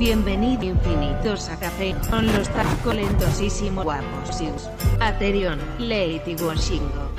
Bienvenido 0.00 0.64
infinitos 0.64 1.50
a 1.50 1.60
café 1.60 1.94
con 2.08 2.26
los 2.26 2.48
tacolentosísimo 2.48 3.82
guapos. 3.82 4.40
Aterion, 4.98 5.60
Lady 5.78 6.36
Washingo. 6.42 7.12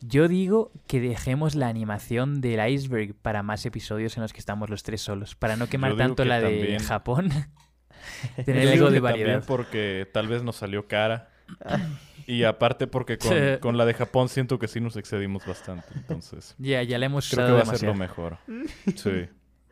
Yo 0.00 0.26
digo 0.26 0.72
que 0.88 0.98
dejemos 0.98 1.54
la 1.54 1.68
animación 1.68 2.40
del 2.40 2.68
iceberg 2.68 3.14
para 3.14 3.44
más 3.44 3.64
episodios 3.64 4.16
en 4.16 4.22
los 4.22 4.32
que 4.32 4.40
estamos 4.40 4.68
los 4.68 4.82
tres 4.82 5.02
solos, 5.02 5.36
para 5.36 5.54
no 5.54 5.68
quemar 5.68 5.96
tanto 5.96 6.24
que 6.24 6.28
la 6.28 6.40
de 6.40 6.50
también. 6.50 6.82
Japón. 6.82 7.28
Yo 8.38 8.44
Tener 8.44 8.70
algo 8.70 8.90
de 8.90 8.98
variedad. 8.98 9.30
También 9.34 9.46
porque 9.46 10.08
tal 10.12 10.26
vez 10.26 10.42
nos 10.42 10.56
salió 10.56 10.88
cara. 10.88 11.30
Y 12.38 12.44
aparte 12.44 12.86
porque 12.86 13.18
con, 13.18 13.30
Sí. 13.30 13.58
con 13.60 13.76
la 13.76 13.84
de 13.84 13.94
Japón 13.94 14.28
siento 14.28 14.58
que 14.58 14.68
sí 14.68 14.80
nos 14.80 14.96
excedimos 14.96 15.46
bastante. 15.46 15.86
Entonces, 15.94 16.54
Ya, 16.58 16.82
ya 16.82 16.98
la 16.98 17.06
hemos 17.06 17.28
creo 17.30 17.46
que 17.46 17.52
va 17.52 17.60
a 17.60 17.64
ser 17.76 17.82
lo 17.88 17.94
mejor. 17.94 18.38
Sí. 18.96 19.28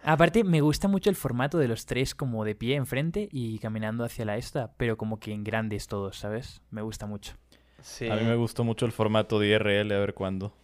Aparte, 0.06 0.44
me 0.44 0.60
gusta 0.60 0.86
mucho 0.86 1.08
el 1.08 1.16
formato 1.16 1.56
de 1.58 1.66
los 1.66 1.86
tres 1.86 2.14
como 2.14 2.44
de 2.44 2.54
pie 2.54 2.76
enfrente 2.76 3.26
y 3.32 3.58
caminando 3.58 4.04
hacia 4.04 4.26
la 4.26 4.36
esta, 4.36 4.72
pero 4.76 4.98
como 4.98 5.18
que 5.18 5.32
en 5.32 5.44
grandes 5.44 5.86
todos, 5.86 6.18
¿sabes? 6.18 6.60
Me 6.70 6.82
gusta 6.82 7.06
mucho. 7.06 7.32
Sí. 7.80 8.08
A 8.10 8.16
mí 8.16 8.22
me 8.24 8.34
gustó 8.36 8.64
mucho 8.64 8.84
el 8.84 8.92
formato 8.92 9.38
de 9.38 9.48
IRL, 9.48 9.92
a 9.92 9.98
ver 9.98 10.12
cuándo. 10.14 10.54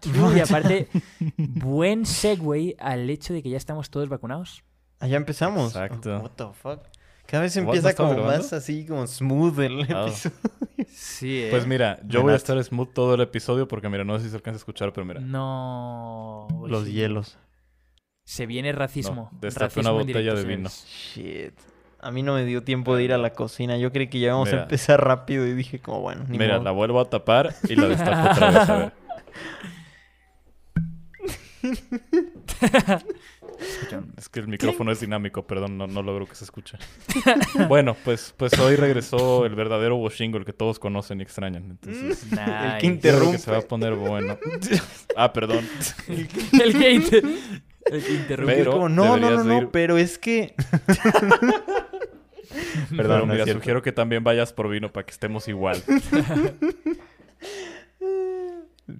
True, 0.00 0.36
y 0.38 0.40
aparte, 0.40 0.88
buen 1.36 2.06
segue 2.06 2.76
al 2.78 3.10
hecho 3.10 3.34
de 3.34 3.42
que 3.42 3.50
ya 3.50 3.58
estamos 3.58 3.90
todos 3.90 4.08
vacunados. 4.08 4.64
Ah, 5.00 5.06
ya 5.06 5.16
empezamos. 5.18 5.74
Exacto. 5.74 6.18
What 6.20 6.30
the 6.36 6.46
fuck. 6.54 6.80
Cada 7.30 7.42
vez 7.44 7.54
What, 7.56 7.62
¿no 7.62 7.68
empieza 7.74 7.94
como 7.94 8.10
grabando? 8.14 8.38
más 8.42 8.52
así, 8.52 8.84
como 8.86 9.06
smooth 9.06 9.60
el 9.60 9.80
Ah. 9.94 10.06
episodio. 10.08 10.36
Sí, 10.92 11.46
Pues 11.50 11.66
mira, 11.66 12.00
yo 12.06 12.22
voy 12.22 12.32
a 12.32 12.36
estar 12.36 12.62
smooth 12.62 12.92
todo 12.92 13.14
el 13.14 13.20
episodio 13.20 13.68
porque 13.68 13.88
mira, 13.88 14.02
no 14.02 14.16
sé 14.18 14.24
si 14.24 14.30
se 14.30 14.36
alcanza 14.36 14.56
a 14.56 14.58
escuchar, 14.58 14.92
pero 14.92 15.04
mira. 15.04 15.20
No. 15.20 16.48
Los 16.66 16.86
sí. 16.86 16.92
hielos. 16.92 17.38
Se 18.24 18.46
viene 18.46 18.72
racismo. 18.72 19.30
No, 19.32 19.38
destapé 19.40 19.66
Racismo 19.66 19.82
una 19.82 19.90
botella 20.00 20.18
directo, 20.20 20.40
de 20.40 20.44
vino. 20.56 20.68
Shit. 20.68 21.54
A 22.00 22.10
mí 22.10 22.22
no 22.22 22.34
me 22.34 22.44
dio 22.44 22.62
tiempo 22.64 22.96
de 22.96 23.04
ir 23.04 23.12
a 23.12 23.18
la 23.18 23.30
cocina. 23.34 23.76
Yo 23.76 23.92
creí 23.92 24.08
que 24.08 24.18
ya 24.20 24.28
íbamos 24.28 24.48
Mira. 24.48 24.60
a 24.60 24.62
empezar 24.64 25.04
rápido 25.04 25.46
y 25.46 25.52
dije 25.52 25.80
como, 25.80 26.00
bueno, 26.00 26.24
ni 26.28 26.38
Mira, 26.38 26.54
modo. 26.54 26.64
la 26.64 26.70
vuelvo 26.72 27.00
a 27.00 27.04
tapar 27.10 27.54
y 27.68 27.76
la 27.76 27.88
destapo 27.88 28.30
otra 28.30 28.50
vez, 28.50 28.68
a 28.70 28.76
ver. 28.78 28.92
Es 34.16 34.28
que 34.28 34.40
el 34.40 34.48
micrófono 34.48 34.90
es 34.92 35.00
dinámico, 35.00 35.46
perdón, 35.46 35.76
no, 35.78 35.86
no 35.86 36.02
logro 36.02 36.26
que 36.26 36.34
se 36.34 36.44
escuche. 36.44 36.78
bueno, 37.68 37.96
pues, 38.04 38.34
pues 38.36 38.58
hoy 38.58 38.76
regresó 38.76 39.44
el 39.46 39.54
verdadero 39.54 39.96
Washingo, 39.96 40.38
el 40.38 40.44
que 40.44 40.52
todos 40.52 40.78
conocen 40.78 41.20
y 41.20 41.22
extrañan. 41.22 41.64
Entonces, 41.70 42.22
El 42.24 42.28
que 42.30 42.36
creo 42.36 42.78
que 42.80 42.86
interrumpe. 42.86 43.38
se 43.38 43.50
va 43.50 43.58
a 43.58 43.62
poner 43.62 43.94
bueno. 43.94 44.38
ah, 45.16 45.32
perdón. 45.32 45.66
el 46.08 46.28
que, 46.78 46.90
inter- 46.92 47.24
el 47.86 48.02
que 48.04 48.12
interrumpe. 48.12 48.54
Pero 48.54 48.72
como, 48.72 48.88
no, 48.88 49.16
no, 49.16 49.44
no, 49.44 49.60
ir- 49.62 49.68
pero 49.72 49.98
es 49.98 50.18
que... 50.18 50.54
Perdón, 52.96 53.28
no 53.28 53.34
mira, 53.34 53.46
sugiero 53.46 53.80
que 53.80 53.92
también 53.92 54.24
vayas 54.24 54.52
por 54.52 54.68
vino 54.68 54.90
para 54.92 55.06
que 55.06 55.12
estemos 55.12 55.46
igual. 55.48 55.80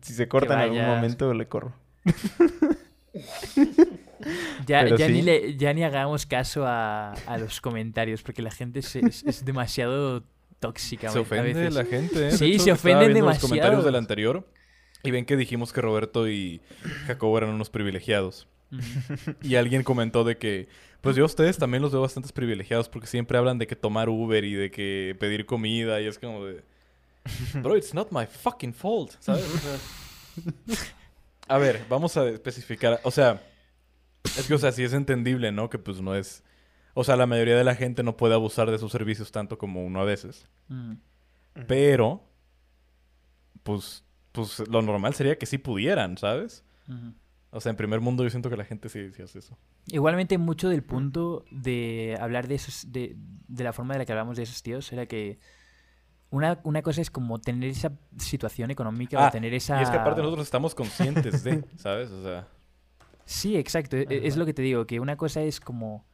Si 0.03 0.15
se 0.15 0.29
corta 0.29 0.55
en 0.55 0.61
algún 0.61 0.87
momento, 0.87 1.35
le 1.35 1.49
corro. 1.49 1.73
Ya, 4.67 4.87
ya, 4.97 5.09
ni 5.09 5.21
sí. 5.21 5.23
le- 5.23 5.57
ya 5.57 5.73
ni 5.73 5.83
hagamos 5.83 6.27
caso 6.27 6.67
a, 6.67 7.13
a 7.13 7.39
los 7.39 7.61
comentarios, 7.61 8.23
porque 8.23 8.43
la 8.43 8.51
gente 8.51 8.83
se- 8.83 9.01
es, 9.01 9.23
es 9.25 9.45
demasiado 9.45 10.23
tóxica. 10.59 11.09
Se 11.11 11.19
a 11.19 11.23
ofende 11.23 11.55
veces. 11.55 11.75
la 11.75 11.85
gente, 11.85 12.29
¿eh? 12.29 12.33
Sí, 12.33 12.53
hecho, 12.53 12.65
se 12.65 12.73
ofenden 12.73 12.99
viendo 13.13 13.15
los 13.27 13.37
demasiado. 13.37 13.49
comentarios 13.49 13.85
del 13.85 13.95
anterior 13.97 14.47
y 15.03 15.11
ven 15.11 15.25
que 15.25 15.37
dijimos 15.37 15.73
que 15.73 15.81
Roberto 15.81 16.29
y 16.29 16.61
Jacobo 17.07 17.39
eran 17.39 17.51
unos 17.51 17.71
privilegiados. 17.71 18.47
Y 19.43 19.57
alguien 19.57 19.83
comentó 19.83 20.23
de 20.23 20.37
que, 20.37 20.69
pues 21.01 21.17
yo 21.17 21.23
a 21.25 21.27
ustedes 21.27 21.57
también 21.59 21.83
los 21.83 21.91
veo 21.91 22.03
bastantes 22.03 22.31
privilegiados 22.33 22.89
porque 22.91 23.07
siempre 23.09 23.37
hablan 23.39 23.59
de 23.59 23.67
que 23.67 23.75
tomar 23.75 24.09
Uber 24.11 24.45
y 24.45 24.53
de 24.55 24.71
que 24.71 25.17
pedir 25.19 25.47
comida 25.47 26.01
y 26.01 26.07
es 26.07 26.19
como 26.19 26.45
de... 26.45 26.63
Bro, 27.55 27.77
it's 27.79 27.95
not 27.95 28.13
my 28.13 28.27
fucking 28.27 28.73
fault, 28.75 29.13
¿sabes? 29.19 29.45
A 31.51 31.59
ver, 31.59 31.85
vamos 31.89 32.17
a 32.17 32.29
especificar, 32.29 33.01
o 33.03 33.11
sea, 33.11 33.43
es 34.23 34.47
que, 34.47 34.55
o 34.55 34.59
sea, 34.59 34.71
sí 34.71 34.85
es 34.85 34.93
entendible, 34.93 35.51
¿no? 35.51 35.69
Que 35.69 35.81
pues 35.81 36.01
no 36.01 36.15
es... 36.15 36.45
O 36.95 37.03
sea, 37.03 37.17
la 37.17 37.27
mayoría 37.27 37.57
de 37.57 37.65
la 37.65 37.75
gente 37.75 38.05
no 38.05 38.17
puede 38.17 38.35
abusar 38.35 38.71
de 38.71 38.79
sus 38.79 38.93
servicios 38.93 39.33
tanto 39.33 39.59
como 39.59 39.85
uno 39.85 40.01
a 40.01 40.05
veces. 40.05 40.47
Mm. 40.69 40.93
Pero, 41.67 42.23
pues, 43.65 44.05
pues 44.31 44.61
lo 44.69 44.81
normal 44.81 45.15
sería 45.15 45.39
que 45.39 45.47
sí 45.47 45.59
pudieran, 45.59 46.19
¿sabes? 46.19 46.65
O 47.51 47.61
sea, 47.61 47.71
en 47.71 47.77
primer 47.77 48.01
mundo 48.01 48.23
yo 48.23 48.31
siento 48.31 48.49
que 48.49 48.57
la 48.57 48.65
gente 48.65 48.89
sí, 48.89 49.11
sí 49.13 49.21
hace 49.21 49.41
eso. 49.41 49.59
Igualmente, 49.89 50.39
mucho 50.39 50.69
del 50.69 50.85
punto 50.85 51.45
de 51.51 52.17
hablar 52.21 52.47
de 52.47 52.55
esos, 52.55 52.93
de, 52.93 53.17
de 53.49 53.65
la 53.65 53.73
forma 53.73 53.95
de 53.95 53.99
la 53.99 54.05
que 54.05 54.13
hablamos 54.13 54.37
de 54.37 54.45
esos 54.45 54.63
tíos, 54.63 54.93
era 54.93 55.07
que 55.07 55.41
una, 56.31 56.61
una 56.65 56.83
cosa 56.83 57.01
es 57.01 57.11
como 57.11 57.41
tener 57.41 57.71
esa 57.71 57.93
situación 58.17 58.71
económica 58.71 59.19
o 59.19 59.23
Ah, 59.23 59.31
tener 59.31 59.53
esa... 59.55 59.81
Y 59.81 59.83
es 59.85 59.91
que 59.91 59.97
aparte 59.97 60.21
nosotros 60.23 60.47
estamos 60.47 60.75
conscientes 60.75 61.43
de, 61.45 61.65
¿sabes? 61.77 62.11
O 62.11 62.23
sea, 62.23 62.49
Sí, 63.25 63.57
exacto. 63.57 63.97
e- 63.97 64.07
Es 64.27 64.37
lo 64.37 64.47
que 64.47 64.55
te 64.55 64.63
digo, 64.63 64.87
que 64.87 65.01
una 65.01 65.17
cosa 65.17 65.43
es 65.43 65.61
como 65.61 66.07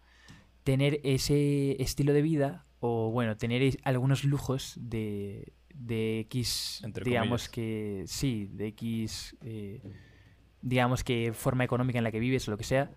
tener 0.64 1.00
ese 1.04 1.80
estilo 1.82 2.12
de 2.12 2.22
vida 2.22 2.66
o, 2.80 3.10
bueno, 3.10 3.36
tener 3.36 3.78
algunos 3.84 4.24
lujos 4.24 4.74
de, 4.80 5.52
de 5.74 6.20
X, 6.20 6.80
Entre 6.84 7.04
digamos 7.04 7.48
comillas. 7.48 7.48
que, 7.50 8.04
sí, 8.06 8.48
de 8.52 8.66
X, 8.68 9.36
eh, 9.42 9.80
digamos 10.62 11.04
que 11.04 11.32
forma 11.32 11.64
económica 11.64 11.98
en 11.98 12.04
la 12.04 12.10
que 12.10 12.18
vives 12.20 12.46
o 12.48 12.50
lo 12.50 12.56
que 12.58 12.64
sea. 12.64 12.90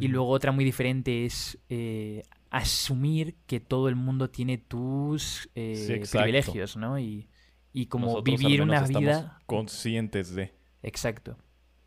Y 0.00 0.08
luego 0.08 0.28
otra 0.28 0.52
muy 0.52 0.64
diferente 0.64 1.26
es 1.26 1.58
eh, 1.68 2.22
asumir 2.52 3.36
que 3.46 3.60
todo 3.60 3.88
el 3.88 3.96
mundo 3.96 4.28
tiene 4.28 4.58
tus 4.58 5.48
eh, 5.54 6.02
Sí, 6.04 6.18
privilegios, 6.18 6.76
¿no? 6.76 6.98
Y, 6.98 7.30
y 7.72 7.86
como 7.86 8.06
nosotros 8.06 8.38
vivir 8.38 8.60
una 8.60 8.82
vida... 8.82 9.40
conscientes 9.46 10.34
de. 10.34 10.54
Exacto. 10.82 11.38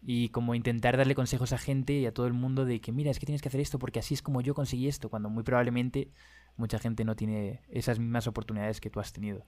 Y 0.02 0.30
como 0.30 0.56
intentar 0.56 0.98
darle 0.98 1.14
consejos 1.14 1.54
a 1.54 1.60
gente 1.60 1.94
y 1.94 2.08
a 2.08 2.14
todo 2.14 2.26
el 2.26 2.34
mundo 2.34 2.66
de 2.66 2.82
que, 2.82 2.92
mira, 2.92 3.12
es 3.12 3.20
que 3.20 3.28
tienes 3.28 3.44
que 3.44 3.50
hacer 3.50 3.62
esto 3.62 3.78
porque 3.78 4.00
así 4.00 4.16
es 4.16 4.24
como 4.24 4.42
yo 4.42 4.56
conseguí 4.56 4.88
esto, 4.88 5.10
cuando 5.10 5.30
muy 5.30 5.44
probablemente 5.44 6.10
mucha 6.58 6.80
gente 6.80 7.06
no 7.06 7.16
tiene 7.16 7.62
esas 7.70 8.00
mismas 8.00 8.26
oportunidades 8.26 8.82
que 8.82 8.90
tú 8.90 9.00
has 9.00 9.14
tenido. 9.14 9.46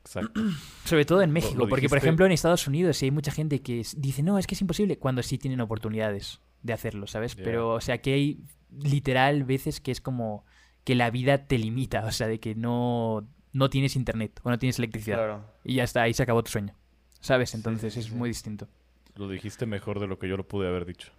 Exacto. 0.00 0.40
Sobre 0.84 1.06
todo 1.06 1.22
en 1.22 1.32
México, 1.32 1.66
porque 1.68 1.88
por 1.88 1.98
ejemplo 1.98 2.24
en 2.24 2.30
Estados 2.30 2.68
Unidos 2.68 2.96
sí 2.98 3.06
hay 3.06 3.10
mucha 3.10 3.32
gente 3.32 3.62
que 3.62 3.84
dice, 3.96 4.22
no, 4.22 4.38
es 4.38 4.46
que 4.46 4.54
es 4.54 4.60
imposible, 4.60 4.96
cuando 4.96 5.24
sí 5.24 5.38
tienen 5.38 5.60
oportunidades 5.60 6.40
de 6.62 6.72
hacerlo, 6.72 7.08
¿sabes? 7.08 7.34
Pero, 7.34 7.74
o 7.74 7.80
sea, 7.80 7.98
que 7.98 8.14
hay 8.14 8.44
literal 8.70 9.44
veces 9.44 9.80
que 9.80 9.90
es 9.90 10.00
como 10.00 10.44
que 10.84 10.94
la 10.94 11.10
vida 11.10 11.46
te 11.46 11.58
limita, 11.58 12.04
o 12.04 12.12
sea, 12.12 12.26
de 12.26 12.40
que 12.40 12.54
no, 12.54 13.26
no 13.52 13.70
tienes 13.70 13.96
internet 13.96 14.40
o 14.42 14.50
no 14.50 14.58
tienes 14.58 14.78
electricidad. 14.78 15.16
Claro. 15.18 15.44
Y 15.64 15.74
ya 15.74 15.84
está, 15.84 16.02
ahí 16.02 16.14
se 16.14 16.22
acabó 16.22 16.42
tu 16.42 16.50
sueño. 16.50 16.74
¿Sabes? 17.20 17.54
Entonces 17.54 17.94
sí, 17.94 18.00
es 18.00 18.06
sí. 18.06 18.14
muy 18.14 18.28
distinto. 18.28 18.68
Lo 19.16 19.28
dijiste 19.28 19.66
mejor 19.66 19.98
de 19.98 20.06
lo 20.06 20.18
que 20.18 20.28
yo 20.28 20.36
lo 20.36 20.46
pude 20.46 20.68
haber 20.68 20.86
dicho. 20.86 21.10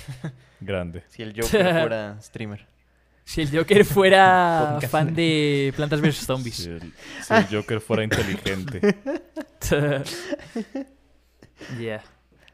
Grande. 0.60 1.04
Si 1.08 1.22
el 1.22 1.40
Joker 1.40 1.62
fuera 1.80 2.20
streamer. 2.20 2.66
Si 3.24 3.42
el 3.42 3.56
Joker 3.56 3.84
fuera 3.84 4.78
fan 4.90 5.14
de 5.14 5.72
Plantas 5.76 6.00
vs 6.00 6.26
Zombies. 6.26 6.56
Si 6.56 6.70
el, 6.70 6.92
si 7.22 7.34
el 7.34 7.46
Joker 7.46 7.80
fuera 7.80 8.04
inteligente. 8.04 8.96
Ya. 11.80 12.02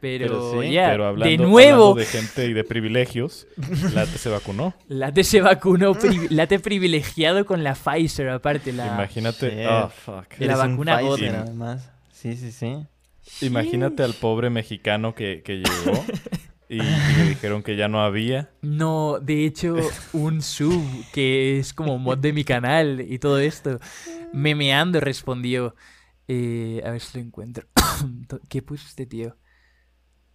Pero 0.02 0.26
Pero, 0.26 0.62
sí, 0.62 0.72
ya, 0.72 0.90
Pero 0.90 1.06
hablando, 1.06 1.30
de 1.30 1.36
nuevo, 1.38 1.90
hablando 1.92 1.94
de 1.94 2.06
gente 2.06 2.46
y 2.46 2.52
de 2.52 2.64
privilegios, 2.64 3.46
Late 3.94 4.18
se 4.18 4.28
vacunó. 4.28 4.74
Late 4.88 5.22
se 5.22 5.40
vacunó, 5.40 5.94
pri- 5.94 6.26
Late 6.28 6.58
privilegiado 6.58 7.46
con 7.46 7.62
la 7.62 7.74
Pfizer, 7.76 8.28
aparte. 8.30 8.72
La... 8.72 8.88
Imagínate. 8.88 9.50
Sí. 9.50 9.56
ah, 9.66 9.88
fuck. 9.88 10.26
La 10.40 10.56
vacuna 10.56 10.98
Pfizer, 10.98 11.36
además. 11.36 11.88
Sí, 12.12 12.34
sí, 12.36 12.50
sí. 12.50 12.76
Imagínate 13.46 14.02
al 14.02 14.14
pobre 14.14 14.50
mexicano 14.50 15.14
que, 15.14 15.42
que 15.44 15.58
llegó 15.58 16.04
y, 16.68 16.80
y 16.80 17.16
le 17.16 17.28
dijeron 17.28 17.62
que 17.62 17.76
ya 17.76 17.86
no 17.86 18.02
había. 18.02 18.50
No, 18.60 19.20
de 19.20 19.46
hecho, 19.46 19.76
un 20.12 20.42
sub 20.42 20.82
que 21.12 21.60
es 21.60 21.72
como 21.72 21.96
mod 21.98 22.18
de 22.18 22.32
mi 22.32 22.42
canal 22.42 23.06
y 23.08 23.20
todo 23.20 23.38
esto, 23.38 23.78
memeando 24.32 24.98
respondió. 24.98 25.76
eh, 26.26 26.82
a 26.84 26.90
ver 26.90 27.00
si 27.00 27.18
lo 27.18 27.24
encuentro. 27.24 27.68
¿Qué 28.48 28.62
puso 28.62 28.84
este 28.88 29.06
tío? 29.06 29.36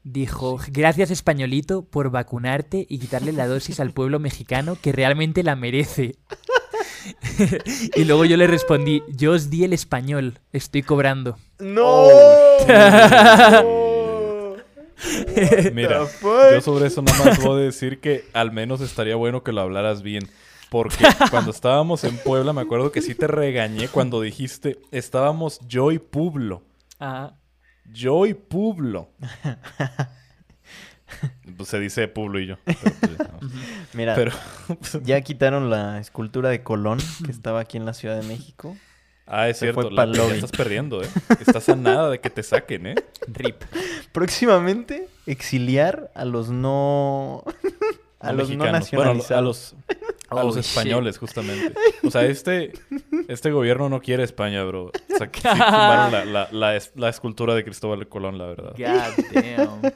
Dijo, 0.09 0.57
gracias 0.71 1.11
españolito 1.11 1.83
por 1.83 2.11
vacunarte 2.11 2.85
y 2.87 2.99
quitarle 2.99 3.33
la 3.33 3.45
dosis 3.45 3.81
al 3.81 3.91
pueblo 3.91 4.19
mexicano 4.19 4.77
que 4.81 4.93
realmente 4.93 5.43
la 5.43 5.57
merece. 5.57 6.15
y 7.93 8.05
luego 8.05 8.23
yo 8.23 8.37
le 8.37 8.47
respondí, 8.47 9.03
yo 9.09 9.33
os 9.33 9.49
di 9.49 9.65
el 9.65 9.73
español, 9.73 10.39
estoy 10.53 10.81
cobrando. 10.81 11.37
¡No! 11.59 12.07
Mira, 15.73 16.07
yo 16.53 16.61
sobre 16.61 16.87
eso 16.87 17.01
nada 17.01 17.25
más 17.25 17.43
voy 17.43 17.63
a 17.63 17.65
decir 17.65 17.99
que 17.99 18.23
al 18.31 18.53
menos 18.53 18.79
estaría 18.79 19.17
bueno 19.17 19.43
que 19.43 19.51
lo 19.51 19.59
hablaras 19.59 20.03
bien. 20.03 20.29
Porque 20.69 21.03
cuando 21.31 21.51
estábamos 21.51 22.05
en 22.05 22.15
Puebla, 22.15 22.53
me 22.53 22.61
acuerdo 22.61 22.93
que 22.93 23.01
sí 23.01 23.13
te 23.13 23.27
regañé 23.27 23.89
cuando 23.89 24.21
dijiste, 24.21 24.79
estábamos 24.91 25.59
yo 25.67 25.91
y 25.91 25.99
Publo. 25.99 26.61
Ah, 26.97 27.33
Yo 27.91 28.25
y 28.25 28.33
Publo. 28.33 29.09
Pues 31.55 31.69
se 31.69 31.79
dice 31.79 32.07
Publo 32.09 32.39
y 32.39 32.47
yo. 32.47 32.57
Pero, 32.65 33.27
pues. 33.39 33.51
Mira, 33.93 34.13
Pero- 34.13 34.33
ya 35.03 35.21
quitaron 35.21 35.69
la 35.69 35.99
escultura 35.99 36.49
de 36.49 36.61
Colón 36.63 36.99
que 37.25 37.31
estaba 37.31 37.61
aquí 37.61 37.77
en 37.77 37.85
la 37.85 37.93
Ciudad 37.93 38.19
de 38.19 38.27
México. 38.27 38.75
ah, 39.25 39.47
es 39.47 39.57
Se 39.57 39.71
cierto. 39.71 39.89
La, 39.89 40.05
ya 40.11 40.25
estás 40.35 40.51
perdiendo, 40.51 41.01
¿eh? 41.01 41.07
Estás 41.39 41.69
a 41.69 41.75
nada 41.75 42.09
de 42.09 42.19
que 42.19 42.29
te 42.29 42.43
saquen, 42.43 42.87
¿eh? 42.87 42.95
Rip. 43.27 43.63
Próximamente, 44.11 45.07
exiliar 45.25 46.11
a 46.13 46.25
los 46.25 46.49
no... 46.49 47.43
a 48.19 48.33
los 48.33 48.49
no 48.49 48.65
mexicanos. 48.65 48.91
Bueno, 48.91 49.11
a 49.11 49.13
lo- 49.13 49.19
nacionalizados. 49.19 49.31
a 49.31 49.41
los, 49.41 49.75
a 50.29 50.35
Oh, 50.35 50.43
los 50.43 50.55
shit. 50.55 50.65
españoles, 50.65 51.17
justamente. 51.17 51.73
O 52.03 52.11
sea, 52.11 52.25
este, 52.25 52.73
este 53.27 53.51
gobierno 53.51 53.89
no 53.89 54.01
quiere 54.01 54.23
España, 54.23 54.63
bro. 54.63 54.85
O 54.87 55.17
sea, 55.17 55.27
que 55.31 55.39
sí 55.41 55.47
la, 55.57 56.23
la, 56.25 56.47
la, 56.51 56.75
es- 56.75 56.91
la 56.95 57.09
escultura 57.09 57.55
de 57.55 57.63
Cristóbal 57.63 58.07
Colón, 58.07 58.37
la 58.37 58.47
verdad. 58.47 58.73
God 58.77 59.25
damn. 59.33 59.93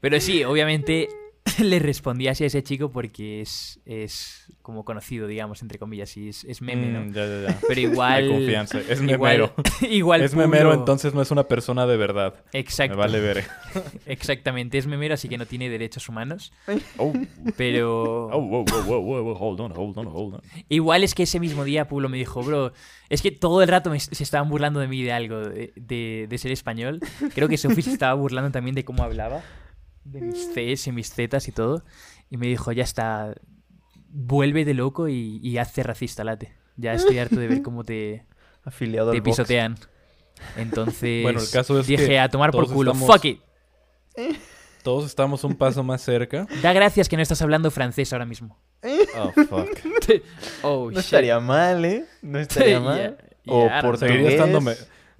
Pero 0.00 0.20
sí, 0.20 0.44
obviamente 0.44 1.08
le 1.64 1.78
respondí 1.78 2.28
así 2.28 2.44
a 2.44 2.46
ese 2.46 2.62
chico 2.62 2.90
porque 2.90 3.40
es, 3.40 3.80
es 3.86 4.46
como 4.62 4.84
conocido, 4.84 5.26
digamos, 5.26 5.62
entre 5.62 5.78
comillas, 5.78 6.16
y 6.16 6.28
es, 6.28 6.44
es 6.44 6.60
meme, 6.62 6.86
¿no? 6.88 7.00
Mm, 7.00 7.12
ya, 7.12 7.26
ya, 7.26 7.48
ya. 7.48 7.60
Pero 7.68 7.80
igual... 7.92 8.28
Confianza. 8.28 8.80
Es 8.80 9.00
igual- 9.00 9.08
memero. 9.10 9.54
Igual 9.82 10.22
es 10.22 10.34
memero, 10.34 10.74
entonces 10.74 11.14
no 11.14 11.22
es 11.22 11.30
una 11.30 11.44
persona 11.44 11.86
de 11.86 11.96
verdad. 11.96 12.34
Exacto. 12.52 12.96
Me 12.96 13.00
vale 13.02 13.20
ver. 13.20 13.44
Exactamente, 14.06 14.78
es 14.78 14.86
memero, 14.86 15.14
así 15.14 15.28
que 15.28 15.38
no 15.38 15.46
tiene 15.46 15.68
derechos 15.68 16.08
humanos. 16.08 16.52
Oh, 16.96 17.12
Pero... 17.56 18.26
oh, 18.32 18.40
wow, 18.40 18.64
wow, 18.86 19.02
wow, 19.02 19.36
hold 19.38 19.60
on, 19.60 19.72
hold 19.76 19.98
on, 19.98 20.06
hold 20.08 20.34
on. 20.34 20.40
Igual 20.68 21.04
es 21.04 21.14
que 21.14 21.22
ese 21.24 21.40
mismo 21.40 21.64
día 21.64 21.88
Pueblo 21.88 22.08
me 22.08 22.16
dijo, 22.18 22.42
bro, 22.42 22.72
es 23.08 23.22
que 23.22 23.30
todo 23.30 23.62
el 23.62 23.68
rato 23.68 23.90
me- 23.90 24.00
se 24.00 24.22
estaban 24.22 24.48
burlando 24.48 24.80
de 24.80 24.88
mí 24.88 25.02
de 25.02 25.12
algo, 25.12 25.40
de, 25.40 25.72
de- 25.76 26.26
de 26.28 26.38
ser 26.38 26.52
español. 26.52 27.00
Creo 27.34 27.48
que 27.48 27.56
Sophie 27.56 27.82
se 27.82 27.92
estaba 27.92 28.14
burlando 28.14 28.50
también 28.50 28.74
de 28.74 28.84
cómo 28.84 29.02
hablaba, 29.02 29.42
de 30.10 30.20
mis 30.20 30.50
Cs 30.54 30.86
y 30.88 30.92
mis 30.92 31.12
Zetas 31.12 31.48
y 31.48 31.52
todo. 31.52 31.84
Y 32.30 32.36
me 32.36 32.46
dijo, 32.46 32.72
ya 32.72 32.84
está, 32.84 33.34
vuelve 34.10 34.64
de 34.64 34.74
loco 34.74 35.08
y, 35.08 35.38
y 35.42 35.58
hazte 35.58 35.82
racista, 35.82 36.24
late. 36.24 36.52
Ya 36.76 36.92
estoy 36.94 37.18
harto 37.18 37.36
de 37.36 37.48
ver 37.48 37.62
cómo 37.62 37.84
te, 37.84 38.24
Afiliado 38.64 39.12
te 39.12 39.22
pisotean. 39.22 39.76
Entonces 40.56 41.22
Bueno, 41.22 41.40
el 41.40 41.50
caso 41.50 41.78
es 41.80 41.86
dije, 41.86 42.06
que 42.06 42.18
a 42.18 42.28
tomar 42.28 42.50
por 42.52 42.70
culo, 42.72 42.92
estamos- 42.92 43.14
fuck 43.14 43.24
it. 43.24 43.40
Todos 44.82 45.06
estamos 45.06 45.42
un 45.44 45.54
paso 45.54 45.82
más 45.82 46.00
cerca. 46.02 46.46
Da 46.62 46.72
gracias 46.72 47.08
que 47.08 47.16
no 47.16 47.22
estás 47.22 47.42
hablando 47.42 47.70
francés 47.70 48.12
ahora 48.12 48.24
mismo. 48.24 48.58
Oh, 49.16 49.32
fuck. 49.32 49.68
Oh, 50.62 50.84
No 50.86 50.90
shit. 50.92 50.98
estaría 51.00 51.40
mal, 51.40 51.84
¿eh? 51.84 52.04
No 52.22 52.38
estaría 52.38 52.80
mal. 52.80 52.96
yeah, 53.44 53.52
o 53.52 53.68
por 53.82 53.98
know. 53.98 54.08
Seguiría 54.08 54.30
estando, 54.30 54.60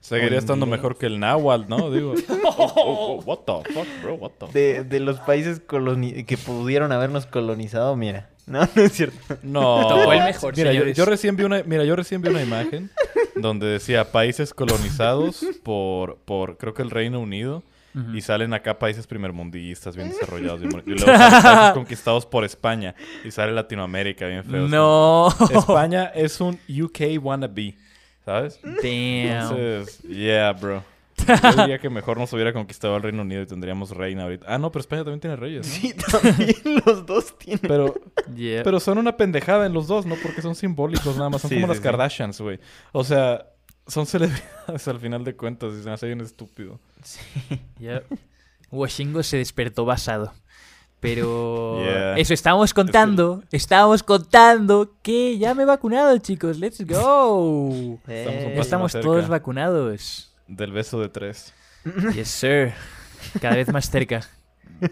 seguiría 0.01 0.39
estando 0.39 0.67
mejor 0.67 0.97
que 0.97 1.07
el 1.07 1.19
náhuatl, 1.21 1.69
¿no? 1.69 1.91
Digo, 1.91 2.15
oh, 2.45 2.55
oh, 2.57 2.73
oh, 2.77 3.23
what 3.25 3.39
the 3.39 3.73
fuck, 3.73 3.87
bro, 4.03 4.15
what 4.15 4.31
the 4.39 4.47
De, 4.59 4.85
de 4.85 5.01
los 5.01 5.19
países 5.21 5.61
coloni- 5.67 6.25
que 6.25 6.37
pudieron 6.37 6.93
habernos 6.93 7.27
colonizado, 7.27 7.97
mira. 7.97 8.31
No, 8.47 8.61
no 8.75 8.83
es 8.83 8.93
cierto. 8.93 9.19
No. 9.43 9.87
Tocó 9.89 10.13
el 10.13 10.25
mejor, 10.25 10.57
mira, 10.57 10.73
yo, 10.73 11.05
recién 11.05 11.37
vi 11.37 11.45
una, 11.45 11.63
mira, 11.65 11.85
yo 11.85 11.95
recién 11.97 12.23
vi 12.23 12.31
una 12.31 12.43
imagen 12.43 12.91
donde 13.37 13.67
decía 13.67 14.11
países 14.11 14.55
colonizados 14.55 15.45
por, 15.63 16.17
por 16.25 16.57
creo 16.57 16.75
que 16.75 16.83
el 16.83 16.91
Reino 16.91 17.21
Unido. 17.21 17.63
Y 18.15 18.21
salen 18.21 18.55
acá 18.55 18.79
países 18.79 19.09
primermundistas, 19.09 19.97
bien 19.97 20.11
desarrollados. 20.11 20.61
bien 20.61 20.71
y 20.87 20.91
luego 20.91 21.07
salen 21.07 21.43
países 21.43 21.73
conquistados 21.73 22.27
por 22.27 22.45
España. 22.45 22.95
Y 23.25 23.33
sale 23.33 23.51
Latinoamérica, 23.51 24.25
bien 24.29 24.45
feo. 24.45 24.69
No. 24.69 25.29
España 25.51 26.05
es 26.15 26.41
un 26.41 26.61
UK 26.69 27.21
wannabe, 27.21 27.75
¿sabes? 28.29 28.61
Damn. 28.63 28.77
Entonces, 28.85 30.03
yeah, 30.03 30.53
bro. 30.53 30.85
Yo 31.27 31.63
diría 31.63 31.79
que 31.79 31.89
mejor 31.89 32.19
nos 32.19 32.31
hubiera 32.35 32.53
conquistado 32.53 32.95
el 32.97 33.03
Reino 33.03 33.23
Unido 33.23 33.41
y 33.43 33.47
tendríamos 33.47 33.91
reina 33.91 34.25
ahorita. 34.25 34.45
Ah, 34.49 34.59
no, 34.59 34.71
pero 34.71 34.81
España 34.83 35.03
también 35.03 35.21
tiene 35.21 35.35
reyes, 35.37 35.67
¿no? 35.67 35.73
Sí, 35.73 35.95
también 35.95 36.55
los 36.87 37.07
dos 37.07 37.37
tienen. 37.39 37.61
Pero, 37.63 37.95
Yeah. 38.37 38.63
pero 38.63 38.79
son 38.81 38.99
una 38.99 39.17
pendejada 39.17 39.65
en 39.65 39.73
los 39.73 39.87
dos, 39.89 40.05
¿no? 40.05 40.15
Porque 40.23 40.43
son 40.43 40.55
simbólicos 40.55 41.17
nada 41.17 41.31
más. 41.31 41.41
Son 41.41 41.49
Sí, 41.49 41.55
como 41.57 41.67
sí, 41.67 41.69
las 41.69 41.77
sí. 41.79 41.83
Kardashians, 41.83 42.41
güey. 42.41 42.61
O 42.93 43.03
sea, 43.03 43.47
son 43.87 44.05
celebridades 44.07 44.87
al 44.87 45.01
final 45.01 45.25
de 45.25 45.35
cuentas 45.35 45.73
y 45.75 45.79
se 45.83 45.89
me 45.89 45.95
hace 45.95 46.07
bien 46.07 46.21
estúpido. 46.21 46.79
Yep. 47.81 48.05
Washingo 48.71 49.23
se 49.23 49.39
despertó 49.39 49.87
basado. 49.87 50.35
Pero 51.01 51.79
Yeah. 51.85 52.17
eso 52.19 52.35
estábamos 52.35 52.75
contando, 52.75 53.43
estábamos 53.53 54.03
contando 54.03 54.97
que 55.03 55.39
ya 55.39 55.55
me 55.55 55.63
he 55.63 55.67
vacunado, 55.67 56.17
chicos. 56.19 56.59
Let's 56.59 56.85
go. 56.87 57.99
Eh, 58.09 58.55
Estamos 58.59 58.93
todos 58.93 59.29
vacunados. 59.29 60.35
Del 60.47 60.73
beso 60.73 61.01
de 61.01 61.09
tres. 61.09 61.55
Yes, 62.15 62.29
sir. 62.29 62.73
Cada 63.41 63.57
vez 63.57 63.73
más 63.73 63.91
cerca. 63.91 64.21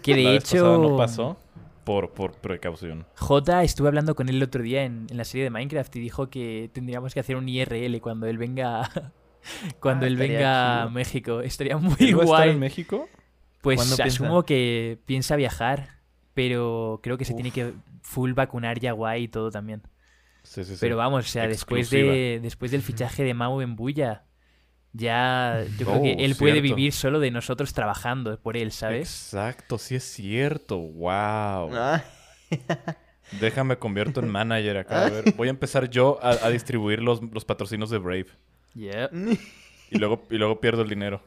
Que 0.01 0.15
de 0.15 0.23
La 0.23 0.31
vez 0.31 0.43
hecho 0.53 0.77
no 0.77 0.97
pasó 0.97 1.37
por, 1.83 2.11
por 2.11 2.33
precaución. 2.33 3.05
J 3.15 3.63
estuve 3.63 3.87
hablando 3.87 4.15
con 4.15 4.27
él 4.29 4.35
el 4.35 4.43
otro 4.43 4.61
día 4.61 4.83
en, 4.83 5.07
en 5.09 5.17
la 5.17 5.23
serie 5.23 5.43
de 5.45 5.49
Minecraft 5.49 5.95
y 5.95 5.99
dijo 6.01 6.29
que 6.29 6.69
tendríamos 6.73 7.13
que 7.13 7.19
hacer 7.21 7.35
un 7.37 7.47
IRL 7.47 7.99
cuando 8.01 8.27
él 8.27 8.37
venga 8.37 8.89
cuando 9.79 10.05
Ah, 10.05 10.07
él 10.09 10.17
venga 10.17 10.83
a. 10.83 10.89
México. 10.89 11.41
Estaría 11.41 11.77
muy 11.77 11.95
¿Él 11.99 12.17
va 12.17 12.21
a 12.21 12.25
estar 12.25 12.37
guay. 12.39 12.49
en 12.51 12.59
México? 12.59 13.07
Pues 13.61 13.77
¿Cuándo 13.77 13.95
piensa? 13.95 14.23
asumo 14.23 14.43
que 14.43 14.99
piensa 15.05 15.35
viajar, 15.37 15.96
pero 16.37 16.99
creo 17.01 17.17
que 17.17 17.25
se 17.25 17.33
Uf. 17.33 17.37
tiene 17.37 17.49
que 17.49 17.73
full 18.03 18.33
vacunar 18.33 18.79
ya 18.79 18.91
guay 18.91 19.23
y 19.23 19.27
todo 19.27 19.49
también. 19.49 19.81
Sí, 20.43 20.63
sí, 20.63 20.73
sí. 20.73 20.77
Pero 20.79 20.95
vamos, 20.95 21.25
o 21.25 21.27
sea, 21.27 21.47
después 21.47 21.89
de 21.89 22.39
después 22.43 22.69
del 22.69 22.83
fichaje 22.83 23.23
de 23.23 23.33
Mau 23.33 23.59
en 23.59 23.75
Bulla, 23.75 24.23
ya 24.93 25.65
yo 25.79 25.87
creo 25.87 26.03
que 26.03 26.15
Oh, 26.15 26.19
él 26.19 26.35
puede 26.35 26.61
vivir 26.61 26.93
solo 26.93 27.19
de 27.19 27.31
nosotros 27.31 27.73
trabajando 27.73 28.39
por 28.39 28.55
él, 28.55 28.71
¿sabes? 28.71 29.09
Exacto, 29.09 29.79
sí 29.79 29.95
es 29.95 30.03
cierto. 30.03 30.77
Wow. 30.77 31.71
Ah, 31.73 32.03
Déjame 33.41 33.77
convierto 33.77 34.19
en 34.19 34.29
manager 34.29 34.77
acá. 34.77 35.07
A 35.07 35.09
ver, 35.09 35.33
voy 35.35 35.47
a 35.47 35.51
empezar 35.51 35.89
yo 35.89 36.19
a, 36.21 36.33
a 36.45 36.49
distribuir 36.51 37.01
los, 37.01 37.19
los 37.33 37.45
patrocinios 37.45 37.89
de 37.89 37.97
Brave. 37.97 38.27
Y 38.75 39.97
luego, 39.97 40.21
y 40.29 40.37
luego 40.37 40.61
pierdo 40.61 40.83
el 40.83 40.89
dinero. 40.89 41.23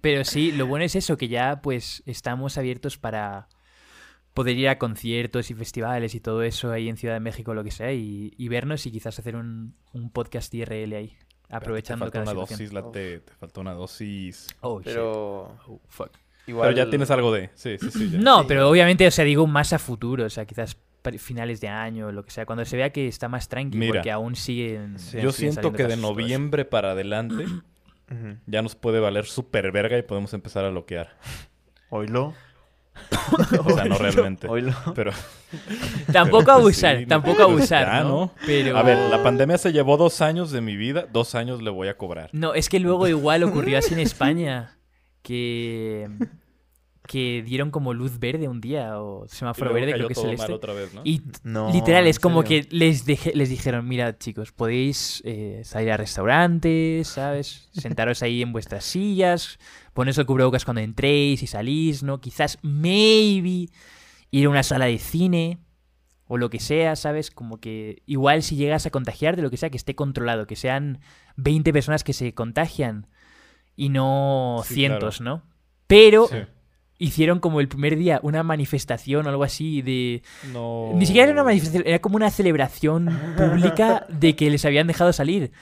Pero 0.00 0.24
sí, 0.24 0.50
lo 0.50 0.66
bueno 0.66 0.86
es 0.86 0.96
eso, 0.96 1.18
que 1.18 1.28
ya 1.28 1.60
pues 1.60 2.02
estamos 2.06 2.56
abiertos 2.56 2.96
para 2.96 3.48
poder 4.36 4.56
ir 4.56 4.68
a 4.68 4.78
conciertos 4.78 5.50
y 5.50 5.54
festivales 5.54 6.14
y 6.14 6.20
todo 6.20 6.42
eso 6.42 6.70
ahí 6.70 6.88
en 6.90 6.96
Ciudad 6.98 7.14
de 7.14 7.20
México, 7.20 7.54
lo 7.54 7.64
que 7.64 7.70
sea, 7.70 7.92
y, 7.92 8.32
y 8.36 8.48
vernos 8.48 8.84
y 8.86 8.92
quizás 8.92 9.18
hacer 9.18 9.34
un, 9.34 9.74
un 9.94 10.10
podcast 10.10 10.52
IRL 10.54 10.92
ahí, 10.94 11.16
aprovechando 11.48 12.04
te 12.04 12.10
falta 12.18 12.24
cada 12.24 12.36
una 12.36 12.46
situación. 12.46 12.58
dosis, 12.58 12.72
late. 12.72 13.20
Te 13.20 13.32
falta 13.34 13.60
una 13.62 13.72
dosis. 13.72 14.46
Oh, 14.60 14.78
shit. 14.80 14.84
pero 14.88 15.58
Oh, 15.66 15.80
fuck. 15.88 16.10
igual... 16.46 16.68
Pero 16.68 16.84
ya 16.84 16.90
tienes 16.90 17.10
algo 17.10 17.32
de... 17.32 17.50
Sí, 17.54 17.78
sí, 17.80 17.90
sí. 17.90 18.10
ya. 18.10 18.18
No, 18.18 18.40
Sí. 18.42 18.44
pero 18.48 18.68
obviamente, 18.68 19.06
o 19.06 19.10
sea, 19.10 19.24
digo 19.24 19.46
más 19.46 19.72
a 19.72 19.78
futuro, 19.78 20.26
o 20.26 20.30
sea, 20.30 20.44
quizás 20.44 20.76
finales 21.18 21.60
de 21.60 21.68
año, 21.68 22.12
lo 22.12 22.22
que 22.24 22.30
sea, 22.30 22.44
cuando 22.46 22.64
se 22.64 22.76
vea 22.76 22.90
que 22.90 23.08
está 23.08 23.28
más 23.28 23.48
tranquilo, 23.48 23.80
Mira. 23.80 23.94
porque 23.94 24.10
aún 24.10 24.36
siguen. 24.36 24.98
Sí. 24.98 25.18
Yo 25.20 25.32
siguen 25.32 25.52
siento 25.54 25.72
que 25.72 25.84
de 25.86 25.96
noviembre 25.96 26.64
para 26.64 26.90
adelante 26.92 27.46
ya 28.46 28.60
nos 28.62 28.74
puede 28.76 29.00
valer 29.00 29.24
súper 29.24 29.72
verga 29.72 29.96
y 29.98 30.02
podemos 30.02 30.34
empezar 30.34 30.64
a 30.64 30.70
loquear. 30.70 31.16
Oílo. 31.90 32.34
O 33.64 33.70
sea, 33.70 33.84
no 33.84 33.98
realmente. 33.98 34.48
Pero, 34.94 35.12
Tampoco 36.12 36.44
Pero, 36.44 36.52
abusar, 36.52 36.98
sí, 36.98 37.06
tampoco 37.06 37.42
abusar, 37.42 37.86
ya, 37.86 38.00
¿no? 38.02 38.08
¿no? 38.08 38.32
Pero... 38.46 38.76
a 38.76 38.82
ver, 38.82 38.98
la 39.10 39.22
pandemia 39.22 39.58
se 39.58 39.72
llevó 39.72 39.96
dos 39.96 40.20
años 40.20 40.50
de 40.50 40.60
mi 40.60 40.76
vida. 40.76 41.06
Dos 41.12 41.34
años 41.34 41.62
le 41.62 41.70
voy 41.70 41.88
a 41.88 41.96
cobrar. 41.96 42.30
No, 42.32 42.54
es 42.54 42.68
que 42.68 42.80
luego 42.80 43.08
igual 43.08 43.42
ocurrió 43.44 43.78
así 43.78 43.94
en 43.94 44.00
España, 44.00 44.78
que, 45.22 46.08
que 47.06 47.42
dieron 47.44 47.70
como 47.70 47.94
luz 47.94 48.18
verde 48.18 48.48
un 48.48 48.60
día, 48.60 49.00
o 49.00 49.26
semáforo 49.28 49.72
verde, 49.72 49.92
creo 49.92 50.08
que 50.08 50.12
es 50.12 50.18
todo 50.18 50.30
el 50.30 50.38
mal 50.38 50.44
este. 50.44 50.52
otra 50.52 50.72
vez, 50.72 50.94
¿no? 50.94 51.02
Y 51.04 51.22
No, 51.42 51.72
literal, 51.72 52.06
es 52.06 52.16
¿en 52.16 52.22
como 52.22 52.42
serio? 52.42 52.66
que 52.68 52.76
les 52.76 53.04
dijeron, 53.48 53.86
mira 53.88 54.18
chicos, 54.18 54.52
podéis 54.52 55.22
eh, 55.24 55.62
salir 55.64 55.90
a 55.92 55.96
restaurantes, 55.96 57.08
¿sabes? 57.08 57.68
Sentaros 57.72 58.22
ahí 58.22 58.42
en 58.42 58.52
vuestras 58.52 58.84
sillas, 58.84 59.58
poneros 59.96 60.18
el 60.18 60.26
cubrebocas 60.26 60.64
cuando 60.64 60.82
entréis 60.82 61.42
y 61.42 61.46
salís, 61.48 62.02
¿no? 62.04 62.20
Quizás, 62.20 62.58
maybe, 62.62 63.70
ir 64.30 64.46
a 64.46 64.50
una 64.50 64.62
sala 64.62 64.84
de 64.84 64.98
cine 64.98 65.58
o 66.28 66.36
lo 66.36 66.50
que 66.50 66.60
sea, 66.60 66.94
¿sabes? 66.96 67.30
Como 67.30 67.58
que 67.58 68.02
igual 68.06 68.42
si 68.42 68.56
llegas 68.56 68.84
a 68.86 68.90
contagiar 68.90 69.36
de 69.36 69.42
lo 69.42 69.50
que 69.50 69.56
sea, 69.56 69.70
que 69.70 69.76
esté 69.76 69.94
controlado, 69.94 70.46
que 70.46 70.54
sean 70.54 71.00
20 71.36 71.72
personas 71.72 72.04
que 72.04 72.12
se 72.12 72.34
contagian 72.34 73.06
y 73.74 73.88
no 73.88 74.62
Sí, 74.64 74.74
cientos, 74.74 75.20
¿no? 75.20 75.42
Pero 75.86 76.26
Sí. 76.28 76.36
hicieron 76.98 77.40
como 77.40 77.60
el 77.60 77.68
primer 77.68 77.96
día 77.96 78.20
una 78.22 78.42
manifestación 78.42 79.24
o 79.26 79.30
algo 79.30 79.44
así 79.44 79.80
de... 79.82 80.22
No. 80.52 80.90
Ni 80.94 81.06
siquiera 81.06 81.24
era 81.24 81.32
una 81.32 81.44
manifestación, 81.44 81.84
era 81.86 82.00
como 82.00 82.16
una 82.16 82.30
celebración 82.30 83.08
pública 83.36 84.06
de 84.10 84.36
que 84.36 84.50
les 84.50 84.64
habían 84.66 84.86
dejado 84.88 85.12
salir. 85.12 85.52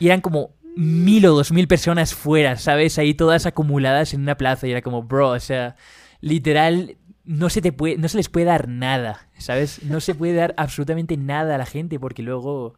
Y 0.00 0.06
eran 0.06 0.20
como 0.20 0.50
mil 0.76 1.24
o 1.26 1.34
dos 1.34 1.52
mil 1.52 1.68
personas 1.68 2.14
fuera, 2.14 2.56
¿sabes? 2.56 2.98
Ahí 2.98 3.14
todas 3.14 3.46
acumuladas 3.46 4.14
en 4.14 4.22
una 4.22 4.36
plaza. 4.36 4.66
Y 4.66 4.72
era 4.72 4.82
como, 4.82 5.02
bro, 5.04 5.30
o 5.30 5.40
sea, 5.40 5.76
literal, 6.20 6.96
no 7.24 7.48
se, 7.50 7.60
te 7.62 7.72
puede, 7.72 7.96
no 7.96 8.08
se 8.08 8.16
les 8.18 8.28
puede 8.28 8.46
dar 8.46 8.68
nada, 8.68 9.28
¿sabes? 9.38 9.82
No 9.84 10.00
se 10.00 10.14
puede 10.14 10.34
dar 10.34 10.54
absolutamente 10.56 11.16
nada 11.16 11.54
a 11.54 11.58
la 11.58 11.66
gente 11.66 11.98
porque 12.00 12.22
luego 12.22 12.74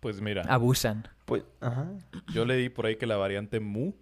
Pues 0.00 0.20
mira, 0.20 0.42
abusan. 0.48 1.08
Pues, 1.24 1.42
ajá. 1.60 1.88
yo 2.32 2.44
leí 2.44 2.68
por 2.68 2.86
ahí 2.86 2.96
que 2.96 3.06
la 3.06 3.16
variante 3.16 3.60
Mu 3.60 3.92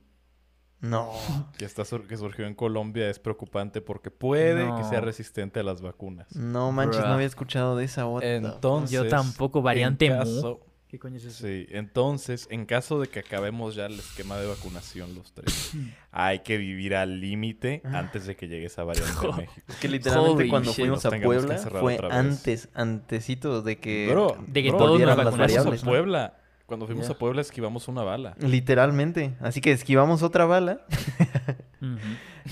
No. 0.80 1.10
que, 1.58 1.64
está 1.64 1.84
sur- 1.84 2.06
que 2.06 2.16
surgió 2.16 2.46
en 2.46 2.54
Colombia 2.54 3.08
es 3.10 3.18
preocupante 3.18 3.80
porque 3.80 4.10
puede 4.12 4.64
que 4.76 4.84
sea 4.84 5.00
resistente 5.00 5.58
a 5.60 5.62
las 5.64 5.80
vacunas. 5.80 6.36
No 6.36 6.70
manches, 6.70 6.98
Bruh. 7.00 7.08
no 7.08 7.14
había 7.14 7.26
escuchado 7.26 7.76
de 7.76 7.84
esa 7.86 8.06
otra. 8.06 8.36
Entonces, 8.36 8.90
Yo 8.92 9.08
tampoco, 9.08 9.58
en 9.60 9.64
variante 9.64 10.10
mu. 10.10 10.18
caso- 10.18 10.60
¿Qué 10.88 11.00
coño 11.00 11.16
es 11.16 11.24
eso? 11.24 11.46
Sí, 11.46 11.66
entonces, 11.70 12.46
en 12.50 12.64
caso 12.64 13.00
de 13.00 13.08
que 13.08 13.18
acabemos 13.18 13.74
ya 13.74 13.86
el 13.86 13.98
esquema 13.98 14.36
de 14.36 14.46
vacunación 14.46 15.14
los 15.16 15.32
tres, 15.32 15.72
hay 16.12 16.40
que 16.40 16.58
vivir 16.58 16.94
al 16.94 17.20
límite 17.20 17.82
antes 17.84 18.26
de 18.26 18.36
que 18.36 18.46
llegue 18.46 18.66
esa 18.66 18.84
variante 18.84 19.26
de 19.26 19.32
México. 19.36 19.66
Es 19.68 19.76
que 19.76 19.88
literalmente 19.88 20.42
Holy 20.42 20.48
cuando 20.48 20.70
shit. 20.70 20.80
fuimos 20.80 21.04
a 21.04 21.10
Puebla 21.10 21.58
fue 21.58 21.98
antes, 22.10 22.68
antecito 22.74 23.62
de 23.62 23.78
que 23.78 24.08
Bro, 24.10 24.36
De 24.46 24.62
que 24.62 24.68
bro, 24.70 24.78
todos 24.78 25.00
nos 25.00 25.08
a 25.10 26.34
cuando 26.66 26.86
fuimos 26.86 27.08
a 27.08 27.14
Puebla 27.16 27.40
esquivamos 27.40 27.86
una 27.86 28.02
bala. 28.02 28.34
Literalmente. 28.40 29.34
Así 29.40 29.60
que 29.60 29.70
esquivamos 29.70 30.22
otra 30.24 30.46
bala. 30.46 30.84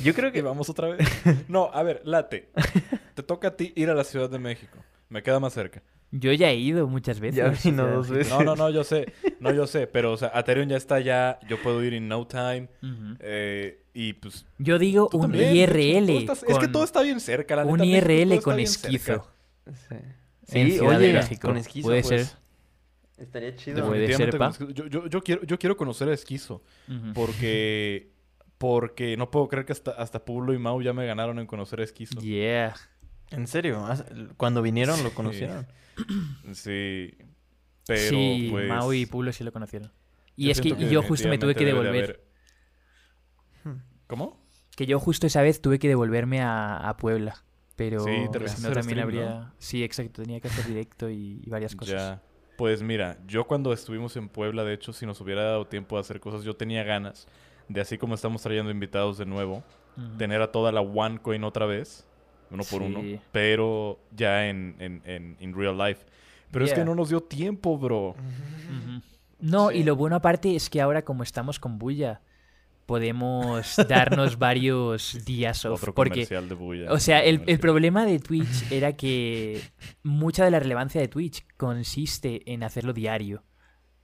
Yo 0.05 0.15
creo 0.15 0.31
¿Que 0.31 0.39
que 0.39 0.43
vamos 0.43 0.71
otra 0.71 0.89
vez? 0.89 1.09
No, 1.49 1.71
a 1.73 1.83
ver, 1.83 2.01
late. 2.05 2.51
Te 3.15 3.23
toca 3.23 3.49
a 3.49 3.57
ti 3.57 3.73
ir 3.75 3.91
a 3.91 3.95
la 3.95 4.05
Ciudad 4.05 4.31
de 4.31 4.39
México. 4.39 4.79
Me 5.09 5.23
queda 5.23 5.41
más 5.41 5.53
cerca. 5.53 5.83
Yo 6.17 6.33
ya 6.33 6.49
he 6.51 6.57
ido 6.57 6.87
muchas 6.87 7.19
veces. 7.19 7.37
ya 7.37 7.49
vino 7.71 7.87
dos 7.89 8.09
veces. 8.09 8.33
No, 8.33 8.45
no, 8.45 8.55
no, 8.55 8.71
yo 8.71 8.85
sé. 8.85 9.13
No, 9.41 9.53
yo 9.53 9.67
sé. 9.67 9.89
Pero, 9.89 10.13
o 10.13 10.17
sea, 10.17 10.31
Aterion 10.33 10.69
ya 10.69 10.77
está 10.77 10.95
allá. 10.95 11.41
Yo 11.49 11.61
puedo 11.61 11.83
ir 11.83 11.93
en 11.95 12.07
no 12.07 12.25
time. 12.27 12.69
ujú. 12.83 13.17
eh, 13.21 13.83
y 13.93 14.13
pues. 14.13 14.47
Yo 14.59 14.79
digo 14.79 15.09
un 15.13 15.23
también. 15.23 15.57
IRL. 15.57 16.07
Todo 16.07 16.19
está- 16.19 16.33
es 16.33 16.41
que 16.45 16.53
con- 16.67 16.73
todo 16.73 16.85
está 16.85 17.03
bien 17.03 17.19
cerca, 17.21 17.57
la 17.57 17.65
un 17.65 17.79
neta, 17.81 17.85
IRL 17.87 18.41
con 18.43 18.61
esquizo. 18.61 19.29
Sí, 19.67 19.95
en 20.59 20.71
Sí, 20.71 20.79
de 20.79 20.81
oye, 20.83 21.13
México. 21.15 21.49
con 21.49 21.57
esquizo, 21.57 21.89
Puede 21.89 22.03
pues. 22.03 22.27
ser. 22.29 22.39
Estaría 23.17 23.57
chido. 23.57 23.87
Puede 23.87 24.13
ser, 24.15 24.37
pa. 24.37 24.53
Yo, 24.73 24.87
yo, 24.87 25.07
yo 25.09 25.23
quiero, 25.23 25.43
yo 25.45 25.59
quiero 25.59 25.77
conocer 25.77 26.09
a 26.09 26.15
Esquizo. 26.15 26.63
Ujú. 26.89 27.13
Porque. 27.15 28.13
Porque 28.59 29.17
no 29.17 29.31
puedo 29.31 29.49
creer 29.49 29.67
que 29.67 29.73
hasta, 29.73 29.91
hasta 29.93 30.25
Pueblo 30.25 30.55
y 30.55 30.59
Mau 30.59 30.81
ya 30.81 30.93
me 30.93 31.05
ganaron 31.07 31.39
en 31.39 31.47
conocer 31.47 31.81
a 31.81 31.85
Esquizo. 31.85 32.21
Yeah. 32.21 32.75
¿En 33.31 33.47
serio? 33.47 33.85
¿Has- 33.87 34.05
Cuando 34.37 34.63
vinieron 34.63 35.03
lo 35.03 35.11
Sí. 35.11 35.15
conocieron. 35.15 35.67
Sí. 36.53 37.15
Pero 37.87 38.09
sí, 38.11 38.49
pues. 38.51 38.69
Mau 38.69 38.93
y 38.93 39.07
Pulo 39.07 39.33
sí 39.33 39.45
lo 39.45 39.53
conocieron. 39.53 39.93
Y 40.37 40.47
yo 40.47 40.53
es 40.53 40.61
que 40.61 40.71
yo 40.91 41.03
justo 41.03 41.29
me 41.29 41.39
tuve 41.39 41.55
que 41.55 41.61
de 41.65 41.73
devolver. 41.73 42.05
haber- 42.05 42.25
¿Cómo? 44.07 44.41
Que 44.77 44.87
yo 44.87 44.99
justo 44.99 45.27
esa 45.27 45.43
vez 45.43 45.61
tuve 45.61 45.79
que 45.79 45.89
devolverme 45.89 46.41
a, 46.43 46.77
a 46.89 46.97
Puebla. 46.97 47.45
Pero 47.77 48.01
Sí, 48.01 48.11
te 48.11 48.17
si 48.27 48.33
regresaste 48.33 48.69
no 48.69 48.75
también 48.75 48.99
stream, 48.99 48.99
¿no? 48.99 49.03
habría... 49.31 49.53
Sí, 49.59 49.83
exacto. 49.85 50.23
Tenía 50.23 50.41
que 50.41 50.49
hacer 50.49 50.67
directo 50.67 51.11
y, 51.11 51.41
y 51.45 51.51
varias 51.51 51.75
cosas. 51.75 51.95
Ya. 51.95 52.23
Pues 52.57 52.83
mira, 52.83 53.19
yo 53.27 53.45
cuando 53.45 53.73
estuvimos 53.73 54.17
en 54.17 54.29
Puebla, 54.29 54.63
de 54.65 54.75
hecho, 54.75 54.93
si 54.93 55.07
nos 55.07 55.21
hubiera 55.21 55.43
dado 55.43 55.67
tiempo 55.67 55.97
de 55.97 56.01
hacer 56.03 56.21
cosas, 56.21 56.45
yo 56.45 56.55
tenía 56.55 56.85
ganas 56.85 57.27
de 57.69 57.81
así 57.81 57.99
como 57.99 58.15
estamos 58.15 58.43
trayendo 58.43 58.71
invitados 58.71 59.19
de 59.19 59.27
nuevo, 59.27 59.65
tener 60.19 60.41
a 60.43 60.53
toda 60.53 60.71
la 60.71 60.81
OneCoin 60.83 61.43
otra 61.45 61.67
vez, 61.67 62.07
uno 62.55 62.65
por 62.65 62.83
uno, 62.83 63.03
pero 63.33 63.99
ya 64.15 64.49
en, 64.49 64.77
en, 64.79 65.03
en, 65.05 65.37
in 65.41 65.55
real 65.55 65.77
life. 65.77 66.05
Pero 66.51 66.65
es 66.65 66.73
que 66.73 66.85
no 66.85 66.95
nos 66.95 67.09
dio 67.09 67.21
tiempo, 67.21 67.77
bro. 67.77 68.15
No, 69.41 69.71
y 69.71 69.83
lo 69.83 69.97
bueno 69.97 70.17
aparte 70.17 70.55
es 70.57 70.71
que 70.71 70.81
ahora 70.81 71.03
como 71.03 71.23
estamos 71.23 71.59
con 71.59 71.79
Bulla, 71.79 72.23
podemos 72.87 73.77
darnos 73.89 74.39
varios 74.39 75.25
días 75.25 75.65
off. 75.65 75.81
Otro 75.83 75.95
porque, 75.95 76.11
comercial 76.27 76.49
de 76.49 76.55
bulla. 76.55 76.93
o 76.93 76.99
sea, 76.99 77.23
el, 77.23 77.43
el 77.47 77.59
problema 77.59 78.07
de 78.07 78.19
Twitch 78.21 78.71
era 78.71 78.95
que 78.95 79.61
mucha 80.03 80.45
de 80.45 80.51
la 80.51 80.61
relevancia 80.61 81.01
de 81.01 81.09
Twitch 81.09 81.45
consiste 81.57 82.51
en 82.53 82.63
hacerlo 82.63 82.93
diario. 82.93 83.43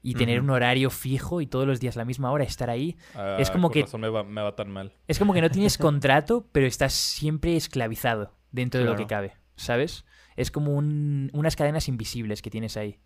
Y 0.02 0.14
tener 0.14 0.40
un 0.40 0.49
horario 0.49 0.88
fijo 0.88 1.42
y 1.42 1.47
todos 1.47 1.66
los 1.66 1.78
días 1.78 1.95
a 1.95 2.00
la 2.00 2.04
misma 2.07 2.30
hora 2.30 2.42
estar 2.42 2.71
ahí. 2.71 2.97
Ah, 3.14 3.37
es 3.38 3.50
como 3.50 3.71
que- 3.71 3.85
me 3.99 4.09
va, 4.09 4.25
me 4.25 4.40
va 4.40 4.57
tan 4.57 4.71
mal. 4.71 4.95
Es 5.07 5.19
como 5.19 5.35
que 5.35 5.42
no 5.42 5.50
tienes 5.50 5.76
contrato, 5.78 6.47
pero 6.52 6.66
estás 6.66 6.95
siempre 6.95 7.54
esclavizado 7.54 8.33
dentro 8.52 8.80
de 8.80 8.87
lo 8.87 8.97
que 8.97 9.07
cabe, 9.07 9.37
¿sabes? 9.57 10.04
Es 10.37 10.50
como 10.50 10.73
un- 10.75 11.30
unas 11.35 11.57
cadenas 11.57 11.88
invisibles 11.88 12.42
que 12.42 12.50
tienes 12.50 12.76
ahí. 12.76 13.00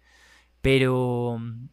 Pero 0.60 1.38
mm, 1.38 1.68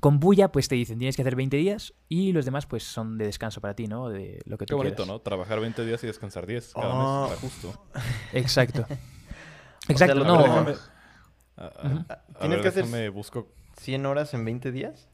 con 0.00 0.18
Bulla, 0.20 0.50
pues 0.52 0.68
te 0.68 0.74
dicen, 0.76 0.98
tienes 0.98 1.16
que 1.16 1.22
hacer 1.22 1.36
20 1.36 1.56
días 1.56 1.94
y 2.08 2.32
los 2.32 2.44
demás, 2.44 2.66
pues 2.66 2.82
son 2.84 3.18
de 3.18 3.26
descanso 3.26 3.60
para 3.60 3.74
ti, 3.74 3.86
¿no? 3.86 4.08
De 4.08 4.40
lo 4.46 4.56
que 4.58 4.64
Qué 4.66 4.70
tú 4.70 4.76
bonito, 4.76 4.96
quieras. 4.96 5.08
¿no? 5.08 5.20
Trabajar 5.20 5.60
20 5.60 5.84
días 5.84 6.02
y 6.04 6.06
descansar 6.06 6.46
10 6.46 6.72
cada 6.74 6.94
Oh. 6.94 7.22
mes. 7.24 7.32
Está 7.32 7.40
justo. 7.40 7.84
Exacto. 8.32 8.86
Exacto, 9.88 10.14
ver, 10.18 10.26
no. 10.26 10.42
déjame... 10.42 10.74
a- 11.56 11.64
a- 11.66 11.86
Ujú. 11.86 12.04
a 12.08 12.38
Tienes 12.38 12.50
ver, 12.50 12.60
que 12.62 12.68
hacer- 12.68 12.84
déjame 12.84 13.08
busco... 13.10 13.52
100 13.78 14.04
horas 14.06 14.34
en 14.34 14.44
20 14.44 14.72
días. 14.72 15.09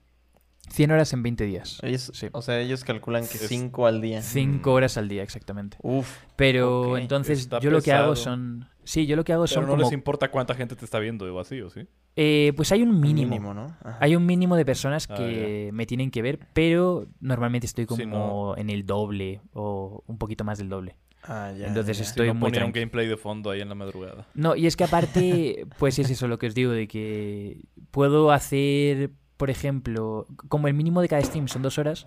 100 0.69 0.91
horas 0.91 1.13
en 1.13 1.23
20 1.23 1.45
días. 1.45 1.79
Ellos- 1.83 2.11
Sí. 2.15 2.29
O 2.33 2.43
sea, 2.43 2.61
ellos 2.61 2.85
calculan 2.85 3.27
que 3.27 3.37
Es- 3.39 3.49
5 3.49 3.87
al 3.87 4.01
día. 4.01 4.23
5 4.23 4.73
horas 4.73 4.97
al 4.97 5.09
día, 5.09 5.23
exactamente. 5.23 5.77
Uf. 5.83 6.19
Pero 6.37 6.97
entonces 6.99 7.41
Está 7.41 7.61
yo 7.61 7.71
lo 7.71 7.81
que 7.83 7.93
hago 7.93 8.17
son... 8.17 8.69
Sí, 8.85 9.07
yo 9.07 9.17
lo 9.17 9.25
que 9.25 9.33
hago 9.33 9.45
Pero 9.45 9.55
son 9.55 9.65
no 9.65 9.71
como... 9.71 9.83
les 9.83 9.93
importa 9.93 10.31
cuánta 10.31 10.55
gente 10.55 10.77
te 10.77 10.85
está 10.85 11.01
viendo 11.01 11.25
o 11.35 11.41
así, 11.41 11.61
¿o 11.61 11.71
sí? 11.71 11.89
Eh, 12.15 12.53
pues 12.57 12.71
hay 12.71 12.83
un 12.83 13.01
mínimo. 13.01 13.31
Mínimo, 13.31 13.53
¿no? 13.53 13.67
Ajá. 13.83 13.99
Hay 14.01 14.15
un 14.15 14.25
mínimo 14.25 14.55
de 14.57 14.65
personas 14.65 15.09
Ah, 15.11 15.17
que 15.17 15.71
me 15.73 15.87
tienen 15.87 16.11
que 16.13 16.23
ver, 16.23 16.39
pero 16.53 17.09
normalmente 17.21 17.67
estoy 17.67 17.85
como 17.87 18.01
Sí, 18.01 18.07
no. 18.07 18.57
en 18.57 18.71
el 18.71 18.87
doble 18.87 19.41
o 19.53 20.05
un 20.07 20.19
poquito 20.19 20.45
más 20.45 20.59
del 20.59 20.69
doble. 20.69 20.97
Ah, 21.25 21.53
ya, 21.59 21.67
Entonces 21.67 21.97
ya. 21.99 22.03
es- 22.03 22.09
Si 22.09 22.11
Estoy 22.13 22.29
no 22.29 22.35
muy 22.35 22.51
ponía 22.53 22.65
un 22.65 22.71
gameplay 22.73 23.09
de 23.09 23.17
fondo 23.17 23.51
ahí 23.51 23.61
en 23.61 23.69
la 23.69 23.75
madrugada. 23.75 24.29
No, 24.35 24.55
y 24.55 24.67
es 24.69 24.77
que 24.77 24.85
aparte, 24.85 25.67
pues 25.81 25.99
es 25.99 26.09
eso 26.09 26.29
lo 26.29 26.39
que 26.39 26.47
os 26.47 26.55
digo, 26.55 26.71
de 26.71 26.87
que 26.87 27.63
puedo 27.91 28.31
hacer, 28.31 29.11
por 29.37 29.51
ejemplo, 29.51 30.27
como 30.49 30.69
el 30.69 30.75
mínimo 30.75 31.01
de 31.03 31.09
cada 31.09 31.23
stream 31.23 31.49
son 31.49 31.63
dos 31.63 31.79
horas, 31.79 32.07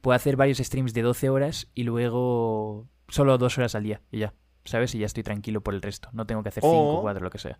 puedo 0.00 0.14
hacer 0.16 0.36
varios 0.36 0.58
streams 0.58 0.92
de 0.94 1.02
12 1.02 1.30
horas 1.30 1.68
y 1.74 1.84
luego 1.84 2.86
solo 3.08 3.38
dos 3.38 3.56
horas 3.58 3.74
al 3.74 3.84
día 3.84 4.00
y 4.10 4.18
ya, 4.20 4.34
¿sabes? 4.64 4.94
Y 4.94 4.98
ya 4.98 5.06
estoy 5.06 5.22
tranquilo 5.22 5.60
por 5.62 5.74
el 5.74 5.82
resto. 5.82 6.08
No 6.12 6.26
tengo 6.26 6.42
que 6.42 6.48
hacer 6.50 6.62
5 6.62 6.72
O- 6.76 6.98
o 6.98 7.02
4, 7.02 7.22
lo 7.22 7.30
que 7.30 7.38
sea. 7.38 7.58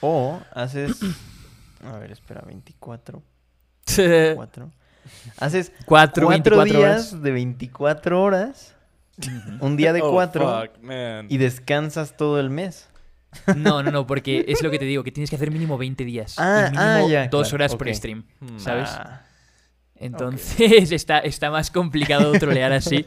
O 0.00 0.40
haces. 0.52 1.00
A 1.84 1.98
ver, 1.98 2.12
espera, 2.12 2.42
24. 2.46 3.22
4. 4.34 4.70
Haces 5.38 5.72
4, 5.84 6.26
4 6.26 6.28
24 6.28 6.64
días 6.64 7.12
horas. 7.12 7.22
de 7.22 7.30
24 7.32 8.22
horas. 8.22 8.76
Un 9.60 9.76
día 9.76 9.92
de 9.92 10.00
Oh, 10.00 10.10
4. 10.12 10.62
fuck, 10.70 10.82
man. 10.82 11.26
y 11.28 11.38
descansas 11.38 12.16
todo 12.16 12.38
el 12.40 12.50
mes. 12.50 12.88
No, 13.56 13.82
no, 13.82 13.90
no, 13.90 14.06
porque 14.06 14.44
es 14.48 14.62
lo 14.62 14.70
que 14.70 14.78
te 14.78 14.84
digo, 14.84 15.02
que 15.04 15.12
tienes 15.12 15.30
que 15.30 15.36
hacer 15.36 15.50
mínimo 15.50 15.78
20 15.78 16.04
días. 16.04 16.34
Ah, 16.38 16.64
y 16.68 16.70
mínimo 16.72 16.82
ah, 16.84 17.08
ya, 17.08 17.28
dos 17.28 17.48
claro, 17.48 17.54
horas 17.64 17.76
por 17.76 17.94
stream, 17.94 18.24
Hmm. 18.40 18.58
¿sabes? 18.58 18.88
Ah, 18.92 19.26
Entonces 19.94 20.90
está, 20.92 21.18
está 21.20 21.50
más 21.50 21.70
complicado 21.70 22.32
trolear 22.32 22.72
así. 22.72 23.06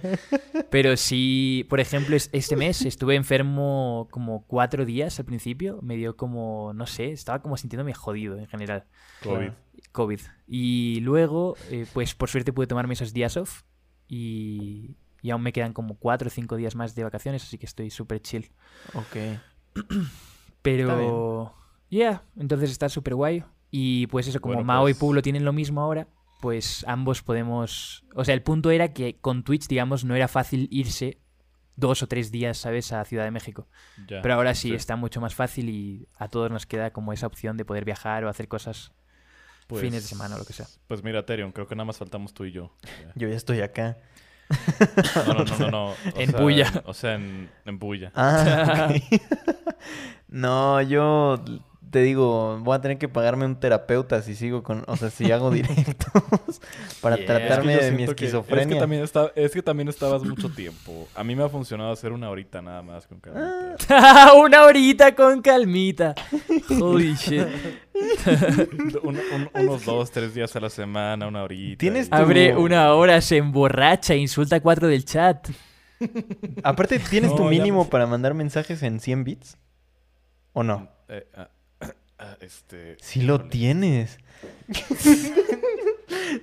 Pero 0.70 0.96
sí, 0.98 1.66
por 1.70 1.80
ejemplo, 1.80 2.16
es- 2.16 2.30
este 2.32 2.56
mes 2.56 2.82
estuve 2.86 3.16
enfermo 3.16 4.08
como 4.12 4.46
cuatro 4.48 4.86
días 4.86 5.20
al 5.20 5.26
principio. 5.26 5.80
Me 5.82 5.96
dio 5.98 6.16
como, 6.16 6.74
no 6.74 6.86
sé, 6.88 7.12
estaba 7.12 7.42
como 7.42 7.58
sintiéndome 7.58 7.94
jodido 7.94 8.38
en 8.38 8.48
general. 8.48 8.86
COVID. 9.24 9.52
COVID. 9.92 10.20
Y 10.48 11.00
luego, 11.02 11.56
eh, 11.70 11.86
pues 11.94 12.16
por 12.16 12.30
suerte 12.30 12.54
pude 12.54 12.68
tomarme 12.68 12.94
esos 12.94 13.14
días 13.14 13.36
off. 13.38 13.64
Y, 14.08 14.96
y 15.22 15.32
aún 15.32 15.42
me 15.42 15.52
quedan 15.52 15.74
como 15.74 15.98
cuatro 15.98 16.28
o 16.28 16.32
cinco 16.32 16.56
días 16.56 16.76
más 16.76 16.96
de 16.96 17.04
vacaciones, 17.04 17.44
así 17.44 17.58
que 17.58 17.66
estoy 17.66 17.90
súper 17.90 18.22
chill. 18.22 18.52
ok. 18.94 19.40
Pero, 20.62 21.54
yeah, 21.90 22.24
entonces 22.38 22.72
está 22.72 22.90
súper 22.90 23.16
guay. 23.16 23.44
Y 23.72 24.08
pues 24.08 24.28
eso, 24.28 24.40
como 24.40 24.56
Bueno, 24.56 24.66
Mao 24.68 24.90
y 24.90 24.94
pues- 24.94 25.00
Pueblo 25.00 25.22
tienen 25.22 25.46
lo 25.46 25.54
mismo 25.54 25.82
ahora, 25.82 26.08
pues 26.42 26.84
ambos 26.88 27.22
podemos... 27.22 28.06
O 28.16 28.24
sea, 28.26 28.34
el 28.34 28.42
punto 28.42 28.72
era 28.72 28.94
que 28.94 29.18
con 29.20 29.44
Twitch, 29.44 29.68
digamos, 29.68 30.06
no 30.06 30.16
era 30.16 30.28
fácil 30.28 30.68
irse 30.72 31.20
dos 31.76 32.02
o 32.04 32.08
tres 32.08 32.32
días, 32.32 32.58
¿sabes?, 32.58 32.94
a 32.94 33.04
Ciudad 33.04 33.26
de 33.26 33.32
México. 33.32 33.68
Ya. 34.08 34.22
Pero 34.22 34.36
ahora 34.36 34.56
sí, 34.56 34.70
sí. 34.70 34.76
está 34.76 34.96
mucho 34.96 35.20
más 35.20 35.36
fácil 35.36 35.70
y 35.70 36.08
a 36.18 36.30
todos 36.30 36.50
nos 36.50 36.66
queda 36.66 36.92
como 36.92 37.12
esa 37.12 37.28
opción 37.28 37.58
de 37.58 37.66
poder 37.66 37.84
viajar 37.84 38.24
o 38.24 38.30
hacer 38.30 38.48
cosas 38.48 38.94
Pues- 39.68 39.82
fines 39.82 40.04
de 40.04 40.08
semana 40.10 40.36
o 40.36 40.40
lo 40.40 40.46
que 40.46 40.54
sea. 40.54 40.68
Pues 40.88 41.04
mira, 41.04 41.26
Terion, 41.26 41.52
creo 41.52 41.68
que 41.68 41.76
nada 41.76 41.86
más 41.86 41.98
faltamos 41.98 42.34
tú 42.34 42.46
y 42.46 42.52
yo. 42.54 42.72
Ya. 42.84 43.12
Yo 43.16 43.28
ya 43.28 43.36
estoy 43.36 43.60
acá. 43.62 43.98
No, 45.28 45.34
no, 45.34 45.44
no, 45.46 45.58
no. 45.58 45.70
no. 45.72 45.86
O 46.16 46.20
En 46.20 46.32
sea, 46.32 46.40
bulla. 46.40 46.84
O 46.86 46.94
sea, 46.94 47.16
en, 47.16 47.50
en 47.66 47.80
bulla. 47.80 48.12
Ah, 48.16 48.90
ok. 48.90 49.22
no, 50.30 50.82
yo 50.82 51.44
te 51.92 52.02
digo, 52.02 52.60
voy 52.62 52.76
a 52.76 52.82
tener 52.82 52.98
que 52.98 53.08
pagarme 53.08 53.46
un 53.46 53.60
terapeuta 53.60 54.22
si 54.22 54.36
sigo 54.36 54.64
con, 54.64 54.84
o 54.88 54.96
sea, 54.98 55.10
si 55.10 55.32
hago 55.32 55.50
directos 55.52 56.62
para 57.02 57.16
Yeah. 57.18 57.26
Es 57.26 57.32
que 57.32 57.48
tratarme 57.48 57.76
de 57.78 57.92
mi 57.92 57.98
que- 57.98 58.04
esquizofrenia. 58.06 58.64
es, 58.64 58.68
que 58.74 58.76
también 58.80 59.04
está, 59.04 59.32
es 59.36 59.52
que 59.52 59.62
también 59.62 59.88
estabas 59.88 60.24
mucho 60.24 60.50
tiempo. 60.50 61.08
A 61.16 61.24
mí 61.24 61.36
me 61.36 61.44
ha 61.44 61.50
funcionado 61.50 61.92
hacer 61.92 62.12
una 62.12 62.30
horita 62.30 62.62
nada 62.62 62.82
más 62.82 63.08
con 63.08 63.22
Ah. 63.34 63.76
calmita. 63.78 64.34
Una 64.36 64.64
horita 64.66 65.16
con 65.16 65.42
calmita. 65.42 66.16
Holy 66.82 67.14
shit. 67.16 67.46
Un- 69.04 69.20
un- 69.34 69.50
unos 69.54 69.86
dos, 69.86 70.12
tres 70.12 70.34
días 70.34 70.56
a 70.56 70.60
la 70.60 70.70
semana, 70.70 71.28
una 71.28 71.44
horita. 71.44 71.78
¿Tienes 71.80 72.08
y- 72.08 72.10
tu- 72.10 72.16
Abre 72.16 72.56
una 72.56 72.94
hora, 72.94 73.22
se 73.22 73.38
emborracha, 73.38 74.16
insulta 74.16 74.58
a 74.58 74.60
cuatro 74.60 74.88
del 74.88 75.06
chat. 75.06 75.48
Aparte, 76.64 77.00
¿tienes 77.00 77.32
No, 77.32 77.38
tu 77.38 77.44
mínimo 77.46 77.86
me- 77.86 77.90
para 77.90 78.06
mandar 78.06 78.34
mensajes 78.34 78.84
en 78.84 79.00
100 79.00 79.24
bits? 79.24 79.58
¿O 80.54 80.64
no? 80.64 80.90
Eh, 81.08 81.26
ah, 81.36 81.50
ah, 82.20 82.38
este... 82.42 82.98
Sí 83.02 83.22
lo 83.22 83.42
tienes. 83.42 84.18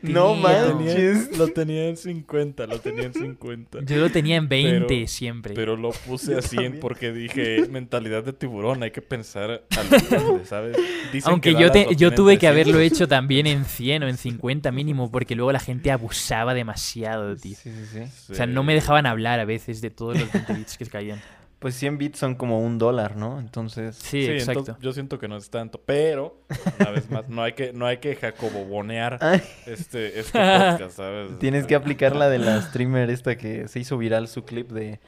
No 0.00 0.34
manches. 0.34 1.36
Lo 1.36 1.48
tenía 1.48 1.88
en 1.88 1.96
50, 1.96 2.66
lo 2.66 2.80
tenía 2.80 3.04
en 3.04 3.14
50. 3.14 3.80
Yo 3.84 3.96
lo 3.98 4.10
tenía 4.10 4.36
en 4.36 4.48
20 4.48 4.86
Pero- 4.88 5.06
siempre. 5.08 5.54
Pero 5.54 5.76
lo 5.76 5.90
puse 5.90 6.36
así 6.36 6.56
porque 6.80 7.12
dije, 7.12 7.66
mentalidad 7.70 8.24
de 8.24 8.32
tiburón, 8.32 8.82
hay 8.82 8.90
que 8.90 9.02
pensar 9.02 9.62
al 9.70 9.88
grande, 9.88 10.44
¿sabes? 10.44 10.76
Dicen 11.12 11.30
Aunque 11.30 11.54
que 11.54 11.60
yo, 11.60 11.70
te- 11.70 11.94
yo 11.96 12.12
tuve 12.12 12.38
que 12.38 12.48
haberlo 12.48 12.78
100. 12.78 12.82
hecho 12.82 13.08
también 13.08 13.46
en 13.46 13.64
100 13.64 14.02
o 14.04 14.08
en 14.08 14.16
50 14.16 14.72
mínimo, 14.72 15.10
porque 15.10 15.34
luego 15.36 15.52
la 15.52 15.60
gente 15.60 15.90
abusaba 15.90 16.54
demasiado, 16.54 17.36
tío. 17.36 17.56
Sí, 17.56 17.70
sí, 17.70 17.86
sí. 18.06 18.32
O 18.32 18.34
sea, 18.34 18.46
no 18.46 18.62
me 18.64 18.74
dejaban 18.74 19.06
hablar 19.06 19.40
a 19.40 19.44
veces 19.44 19.80
de 19.80 19.90
todos 19.90 20.18
los 20.18 20.32
20 20.32 20.54
bits 20.54 20.78
que 20.78 20.86
caían. 20.86 21.20
Pues 21.62 21.74
100 21.76 21.96
bits 21.98 22.18
son 22.18 22.34
como 22.34 22.60
un 22.60 22.76
dólar, 22.76 23.16
¿no? 23.16 23.38
Entonces... 23.40 23.96
Sí, 23.96 24.26
Sí, 24.26 24.30
exacto. 24.32 24.60
entonces 24.60 24.82
yo 24.82 24.92
siento 24.92 25.18
que 25.18 25.28
no 25.28 25.36
es 25.36 25.48
tanto, 25.48 25.80
pero 25.80 26.42
una 26.80 26.90
vez 26.90 27.08
más 27.10 27.28
no 27.28 27.42
hay 27.42 27.52
que 27.54 27.72
no 27.72 27.86
hay 27.86 27.98
que 27.98 28.14
jacobobonear 28.16 29.18
este 29.66 30.20
este 30.20 30.32
podcast, 30.38 30.96
¿sabes? 30.96 31.38
tienes 31.38 31.66
que 31.66 31.74
aplicar 31.74 32.14
la 32.16 32.28
de 32.28 32.38
la 32.38 32.60
streamer 32.60 33.08
esta 33.10 33.36
que 33.36 33.68
se 33.68 33.78
hizo 33.80 33.96
viral 33.96 34.28
su 34.28 34.44
clip 34.44 34.70
de... 34.72 35.00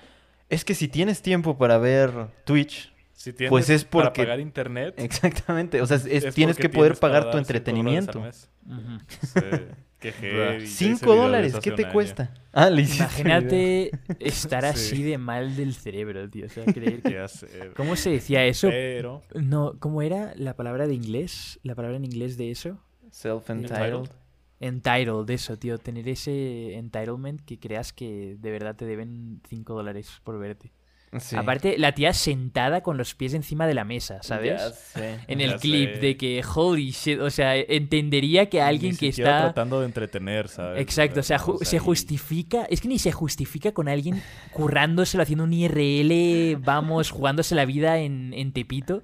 Es 0.48 0.64
que 0.64 0.74
si 0.74 0.88
tienes 0.88 1.20
tiempo 1.20 1.58
para 1.58 1.76
ver 1.78 2.12
Twitch... 2.44 2.92
Si 3.12 3.32
tienes 3.32 3.50
Pues 3.50 3.70
es 3.70 3.84
para 3.84 4.06
porque- 4.08 4.22
pagar 4.24 4.38
internet, 4.40 4.94
Exactamente. 4.98 5.80
O 5.80 5.86
sea, 5.86 5.96
es- 5.96 6.06
es 6.06 6.34
tienes 6.34 6.56
que 6.56 6.68
poder 6.68 6.92
tienes 6.92 7.00
para 7.00 7.12
pagar 7.14 7.30
tu 7.30 7.36
al 7.38 7.42
entretenimiento. 7.42 8.22
Sí, 9.20 9.40
qué 10.04 10.12
heavy, 10.12 10.36
ya 10.36 10.56
hice 10.64 10.66
5 10.84 10.98
video 11.00 11.14
de 11.14 11.20
dólares, 11.22 11.54
¿qué 11.62 11.70
te 11.72 11.88
cuesta? 11.88 12.32
Ah, 12.52 12.70
le. 12.70 12.82
Imagínate 12.82 13.90
estar 14.20 14.62
Sí. 14.62 14.68
así 14.70 15.02
de 15.02 15.18
mal 15.18 15.56
del 15.56 15.74
cerebro, 15.74 16.28
tío. 16.30 16.46
O 16.46 16.48
sea, 16.48 16.64
creer 16.72 17.02
que... 17.02 17.24
¿Cómo 17.76 17.96
se 17.96 18.10
decía 18.10 18.44
eso? 18.46 18.68
Pero 18.68 19.22
No, 19.34 19.74
¿cómo 19.80 20.02
era 20.02 20.32
la 20.36 20.54
palabra 20.54 20.86
de 20.86 20.94
inglés? 20.94 21.58
¿La 21.62 21.74
palabra 21.74 21.96
en 21.96 22.04
inglés 22.04 22.36
de 22.36 22.50
eso? 22.50 22.78
Self-entitled. 23.10 24.08
Entitled, 24.60 25.28
eso, 25.30 25.56
tío. 25.58 25.78
Tener 25.78 26.08
ese 26.08 26.74
entitlement 26.76 27.40
que 27.44 27.58
creas 27.58 27.92
que 27.92 28.36
de 28.38 28.50
verdad 28.50 28.76
te 28.76 28.84
deben 28.86 29.40
5 29.48 29.74
dólares 29.74 30.20
por 30.24 30.38
verte. 30.38 30.70
Sí. 31.20 31.36
Aparte, 31.36 31.76
la 31.78 31.92
tía 31.92 32.12
sentada 32.12 32.82
con 32.82 32.96
los 32.96 33.14
pies 33.14 33.34
encima 33.34 33.66
de 33.66 33.74
la 33.74 33.84
mesa, 33.84 34.22
¿sabes? 34.22 34.60
Ya 34.60 34.70
sé. 34.70 35.18
En 35.28 35.38
Ya 35.38 35.44
el 35.46 35.56
clip 35.60 35.94
sé. 35.94 36.00
de 36.00 36.16
que, 36.16 36.42
holy 36.54 36.90
shit, 36.90 37.20
o 37.20 37.30
sea, 37.30 37.56
entendería 37.56 38.48
que 38.50 38.60
alguien 38.60 38.92
ni 38.92 38.98
que 38.98 39.08
está... 39.08 39.42
tratando 39.42 39.80
de 39.80 39.86
entretener, 39.86 40.48
¿sabes? 40.48 40.80
Exacto, 40.80 41.20
o 41.20 41.22
sea, 41.22 41.38
ju- 41.38 41.62
se 41.64 41.78
justifica, 41.78 42.64
es 42.68 42.80
que 42.80 42.88
ni 42.88 42.98
se 42.98 43.12
justifica 43.12 43.72
con 43.72 43.88
alguien 43.88 44.22
currándoselo, 44.52 45.22
haciendo 45.22 45.44
un 45.44 45.52
IRL, 45.52 46.56
vamos, 46.60 47.10
jugándose 47.10 47.54
la 47.54 47.64
vida 47.64 47.98
en, 47.98 48.32
en 48.34 48.52
Tepito. 48.52 49.02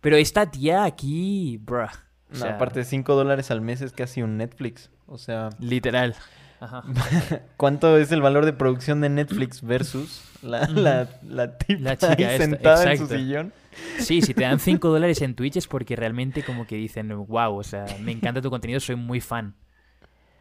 Pero 0.00 0.16
esta 0.16 0.50
tía 0.50 0.84
aquí, 0.84 1.58
bruh. 1.62 1.84
o 1.84 1.88
No, 2.30 2.38
sea, 2.38 2.54
aparte 2.54 2.80
de 2.80 2.84
5 2.84 3.14
dólares 3.14 3.50
al 3.50 3.60
mes 3.60 3.80
es 3.82 3.92
casi 3.92 4.22
un 4.22 4.36
Netflix. 4.36 4.90
O 5.06 5.18
sea, 5.18 5.50
Literal. 5.60 6.14
Ajá. 6.62 6.84
¿cuánto 7.56 7.96
es 7.98 8.12
el 8.12 8.22
valor 8.22 8.44
de 8.44 8.52
producción 8.52 9.00
de 9.00 9.08
Netflix 9.08 9.62
versus 9.62 10.22
la, 10.42 10.68
la, 10.68 11.08
la 11.26 11.58
tipa 11.58 11.80
La 11.80 11.96
chica 11.96 12.12
ahí 12.12 12.22
esta, 12.22 12.44
sentada 12.44 12.92
en 12.92 12.98
su 12.98 13.08
sillón? 13.08 13.52
Sí, 13.98 14.22
si 14.22 14.32
te 14.32 14.42
dan 14.42 14.60
5 14.60 14.88
dólares 14.88 15.22
en 15.22 15.34
Twitch 15.34 15.56
es 15.56 15.66
porque 15.66 15.96
realmente 15.96 16.44
como 16.44 16.64
que 16.64 16.76
dicen, 16.76 17.08
wow, 17.26 17.56
o 17.56 17.64
sea, 17.64 17.86
me 18.00 18.12
encanta 18.12 18.40
tu 18.40 18.48
contenido, 18.48 18.78
soy 18.78 18.94
muy 18.94 19.20
fan. 19.20 19.56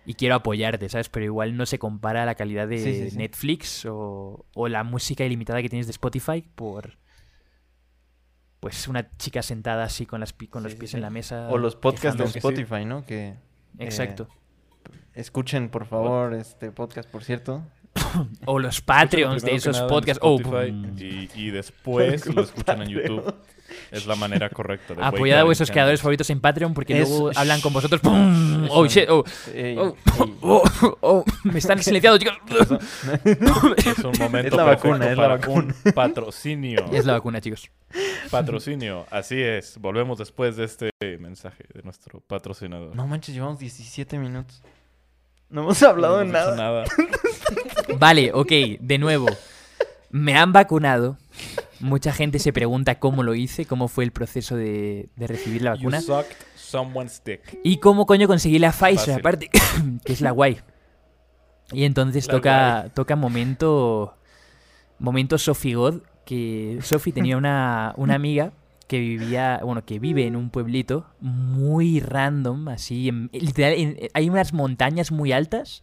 Y 0.06 0.13
quiero 0.13 0.36
apoyarte, 0.36 0.90
¿sabes? 0.90 1.10
Pero 1.10 1.25
igual 1.25 1.58
no 1.58 1.66
se 1.66 1.80
compara 1.80 2.24
la 2.25 2.36
calidad 2.36 2.68
de 2.68 2.78
Sí, 2.78 2.94
sí, 2.94 3.10
sí. 3.12 3.18
Netflix 3.18 3.86
o, 3.86 4.46
o 4.54 4.68
la 4.68 4.84
música 4.84 5.25
ilimitada 5.25 5.62
que 5.63 5.70
tienes 5.70 5.88
de 5.88 5.92
Spotify 5.92 6.44
por... 6.56 6.98
Pues 8.60 8.88
una 8.88 9.10
chica 9.18 9.42
sentada 9.42 9.86
así 9.86 10.06
con, 10.06 10.20
las, 10.20 10.34
con 10.34 10.62
los 10.62 10.75
pies 10.75 10.94
en 10.94 11.01
la 11.01 11.10
mesa. 11.10 11.50
O 11.50 11.58
los 11.58 11.75
podcasts 11.75 12.20
de. 12.20 12.25
Spotify, 12.25 12.86
¿no? 12.86 13.04
Que 13.08 13.34
Exacto. 13.80 14.28
Escuchen, 15.15 15.70
por 15.70 15.86
favor, 15.86 16.34
este 16.34 16.72
podcast, 16.72 17.10
por 17.10 17.24
cierto. 17.24 17.63
O 18.46 18.60
los 18.60 18.82
Patreons 18.82 19.42
de 19.44 19.55
esos 19.55 19.79
podcasts. 19.81 20.20
Oh, 20.24 20.40
y, 20.98 21.29
y 21.35 21.50
después 21.50 22.25
lo 22.33 22.42
escuchan 22.44 22.81
en. 22.83 22.90
YouTube. 22.90 23.33
Es 23.90 24.05
la 24.05 24.16
manera 24.16 24.50
correcta 24.50 24.94
de 24.94 25.01
Apoyad 25.01 25.40
a 25.40 25.44
vuestros 25.44 25.72
creadores 25.72 26.01
favoritos 26.01 26.29
en 26.29 26.42
Patreon 26.42 26.74
porque 26.74 27.01
Es- 27.01 27.09
luego 27.09 27.31
hablan 27.35 27.62
con 27.62 27.72
vosotros. 27.72 28.01
¡Pum! 28.01 28.68
Oh, 28.70 28.85
shit. 28.85 29.07
Oh, 29.09 29.24
Ey, 29.53 29.77
oh, 29.77 29.96
ey. 30.20 30.35
oh, 30.42 30.64
oh, 31.01 31.24
me 31.46 31.59
están 31.59 31.79
silenciando, 31.83 32.18
chicos. 32.18 32.38
Es 33.24 34.00
un 34.00 34.12
momento 34.20 34.48
Es 34.50 34.53
la 34.55 34.64
vacuna, 34.64 35.09
es 35.12 35.18
la 35.18 35.24
para 35.24 35.38
vacuna. 35.38 35.74
un 35.85 35.92
patrocinio. 35.94 36.85
Es 36.92 37.05
la 37.05 37.14
vacuna, 37.14 37.40
chicos. 37.40 37.70
Patrocinio, 38.29 39.05
así 39.09 39.42
es. 39.42 39.77
Volvemos 39.77 40.18
después 40.18 40.57
de 40.57 40.66
este 40.66 40.90
mensaje 41.20 41.64
de 41.74 41.81
nuestro 41.83 42.20
patrocinador. 42.22 42.94
No 42.96 43.07
manches, 43.07 43.33
llevamos 43.35 43.59
17 43.59 44.18
minutos. 44.20 44.62
No 45.51 45.61
hemos 45.61 45.83
hablado 45.83 46.20
de 46.20 46.25
nada. 46.25 46.85
Vale, 48.00 48.31
ok, 48.33 48.51
de 48.79 48.98
nuevo. 48.98 49.27
Me 50.09 50.35
han 50.35 50.53
vacunado. 50.53 51.18
Mucha 51.79 52.14
gente 52.14 52.40
se 52.40 52.53
pregunta 52.53 53.00
cómo 53.00 53.24
lo 53.24 53.35
hice, 53.35 53.66
cómo 53.66 53.87
fue 53.87 54.03
el 54.03 54.11
proceso 54.11 54.55
de, 54.55 55.09
de 55.16 55.27
recibir 55.27 55.61
la 55.64 55.72
You 55.75 55.90
vacuna. 55.90 56.01
sucked 56.01 56.35
someone's 56.55 57.22
dick. 57.24 57.59
Y 57.64 57.77
cómo 57.77 58.05
coño 58.05 58.27
conseguí 58.27 58.59
la 58.59 58.72
Pfizer, 58.72 58.98
Fácil. 58.98 59.14
aparte, 59.14 59.50
que 60.05 60.14
es 60.14 60.22
la 60.22 60.31
guay. 60.31 60.59
Y 61.74 61.83
entonces 61.85 62.27
La 62.27 62.33
toca, 62.33 62.85
toca 62.94 63.16
momento, 63.16 64.16
momento 65.00 65.37
Sophie 65.37 65.75
God, 65.75 66.01
que 66.25 66.79
Sophie 66.81 67.14
tenía 67.14 67.35
una, 67.37 67.94
una 67.98 68.16
amiga 68.16 68.53
que 68.92 69.00
vivía, 69.00 69.62
bueno, 69.64 69.86
que 69.86 70.00
vive 70.00 70.27
en 70.27 70.36
un 70.36 70.50
pueblito 70.50 71.06
muy 71.22 72.01
random, 72.01 72.68
así, 72.68 73.08
en- 73.08 73.30
literal, 73.32 73.72
en- 73.77 73.98
hay 74.14 74.30
unas 74.30 74.51
montañas 74.51 75.14
muy 75.14 75.32
altas 75.32 75.82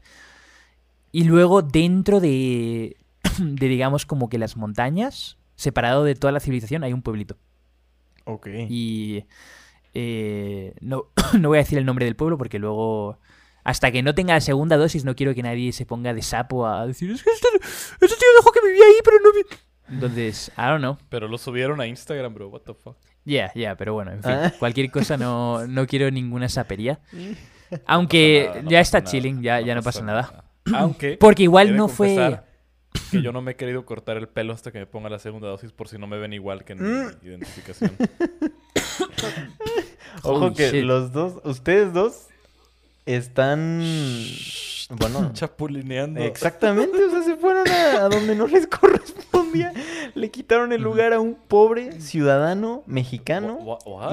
y 1.11 1.25
luego 1.25 1.63
dentro 1.63 2.21
de, 2.21 2.99
de, 3.39 3.67
digamos, 3.69 4.05
como 4.05 4.29
que 4.29 4.37
las 4.37 4.59
montañas, 4.59 5.39
separado 5.57 6.05
de 6.05 6.17
toda 6.17 6.33
la 6.33 6.41
civilización, 6.41 6.85
hay 6.85 6.93
un 6.93 7.01
pueblito. 7.01 7.39
Ok. 8.27 8.47
Y 8.69 9.25
eh, 9.95 10.75
no, 10.83 11.07
no 11.41 11.49
voy 11.49 11.57
a 11.57 11.63
decir 11.63 11.79
el 11.79 11.87
nombre 11.87 12.05
del 12.05 12.15
pueblo 12.15 12.37
porque 12.37 12.59
luego, 12.59 13.19
hasta 13.65 13.91
que 13.91 14.03
no 14.03 14.15
tenga 14.15 14.35
la 14.35 14.43
segunda 14.43 14.77
dosis, 14.77 15.07
no 15.07 15.17
quiero 15.17 15.35
que 15.35 15.43
nadie 15.43 15.73
se 15.73 15.87
ponga 15.87 16.13
de 16.13 16.21
sapo 16.21 16.67
a 16.67 16.87
decir, 16.87 17.11
es 17.11 17.23
que 17.23 17.31
este, 17.31 17.49
este 18.03 18.17
tío 18.19 18.29
dijo 18.39 18.53
que 18.53 18.67
vivía 18.69 18.85
ahí, 18.85 18.97
pero 19.03 19.17
no 19.21 19.33
vi... 19.33 19.41
Entonces, 19.91 20.51
I 20.57 20.63
don't 20.63 20.79
know. 20.81 20.99
Pero 21.09 21.29
lo 21.29 21.39
subieron 21.39 21.81
a 21.81 21.87
Instagram, 21.87 22.35
bro. 22.35 22.49
What 22.49 22.61
the 22.63 22.75
fuck. 22.75 22.97
Yeah, 23.25 23.53
yeah, 23.55 23.77
pero 23.77 23.95
bueno, 23.95 24.13
en 24.13 24.23
fin, 24.23 24.33
Ah. 24.33 24.53
cualquier 24.59 24.91
cosa 24.91 25.17
no, 25.17 25.67
no 25.69 25.87
quiero 25.87 26.11
ninguna 26.11 26.49
sapería. 26.49 27.01
Aunque 27.87 28.45
No 28.45 28.49
nada, 28.51 28.63
no 28.63 28.71
ya 28.71 28.81
está 28.81 28.99
nada, 29.01 29.11
chilling, 29.11 29.43
ya, 29.43 29.61
ya 29.61 29.75
no 29.75 29.83
pasa 29.83 30.03
nada. 30.03 30.45
Aunque. 30.75 31.17
Porque 31.19 31.43
igual 31.45 31.77
no 31.77 31.89
fue... 31.89 32.41
Que 33.11 33.21
yo 33.23 33.33
no 33.33 33.43
me 33.43 33.53
he 33.53 33.57
querido 33.57 33.85
cortar 33.85 34.17
el 34.17 34.29
pelo 34.29 34.53
hasta 34.55 34.73
que 34.73 34.79
me 34.79 34.87
ponga 34.87 35.11
la 35.11 35.19
segunda 35.19 35.49
dosis 35.49 35.73
por 35.73 35.89
si 35.89 35.99
no 35.99 36.07
me 36.07 36.17
ven 36.19 36.33
igual 36.33 36.65
que 36.65 36.73
en 36.73 36.83
mi 36.83 36.89
Mm. 36.89 37.11
identificación. 37.27 37.93
Ojo 40.23 40.47
Holy 40.47 40.55
que 40.55 40.71
shit. 40.71 40.85
los 40.85 41.13
dos, 41.13 41.41
ustedes 41.45 41.93
dos, 41.93 42.27
están... 43.17 43.83
Bueno, 44.91 45.31
Chapulineando. 45.35 46.21
exactamente, 46.23 46.97
o 47.05 47.11
sea, 47.11 47.23
se 47.23 47.37
fueron 47.37 47.67
a, 47.69 48.05
a 48.05 48.09
donde 48.09 48.35
no 48.35 48.47
les 48.47 48.67
correspondía. 48.67 49.73
Le 50.15 50.31
quitaron 50.31 50.73
el 50.73 50.81
lugar 50.83 51.13
a 51.13 51.21
un 51.21 51.35
pobre 51.35 52.01
ciudadano 52.01 52.83
mexicano. 52.87 53.59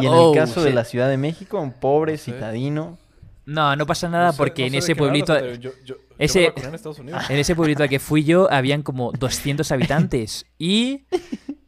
Y 0.02 0.06
en 0.06 0.12
Oh, 0.14 0.32
el 0.34 0.40
caso 0.40 0.62
de 0.62 0.68
shit. 0.70 0.76
la 0.76 0.84
Ciudad 0.86 1.10
de 1.10 1.18
México, 1.18 1.60
un 1.62 1.72
pobre 1.72 2.14
No 2.14 2.18
sé. 2.18 2.24
citadino. 2.34 2.98
No, 3.46 3.76
no 3.76 3.86
pasa 3.86 4.10
nada 4.10 4.28
No 4.28 4.32
sé- 4.34 4.38
porque 4.38 4.62
no 4.64 4.66
en 4.68 4.72
sé 4.72 4.76
de 4.76 4.80
ese 4.80 4.96
pueblito... 4.96 5.34
hablas, 5.34 5.50
pero 5.60 5.62
yo- 5.62 5.72
yo- 5.86 5.96
yo 5.96 6.04
ese- 6.18 6.48
vacuné 6.48 6.68
en 6.68 6.76
Estados 6.76 7.00
Unidos. 7.00 7.24
En 7.30 7.38
ese 7.38 7.56
pueblito 7.56 7.84
al 7.84 7.90
que 7.90 8.00
fui 8.00 8.24
yo 8.24 8.52
habían 8.52 8.82
como 8.82 9.12
200 9.14 9.72
habitantes 9.72 10.46
y 10.58 11.06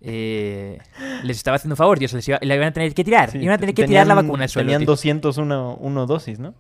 eh, 0.02 0.80
les 1.24 1.38
estaba 1.38 1.56
haciendo 1.56 1.74
un 1.74 1.78
favor, 1.78 2.00
Dios, 2.00 2.14
les 2.14 2.28
iba, 2.28 2.40
la 2.42 2.56
iban 2.56 2.68
a 2.70 2.74
tener 2.74 2.94
que 2.94 3.04
tirar, 3.04 3.32
Sí, 3.32 3.38
iban 3.40 3.56
a 3.56 3.58
tener 3.58 3.76
que 3.76 3.86
tirar 3.86 4.06
la 4.08 4.16
tenían- 4.16 4.28
vacuna 4.28 4.44
al 4.44 4.50
suelo. 4.50 4.66
Tenían 4.68 4.82
tío. 4.82 4.88
201 4.88 5.78
uno 5.80 6.06
dosis, 6.06 6.40
¿no? 6.40 6.54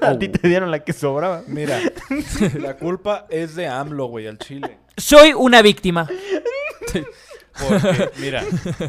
A 0.00 0.18
ti 0.18 0.28
te 0.28 0.48
dieron 0.48 0.70
la 0.70 0.84
que 0.84 0.92
sobraba. 0.92 1.42
Mira, 1.46 1.78
la 2.60 2.76
culpa 2.76 3.26
es 3.30 3.54
de 3.54 3.66
AMLO, 3.66 4.06
güey, 4.06 4.26
al 4.26 4.38
Chile. 4.38 4.78
Soy 4.96 5.32
una 5.32 5.62
víctima. 5.62 6.08
Porque, 7.56 8.10
mira, 8.18 8.42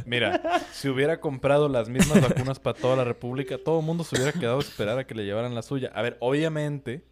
mira, 0.06 0.42
si 0.74 0.90
hubiera 0.90 1.20
comprado 1.20 1.70
las 1.70 1.88
mismas 1.88 2.20
vacunas 2.22 2.60
para 2.60 2.78
toda 2.78 2.96
la 2.96 3.04
República, 3.04 3.58
todo 3.64 3.80
el 3.80 3.86
mundo 3.86 4.04
se 4.04 4.16
hubiera 4.16 4.32
quedado 4.34 4.58
a 4.58 4.62
esperar 4.62 4.98
a 4.98 5.06
que 5.06 5.14
le 5.14 5.24
llevaran 5.24 5.54
la 5.54 5.62
suya. 5.62 5.92
A 5.94 6.02
ver, 6.02 6.18
obviamente, 6.20 7.06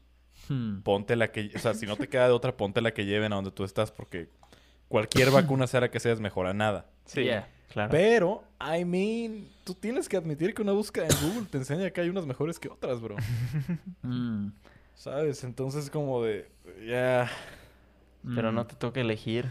Hmm. 0.49 0.81
ponte 0.81 1.15
la 1.15 1.31
que, 1.31 1.51
o 1.55 1.59
sea, 1.59 1.73
si 1.73 1.85
no 1.85 1.95
te 1.95 2.09
queda 2.09 2.27
de 2.27 2.33
otra, 2.33 2.57
ponte 2.57 2.81
la 2.81 2.93
que 2.93 3.05
lleven 3.05 3.31
a 3.31 3.37
donde 3.37 3.51
tú 3.51 3.63
estás, 3.63 3.91
porque 3.91 4.27
cualquier 4.89 5.31
vacuna, 5.31 5.67
sea 5.67 5.79
la 5.81 5.89
que 5.91 6.01
sea, 6.01 6.11
es 6.11 6.19
mejor 6.19 6.47
a 6.47 6.53
nada. 6.53 6.87
Yeah. 7.15 7.47
Claro. 7.73 7.89
Pero, 7.91 8.43
I 8.61 8.85
mean, 8.85 9.47
tú 9.63 9.73
tienes 9.73 10.07
que 10.07 10.15
admitir 10.15 10.53
que 10.53 10.61
una 10.61 10.71
búsqueda 10.73 11.07
en 11.07 11.27
Google 11.27 11.47
te 11.49 11.57
enseña 11.57 11.89
que 11.89 12.01
hay 12.01 12.09
unas 12.09 12.25
mejores 12.25 12.59
que 12.59 12.69
otras, 12.69 13.01
bro. 13.01 13.15
Mm. 14.03 14.49
¿Sabes? 14.95 15.43
Entonces, 15.43 15.89
como 15.89 16.21
de, 16.23 16.47
ya. 16.87 17.29
Pero 18.35 18.51
Mm. 18.51 18.55
no 18.55 18.65
te 18.67 18.75
toca 18.75 19.01
elegir. 19.01 19.45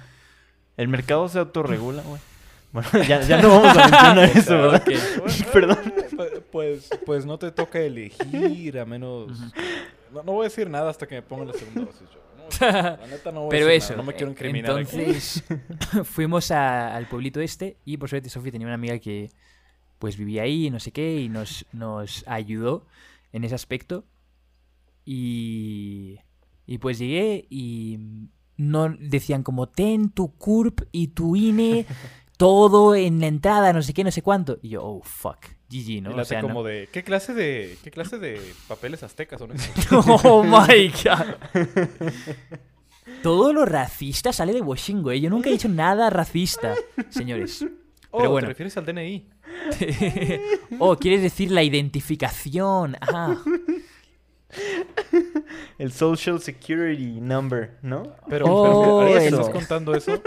El 0.76 0.88
mercado 0.88 1.28
se 1.28 1.38
autorregula, 1.38 2.02
güey. 2.02 2.20
Bueno, 2.72 2.88
ya, 3.06 3.20
ya 3.20 3.42
no 3.42 3.48
vamos 3.50 3.76
a 3.76 3.80
mencionar 3.80 4.18
eso, 4.34 4.56
¿verdad? 4.56 4.82
Bueno, 5.18 5.44
Perdón. 5.52 5.94
pa- 6.16 6.26
Pues, 6.50 6.88
pues 7.04 7.26
no 7.26 7.38
te 7.38 7.50
toca 7.52 7.78
elegir, 7.80 8.78
a 8.78 8.86
menos... 8.86 9.38
No, 10.10 10.22
no 10.22 10.32
voy 10.32 10.46
a 10.46 10.48
decir 10.48 10.70
nada 10.70 10.88
hasta 10.88 11.06
que 11.06 11.16
me 11.16 11.22
pongan 11.22 11.48
la 11.48 11.52
segunda 11.54 11.82
dosis. 11.82 12.08
yo. 12.14 12.21
No, 12.60 12.66
la 12.66 13.06
neta 13.08 13.32
no 13.32 13.40
voy 13.40 13.46
a 13.46 13.50
Pero 13.50 13.66
decir 13.66 13.78
eso, 13.78 13.90
nada, 13.92 13.96
no 14.02 14.02
me 14.04 14.12
quiero 14.14 14.28
eh, 14.28 14.32
incriminar 14.32 14.70
entonces 14.70 15.44
fuimos 16.04 16.50
a- 16.50 16.94
al 16.96 17.06
pueblito 17.08 17.40
este 17.40 17.76
y 17.84 17.96
por 17.96 18.08
suerte 18.08 18.28
Sofi 18.28 18.50
tenía 18.50 18.66
una 18.66 18.74
amiga 18.74 18.98
que 18.98 19.30
pues 19.98 20.16
vivía 20.16 20.42
ahí, 20.42 20.68
no 20.70 20.80
sé 20.80 20.90
qué, 20.90 21.20
y 21.20 21.28
nos, 21.28 21.64
nos 21.72 22.24
ayudó 22.26 22.86
en 23.32 23.44
ese 23.44 23.54
aspecto. 23.54 24.04
Y, 25.04 26.18
y 26.66 26.78
pues 26.78 26.98
llegué 26.98 27.46
y 27.50 27.98
no 28.56 28.88
decían 28.98 29.42
como 29.42 29.68
ten 29.68 30.10
tu 30.10 30.32
CURP 30.36 30.82
y 30.92 31.08
tu 31.08 31.36
INE, 31.36 31.86
todo 32.36 32.94
en 32.94 33.20
la 33.20 33.26
entrada, 33.26 33.72
no 33.72 33.82
sé 33.82 33.94
qué, 33.94 34.04
no 34.04 34.10
sé 34.10 34.22
cuánto. 34.22 34.58
Y 34.62 34.70
yo, 34.70 34.84
oh 34.84 35.02
fuck, 35.02 35.38
GG, 35.72 36.02
¿no? 36.02 36.10
Y 36.10 36.14
O 36.14 36.16
la 36.16 36.24
sea, 36.24 36.40
como 36.40 36.60
no. 36.60 36.64
de... 36.64 36.88
¿Qué 36.92 37.02
clase 37.02 37.32
de, 37.34 37.78
qué 37.82 37.90
clase 37.90 38.18
de 38.18 38.40
papeles 38.68 39.02
aztecas 39.02 39.38
son 39.38 39.52
esos? 39.52 39.70
Oh 40.24 40.44
my 40.44 40.88
god. 41.04 41.36
Todo 43.22 43.52
lo 43.52 43.64
racista 43.64 44.32
sale 44.32 44.52
de 44.52 44.60
Washington, 44.60 45.12
¿eh? 45.12 45.20
Yo 45.20 45.30
nunca 45.30 45.48
he 45.48 45.52
dicho 45.52 45.68
nada 45.68 46.10
racista, 46.10 46.74
señores. 47.10 47.64
Oh, 48.10 48.18
Pero 48.18 48.30
bueno. 48.30 48.46
¿te 48.46 48.50
refieres 48.52 48.76
al 48.76 48.84
DNI? 48.86 49.26
oh, 50.78 50.96
quieres 50.96 51.22
decir 51.22 51.50
la 51.50 51.62
identificación. 51.62 52.96
Ah, 53.00 53.36
El 55.78 55.92
Social 55.92 56.40
Security 56.40 57.20
Number, 57.20 57.78
¿no? 57.82 58.14
Pero, 58.28 58.44
Oh, 58.48 59.04
pero 59.06 59.18
estás 59.18 59.48
contando 59.48 59.94
eso, 59.94 60.20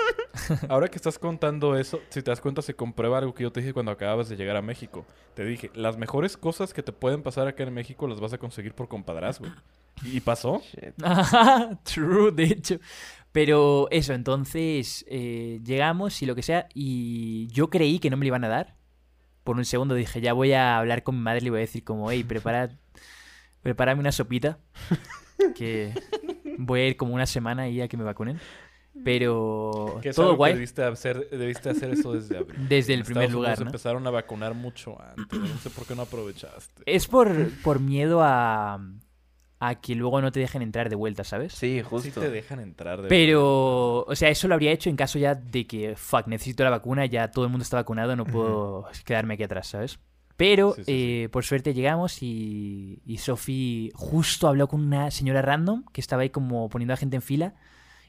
ahora 0.69 0.87
que 0.87 0.97
estás 0.97 1.19
contando 1.19 1.77
eso, 1.77 2.01
si 2.09 2.21
te 2.21 2.31
das 2.31 2.41
cuenta 2.41 2.61
se 2.61 2.75
comprueba 2.75 3.17
algo 3.17 3.33
que 3.33 3.43
yo 3.43 3.51
te 3.51 3.61
dije 3.61 3.73
cuando 3.73 3.91
acababas 3.91 4.29
de 4.29 4.35
llegar 4.35 4.55
a 4.55 4.61
México. 4.61 5.05
Te 5.33 5.45
dije, 5.45 5.71
las 5.73 5.97
mejores 5.97 6.37
cosas 6.37 6.73
que 6.73 6.83
te 6.83 6.91
pueden 6.91 7.23
pasar 7.23 7.47
acá 7.47 7.63
en 7.63 7.73
México 7.73 8.07
las 8.07 8.19
vas 8.19 8.33
a 8.33 8.37
conseguir 8.37 8.73
por 8.73 8.87
compadrazgo. 8.87 9.47
Y 10.03 10.19
pasó. 10.19 10.61
True, 11.83 12.31
de 12.31 12.43
hecho. 12.43 12.79
Pero 13.31 13.87
eso, 13.91 14.13
entonces 14.13 15.05
eh, 15.09 15.59
llegamos 15.63 16.21
y 16.21 16.25
lo 16.25 16.35
que 16.35 16.41
sea, 16.41 16.67
y 16.73 17.47
yo 17.47 17.69
creí 17.69 17.99
que 17.99 18.09
no 18.09 18.17
me 18.17 18.23
lo 18.25 18.27
iban 18.27 18.45
a 18.45 18.47
dar. 18.47 18.75
Por 19.43 19.57
un 19.57 19.65
segundo 19.65 19.93
dije, 19.93 20.21
ya 20.21 20.33
voy 20.33 20.53
a 20.53 20.77
hablar 20.77 21.03
con 21.03 21.15
mi 21.15 21.21
madre 21.21 21.39
y 21.39 21.43
le 21.43 21.49
voy 21.49 21.59
a 21.59 21.61
decir 21.61 21.83
como, 21.83 22.09
hey, 22.09 22.23
prepara, 22.23 22.69
prepárame 23.61 23.99
una 23.99 24.11
sopita, 24.11 24.57
que 25.55 25.93
voy 26.57 26.79
a 26.79 26.87
ir 26.87 26.97
como 26.97 27.13
una 27.13 27.25
semana 27.25 27.63
ahí 27.63 27.81
a 27.81 27.87
que 27.87 27.97
me 27.97 28.03
vacunen. 28.03 28.39
Pero 29.03 29.99
Que 30.01 30.09
es 30.09 30.15
todo 30.15 30.25
algo 30.27 30.35
que 30.35 30.37
guay. 30.37 30.53
debiste 30.53 30.83
hacer, 30.83 31.29
debiste 31.29 31.69
hacer 31.69 31.91
eso 31.91 32.13
desde 32.13 32.37
abril. 32.37 32.55
Desde 32.69 32.93
el 32.93 33.01
En 33.01 33.05
primer 33.05 33.23
Estados 33.25 33.33
lugar, 33.41 33.59
¿no? 33.59 33.65
empezaron 33.67 34.07
a 34.07 34.09
vacunar 34.09 34.53
mucho 34.55 34.97
antes. 35.01 35.39
No 35.39 35.57
sé 35.59 35.69
por 35.69 35.85
qué 35.85 35.95
no 35.95 36.03
aprovechaste. 36.03 36.83
Es 36.85 37.07
por, 37.07 37.49
por 37.61 37.79
miedo 37.79 38.21
a, 38.23 38.79
a 39.59 39.75
que 39.81 39.95
luego 39.95 40.21
no 40.21 40.31
te 40.31 40.39
dejen 40.39 40.61
entrar 40.61 40.89
de 40.89 40.95
vuelta, 40.95 41.23
¿sabes? 41.23 41.53
Sí, 41.53 41.77
Sí 41.77 41.81
justo. 41.81 42.21
te 42.21 42.29
dejan 42.29 42.59
entrar. 42.59 43.01
de 43.01 43.07
Pero, 43.09 44.03
o 44.05 44.15
sea, 44.15 44.29
eso 44.29 44.47
lo 44.47 44.53
habría 44.55 44.71
hecho 44.71 44.89
en 44.89 44.95
caso 44.95 45.19
ya 45.19 45.35
de 45.35 45.67
que, 45.67 45.95
fuck, 45.95 46.27
necesito 46.27 46.63
la 46.63 46.69
vacuna, 46.69 47.05
ya 47.05 47.29
todo 47.31 47.45
el 47.45 47.51
mundo 47.51 47.63
está 47.63 47.77
vacunado, 47.77 48.15
no 48.15 48.25
puedo 48.25 48.87
quedarme 49.05 49.35
aquí 49.35 49.43
atrás, 49.43 49.67
¿sabes? 49.67 49.99
Pero, 50.37 50.73
Sí, 50.75 50.83
sí, 50.83 50.85
sí. 50.85 50.91
eh, 51.23 51.29
por 51.29 51.45
suerte 51.45 51.73
llegamos 51.73 52.21
y, 52.21 53.01
y 53.05 53.17
Sophie 53.19 53.91
justo 53.93 54.47
habló 54.49 54.67
con 54.67 54.81
una 54.81 55.09
señora 55.09 55.41
random 55.41 55.85
que 55.93 56.01
estaba 56.01 56.23
ahí 56.23 56.29
como 56.29 56.67
poniendo 56.67 56.93
a 56.93 56.97
gente 56.97 57.15
en 57.15 57.21
fila 57.21 57.53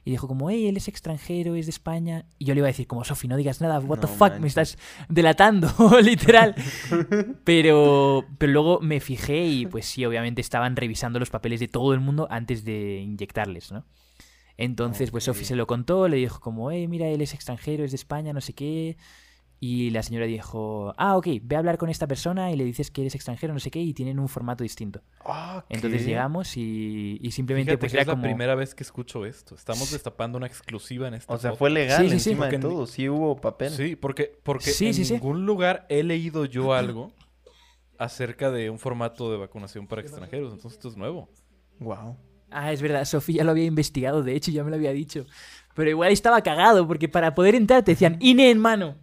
y 0.07 0.13
dijo 0.13 0.29
como, 0.29 0.51
hey, 0.51 0.69
él 0.69 0.77
es 0.77 0.87
extranjero, 0.87 1.57
es 1.57 1.67
de 1.67 1.71
España. 1.71 2.27
Y 2.39 2.45
yo 2.45 2.55
le 2.55 2.61
iba 2.61 2.69
a 2.69 2.71
decir 2.71 2.87
como, 2.87 3.03
Sophie, 3.03 3.27
no 3.29 3.37
digas 3.37 3.61
nada, 3.61 3.81
what 3.81 3.99
the 3.99 4.07
fuck, 4.07 4.39
me 4.39 4.47
estás 4.47 4.79
delatando, 5.09 5.69
literal. 6.01 6.55
pero, 7.45 8.25
pero 8.39 8.53
luego 8.53 8.79
me 8.81 9.01
fijé 9.01 9.45
y 9.45 9.67
pues 9.67 9.85
sí, 9.87 10.05
obviamente 10.05 10.41
estaban 10.41 10.77
revisando 10.77 11.19
los 11.19 11.31
papeles 11.31 11.59
de 11.59 11.67
todo 11.67 11.93
el 11.93 11.99
mundo 11.99 12.29
antes 12.31 12.65
de 12.65 13.01
inyectarles, 13.01 13.73
¿no? 13.73 13.85
Entonces, 14.57 15.11
pues. 15.11 15.25
Sophie 15.25 15.45
se 15.45 15.57
lo 15.57 15.67
contó, 15.67 16.07
le 16.07 16.19
dijo 16.19 16.39
como, 16.39 16.71
eh, 16.71 16.87
mira, 16.87 17.09
él 17.09 17.21
es 17.21 17.35
extranjero, 17.35 17.83
es 17.83 17.91
de 17.91 17.97
España, 17.97 18.33
no 18.33 18.41
sé 18.41 18.53
qué. 18.53 18.97
Y 19.59 19.89
la 19.91 20.03
señora 20.03 20.27
dijo, 20.27 20.93
ah, 20.99 21.17
ok, 21.17 21.29
ve 21.43 21.57
a 21.57 21.61
hablar 21.61 21.79
con 21.79 21.89
esta 21.89 22.07
persona 22.07 22.53
y 22.53 22.57
le 22.57 22.65
dices 22.65 22.91
que 22.91 23.01
eres 23.01 23.15
extranjero, 23.15 23.55
no 23.55 23.59
sé 23.61 23.71
qué, 23.71 23.81
y 23.81 23.95
tienen 23.95 24.19
un 24.19 24.29
formato 24.29 24.63
distinto. 24.63 25.01
Ah, 25.25 25.65
Entonces 25.71 26.05
llegamos 26.05 26.59
y, 26.59 27.19
y 27.23 27.31
simplemente 27.31 27.71
Fíjate 27.73 27.81
pues 27.81 27.93
que 27.93 27.97
era 27.97 28.03
es 28.03 28.07
la 28.09 28.13
como... 28.13 28.23
primera 28.25 28.55
vez 28.55 28.75
que 28.75 28.83
escucho 28.83 29.25
esto. 29.25 29.55
Estamos 29.55 29.91
destapando 29.91 30.37
una 30.37 30.47
exclusiva 30.47 31.09
en 31.09 31.15
este 31.15 31.33
O 31.33 31.39
sea, 31.39 31.53
podcast. 31.53 31.59
fue 31.59 31.71
legal 31.71 32.03
Sí, 32.03 32.11
sí, 32.11 32.21
sí, 32.21 32.31
encima 32.31 32.47
de 32.47 32.51
porque 32.53 32.67
ni- 32.69 32.75
todo. 32.75 32.87
Sí 32.87 33.09
hubo 33.09 33.37
papel. 33.41 33.71
Sí, 33.71 33.97
porque, 33.97 34.39
porque 34.43 34.71
Sí, 34.73 34.89
en 34.89 34.95
sí, 34.95 35.05
sí. 35.07 35.15
ningún 35.15 35.47
lugar 35.47 35.87
he 35.89 36.03
leído 36.03 36.45
yo 36.45 36.75
algo 36.75 37.13
acerca 37.99 38.51
de 38.51 38.69
un 38.69 38.79
formato 38.79 39.31
de 39.31 39.39
vacunación 39.39 39.87
para 39.87 40.03
extranjeros. 40.03 40.53
Entonces 40.53 40.73
esto 40.77 40.89
es 40.91 40.97
nuevo. 40.99 41.31
Wow. 41.81 42.17
Ah, 42.51 42.73
es 42.73 42.83
verdad, 42.83 43.05
Sofía 43.07 43.39
ya 43.39 43.45
lo 43.45 43.51
había 43.53 43.65
investigado, 43.65 44.23
de 44.23 44.35
hecho 44.35 44.51
ya 44.51 44.63
me 44.65 44.71
lo 44.71 44.77
había 44.77 44.93
dicho. 44.93 45.25
Pero 45.75 45.91
igual 45.91 46.13
estaba 46.13 46.43
cagado, 46.43 46.87
porque 46.87 47.09
para 47.09 47.35
poder 47.35 47.55
entrar 47.55 47.83
te 47.83 47.93
decían 47.93 48.19
INE 48.21 48.51
en 48.51 48.59
mano. 48.59 48.97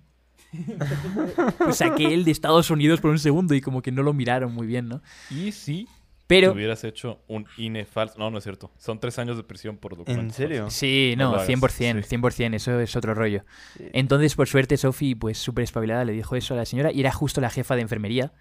pues 1.57 1.77
saqué 1.77 2.13
el 2.13 2.25
de 2.25 2.31
Estados 2.31 2.69
Unidos 2.69 2.99
por 3.01 3.11
un 3.11 3.19
segundo 3.19 3.53
y 3.55 3.61
como 3.61 3.81
que 3.81 3.91
no 3.91 4.03
lo 4.03 4.13
miraron 4.13 4.53
muy 4.53 4.67
bien, 4.67 4.87
¿no? 4.87 5.01
Y 5.29 5.51
si 5.51 5.87
Pero... 6.27 6.51
hubieras 6.53 6.83
hecho 6.83 7.19
un 7.27 7.45
INE 7.57 7.85
falso... 7.85 8.15
No, 8.17 8.29
no 8.31 8.37
es 8.37 8.43
cierto. 8.43 8.71
Son 8.77 8.99
tres 8.99 9.19
años 9.19 9.37
de 9.37 9.43
prisión 9.43 9.77
por 9.77 9.95
documento. 9.97 10.21
¿En 10.23 10.31
serio? 10.31 10.69
Sí, 10.69 11.15
No 11.17 11.25
no, 11.25 11.31
lo 11.31 11.37
hagas, 11.37 11.49
100%, 11.49 12.03
sí. 12.03 12.15
100%, 12.15 12.55
eso 12.55 12.79
es 12.79 12.95
otro 12.95 13.13
rollo. 13.13 13.43
Sí. 13.77 13.85
Entonces, 13.93 14.35
por 14.35 14.47
suerte, 14.47 14.77
Sophie, 14.77 15.15
pues 15.15 15.37
súper 15.37 15.63
espabilada, 15.63 16.05
le 16.05 16.13
dijo 16.13 16.35
eso 16.35 16.53
a 16.53 16.57
la 16.57 16.65
señora 16.65 16.91
y 16.91 16.99
era 16.99 17.11
justo 17.11 17.41
la 17.41 17.49
jefa 17.49 17.75
de 17.75 17.81
enfermería. 17.81 18.33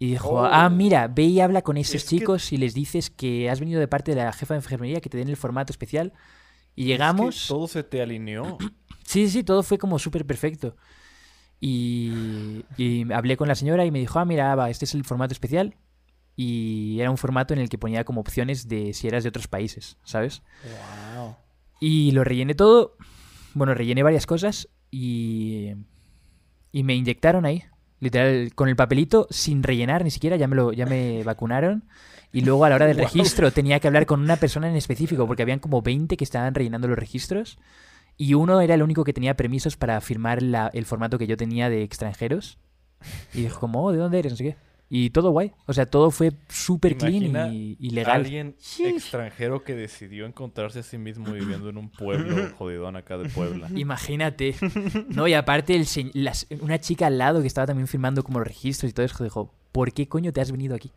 Y 0.00 0.10
dijo, 0.12 0.28
Oh. 0.30 0.44
ah, 0.44 0.70
mira, 0.70 1.08
ve 1.08 1.24
y 1.24 1.40
habla 1.40 1.62
con 1.62 1.76
esos 1.76 1.96
Es 1.96 2.04
que- 2.04 2.18
chicos 2.18 2.52
y 2.52 2.56
les 2.56 2.72
dices 2.72 3.10
que 3.10 3.50
has 3.50 3.58
venido 3.58 3.80
de 3.80 3.88
parte 3.88 4.14
de 4.14 4.22
la 4.22 4.32
jefa 4.32 4.54
de 4.54 4.58
enfermería, 4.58 5.00
que 5.00 5.08
te 5.10 5.18
den 5.18 5.28
el 5.28 5.36
formato 5.36 5.72
especial. 5.72 6.12
Y 6.76 6.82
Es 6.82 6.86
que 6.86 6.92
llegamos... 6.92 7.46
todo 7.48 7.66
se 7.66 7.82
te 7.82 8.00
alineó. 8.00 8.58
Sí, 9.08 9.24
sí, 9.24 9.30
sí, 9.38 9.42
todo 9.42 9.62
fue 9.62 9.78
como 9.78 9.98
súper 9.98 10.26
perfecto. 10.26 10.76
Y, 11.60 12.64
y 12.76 13.12
hablé 13.12 13.36
con 13.36 13.48
la 13.48 13.54
señora 13.54 13.84
y 13.84 13.90
me 13.90 13.98
dijo, 13.98 14.18
ah, 14.18 14.24
mira, 14.24 14.54
va, 14.54 14.70
este 14.70 14.84
es 14.84 14.94
el 14.94 15.04
formato 15.04 15.32
especial. 15.32 15.74
Y 16.36 17.00
era 17.00 17.10
un 17.10 17.18
formato 17.18 17.52
en 17.52 17.60
el 17.60 17.68
que 17.68 17.78
ponía 17.78 18.04
como 18.04 18.20
opciones 18.20 18.68
de 18.68 18.92
si 18.92 19.08
eras 19.08 19.24
de 19.24 19.28
otros 19.28 19.48
países, 19.48 19.96
¿sabes? 20.04 20.42
Wow. 21.16 21.34
Y 21.80 22.12
lo 22.12 22.22
rellené 22.22 22.54
todo. 22.54 22.96
Bueno, 23.54 23.74
rellené 23.74 24.04
varias 24.04 24.26
cosas 24.26 24.68
y, 24.90 25.72
y 26.70 26.84
me 26.84 26.94
inyectaron 26.94 27.44
ahí. 27.44 27.64
Literal, 28.00 28.54
con 28.54 28.68
el 28.68 28.76
papelito, 28.76 29.26
sin 29.30 29.64
rellenar 29.64 30.04
ni 30.04 30.12
siquiera, 30.12 30.36
ya 30.36 30.46
me, 30.46 30.54
lo, 30.54 30.72
ya 30.72 30.86
me 30.86 31.24
vacunaron. 31.24 31.84
Y 32.32 32.42
luego 32.42 32.64
a 32.64 32.68
la 32.68 32.76
hora 32.76 32.86
del 32.86 32.98
registro 32.98 33.50
tenía 33.50 33.80
que 33.80 33.88
hablar 33.88 34.06
con 34.06 34.20
una 34.20 34.36
persona 34.36 34.68
en 34.68 34.76
específico, 34.76 35.26
porque 35.26 35.42
habían 35.42 35.58
como 35.58 35.82
20 35.82 36.16
que 36.16 36.24
estaban 36.24 36.54
rellenando 36.54 36.86
los 36.86 36.98
registros. 36.98 37.58
Y 38.18 38.34
uno 38.34 38.60
era 38.60 38.74
el 38.74 38.82
único 38.82 39.04
que 39.04 39.12
tenía 39.14 39.34
permisos 39.36 39.76
para 39.78 39.98
firmar 40.02 40.42
la- 40.42 40.70
el 40.74 40.84
formato 40.84 41.16
que 41.18 41.26
yo 41.26 41.36
tenía 41.38 41.70
de 41.70 41.82
extranjeros. 41.82 42.58
Y 43.32 43.42
dijo 43.42 43.60
como, 43.60 43.84
oh, 43.84 43.92
¿de 43.92 43.98
dónde 43.98 44.18
eres? 44.18 44.32
No 44.32 44.36
sé 44.36 44.44
qué. 44.44 44.56
Y 44.90 45.10
todo 45.10 45.30
guay. 45.32 45.52
O 45.66 45.72
sea, 45.74 45.84
todo 45.84 46.10
fue 46.10 46.32
súper 46.48 46.96
clean 46.96 47.52
y, 47.52 47.76
y 47.78 47.90
legal. 47.90 48.22
Alguien 48.22 48.56
extranjero 48.78 49.62
que 49.62 49.74
decidió 49.74 50.24
encontrarse 50.24 50.78
a 50.78 50.82
sí 50.82 50.96
mismo 50.96 51.30
viviendo 51.32 51.68
en 51.68 51.76
un 51.76 51.90
pueblo 51.90 52.34
jodidón 52.58 52.96
acá 52.96 53.18
de 53.18 53.28
Puebla. 53.28 53.68
Imagínate. 53.76 54.54
No, 55.08 55.28
y 55.28 55.34
aparte 55.34 55.74
el 55.76 55.84
se- 55.86 56.10
las- 56.14 56.46
una 56.60 56.80
chica 56.80 57.06
al 57.06 57.18
lado 57.18 57.42
que 57.42 57.46
estaba 57.46 57.66
también 57.66 57.86
firmando 57.86 58.24
como 58.24 58.40
registros 58.40 58.90
y 58.90 58.94
todo 58.94 59.04
eso 59.04 59.22
dijo, 59.22 59.52
¿por 59.72 59.92
qué 59.92 60.08
coño 60.08 60.32
te 60.32 60.40
has 60.40 60.50
venido 60.50 60.74
aquí? 60.74 60.90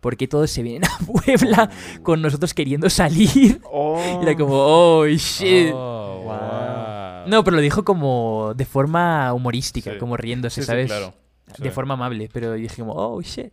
¿Por 0.00 0.16
qué 0.16 0.26
todos 0.26 0.50
se 0.50 0.62
vienen 0.62 0.84
a 0.84 0.98
Puebla 1.06 1.70
con 2.02 2.22
nosotros 2.22 2.54
queriendo 2.54 2.88
salir? 2.90 3.60
Oh. 3.64 4.20
Y 4.20 4.24
era 4.24 4.36
como, 4.36 4.54
oh, 4.56 5.06
shit. 5.06 5.70
Oh, 5.74 6.06
Wow. 6.24 7.28
No, 7.28 7.44
pero 7.44 7.56
lo 7.56 7.62
dijo 7.62 7.84
como 7.84 8.52
de 8.56 8.64
forma 8.64 9.32
humorística, 9.34 9.92
Sí. 9.92 9.98
como 9.98 10.16
riéndose, 10.16 10.56
Sí, 10.56 10.60
sí, 10.62 10.66
¿sabes? 10.66 10.86
claro. 10.86 11.12
Sí. 11.56 11.62
De 11.64 11.70
forma 11.70 11.94
amable, 11.94 12.28
pero 12.32 12.52
dije 12.54 12.76
como, 12.80 12.92
oh, 12.94 13.20
shit. 13.22 13.52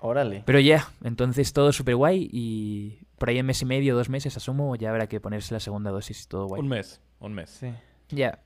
Órale. 0.00 0.42
Pero 0.46 0.58
ya, 0.58 0.88
entonces 1.04 1.52
todo 1.52 1.72
súper 1.72 1.94
guay 1.96 2.28
y 2.32 2.98
por 3.18 3.28
ahí 3.28 3.38
en 3.38 3.46
mes 3.46 3.62
y 3.62 3.66
medio, 3.66 3.94
dos 3.94 4.08
meses, 4.08 4.36
asumo, 4.36 4.74
ya 4.74 4.90
habrá 4.90 5.06
que 5.06 5.20
ponerse 5.20 5.54
la 5.54 5.60
segunda 5.60 5.90
dosis 5.92 6.24
y 6.24 6.26
todo 6.28 6.46
guay. 6.48 6.60
Un 6.60 6.68
mes, 6.68 7.00
un 7.20 7.34
mes. 7.34 7.50
Sí. 7.50 7.72
Ya. 8.08 8.40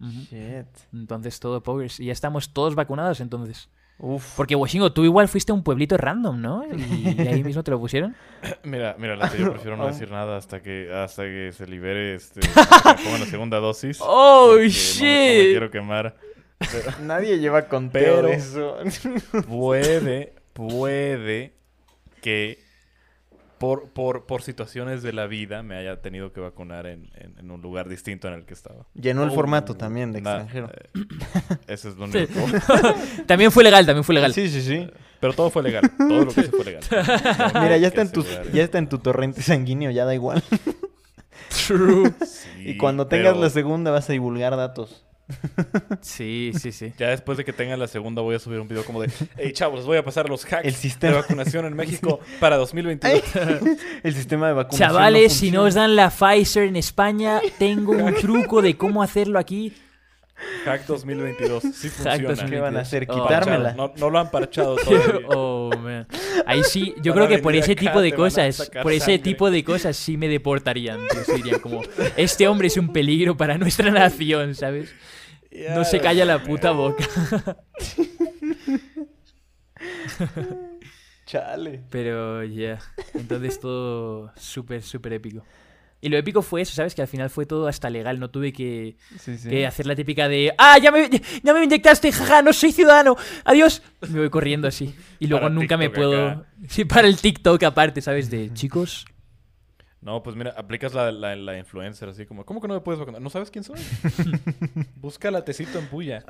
Shit. 0.00 0.66
Entonces 0.92 1.38
todo 1.40 1.62
pokers. 1.62 1.98
Y 2.00 2.06
ya 2.06 2.12
estamos 2.12 2.52
todos 2.52 2.74
vacunados 2.74 3.20
entonces. 3.20 3.68
Uf. 4.04 4.34
Porque 4.36 4.56
Washington, 4.56 4.92
tú 4.92 5.04
igual 5.04 5.28
fuiste 5.28 5.52
a 5.52 5.54
un 5.54 5.62
pueblito 5.62 5.96
random, 5.96 6.40
¿no? 6.40 6.64
Y 6.66 7.20
ahí 7.20 7.44
mismo 7.44 7.62
te 7.62 7.70
lo 7.70 7.78
pusieron. 7.78 8.16
Mira, 8.64 8.96
mira, 8.98 9.14
Late, 9.14 9.38
yo 9.38 9.50
prefiero 9.52 9.76
no 9.76 9.84
Oh. 9.84 9.86
decir 9.86 10.10
nada 10.10 10.36
hasta 10.36 10.60
que 10.60 10.92
hasta 10.92 11.22
que 11.22 11.52
se 11.52 11.66
libere 11.66 12.16
este 12.16 12.40
pongan 13.04 13.20
la 13.20 13.26
segunda 13.26 13.58
dosis. 13.60 13.98
¡Oh, 14.02 14.56
porque 14.56 14.58
no 14.58 14.58
me- 14.58 14.58
No, 14.58 14.62
me 14.64 14.68
shit! 14.68 15.50
quiero 15.52 15.70
quemar. 15.70 16.16
Nadie 17.02 17.38
lleva 17.38 17.62
conteo 17.68 18.16
Pero- 18.16 18.28
de 18.28 18.34
eso. 18.34 18.76
Puede, 19.48 20.32
puede 20.52 21.52
que 22.20 22.61
por, 23.62 23.90
por, 23.90 24.26
por 24.26 24.42
situaciones 24.42 25.02
de 25.04 25.12
la 25.12 25.26
vida 25.28 25.62
me 25.62 25.76
haya 25.76 26.00
tenido 26.02 26.32
que 26.32 26.40
vacunar 26.40 26.86
en, 26.86 27.10
en- 27.14 27.38
en 27.38 27.50
un 27.50 27.62
lugar 27.62 27.88
distinto 27.88 28.26
en 28.26 28.34
el 28.34 28.44
que 28.44 28.54
estaba. 28.54 28.86
Llenó 28.94 29.22
el 29.22 29.30
Oh, 29.30 29.34
formato 29.34 29.74
también 29.76 30.10
de 30.10 30.18
extranjero. 30.18 30.68
eh, 30.74 31.04
ese 31.68 31.90
es 31.90 31.96
lo 31.96 32.08
Sí. 32.08 32.18
único. 32.18 32.40
También 33.26 33.52
fue 33.52 33.62
legal, 33.62 33.86
también 33.86 34.02
fue 34.02 34.16
legal. 34.16 34.34
Sí, 34.34 34.48
sí, 34.48 34.60
sí. 34.62 34.88
Pero 35.20 35.32
todo 35.32 35.48
fue 35.50 35.62
legal. 35.62 35.88
Todo 35.96 36.24
lo 36.24 36.32
que 36.34 36.40
hice 36.40 36.50
fue 36.50 36.64
legal. 36.64 36.82
Mira, 37.62 37.76
ya 37.76 37.86
está, 37.86 38.02
en 38.02 38.10
tu, 38.10 38.24
ya 38.52 38.64
está 38.64 38.78
en 38.78 38.88
tu 38.88 38.98
torrente 38.98 39.40
sanguíneo, 39.42 39.90
ya 39.92 40.04
da 40.04 40.14
igual. 40.14 40.42
True. 41.66 42.12
Sí, 42.26 42.48
y 42.70 42.76
cuando 42.76 43.06
tengas 43.06 43.32
pero 43.34 43.42
la 43.44 43.50
segunda 43.50 43.90
vas 43.90 44.08
a 44.08 44.12
divulgar 44.12 44.56
datos. 44.56 45.04
Sí, 46.00 46.52
sí, 46.58 46.72
sí. 46.72 46.92
Ya 46.98 47.08
después 47.08 47.38
de 47.38 47.44
que 47.44 47.52
tenga 47.52 47.76
la 47.76 47.88
segunda 47.88 48.22
voy 48.22 48.34
a 48.34 48.38
subir 48.38 48.60
un 48.60 48.68
video 48.68 48.84
como 48.84 49.00
de 49.00 49.10
Hey 49.36 49.52
chavos, 49.52 49.78
les 49.80 49.86
voy 49.86 49.96
a 49.96 50.04
pasar 50.04 50.28
los 50.28 50.44
hacks 50.44 50.64
El 50.64 50.74
sistema. 50.74 51.14
de 51.14 51.20
vacunación 51.22 51.64
en 51.66 51.74
México 51.76 52.20
para 52.40 52.56
2022. 52.56 53.22
El 54.02 54.14
sistema 54.14 54.48
de 54.48 54.54
vacunación. 54.54 54.88
Chavales, 54.90 55.32
si 55.32 55.50
no 55.50 55.62
os 55.62 55.74
dan 55.74 55.96
la 55.96 56.10
Pfizer 56.10 56.64
en 56.64 56.76
España, 56.76 57.40
tengo 57.58 57.92
un 57.92 58.14
truco 58.20 58.62
de 58.62 58.76
cómo 58.76 59.02
hacerlo 59.02 59.38
aquí. 59.38 59.72
Hack 60.64 60.86
2022. 60.86 61.62
Sí 61.74 61.88
funciona. 61.88 62.46
¿Qué 62.48 62.60
van 62.60 62.76
a 62.76 62.80
hacer? 62.80 63.06
Oh. 63.08 63.14
Quitármela. 63.22 63.72
No, 63.74 63.92
no 63.96 64.10
lo 64.10 64.18
han 64.18 64.30
parchado 64.30 64.76
todavía. 64.76 65.20
Oh, 65.34 65.70
man. 65.78 66.06
Ahí 66.46 66.62
sí, 66.64 66.94
yo 67.02 67.14
creo 67.14 67.28
que 67.28 67.38
por 67.38 67.54
ese 67.54 67.72
acá, 67.72 67.80
tipo 67.80 68.00
de 68.00 68.12
cosas, 68.12 68.70
por 68.82 68.92
ese 68.92 69.06
sangre. 69.06 69.18
tipo 69.20 69.50
de 69.50 69.64
cosas 69.64 69.96
sí 69.96 70.16
me 70.16 70.28
deportarían. 70.28 71.00
tío. 71.08 71.24
Sí 71.24 71.32
dirían 71.34 71.60
como, 71.60 71.82
este 72.16 72.48
hombre 72.48 72.68
es 72.68 72.76
un 72.76 72.92
peligro 72.92 73.36
para 73.36 73.58
nuestra 73.58 73.90
nación, 73.90 74.54
¿sabes? 74.54 74.94
No 75.70 75.84
se 75.84 76.00
calla 76.00 76.24
la 76.24 76.42
puta 76.42 76.70
boca. 76.72 77.04
Chale. 81.26 81.82
Pero 81.90 82.42
ya, 82.44 82.78
entonces 83.14 83.58
todo 83.60 84.32
súper, 84.36 84.82
súper 84.82 85.14
épico. 85.14 85.44
Y 86.04 86.08
lo 86.08 86.18
épico 86.18 86.42
fue 86.42 86.62
eso, 86.62 86.74
¿sabes? 86.74 86.94
Que 86.96 87.00
al 87.02 87.06
final 87.08 87.30
fue 87.30 87.46
todo 87.46 87.68
hasta 87.68 87.88
legal, 87.88 88.18
no 88.18 88.28
tuve 88.28 88.52
que, 88.52 88.96
Sí, 89.20 89.38
sí. 89.38 89.48
que 89.48 89.66
hacer 89.66 89.86
la 89.86 89.94
típica 89.94 90.28
de 90.28 90.52
¡Ah, 90.58 90.76
ya 90.78 90.90
me, 90.90 91.08
ya 91.42 91.54
me 91.54 91.62
inyectaste! 91.64 92.10
¡Jaja, 92.10 92.42
no 92.42 92.52
soy 92.52 92.72
ciudadano! 92.72 93.16
¡Adiós! 93.44 93.82
Me 94.10 94.18
voy 94.18 94.28
corriendo 94.28 94.66
así. 94.66 94.94
Y 95.20 95.28
luego 95.28 95.44
Para 95.44 95.54
nunca 95.54 95.76
me 95.76 95.88
puedo... 95.90 96.26
acá. 96.28 96.46
Sí, 96.68 96.84
para 96.84 97.06
el 97.08 97.16
TikTok 97.16 97.62
aparte, 97.62 98.00
¿sabes? 98.02 98.30
De 98.30 98.52
chicos... 98.52 99.04
No, 100.00 100.20
pues 100.24 100.34
mira, 100.34 100.52
aplicas 100.56 100.92
la, 100.94 101.12
la, 101.12 101.36
la 101.36 101.56
influencer 101.56 102.08
así 102.08 102.26
como, 102.26 102.44
¿cómo 102.44 102.60
que 102.60 102.66
no 102.66 102.74
me 102.74 102.80
puedes 102.80 102.98
vacunar? 102.98 103.22
¿No 103.22 103.30
sabes 103.30 103.52
quién 103.52 103.62
soy? 103.62 103.78
Busca 104.96 105.30
la 105.30 105.44
tecito 105.44 105.78
en 105.78 105.86
puya. 105.86 106.24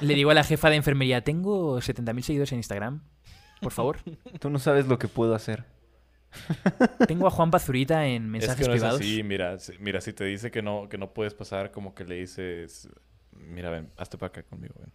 Le 0.00 0.14
digo 0.14 0.30
a 0.30 0.34
la 0.34 0.44
jefa 0.44 0.70
de 0.70 0.76
enfermería, 0.76 1.22
tengo 1.24 1.78
70.000 1.80 2.22
seguidores 2.22 2.52
en 2.52 2.58
Instagram. 2.58 3.02
Por 3.60 3.72
favor. 3.72 3.96
Tú 4.40 4.50
no 4.50 4.60
sabes 4.60 4.86
lo 4.86 4.98
que 5.00 5.08
puedo 5.08 5.34
hacer. 5.34 5.64
Tengo 7.08 7.26
a 7.26 7.30
Juan 7.30 7.50
Pazurita 7.50 8.06
en 8.06 8.24
Es 8.24 8.28
mensajes 8.30 8.56
que 8.60 8.68
no 8.68 8.74
es 8.74 8.80
privados. 8.80 9.00
así, 9.00 9.22
mira, 9.22 9.58
si- 9.58 9.78
mira, 9.78 10.00
si 10.00 10.12
te 10.12 10.24
dice 10.24 10.50
que 10.50 10.62
no, 10.62 10.88
que 10.88 10.98
no 10.98 11.10
puedes 11.12 11.34
pasar, 11.34 11.70
como 11.70 11.94
que 11.94 12.04
le 12.04 12.16
dices, 12.16 12.88
mira, 13.32 13.70
ven, 13.70 13.88
hazte 13.96 14.18
para 14.18 14.28
acá 14.28 14.42
conmigo, 14.42 14.74
ven. 14.78 14.92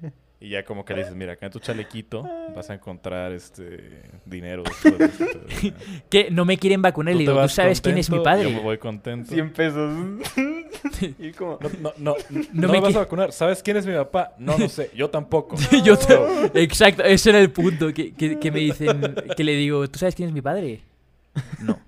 ven". 0.00 0.12
Y 0.42 0.48
ya 0.48 0.64
como 0.64 0.84
que 0.84 0.92
le 0.94 1.00
dices, 1.02 1.14
mira, 1.14 1.34
acá 1.34 1.46
en 1.46 1.52
tu 1.52 1.60
chalequito 1.60 2.28
vas 2.54 2.68
a 2.68 2.74
encontrar 2.74 3.30
este 3.32 4.02
dinero. 4.26 4.64
después 4.64 4.98
de 4.98 5.04
esto". 5.04 5.40
Que 6.10 6.30
no 6.32 6.44
me 6.44 6.58
quieren 6.58 6.82
vacunar. 6.82 7.12
Tú 7.14 7.18
Le 7.18 7.24
digo, 7.26 7.40
¿tú 7.42 7.48
sabes 7.48 7.80
quién 7.80 7.96
es 7.98 8.10
mi 8.10 8.16
contento, 8.16 8.42
Yo 8.42 8.48
me 8.48 8.54
padre? 8.56 8.64
voy 8.64 8.78
contento. 8.78 9.32
100 9.32 9.52
pesos. 9.52 9.94
y 11.20 11.30
como... 11.32 11.58
No, 11.60 11.70
no, 11.80 11.92
no, 11.98 12.16
no, 12.30 12.44
No 12.52 12.66
me 12.68 12.72
me 12.74 12.80
vas 12.80 12.96
a 12.96 13.00
vacunar. 13.00 13.30
¿Sabes 13.32 13.62
quién 13.62 13.76
es 13.76 13.86
mi 13.86 13.94
papá? 13.94 14.32
No, 14.38 14.58
no 14.58 14.68
sé. 14.68 14.90
Yo 14.96 15.08
tampoco. 15.10 15.56
Yo 15.84 15.96
Exacto, 16.54 17.04
ese 17.04 17.30
era 17.30 17.38
el 17.38 17.50
punto. 17.52 17.92
Que, 17.94 18.12
que- 18.12 18.38
que 18.40 18.50
me 18.50 18.58
dicen, 18.58 19.14
que 19.36 19.44
le 19.44 19.52
digo, 19.54 19.88
¿tú 19.88 19.98
sabes 20.00 20.14
quién 20.16 20.28
es 20.28 20.34
mi 20.34 20.42
padre? 20.42 20.80
No. 21.60 21.78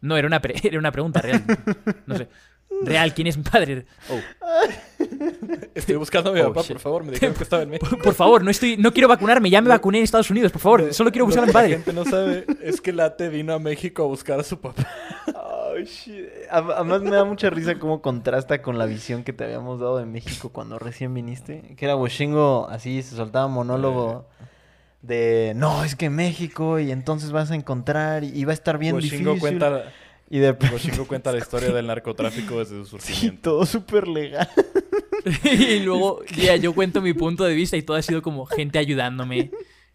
No, 0.00 0.16
era 0.16 0.28
una, 0.28 0.40
pre- 0.40 0.54
era 0.62 0.78
una 0.78 0.92
pregunta 0.92 1.20
real. 1.20 1.42
No 2.06 2.16
sé. 2.16 2.28
Real, 2.82 3.12
¿quién 3.14 3.26
es 3.26 3.36
mi 3.36 3.42
padre? 3.42 3.86
Oh. 4.08 4.20
Estoy 5.74 5.96
buscando 5.96 6.30
a 6.30 6.32
mi 6.32 6.40
Oh, 6.40 6.48
papá, 6.48 6.62
shit. 6.62 6.72
por 6.72 6.80
favor. 6.80 7.04
Me 7.04 7.12
dijeron 7.12 7.34
que 7.34 7.42
estaba 7.44 7.62
en 7.62 7.70
México. 7.70 7.88
Por, 7.90 8.02
por 8.02 8.14
favor, 8.14 8.42
no 8.44 8.50
estoy, 8.50 8.76
no 8.76 8.92
quiero 8.92 9.08
vacunarme, 9.08 9.50
ya 9.50 9.60
me 9.60 9.68
vacuné 9.68 9.98
en 9.98 10.04
Estados 10.04 10.30
Unidos, 10.30 10.52
por 10.52 10.60
favor, 10.60 10.92
solo 10.94 11.10
quiero 11.10 11.26
buscar 11.26 11.44
a 11.44 11.46
mi 11.46 11.52
que 11.52 11.58
La 11.58 11.60
padre. 11.60 11.74
gente 11.76 11.92
no 11.92 12.04
sabe 12.04 12.44
es 12.62 12.80
que 12.80 12.92
Late 12.92 13.28
vino 13.28 13.52
a 13.54 13.58
México 13.58 14.02
a 14.04 14.06
buscar 14.06 14.40
a 14.40 14.42
su 14.42 14.60
papá. 14.60 14.86
Ay, 15.74 15.84
shit. 15.84 16.26
Ad- 16.50 16.70
Además 16.70 17.02
me 17.02 17.10
da 17.10 17.24
mucha 17.24 17.50
risa 17.50 17.78
cómo 17.78 18.00
contrasta 18.00 18.62
con 18.62 18.78
la 18.78 18.86
visión 18.86 19.24
que 19.24 19.32
te 19.32 19.44
habíamos 19.44 19.80
dado 19.80 19.98
de 19.98 20.06
México 20.06 20.48
cuando 20.50 20.78
recién 20.78 21.12
viniste. 21.14 21.74
Que 21.76 21.84
era 21.84 21.96
Washingo, 21.96 22.68
así 22.70 23.02
se 23.02 23.14
soltaba 23.16 23.46
monólogo 23.48 24.26
de 25.02 25.52
no, 25.54 25.84
es 25.84 25.94
que 25.94 26.10
México 26.10 26.78
y 26.80 26.90
entonces 26.90 27.30
vas 27.30 27.50
a 27.50 27.54
encontrar 27.54 28.24
y 28.24 28.44
va 28.44 28.50
a 28.52 28.54
estar 28.54 28.78
bien 28.78 28.94
Washingo 28.94 29.34
difícil. 29.34 29.40
cuenta, 29.40 29.92
Y 30.28 30.38
de 30.38 30.50
Washingo 30.50 31.06
cuenta 31.08 31.32
la 31.32 31.38
historia 31.38 31.70
del 31.72 31.86
narcotráfico 31.86 32.58
desde 32.58 32.84
su 32.84 32.98
Sí, 32.98 33.12
surgimiento. 33.12 33.50
todo 33.50 33.66
súper 33.66 34.08
legal. 34.08 34.48
y 35.44 35.80
luego, 35.80 36.24
ya, 36.36 36.56
yo 36.56 36.74
cuento 36.74 37.00
mi 37.00 37.12
punto 37.14 37.44
de 37.44 37.54
vista 37.54 37.76
y 37.76 37.82
todo 37.82 37.96
ha 37.96 38.02
sido 38.02 38.22
como 38.22 38.46
gente 38.46 38.78
ayudándome, 38.78 39.50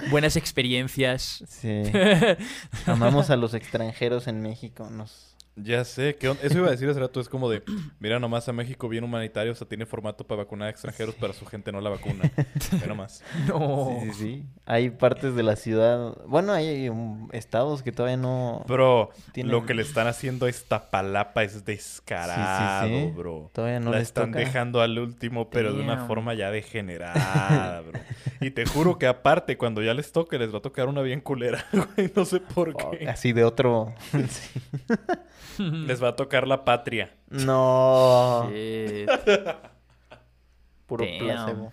buenas 0.10 0.36
experiencias. 0.38 1.44
Sí. 1.48 1.84
Amamos 2.86 3.30
a 3.30 3.36
los 3.36 3.54
extranjeros 3.54 4.28
en 4.28 4.42
México. 4.42 4.90
Nos... 4.90 5.31
Ya 5.64 5.84
sé, 5.86 6.16
que 6.16 6.30
eso 6.42 6.58
iba 6.58 6.68
a 6.68 6.72
decir 6.72 6.90
hace 6.90 7.00
rato, 7.00 7.20
es 7.20 7.30
como 7.30 7.50
de, 7.50 7.64
mira 8.00 8.20
nomás 8.20 8.48
a 8.50 8.54
México 8.54 8.88
bien 8.90 9.04
humanitario, 9.04 9.52
o 9.52 9.56
sea, 9.56 9.68
tiene 9.68 9.86
formato 9.86 10.26
para 10.26 10.44
vacunar 10.44 10.68
a 10.68 10.72
extranjeros, 10.72 11.16
pero 11.20 11.34
su 11.34 11.46
gente 11.46 11.72
no 11.72 11.82
la 11.82 11.90
vacuna. 11.90 12.32
Ve 12.80 12.88
nomás. 12.88 13.24
No. 13.48 13.98
Sí, 14.02 14.10
sí, 14.12 14.14
sí. 14.20 14.46
Hay 14.66 14.90
partes 14.92 15.36
de 15.36 15.44
la 15.44 15.56
ciudad. 15.56 16.16
Bueno, 16.28 16.54
hay 16.54 16.90
um, 16.90 17.30
estados 17.32 17.84
que 17.84 17.92
todavía 17.92 18.18
no. 18.18 18.64
Bro, 18.68 19.10
Tienen- 19.34 19.52
lo 19.52 19.66
que 19.66 19.74
le 19.74 19.82
están 19.82 20.08
haciendo 20.08 20.46
a 20.46 20.50
Iztapalapa 20.50 21.44
es 21.44 21.66
descarado, 21.66 22.88
Sí, 22.88 22.94
sí, 22.94 23.06
sí. 23.08 23.12
bro. 23.16 23.50
Todavía 23.54 23.80
no 23.80 23.92
la 23.92 23.98
les 24.00 24.08
están 24.08 24.32
toca. 24.32 24.40
dejando 24.40 24.82
al 24.82 24.98
último, 25.00 25.50
pero 25.50 25.74
de 25.74 25.82
una 25.82 26.06
forma 26.08 26.34
ya 26.34 26.52
degenerada, 26.52 27.82
bro. 27.82 28.00
Y 28.42 28.50
te 28.50 28.66
juro 28.66 28.98
que 28.98 29.06
aparte, 29.06 29.56
cuando 29.56 29.84
ya 29.84 29.94
les 29.94 30.12
toque, 30.12 30.40
les 30.40 30.52
va 30.52 30.58
a 30.58 30.62
tocar 30.62 30.88
una 30.88 31.02
bien 31.04 31.22
culera, 31.22 31.64
güey. 31.74 32.12
No 32.16 32.26
sé 32.26 32.40
por 32.40 32.70
Oh, 32.70 32.92
qué. 32.92 33.08
así 33.08 33.34
de 33.34 33.44
otro. 33.44 33.94
Les 35.88 36.02
va 36.04 36.10
a 36.10 36.16
tocar 36.16 36.48
la 36.48 36.64
patria. 36.66 37.16
No. 37.30 38.50
Shit. 38.52 39.10
Puro 40.86 41.06
Damn. 41.06 41.20
placebo. 41.20 41.72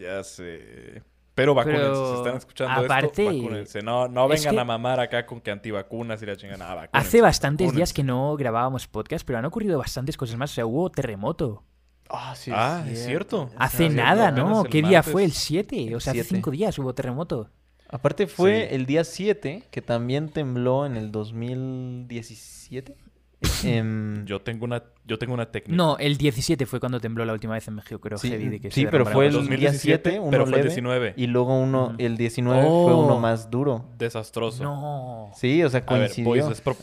Ya 0.00 0.22
sé. 0.24 1.02
Pero 1.34 1.54
vacúnense, 1.54 1.82
Pero, 1.84 2.12
si 2.12 2.16
están 2.18 2.36
escuchando 2.36 2.80
aparte, 2.84 3.26
esto, 3.28 3.36
vacúnense. 3.42 3.82
No, 3.82 4.08
no 4.08 4.24
es 4.32 4.40
vengan 4.40 4.54
que- 4.54 4.60
a 4.60 4.64
mamar 4.64 5.00
acá 5.00 5.26
con 5.26 5.40
que 5.40 5.50
antivacunas 5.50 6.22
y 6.22 6.26
la 6.26 6.36
chingan. 6.36 6.62
Ah, 6.62 6.88
Hace 6.92 7.20
bastantes 7.20 7.72
días 7.74 7.92
que 7.92 8.02
no 8.02 8.36
grabábamos 8.36 8.86
podcast, 8.86 9.26
pero 9.26 9.38
han 9.38 9.44
ocurrido 9.44 9.78
bastantes 9.78 10.16
cosas 10.16 10.36
más. 10.38 10.50
O 10.52 10.54
sea, 10.54 10.66
hubo 10.66 10.90
terremoto. 10.90 11.62
Ah, 12.08 12.34
sí. 12.36 12.50
Ah, 12.54 12.84
es 12.88 13.04
cierto. 13.04 13.50
Hace 13.58 13.90
nada, 13.90 14.30
¿no? 14.30 14.64
¿Qué 14.64 14.80
día 14.82 15.02
fue? 15.02 15.24
El 15.24 15.32
7. 15.32 15.94
O 15.94 16.00
sea, 16.00 16.12
hace 16.12 16.22
Siete. 16.22 16.36
cinco 16.36 16.50
días 16.50 16.78
hubo 16.78 16.94
terremoto. 16.94 17.50
Aparte 17.88 18.26
fue 18.26 18.66
Sí. 18.68 18.74
el 18.74 18.86
día 18.86 19.04
7, 19.04 19.62
que 19.70 19.82
también 19.82 20.28
tembló 20.28 20.86
en 20.86 20.96
el 20.96 21.12
2017. 21.12 22.96
Em, 23.64 24.24
Yo 24.24 24.40
tengo 24.40 24.64
una, 24.64 24.82
yo 25.04 25.18
tengo 25.18 25.34
una 25.34 25.50
técnica. 25.52 25.76
No, 25.76 25.98
el 25.98 26.16
17 26.16 26.64
fue 26.66 26.80
cuando 26.80 27.00
tembló 27.00 27.24
la 27.26 27.32
última 27.34 27.52
vez 27.54 27.68
en 27.68 27.74
México, 27.74 28.00
creo. 28.00 28.16
sí, 28.18 28.30
heavy, 28.30 28.48
de 28.48 28.60
que 28.60 28.70
se 28.70 28.74
sí, 28.80 28.86
pero 28.90 29.04
fue 29.04 29.26
el 29.26 29.34
los- 29.34 29.42
2017, 29.42 30.10
día 30.10 30.18
7, 30.18 30.20
uno 30.20 30.30
pero 30.30 30.44
fue 30.46 30.50
el 30.54 30.56
leve, 30.62 30.68
19. 30.70 31.14
Y 31.16 31.26
luego 31.26 31.60
uno, 31.60 31.94
el 31.98 32.16
19 32.16 32.62
fue 32.62 32.94
uno 32.94 33.16
Oh. 33.16 33.20
más 33.20 33.50
duro. 33.50 33.84
Desastroso. 33.98 34.64
No. 34.64 35.30
Sí, 35.34 35.62
o 35.62 35.68
sea, 35.68 35.84
A 35.86 35.92
ver, 35.94 36.00
coincidió. 36.08 36.28
boys, 36.30 36.48
les, 36.48 36.60
pro- 36.62 36.76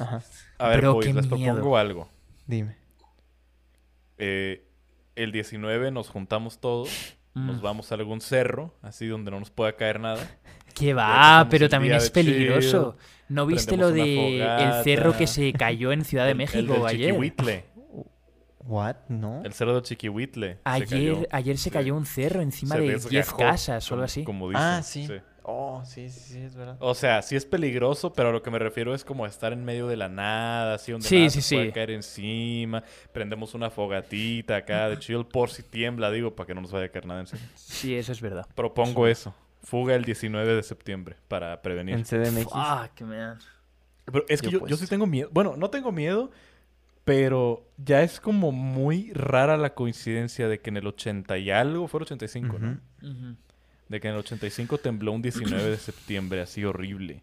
a 0.60 0.68
ver, 0.70 0.86
boys, 0.88 1.14
les 1.16 1.28
propongo 1.28 1.76
algo. 1.78 2.08
Dime. 2.46 2.78
Eh, 4.20 4.64
el 5.16 5.32
19 5.32 5.92
nos 5.92 6.08
juntamos 6.10 6.60
todos, 6.60 7.16
Mm. 7.34 7.48
nos 7.48 7.62
vamos 7.62 7.92
a 7.92 7.96
algún 7.96 8.22
cerro, 8.22 8.74
así 8.84 9.08
donde 9.08 9.32
no 9.32 9.40
nos 9.40 9.50
pueda 9.50 9.76
caer 9.76 10.00
nada. 10.00 10.22
Que 10.74 10.94
va, 10.94 11.48
pero 11.50 11.70
también 11.70 11.94
es 11.96 12.10
peligroso. 12.10 12.98
¿No 13.30 13.46
viste 13.46 13.78
lo 13.78 13.92
de 13.92 14.42
el 14.44 14.84
cerro 14.84 15.16
que 15.18 15.28
se 15.28 15.54
cayó 15.54 15.92
en 15.92 16.04
Ciudad 16.06 16.26
de 16.26 16.32
El- 16.32 16.38
México 16.38 16.60
el 16.60 16.68
del 16.68 16.86
ayer? 16.86 17.64
What? 18.66 18.96
¿No? 19.10 19.44
El 19.44 19.52
cerro 19.54 19.76
de 19.76 19.82
Chiquihuitle. 19.82 20.54
se 20.54 20.60
Ayer, 20.64 20.88
cayó. 20.88 21.28
ayer 21.32 21.58
se 21.58 21.64
Sí. 21.66 21.70
cayó 21.72 21.96
un 21.96 22.06
cerro 22.06 22.42
encima 22.42 22.76
Se 22.76 22.82
de 22.82 22.88
10 22.88 23.10
desgajó, 23.10 23.38
casas 23.38 23.92
o 23.92 23.96
algo 23.96 24.06
así. 24.06 24.24
Como 24.24 24.48
dicen. 24.50 24.64
Ah, 24.64 24.82
sí. 24.82 25.08
Oh, 25.46 25.84
sí, 25.84 26.10
sí, 26.10 26.22
sí, 26.36 26.40
es 26.40 26.56
verdad. 26.56 26.78
O 26.80 26.96
sea, 26.96 27.22
sí 27.22 27.36
es 27.36 27.46
peligroso, 27.46 28.14
pero 28.14 28.30
a 28.30 28.32
lo 28.32 28.42
que 28.42 28.50
me 28.50 28.60
refiero 28.60 28.96
es 28.96 29.04
como 29.04 29.26
estar 29.26 29.52
en 29.52 29.66
medio 29.66 29.88
de 29.88 29.98
la 29.98 30.08
nada, 30.08 30.76
así 30.76 30.94
donde 30.94 31.06
Sí, 31.06 31.18
nada 31.18 31.30
sí, 31.32 31.42
se 31.42 31.56
puede 31.58 31.74
caer 31.74 31.92
encima. 31.92 32.82
Prendemos 33.12 33.54
una 33.54 33.70
fogatita 33.70 34.56
acá 34.56 34.88
de 34.88 34.98
chill 35.00 35.26
por 35.26 35.50
si 35.50 35.62
tiembla, 35.64 36.10
digo, 36.12 36.34
para 36.34 36.48
que 36.48 36.56
no 36.56 36.62
nos 36.62 36.72
vaya 36.72 36.86
a 36.86 36.90
caer 36.90 37.06
nada 37.06 37.20
encima. 37.20 37.42
Sí, 37.56 37.94
eso 37.94 38.14
es 38.14 38.22
verdad. 38.22 38.48
Propongo 38.56 39.06
eso. 39.08 39.36
Fuga 39.64 39.96
el 39.96 40.04
19 40.04 40.56
de 40.56 40.64
septiembre 40.64 41.16
para 41.28 41.62
prevenir. 41.62 41.96
En 41.96 42.04
CDMX. 42.04 42.44
Fuck, 42.44 43.02
man. 43.08 43.40
Pero 44.06 44.26
es 44.28 44.42
que 44.42 44.48
Yo, 44.48 44.60
yo, 44.60 44.60
yo 44.60 44.68
pues. 44.68 44.80
sí 44.82 44.88
tengo 44.88 45.06
miedo. 45.08 45.30
Bueno, 45.32 45.56
no 45.58 45.70
tengo 45.70 45.92
miedo, 45.92 46.30
pero 47.06 47.66
ya 47.78 48.04
es 48.04 48.20
como 48.20 48.52
muy 48.52 49.12
rara 49.14 49.56
la 49.58 49.74
coincidencia 49.74 50.48
de 50.48 50.60
que 50.60 50.70
en 50.70 50.78
el 50.78 50.88
80 50.88 51.38
y 51.38 51.50
algo, 51.52 51.88
fue 51.88 52.00
el 52.00 52.04
85, 52.04 52.60
¿no? 52.60 52.80
Ujú. 53.02 53.12
Ujú. 53.12 53.36
de 53.90 54.00
que 54.00 54.08
en 54.08 54.14
el 54.16 54.20
85 54.22 54.78
tembló 54.80 55.12
un 55.12 55.22
19 55.22 55.70
de 55.70 55.78
septiembre, 55.78 56.42
así 56.42 56.64
horrible. 56.66 57.22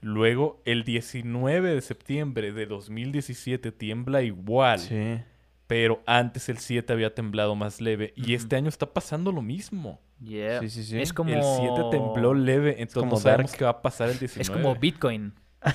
Luego, 0.00 0.62
el 0.64 0.84
19 0.84 1.74
de 1.74 1.80
septiembre 1.80 2.52
de 2.52 2.66
2017 2.66 3.72
tiembla 3.72 4.22
igual, 4.22 4.78
Sí. 4.78 5.18
Pero 5.68 6.02
antes 6.06 6.48
el 6.48 6.58
7 6.58 6.92
había 6.92 7.14
temblado 7.14 7.54
más 7.54 7.80
leve 7.80 8.12
y 8.16 8.34
este 8.34 8.56
año 8.56 8.68
está 8.68 8.92
pasando 8.92 9.30
lo 9.30 9.42
mismo. 9.42 10.00
Yeah. 10.20 10.58
Sí, 10.60 10.70
sí, 10.70 10.82
sí. 10.82 11.00
Es 11.00 11.12
como... 11.12 11.30
El 11.30 11.42
7 11.44 11.74
tembló 11.92 12.34
leve, 12.34 12.70
entonces 12.82 12.94
como 12.94 13.12
no 13.12 13.16
sabemos 13.18 13.52
Dark. 13.52 13.58
qué 13.58 13.64
va 13.64 13.70
a 13.70 13.82
pasar 13.82 14.08
el 14.08 14.18
19. 14.18 14.42
Es 14.42 14.50
como 14.50 14.74
Bitcoin. 14.74 15.32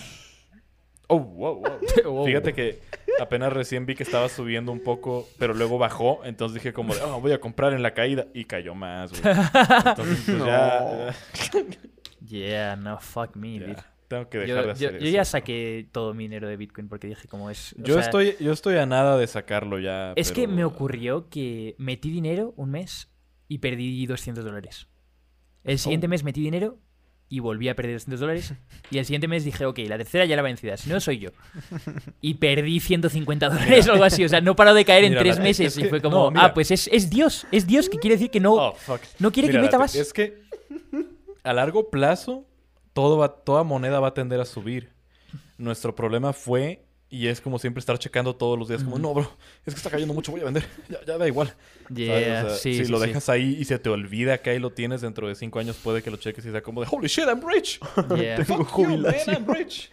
Oh, 1.07 1.19
wow, 1.19 1.55
wow. 1.59 1.79
Oh. 2.05 2.25
Fíjate 2.25 2.53
que 2.53 2.79
apenas 3.19 3.51
recién 3.53 3.85
vi 3.85 3.93
que 3.93 4.03
estaba 4.03 4.29
subiendo 4.29 4.71
un 4.71 4.79
poco, 4.79 5.27
pero 5.37 5.53
luego 5.53 5.77
bajó, 5.77 6.21
entonces 6.23 6.55
dije 6.55 6.73
como 6.73 6.95
de, 6.95 7.01
"Ah, 7.01 7.17
voy 7.21 7.33
a 7.33 7.39
comprar 7.41 7.73
en 7.73 7.83
la 7.83 7.93
caída 7.93 8.27
y 8.33 8.45
cayó 8.45 8.73
más, 8.73 9.11
güey. 9.11 9.21
Entonces 9.85 10.23
pues 10.25 10.37
No. 10.37 10.45
ya, 10.47 11.13
Yeah, 12.25 12.75
no, 12.77 12.97
fuck 12.99 13.35
me, 13.35 13.59
ya, 13.59 13.65
dude. 13.67 13.83
Tengo 14.13 14.29
que 14.29 14.37
dejar 14.39 14.47
Yo, 14.55 14.61
de 14.61 14.65
yo- 14.67 14.71
hacer 14.71 14.91
yo 14.99 15.05
eso. 15.07 15.13
ya 15.15 15.25
saqué 15.25 15.87
todo 15.91 16.13
mi 16.13 16.23
dinero 16.25 16.47
de 16.47 16.57
Bitcoin 16.57 16.87
porque 16.87 17.07
dije 17.07 17.27
como 17.27 17.49
es... 17.49 17.73
o 17.73 17.83
Yo 17.83 17.95
sea, 17.95 18.03
estoy, 18.03 18.35
yo 18.39 18.51
estoy 18.51 18.77
a 18.77 18.85
nada 18.85 19.17
de 19.17 19.27
sacarlo 19.27 19.79
ya. 19.79 20.13
Es 20.15 20.31
que 20.31 20.47
me 20.47 20.63
ocurrió 20.65 21.29
que 21.29 21.75
metí 21.77 22.09
dinero 22.11 22.53
un 22.57 22.71
mes 22.71 23.09
y 23.47 23.57
perdí 23.59 24.05
200 24.05 24.43
dólares. 24.45 24.87
El 25.63 25.79
siguiente 25.79 26.07
Oh. 26.07 26.09
mes 26.09 26.23
metí 26.23 26.41
dinero 26.41 26.77
y 27.29 27.39
volví 27.39 27.67
a 27.69 27.75
perder 27.75 27.93
200 27.95 28.19
dólares. 28.19 28.53
Y 28.91 28.97
el 28.99 29.05
siguiente 29.05 29.27
mes 29.27 29.43
dije, 29.43 29.65
ok, 29.65 29.79
la 29.87 29.97
tercera 29.97 30.25
ya 30.25 30.35
la 30.35 30.41
vencida, 30.43 30.77
si 30.77 30.89
no 30.89 30.99
soy 30.99 31.17
yo. 31.19 31.29
Y 32.21 32.35
perdí 32.35 32.79
150 32.79 33.49
dólares 33.49 33.87
o 33.87 33.93
algo 33.93 34.03
así. 34.03 34.23
O 34.23 34.29
sea, 34.29 34.39
no 34.41 34.55
paró 34.55 34.73
de 34.73 34.85
caer 34.85 35.05
en 35.05 35.11
Mira, 35.11 35.21
tres 35.23 35.37
la- 35.37 35.43
meses. 35.43 35.67
es 35.67 35.77
y 35.77 35.83
que- 35.83 35.89
fue 35.89 36.01
como, 36.01 36.29
no, 36.29 36.39
ah, 36.41 36.53
pues 36.53 36.69
es, 36.69 36.87
es 36.91 37.09
Dios. 37.09 37.47
Es 37.51 37.65
Dios 37.65 37.89
que 37.89 37.97
quiere 37.97 38.15
decir 38.17 38.29
que 38.29 38.39
no, 38.39 38.53
Oh, 38.53 38.75
no 39.19 39.31
quiere 39.31 39.47
que 39.49 39.53
Mira, 39.53 39.61
meta 39.63 39.77
date- 39.77 39.83
más. 39.83 39.95
Es 39.95 40.13
que 40.13 40.43
a 41.43 41.53
largo 41.53 41.89
plazo 41.89 42.45
todo 42.93 43.17
va, 43.17 43.43
toda 43.43 43.63
moneda 43.63 43.99
va 43.99 44.09
a 44.09 44.13
tender 44.13 44.39
a 44.39 44.45
subir. 44.45 44.93
Nuestro 45.57 45.95
problema 45.95 46.33
fue 46.33 46.85
y 47.15 47.27
es 47.27 47.39
como 47.41 47.59
siempre 47.59 47.79
estar 47.79 47.99
checando 47.99 48.35
todos 48.35 48.57
los 48.57 48.67
días 48.67 48.83
como, 48.83 48.97
no, 48.97 49.13
bro, 49.13 49.29
es 49.65 49.73
que 49.73 49.77
está 49.77 49.89
cayendo 49.91 50.15
mucho, 50.15 50.31
voy 50.31 50.41
a 50.41 50.45
vender. 50.45 50.65
Ya, 50.89 50.97
ya 51.05 51.17
da 51.19 51.27
igual. 51.27 51.53
Yeah, 51.93 52.45
O 52.45 52.49
sea, 52.49 52.49
sí, 52.57 52.73
si 52.75 52.85
sí, 52.85 52.91
lo 52.91 52.99
sí. 52.99 53.07
dejas 53.07 53.29
ahí 53.29 53.55
y 53.59 53.65
se 53.65 53.77
te 53.77 53.89
olvida 53.89 54.41
que 54.41 54.49
ahí 54.49 54.57
lo 54.59 54.71
tienes 54.71 55.01
dentro 55.01 55.27
de 55.27 55.35
cinco 55.35 55.59
años, 55.59 55.75
puede 55.77 56.01
que 56.01 56.09
lo 56.09 56.17
cheques 56.17 56.43
y 56.45 56.51
sea 56.51 56.63
como 56.63 56.81
de, 56.81 56.87
holy 56.89 57.07
shit, 57.07 57.25
I'm 57.25 57.41
rich. 57.47 57.79
Yeah. 58.17 58.37
Tengo 58.43 58.65
Fuck 58.65 58.77
you, 58.79 58.83
man, 58.87 58.89
jubilación. 58.89 59.35
I'm 59.35 59.53
rich. 59.53 59.91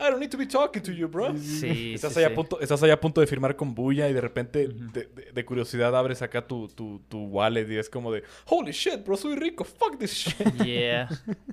I 0.00 0.04
don't 0.10 0.18
need 0.18 0.30
to 0.30 0.38
be 0.38 0.46
talking 0.46 0.82
to 0.82 0.90
you, 0.92 1.06
bro. 1.08 1.36
Sí, 1.38 1.94
Estás, 1.94 2.12
sí, 2.14 2.18
ahí 2.18 2.24
a 2.24 2.34
punto, 2.34 2.60
estás 2.60 2.82
ahí 2.82 2.90
a 2.90 3.00
punto 3.00 3.20
de 3.20 3.26
firmar 3.28 3.54
con 3.54 3.74
Buya 3.74 4.08
y 4.08 4.12
de 4.12 4.20
repente, 4.20 4.66
de, 4.68 5.08
de- 5.14 5.32
de 5.32 5.44
curiosidad, 5.44 5.94
abres 5.96 6.22
acá 6.22 6.44
tu, 6.46 6.66
tu, 6.68 7.00
tu 7.08 7.24
wallet 7.26 7.66
y 7.70 7.76
es 7.76 7.88
como 7.88 8.10
de, 8.12 8.24
holy 8.46 8.72
shit, 8.72 9.04
bro, 9.04 9.16
soy 9.16 9.36
rico, 9.36 9.62
fuck 9.64 9.96
this 9.98 10.12
shit. 10.12 10.54
Yeah. 10.64 11.08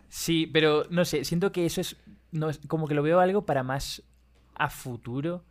Sí, 0.10 0.48
pero 0.48 0.86
no 0.90 1.06
sé, 1.06 1.24
siento 1.26 1.52
que 1.52 1.66
eso 1.68 1.82
es, 1.82 1.96
no, 2.32 2.50
es- 2.50 2.60
como 2.68 2.88
que 2.88 2.96
lo 2.96 3.04
veo 3.04 3.20
algo 3.20 3.46
para 3.46 3.62
más 3.62 4.02
a 4.58 4.70
futuro, 4.70 5.46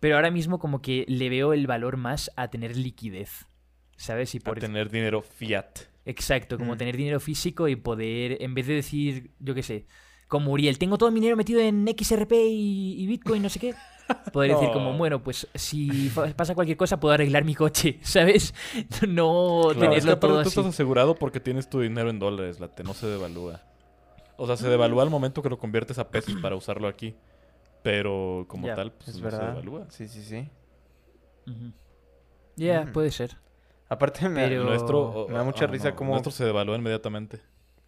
pero 0.00 0.16
ahora 0.16 0.30
mismo 0.30 0.58
como 0.58 0.82
que 0.82 1.04
le 1.08 1.28
veo 1.28 1.52
el 1.52 1.66
valor 1.66 1.96
más 1.96 2.30
a 2.36 2.48
tener 2.48 2.76
liquidez, 2.76 3.46
¿sabes? 3.96 4.34
Y 4.34 4.40
Por 4.40 4.54
por 4.54 4.60
tener 4.60 4.90
dinero 4.90 5.22
fiat. 5.22 5.80
exacto, 6.04 6.58
como 6.58 6.74
Mm. 6.74 6.78
tener 6.78 6.96
dinero 6.96 7.20
físico 7.20 7.68
y 7.68 7.76
poder, 7.76 8.38
en 8.42 8.54
vez 8.54 8.66
de 8.66 8.74
decir, 8.74 9.30
yo 9.38 9.54
qué 9.54 9.62
sé, 9.62 9.86
como 10.28 10.50
Uriel, 10.52 10.78
tengo 10.78 10.98
todo 10.98 11.10
mi 11.10 11.20
dinero 11.20 11.36
metido 11.36 11.60
en 11.60 11.86
XRP 11.86 12.32
y, 12.48 13.02
y 13.02 13.06
Bitcoin, 13.06 13.42
no 13.42 13.48
sé 13.48 13.58
qué. 13.60 13.74
Poder 14.32 14.50
decir 14.50 14.70
como, 14.72 14.90
No. 14.92 14.98
bueno, 14.98 15.22
pues 15.22 15.46
si 15.54 16.10
pasa 16.36 16.54
cualquier 16.56 16.76
cosa 16.76 16.98
puedo 16.98 17.14
arreglar 17.14 17.44
mi 17.44 17.54
coche, 17.54 17.98
¿sabes? 18.02 18.52
No 19.08 19.68
Claro, 19.70 19.70
es 19.70 19.76
que 19.76 19.80
tenerlo 19.80 20.12
aparte 20.12 20.20
todo 20.26 20.34
tú 20.42 20.48
así. 20.48 20.48
estás 20.48 20.66
asegurado 20.66 21.14
porque 21.14 21.38
tienes 21.38 21.70
tu 21.70 21.80
dinero 21.80 22.10
en 22.10 22.18
dólares, 22.18 22.58
late, 22.58 22.82
no 22.82 22.94
se 22.94 23.06
devalúa. 23.06 23.62
O 24.36 24.46
sea, 24.46 24.56
se 24.56 24.68
devalúa 24.68 25.02
al 25.04 25.10
momento 25.10 25.42
que 25.42 25.48
lo 25.50 25.58
conviertes 25.58 25.98
a 25.98 26.08
pesos 26.10 26.34
para 26.42 26.56
usarlo 26.56 26.88
aquí. 26.88 27.14
Pero 27.82 28.44
como 28.48 28.66
Ya, 28.66 28.74
tal, 28.76 28.92
pues 28.92 29.08
Es 29.08 29.14
no 29.20 29.30
se 29.30 29.36
verdad. 29.36 29.50
devalúa. 29.54 29.86
Sí, 29.90 30.06
sí, 30.08 30.22
sí. 30.22 30.48
Ujú. 31.46 31.72
Yeah, 32.56 32.84
Mm. 32.86 32.92
puede 32.92 33.10
ser. 33.10 33.36
Aparte 33.88 34.28
me, 34.28 34.46
Pero- 34.48 34.64
Nuestro, 34.64 35.26
me 35.28 35.34
da 35.36 35.44
mucha 35.44 35.64
ah, 35.64 35.68
risa 35.68 35.90
no, 35.90 35.96
cómo 35.96 36.10
Nuestro 36.12 36.32
se 36.32 36.44
devalúa 36.44 36.76
inmediatamente. 36.76 37.40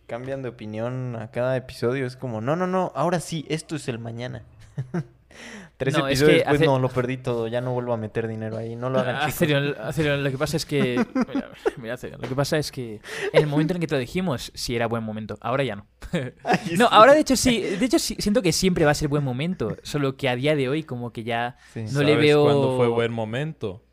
cambian 0.07 0.43
de 0.43 0.49
opinión 0.51 1.17
a 1.17 1.31
cada 1.31 1.57
episodio. 1.57 2.07
Es 2.07 2.17
como, 2.17 2.41
no, 2.41 2.57
no, 2.57 2.67
no, 2.67 2.93
ahora 2.95 3.21
sí, 3.21 3.47
esto 3.49 3.77
es 3.77 3.89
el 3.89 3.99
mañana. 3.99 4.43
Tres 5.77 5.95
No, 5.99 6.07
es 6.07 6.21
episodios 6.21 6.29
que 6.31 6.35
después, 6.37 6.57
hace- 6.57 6.67
no, 6.67 6.79
lo 6.79 6.89
perdí 6.89 7.17
todo. 7.17 7.49
Ya 7.49 7.61
no 7.61 7.73
vuelvo 7.73 7.93
a 7.93 7.97
meter 7.97 8.29
dinero 8.29 8.57
ahí. 8.57 8.77
No 8.77 8.91
lo 8.91 9.01
hagan, 9.01 9.17
chicos. 9.21 9.35
Acerion, 9.35 9.75
Acerion, 9.81 10.23
lo 10.25 10.31
que 10.31 10.39
pasa 10.39 10.57
es 10.57 10.65
que. 10.67 11.05
Mira, 11.35 11.51
mira, 11.79 11.95
Acerion, 11.95 12.21
lo 12.23 12.29
que 12.29 12.35
pasa 12.37 12.59
es 12.59 12.71
que 12.71 13.01
en 13.33 13.41
el 13.43 13.47
momento 13.49 13.75
en 13.75 13.81
que 13.81 13.87
te 13.89 13.95
lo 13.97 13.99
dijimos, 13.99 14.53
sí 14.55 14.77
era 14.77 14.87
buen 14.87 15.03
momento. 15.03 15.37
Ahora 15.41 15.65
ya 15.65 15.75
no. 15.77 15.87
Ay, 16.45 16.59
No, 16.77 16.87
sí. 16.87 16.93
ahora 16.93 17.13
de 17.15 17.21
hecho 17.21 17.35
sí. 17.37 17.61
De 17.61 17.85
hecho 17.85 17.99
sí, 17.99 18.15
siento 18.21 18.41
que 18.41 18.53
siempre 18.53 18.85
va 18.85 18.93
a 18.93 18.95
ser 18.95 19.09
buen 19.09 19.25
momento. 19.25 19.77
Solo 19.83 20.17
que 20.17 20.29
a 20.29 20.37
día 20.37 20.55
de 20.55 20.69
hoy, 20.69 20.85
como 20.85 21.13
que 21.13 21.25
ya. 21.25 21.57
Sí. 21.73 21.81
No 21.93 22.03
le 22.03 22.13
¿Sabes 22.13 22.19
veo- 22.21 22.45
cuándo 22.45 22.77
fue 22.77 22.89
buen 22.89 23.13
momento? 23.13 23.85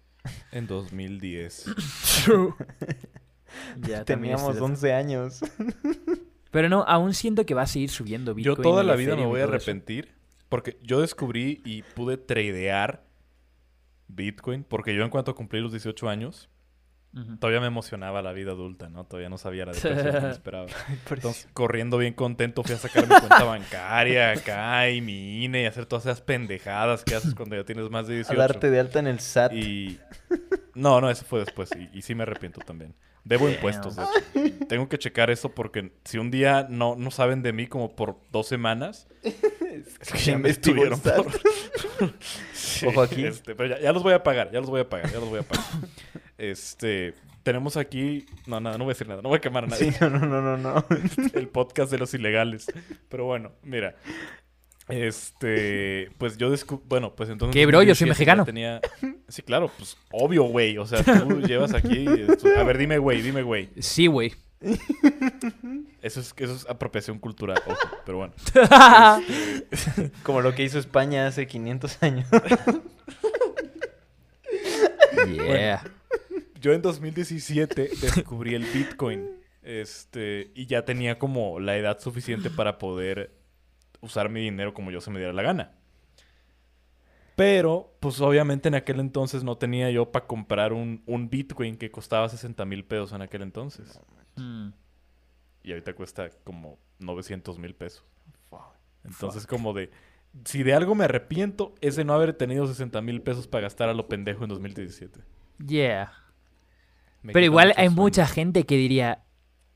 En 0.51 0.67
2010. 0.67 1.65
ya 3.81 4.05
también 4.05 4.35
Teníamos 4.35 4.53
estoy- 4.55 4.61
11 4.69 4.93
años. 4.93 5.39
Pero 6.51 6.69
no, 6.69 6.83
aún 6.87 7.13
siento 7.13 7.45
que 7.45 7.53
va 7.53 7.63
a 7.63 7.67
seguir 7.67 7.89
subiendo 7.89 8.33
Bitcoin. 8.35 8.55
Yo 8.57 8.61
toda 8.61 8.83
la 8.83 8.95
vida 8.95 9.15
me 9.15 9.25
voy 9.25 9.39
a 9.41 9.45
arrepentir 9.45 10.13
porque 10.51 10.77
yo 10.83 10.99
descubrí 10.99 11.61
y 11.63 11.81
pude 11.81 12.17
tradear 12.17 13.05
Bitcoin 14.09 14.65
porque 14.65 14.93
yo 14.93 15.01
en 15.03 15.09
cuanto 15.09 15.33
cumplí 15.33 15.61
los 15.61 15.71
18 15.71 16.09
años 16.09 16.49
todavía 17.39 17.61
me 17.61 17.67
emocionaba 17.67 18.21
la 18.21 18.33
vida 18.33 18.51
adulta, 18.51 18.89
¿no? 18.89 19.05
Todavía 19.05 19.29
no 19.29 19.37
sabía 19.37 19.65
la 19.65 19.71
depresión 19.71 20.13
que 20.13 20.19
me 20.19 20.29
esperaba. 20.31 20.67
Entonces, 21.09 21.47
corriendo 21.53 21.97
bien 21.97 22.13
contento, 22.13 22.63
fui 22.63 22.75
a 22.75 22.77
sacar 22.77 23.03
mi 23.03 23.15
cuenta 23.15 23.45
bancaria 23.45 24.31
acá 24.31 24.89
y 24.89 24.99
mi 24.99 25.45
INE 25.45 25.63
y 25.63 25.65
hacer 25.67 25.85
todas 25.85 26.05
esas 26.05 26.19
pendejadas 26.19 27.05
que 27.05 27.15
haces 27.15 27.33
cuando 27.33 27.55
ya 27.55 27.63
tienes 27.63 27.89
más 27.89 28.07
de 28.07 28.15
18. 28.15 28.33
A 28.33 28.47
darte 28.47 28.69
de 28.69 28.79
alta 28.81 28.99
en 28.99 29.07
el 29.07 29.21
SAT. 29.21 29.53
Y... 29.53 29.99
No, 30.75 30.99
no, 30.99 31.09
eso 31.09 31.23
fue 31.23 31.39
después. 31.39 31.69
Y, 31.77 31.97
y 31.97 32.01
sí 32.01 32.13
me 32.13 32.23
arrepiento 32.23 32.59
también. 32.59 32.93
Debo 33.23 33.45
Damn. 33.45 33.55
impuestos, 33.55 33.95
de 33.95 34.03
hecho. 34.03 34.65
Tengo 34.67 34.89
que 34.89 34.97
checar 34.97 35.29
eso 35.29 35.49
porque 35.53 35.91
si 36.05 36.17
un 36.17 36.31
día 36.31 36.67
no, 36.69 36.95
no 36.95 37.11
saben 37.11 37.43
de 37.43 37.53
mí 37.53 37.67
como 37.67 37.95
por 37.95 38.17
dos 38.31 38.47
semanas... 38.47 39.07
Es 40.01 40.11
que 40.11 40.19
ya 40.19 40.37
me 40.37 40.49
estuvieron 40.49 40.99
por... 40.99 41.27
Sí, 42.53 42.85
Ojo 42.85 43.01
aquí. 43.01 43.25
este, 43.25 43.55
pero 43.55 43.69
ya, 43.69 43.79
ya 43.81 43.93
los 43.93 44.03
voy 44.03 44.13
a 44.13 44.21
pagar, 44.21 44.51
ya 44.51 44.59
los 44.59 44.69
voy 44.69 44.81
a 44.81 44.89
pagar, 44.89 45.11
ya 45.11 45.19
los 45.19 45.29
voy 45.29 45.39
a 45.39 45.43
pagar. 45.43 45.65
Este... 46.37 47.15
Tenemos 47.43 47.75
aquí... 47.75 48.25
No, 48.45 48.59
nada, 48.59 48.77
no 48.77 48.83
voy 48.83 48.91
a 48.91 48.93
decir 48.93 49.07
nada. 49.07 49.21
No 49.21 49.29
voy 49.29 49.37
a 49.37 49.41
quemar 49.41 49.63
a 49.63 49.67
nadie 49.67 49.91
Sí, 49.91 49.97
no, 49.99 50.09
no, 50.11 50.19
no, 50.19 50.41
no, 50.41 50.57
no. 50.57 50.85
el 51.33 51.47
podcast 51.47 51.91
de 51.91 51.97
los 51.97 52.13
ilegales. 52.13 52.71
Pero 53.09 53.25
bueno, 53.25 53.51
mira. 53.63 53.95
Este, 54.91 56.09
pues 56.17 56.37
yo 56.37 56.49
descubrí, 56.49 56.83
bueno, 56.87 57.15
pues 57.15 57.29
entonces... 57.29 57.53
¿Qué, 57.53 57.65
bro? 57.65 57.81
Yo 57.83 57.95
soy 57.95 58.07
2017 58.07 58.09
mexicano. 58.09 58.45
Tenía... 58.45 58.81
Sí, 59.27 59.41
claro, 59.41 59.71
pues 59.77 59.97
obvio, 60.11 60.43
güey. 60.43 60.77
O 60.77 60.85
sea, 60.85 61.03
tú 61.03 61.39
llevas 61.41 61.73
aquí... 61.73 62.05
esto- 62.27 62.49
A 62.57 62.63
ver, 62.63 62.77
dime, 62.77 62.97
güey, 62.97 63.21
dime, 63.21 63.41
güey. 63.43 63.69
Sí, 63.79 64.07
güey. 64.07 64.33
Eso 66.01 66.19
es, 66.19 66.33
eso 66.37 66.53
es 66.55 66.67
apropiación 66.69 67.17
cultural, 67.19 67.61
ojo, 67.65 67.77
pero 68.05 68.17
bueno. 68.19 68.33
Como 70.23 70.41
lo 70.41 70.53
que 70.53 70.63
hizo 70.63 70.77
España 70.77 71.25
hace 71.27 71.47
500 71.47 72.03
años. 72.03 72.27
yeah. 75.27 75.83
Yo 76.59 76.73
en 76.73 76.81
2017 76.81 77.89
descubrí 78.01 78.55
el 78.55 78.65
Bitcoin. 78.65 79.29
Este, 79.63 80.51
y 80.55 80.65
ya 80.65 80.85
tenía 80.85 81.19
como 81.19 81.59
la 81.59 81.77
edad 81.77 81.99
suficiente 81.99 82.49
para 82.49 82.77
poder 82.79 83.31
usar 84.01 84.29
mi 84.29 84.41
dinero 84.41 84.73
como 84.73 84.91
yo 84.91 85.01
se 85.01 85.11
me 85.11 85.19
diera 85.19 85.33
la 85.33 85.43
gana. 85.43 85.71
Pero, 87.35 87.95
pues 87.99 88.21
obviamente 88.21 88.67
en 88.67 88.75
aquel 88.75 88.99
entonces 88.99 89.43
no 89.43 89.57
tenía 89.57 89.89
yo 89.89 90.11
para 90.11 90.27
comprar 90.27 90.73
un, 90.73 91.01
un 91.07 91.29
Bitcoin 91.29 91.77
que 91.77 91.89
costaba 91.89 92.27
60 92.29 92.65
mil 92.65 92.83
pesos 92.85 93.13
en 93.13 93.21
aquel 93.21 93.41
entonces. 93.41 93.99
Mm. 94.35 94.69
Y 95.63 95.71
ahorita 95.71 95.93
cuesta 95.93 96.29
como 96.43 96.77
900 96.99 97.57
mil 97.57 97.73
pesos. 97.73 98.03
Entonces 99.03 99.47
como 99.47 99.73
de... 99.73 99.89
Si 100.45 100.63
de 100.63 100.73
algo 100.73 100.95
me 100.95 101.05
arrepiento 101.05 101.73
es 101.81 101.95
de 101.95 102.05
no 102.05 102.13
haber 102.13 102.33
tenido 102.33 102.67
60 102.67 103.01
mil 103.01 103.21
pesos 103.21 103.47
para 103.47 103.63
gastar 103.63 103.89
a 103.89 103.93
lo 103.93 104.07
pendejo 104.07 104.43
en 104.43 104.49
2017. 104.49 105.19
Yeah. 105.65 106.13
Me 107.21 107.33
Pero 107.33 107.45
igual 107.45 107.73
hay 107.75 107.89
mucha 107.89 108.25
gente 108.27 108.65
que 108.65 108.77
diría 108.77 109.23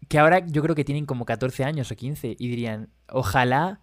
que 0.07 0.19
ahora 0.19 0.45
yo 0.45 0.61
creo 0.61 0.75
que 0.75 0.85
tienen 0.85 1.05
como 1.05 1.25
14 1.25 1.63
años 1.63 1.91
o 1.91 1.95
15 1.95 2.35
y 2.37 2.47
dirían, 2.47 2.89
ojalá 3.09 3.81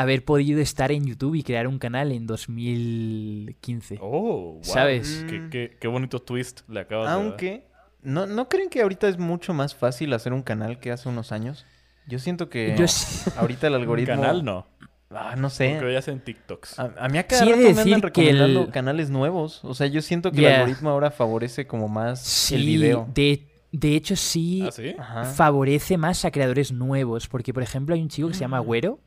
haber 0.00 0.24
podido 0.24 0.60
estar 0.60 0.90
en 0.92 1.04
YouTube 1.06 1.34
y 1.36 1.42
crear 1.42 1.66
un 1.66 1.78
canal 1.78 2.12
en 2.12 2.26
2015. 2.26 3.98
Oh, 4.00 4.10
wow. 4.54 4.58
¿Sabes? 4.62 5.24
Qué, 5.28 5.48
qué- 5.50 5.76
qué 5.80 5.88
bonito 5.88 6.20
twist 6.20 6.60
le 6.68 6.80
acabas 6.80 7.06
de 7.08 7.10
dar. 7.14 7.20
Aunque, 7.22 7.66
¿no, 8.02 8.26
¿no 8.26 8.48
creen 8.48 8.68
que 8.70 8.82
ahorita 8.82 9.08
es 9.08 9.18
mucho 9.18 9.54
más 9.54 9.74
fácil 9.74 10.12
hacer 10.12 10.32
un 10.32 10.42
canal 10.42 10.78
que 10.78 10.90
hace 10.92 11.08
unos 11.08 11.32
años? 11.32 11.66
Yo 12.06 12.18
siento 12.18 12.48
que 12.48 12.74
Yo 12.78 12.88
sí- 12.88 13.30
ahorita 13.38 13.66
el 13.68 13.74
Un 13.74 13.80
algoritmo... 13.80 14.16
canal 14.16 14.44
no. 14.44 14.66
Ah, 15.12 15.34
no 15.36 15.48
Porque 15.48 15.54
sé. 15.80 15.92
ya 15.92 15.98
hacen 15.98 16.20
TikToks. 16.20 16.78
A, 16.78 16.94
a 16.96 17.08
mí 17.08 17.18
a 17.18 17.26
cada 17.26 17.42
Sí 17.42 17.50
rato 17.50 17.60
me 17.62 17.68
andan 17.70 17.84
decir 17.84 18.12
que 18.12 18.30
el- 18.30 18.38
recomendando 18.38 18.70
canales 18.72 19.10
nuevos. 19.10 19.60
O 19.64 19.74
sea, 19.74 19.88
yo 19.88 20.02
siento 20.02 20.30
que 20.30 20.38
el 20.46 20.52
algoritmo 20.54 20.88
ahora 20.90 21.10
favorece 21.10 21.66
como 21.66 21.88
más 21.88 22.20
sí, 22.22 22.54
el 22.54 22.64
video. 22.64 23.08
De, 23.12 23.48
De 23.72 23.96
hecho, 23.96 24.14
sí, 24.14 24.62
¿Ah, 24.64 24.70
sí? 24.70 24.94
Ajá. 24.96 25.24
favorece 25.24 25.96
más 25.98 26.24
a 26.24 26.30
creadores 26.30 26.70
nuevos. 26.70 27.26
Porque, 27.26 27.52
por 27.52 27.62
ejemplo, 27.64 27.94
hay 27.96 28.02
un 28.02 28.08
chico 28.08 28.28
que 28.28 28.34
se 28.34 28.40
llama 28.40 28.60
Güero, 28.60 29.00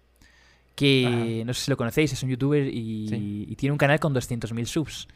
que 0.76 1.44
no 1.46 1.54
sé 1.54 1.66
si 1.66 1.72
lo 1.72 1.78
conocéis, 1.78 2.14
es 2.14 2.24
un 2.24 2.30
youtuber 2.30 2.66
y, 2.68 3.08
Sí. 3.10 3.46
y 3.50 3.56
tiene 3.56 3.72
un 3.74 3.78
canal 3.78 4.00
con 4.00 4.14
200.000 4.14 4.66
subs. 4.66 5.08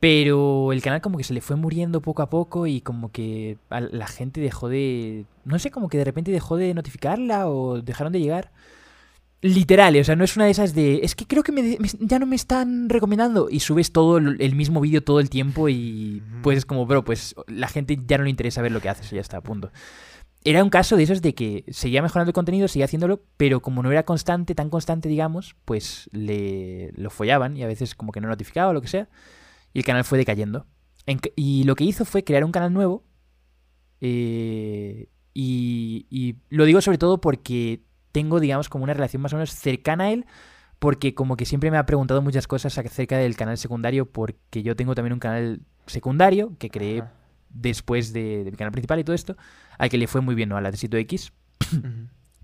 Pero 0.00 0.72
el 0.72 0.82
canal 0.82 1.00
como 1.00 1.16
que 1.16 1.22
se 1.24 1.32
le 1.32 1.40
fue 1.40 1.54
muriendo 1.54 2.00
poco 2.00 2.22
a 2.22 2.30
poco 2.30 2.66
y 2.66 2.80
como 2.80 3.12
que 3.12 3.56
a 3.70 3.80
la 3.80 4.08
gente 4.08 4.40
dejó 4.40 4.68
de... 4.68 5.26
No 5.44 5.58
sé, 5.60 5.70
como 5.70 5.88
que 5.88 5.96
de 5.98 6.04
repente 6.04 6.32
dejó 6.32 6.56
de 6.56 6.74
notificarla 6.74 7.48
o 7.48 7.80
dejaron 7.80 8.12
de 8.12 8.18
llegar. 8.18 8.50
Literal, 9.42 9.96
o 9.96 10.04
sea, 10.04 10.14
no 10.16 10.24
es 10.24 10.34
una 10.36 10.44
de 10.46 10.50
esas 10.52 10.74
de... 10.74 11.00
Es 11.04 11.14
que 11.14 11.26
creo 11.26 11.42
que 11.44 11.52
me- 11.52 11.62
me- 11.78 11.88
ya 12.00 12.18
no 12.18 12.26
me 12.26 12.34
están 12.36 12.88
recomendando 12.88 13.48
y 13.50 13.60
subes 13.60 13.92
todo 13.92 14.18
el, 14.18 14.54
mismo 14.56 14.80
vídeo 14.80 15.02
todo 15.04 15.20
el 15.20 15.30
tiempo 15.30 15.68
y 15.68 16.20
pues 16.42 16.58
es 16.58 16.64
como, 16.66 16.84
bro, 16.86 17.04
pues 17.04 17.34
la 17.46 17.68
gente 17.68 17.96
ya 18.06 18.18
no 18.18 18.24
le 18.24 18.30
interesa 18.30 18.60
ver 18.62 18.72
lo 18.72 18.80
que 18.80 18.88
haces 18.88 19.12
y 19.12 19.16
ya 19.16 19.20
está, 19.20 19.40
punto. 19.40 19.70
Era 20.44 20.64
un 20.64 20.70
caso 20.70 20.96
de 20.96 21.04
esos 21.04 21.22
de 21.22 21.34
que 21.34 21.64
seguía 21.68 22.02
mejorando 22.02 22.30
el 22.30 22.34
contenido, 22.34 22.66
seguía 22.66 22.86
haciéndolo, 22.86 23.22
pero 23.36 23.60
como 23.62 23.82
no 23.82 23.92
era 23.92 24.04
constante, 24.04 24.54
tan 24.56 24.70
constante, 24.70 25.08
digamos, 25.08 25.54
pues 25.64 26.08
le 26.12 26.90
lo 26.96 27.10
follaban 27.10 27.56
y 27.56 27.62
a 27.62 27.68
veces 27.68 27.94
como 27.94 28.10
que 28.12 28.20
no 28.20 28.28
notificaba 28.28 28.70
o 28.70 28.72
lo 28.72 28.80
que 28.82 28.88
sea. 28.88 29.08
Y 29.72 29.78
el 29.80 29.84
canal 29.84 30.04
fue 30.04 30.18
decayendo. 30.18 30.66
En- 31.06 31.20
y 31.36 31.64
lo 31.64 31.74
que 31.76 31.84
hizo 31.84 32.04
fue 32.04 32.24
crear 32.24 32.44
un 32.44 32.52
canal 32.52 32.72
nuevo. 32.72 33.04
eh, 34.00 35.08
y, 35.34 36.06
y 36.10 36.36
lo 36.50 36.64
digo 36.64 36.80
sobre 36.80 36.98
todo 36.98 37.20
porque 37.20 37.82
tengo, 38.12 38.40
digamos, 38.40 38.68
como 38.68 38.84
una 38.84 38.94
relación 38.94 39.22
más 39.22 39.32
o 39.32 39.36
menos 39.36 39.50
cercana 39.50 40.04
a 40.04 40.12
él. 40.12 40.26
Porque 40.78 41.14
como 41.14 41.36
que 41.36 41.46
siempre 41.46 41.70
me 41.70 41.78
ha 41.78 41.86
preguntado 41.86 42.20
muchas 42.22 42.48
cosas 42.48 42.76
acerca 42.76 43.16
del 43.16 43.36
canal 43.36 43.56
secundario. 43.56 44.06
Porque 44.10 44.62
yo 44.62 44.74
tengo 44.76 44.94
también 44.94 45.12
un 45.14 45.20
canal 45.20 45.60
secundario 45.86 46.56
que 46.58 46.70
creé 46.70 47.04
después 47.50 48.12
de, 48.12 48.44
de 48.44 48.50
mi 48.50 48.56
canal 48.56 48.72
principal 48.72 48.98
y 48.98 49.04
todo 49.04 49.14
esto. 49.14 49.36
Al 49.78 49.88
que 49.88 49.98
le 49.98 50.06
fue 50.06 50.20
muy 50.20 50.34
bien, 50.34 50.48
¿no? 50.48 50.56
A 50.56 50.60
la 50.60 50.70
Tesito 50.70 50.96
X 50.96 51.32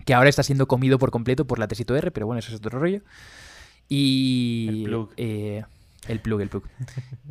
que 0.09 0.15
ahora 0.15 0.29
está 0.29 0.41
siendo 0.41 0.67
comido 0.67 0.97
por 0.97 1.11
completo 1.11 1.45
por 1.45 1.59
la 1.59 1.67
Tesito 1.67 1.95
R, 1.95 2.09
pero 2.09 2.25
bueno, 2.25 2.39
eso 2.39 2.49
es 2.49 2.57
otro 2.57 2.79
rollo. 2.79 3.01
Y. 3.87 4.67
El 4.69 4.83
plug. 4.85 5.13
eh, 5.17 5.63
el 6.07 6.19
plug, 6.19 6.41
el 6.41 6.49
plug. 6.49 6.63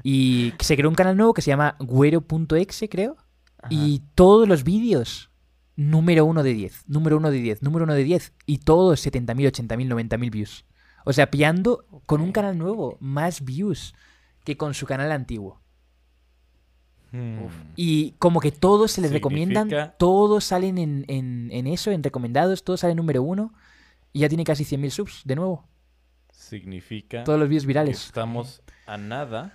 y 0.05 0.53
se 0.61 0.77
creó 0.77 0.89
un 0.89 0.95
canal 0.95 1.17
nuevo 1.17 1.35
que 1.35 1.43
se 1.43 1.51
llama 1.51 1.75
güero.exe, 1.81 2.89
creo. 2.89 3.17
Ajá. 3.61 3.69
Y 3.71 4.03
todos 4.15 4.47
los 4.47 4.63
vídeos, 4.63 5.31
número 5.75 6.25
uno 6.25 6.45
de 6.45 6.55
10, 6.55 6.85
número 6.87 7.17
uno 7.17 7.33
de 7.33 7.39
10, 7.41 7.63
número 7.63 7.85
uno 7.85 7.95
de 7.95 8.05
10. 8.05 8.33
Y 8.47 8.59
todos 8.59 9.05
70.000, 9.05 9.67
80.000, 9.67 10.09
90.000 10.09 10.31
views. 10.31 10.65
O 11.05 11.13
sea, 11.13 11.31
pillando 11.33 11.85
con 12.07 12.21
un 12.21 12.31
canal 12.31 12.59
nuevo 12.59 12.97
más 13.01 13.45
views 13.45 13.93
que 14.45 14.57
con 14.57 14.75
su 14.75 14.87
canal 14.87 15.11
antiguo. 15.11 15.61
Hmm. 17.13 17.47
Y 17.77 18.13
como 18.19 18.41
que 18.41 18.53
todos 18.53 18.93
se 18.93 19.01
les 19.01 19.11
recomiendan, 19.13 19.71
todos 19.99 20.45
salen 20.45 20.77
en, 20.79 21.05
en- 21.09 21.49
en 21.53 21.67
eso, 21.67 21.91
en 21.91 22.03
recomendados, 22.03 22.63
todos 22.65 22.81
salen 22.81 22.97
número 22.97 23.23
uno. 23.23 23.53
Y 24.13 24.21
ya 24.21 24.29
tiene 24.29 24.45
casi 24.45 24.65
100.000 24.65 24.91
subs, 24.91 25.23
de 25.25 25.37
nuevo. 25.37 25.69
Significa 26.33 27.25
Todos 27.25 27.39
los 27.39 27.49
vídeos 27.49 27.67
virales. 27.67 28.07
estamos 28.07 28.63
a 28.87 28.97
nada 28.97 29.55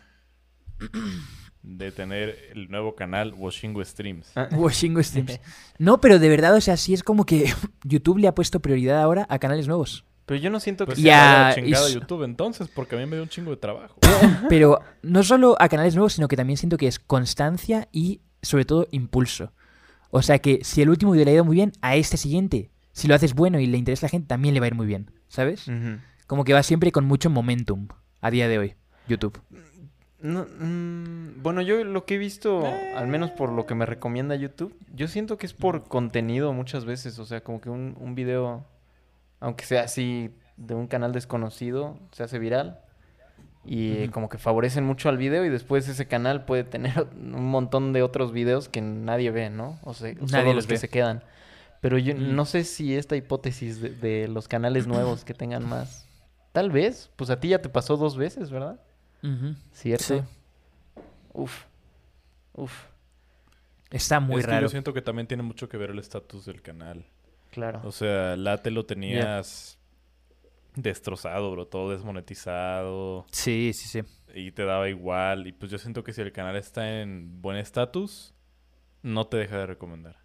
de 1.62 1.92
tener 1.92 2.38
el 2.54 2.70
nuevo 2.70 2.96
canal 2.96 3.34
Washingo 3.38 3.84
Streams. 3.84 4.32
Ah, 4.36 4.50
Washingo 4.54 5.02
Streams. 5.02 5.40
No, 5.80 6.02
pero 6.02 6.20
de 6.20 6.30
verdad, 6.30 6.56
o 6.56 6.62
sea, 6.62 6.78
sí 6.78 6.94
es 6.94 7.04
como 7.04 7.26
que 7.26 7.52
YouTube 7.84 8.18
le 8.20 8.28
ha 8.28 8.36
puesto 8.36 8.60
prioridad 8.62 9.02
ahora 9.02 9.26
a 9.30 9.40
canales 9.40 9.68
nuevos. 9.68 10.06
Pero 10.26 10.40
yo 10.40 10.50
no 10.50 10.60
siento 10.60 10.86
que 10.86 10.92
Pues 10.94 11.00
Y 11.00 11.04
ya, 11.04 11.52
chingada 11.54 11.90
y- 11.90 11.94
YouTube 11.94 12.24
entonces, 12.24 12.68
porque 12.70 12.96
a 12.96 13.00
mí 13.00 13.06
me 13.06 13.16
dio 13.18 13.24
un 13.24 13.30
chingo 13.30 13.52
de 13.52 13.58
trabajo. 13.58 13.96
Pero 14.50 14.80
no 15.02 15.24
solo 15.24 15.56
a 15.60 15.68
canales 15.70 15.96
nuevos, 15.96 16.14
sino 16.14 16.28
que 16.28 16.38
también 16.38 16.58
siento 16.58 16.78
que 16.78 16.88
es 16.88 17.00
constancia 17.00 17.88
y, 17.92 18.22
sobre 18.42 18.66
todo, 18.66 18.88
impulso. 18.92 19.52
O 20.12 20.22
sea 20.22 20.40
que 20.40 20.60
si 20.64 20.82
el 20.82 20.90
último 20.90 21.12
video 21.12 21.26
le 21.26 21.32
ha 21.32 21.36
ido 21.36 21.46
muy 21.46 21.56
bien, 21.56 21.74
a 21.82 21.96
este 21.96 22.18
siguiente, 22.18 22.70
si 22.92 23.08
lo 23.08 23.16
haces 23.16 23.34
bueno 23.34 23.60
y 23.60 23.66
le 23.68 23.78
interesa 23.78 24.06
a 24.06 24.08
la 24.08 24.12
gente, 24.12 24.28
también 24.28 24.54
le 24.54 24.60
va 24.60 24.66
a 24.66 24.68
ir 24.68 24.76
muy 24.76 24.86
bien. 24.86 25.12
¿Sabes? 25.28 25.66
Como 26.28 26.44
que 26.46 26.54
va 26.54 26.64
siempre 26.64 26.92
con 26.92 27.06
mucho 27.06 27.30
momentum 27.30 27.88
a 28.22 28.30
día 28.32 28.48
de 28.48 28.60
hoy, 28.60 28.76
YouTube. 29.08 29.42
No, 30.22 30.46
mm, 30.46 31.42
bueno, 31.44 31.62
yo 31.62 31.84
lo 31.84 32.06
que 32.06 32.16
he 32.16 32.18
visto, 32.18 32.64
al 32.96 33.08
menos 33.08 33.32
por 33.32 33.52
lo 33.52 33.66
que 33.66 33.76
me 33.76 33.86
recomienda 33.86 34.36
YouTube, 34.36 34.74
yo 34.94 35.08
siento 35.10 35.38
que 35.38 35.46
es 35.46 35.54
por 35.54 35.84
contenido 35.84 36.54
muchas 36.54 36.86
veces. 36.86 37.20
O 37.20 37.26
sea, 37.26 37.42
como 37.44 37.60
que 37.60 37.70
un, 37.70 37.98
un 38.00 38.16
video, 38.16 38.66
aunque 39.44 39.66
sea 39.66 39.84
así 39.84 40.32
de 40.58 40.74
un 40.76 40.88
canal 40.88 41.12
desconocido, 41.12 42.00
se 42.12 42.24
hace 42.24 42.40
viral. 42.40 42.80
Y 43.66 43.94
eh, 44.04 44.10
como 44.12 44.28
que 44.28 44.38
favorecen 44.38 44.84
mucho 44.84 45.08
al 45.08 45.18
video 45.18 45.46
y 45.46 45.50
después 45.50 45.88
ese 45.88 46.06
canal 46.08 46.44
puede 46.46 46.64
tener 46.66 47.08
un 47.16 47.46
montón 47.50 47.94
de 47.94 48.02
otros 48.04 48.32
videos 48.34 48.68
que 48.70 48.82
nadie 48.82 49.32
ve, 49.32 49.50
¿no? 49.50 49.80
O 49.84 49.94
sea, 49.94 50.14
Nadie 50.14 50.28
solo 50.28 50.44
los 50.48 50.56
los 50.56 50.68
que 50.68 50.74
ve. 50.74 50.78
se 50.80 50.90
quedan. 50.90 51.24
Pero 51.80 51.98
yo 51.98 52.14
Mm. 52.16 52.36
no 52.36 52.46
sé 52.46 52.64
si 52.66 52.96
esta 52.96 53.16
hipótesis 53.16 53.82
de, 53.82 53.90
de 53.92 54.28
los 54.28 54.48
canales 54.48 54.88
nuevos 54.88 55.24
que 55.24 55.34
tengan 55.34 55.68
más. 55.68 56.08
Tal 56.52 56.72
vez, 56.72 57.10
pues 57.16 57.30
a 57.30 57.40
ti 57.40 57.50
ya 57.50 57.62
te 57.62 57.70
pasó 57.70 57.96
dos 57.98 58.18
veces, 58.18 58.50
¿verdad? 58.52 58.80
¿Cierto? 59.72 60.04
Sí. 60.04 60.22
Uf. 61.34 61.64
Uf, 62.54 62.72
Está 63.90 64.20
muy 64.20 64.40
es 64.40 64.46
que 64.46 64.52
raro. 64.52 64.64
yo 64.64 64.70
siento 64.70 64.94
que 64.94 65.02
también 65.02 65.28
tiene 65.28 65.44
mucho 65.44 65.70
que 65.70 65.78
ver 65.78 65.90
el 65.92 66.00
estatus 66.00 66.46
del 66.46 66.62
canal. 66.62 67.06
Claro. 67.54 67.82
O 67.84 67.92
sea, 67.92 68.36
Late 68.36 68.72
lo 68.72 68.86
tenías 68.86 69.78
destrozado, 70.76 71.52
bro, 71.52 71.68
todo 71.68 71.92
desmonetizado 71.92 73.26
Sí, 73.32 73.72
sí, 73.74 73.88
sí. 73.88 74.02
y 74.34 74.52
te 74.52 74.66
daba 74.66 74.90
igual. 74.90 75.48
Y 75.48 75.52
pues 75.52 75.72
yo 75.72 75.78
siento 75.78 76.04
que 76.04 76.14
si 76.14 76.22
el 76.22 76.32
canal 76.32 76.56
está 76.56 77.02
en 77.02 77.42
buen 77.42 77.58
estatus, 77.58 78.34
no 79.02 79.28
te 79.28 79.38
deja 79.38 79.58
de 79.58 79.66
recomendar. 79.68 80.18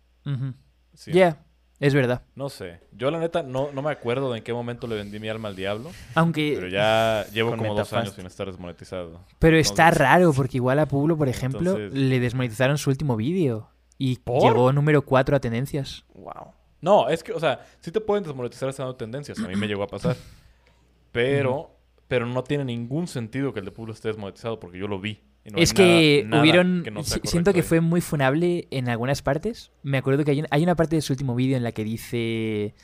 Sí. 0.95 1.13
Ya, 1.13 1.45
es 1.81 1.95
verdad. 1.95 2.23
No 2.35 2.49
sé. 2.49 2.81
Yo 2.93 3.11
la 3.11 3.19
neta 3.19 3.43
no, 3.43 3.71
no 3.73 3.83
me 3.83 3.91
acuerdo 3.91 4.31
de 4.33 4.39
en 4.39 4.45
qué 4.45 4.53
momento 4.53 4.87
le 4.87 4.97
vendí 4.97 5.19
mi 5.21 5.29
alma 5.29 5.49
al 5.49 5.57
diablo. 5.57 5.91
Aunque, 6.15 6.53
Pero 6.57 6.69
ya 6.69 7.25
llevo 7.33 7.57
como 7.57 7.75
dos 7.75 7.93
años 7.93 8.15
sin 8.15 8.27
estar 8.27 8.47
desmonetizado. 8.47 9.21
pero 9.39 9.57
está 9.59 9.91
raro 9.91 10.33
porque 10.33 10.57
igual 10.59 10.79
a 10.79 10.87
Pueblo, 10.87 11.17
por 11.17 11.29
ejemplo, 11.29 11.61
Entonces- 11.77 11.93
le 11.95 12.21
desmonetizaron 12.21 12.79
su 12.79 12.91
último 12.91 13.17
vídeo 13.17 13.69
y 13.99 14.17
¿Por? 14.17 14.43
llegó 14.43 14.73
número 14.73 15.03
4 15.03 15.37
a 15.37 15.41
tendencias. 15.41 16.05
Wow. 16.15 16.53
No, 16.81 17.09
es 17.09 17.23
que, 17.25 17.33
o 17.33 17.41
sea, 17.41 17.67
sí 17.81 17.91
te 17.91 18.01
pueden 18.01 18.25
desmonetizar 18.25 18.69
estando 18.69 18.95
tendencias. 18.97 19.39
A 19.41 19.49
mí 19.49 19.57
me 19.57 19.67
llegó 19.67 19.83
a 19.83 19.89
pasar. 19.89 20.17
Pero, 21.13 21.71
pero 22.07 22.27
no 22.27 22.45
tiene 22.45 22.65
ningún 22.67 23.09
sentido 23.09 23.53
que 23.53 23.61
el 23.61 23.65
de 23.65 23.71
Pueblo 23.73 23.93
esté 23.95 24.09
desmonetizado 24.09 24.61
porque 24.61 24.79
yo 24.79 24.87
lo 24.87 25.01
vi. 25.01 25.21
y 25.45 25.51
no 25.51 25.59
es 25.59 25.73
que 25.73 26.21
nada- 26.25 26.29
nada 26.31 26.43
hubieron. 26.43 26.83
que 26.85 26.91
no 26.91 27.03
siento 27.03 27.53
que 27.55 27.63
fue 27.63 27.81
muy 27.81 28.01
funable 28.03 28.69
en 28.71 28.89
algunas 28.91 29.23
partes. 29.23 29.73
Me 29.83 29.97
acuerdo 29.99 30.25
que 30.25 30.33
hay, 30.33 30.41
un- 30.41 30.47
hay 30.51 30.63
una 30.63 30.77
parte 30.77 30.97
de 30.97 31.03
su 31.03 31.13
último 31.15 31.35
vídeo 31.35 31.57
en 31.57 31.63
la 31.63 31.73
que 31.73 31.83
dice. 31.85 32.75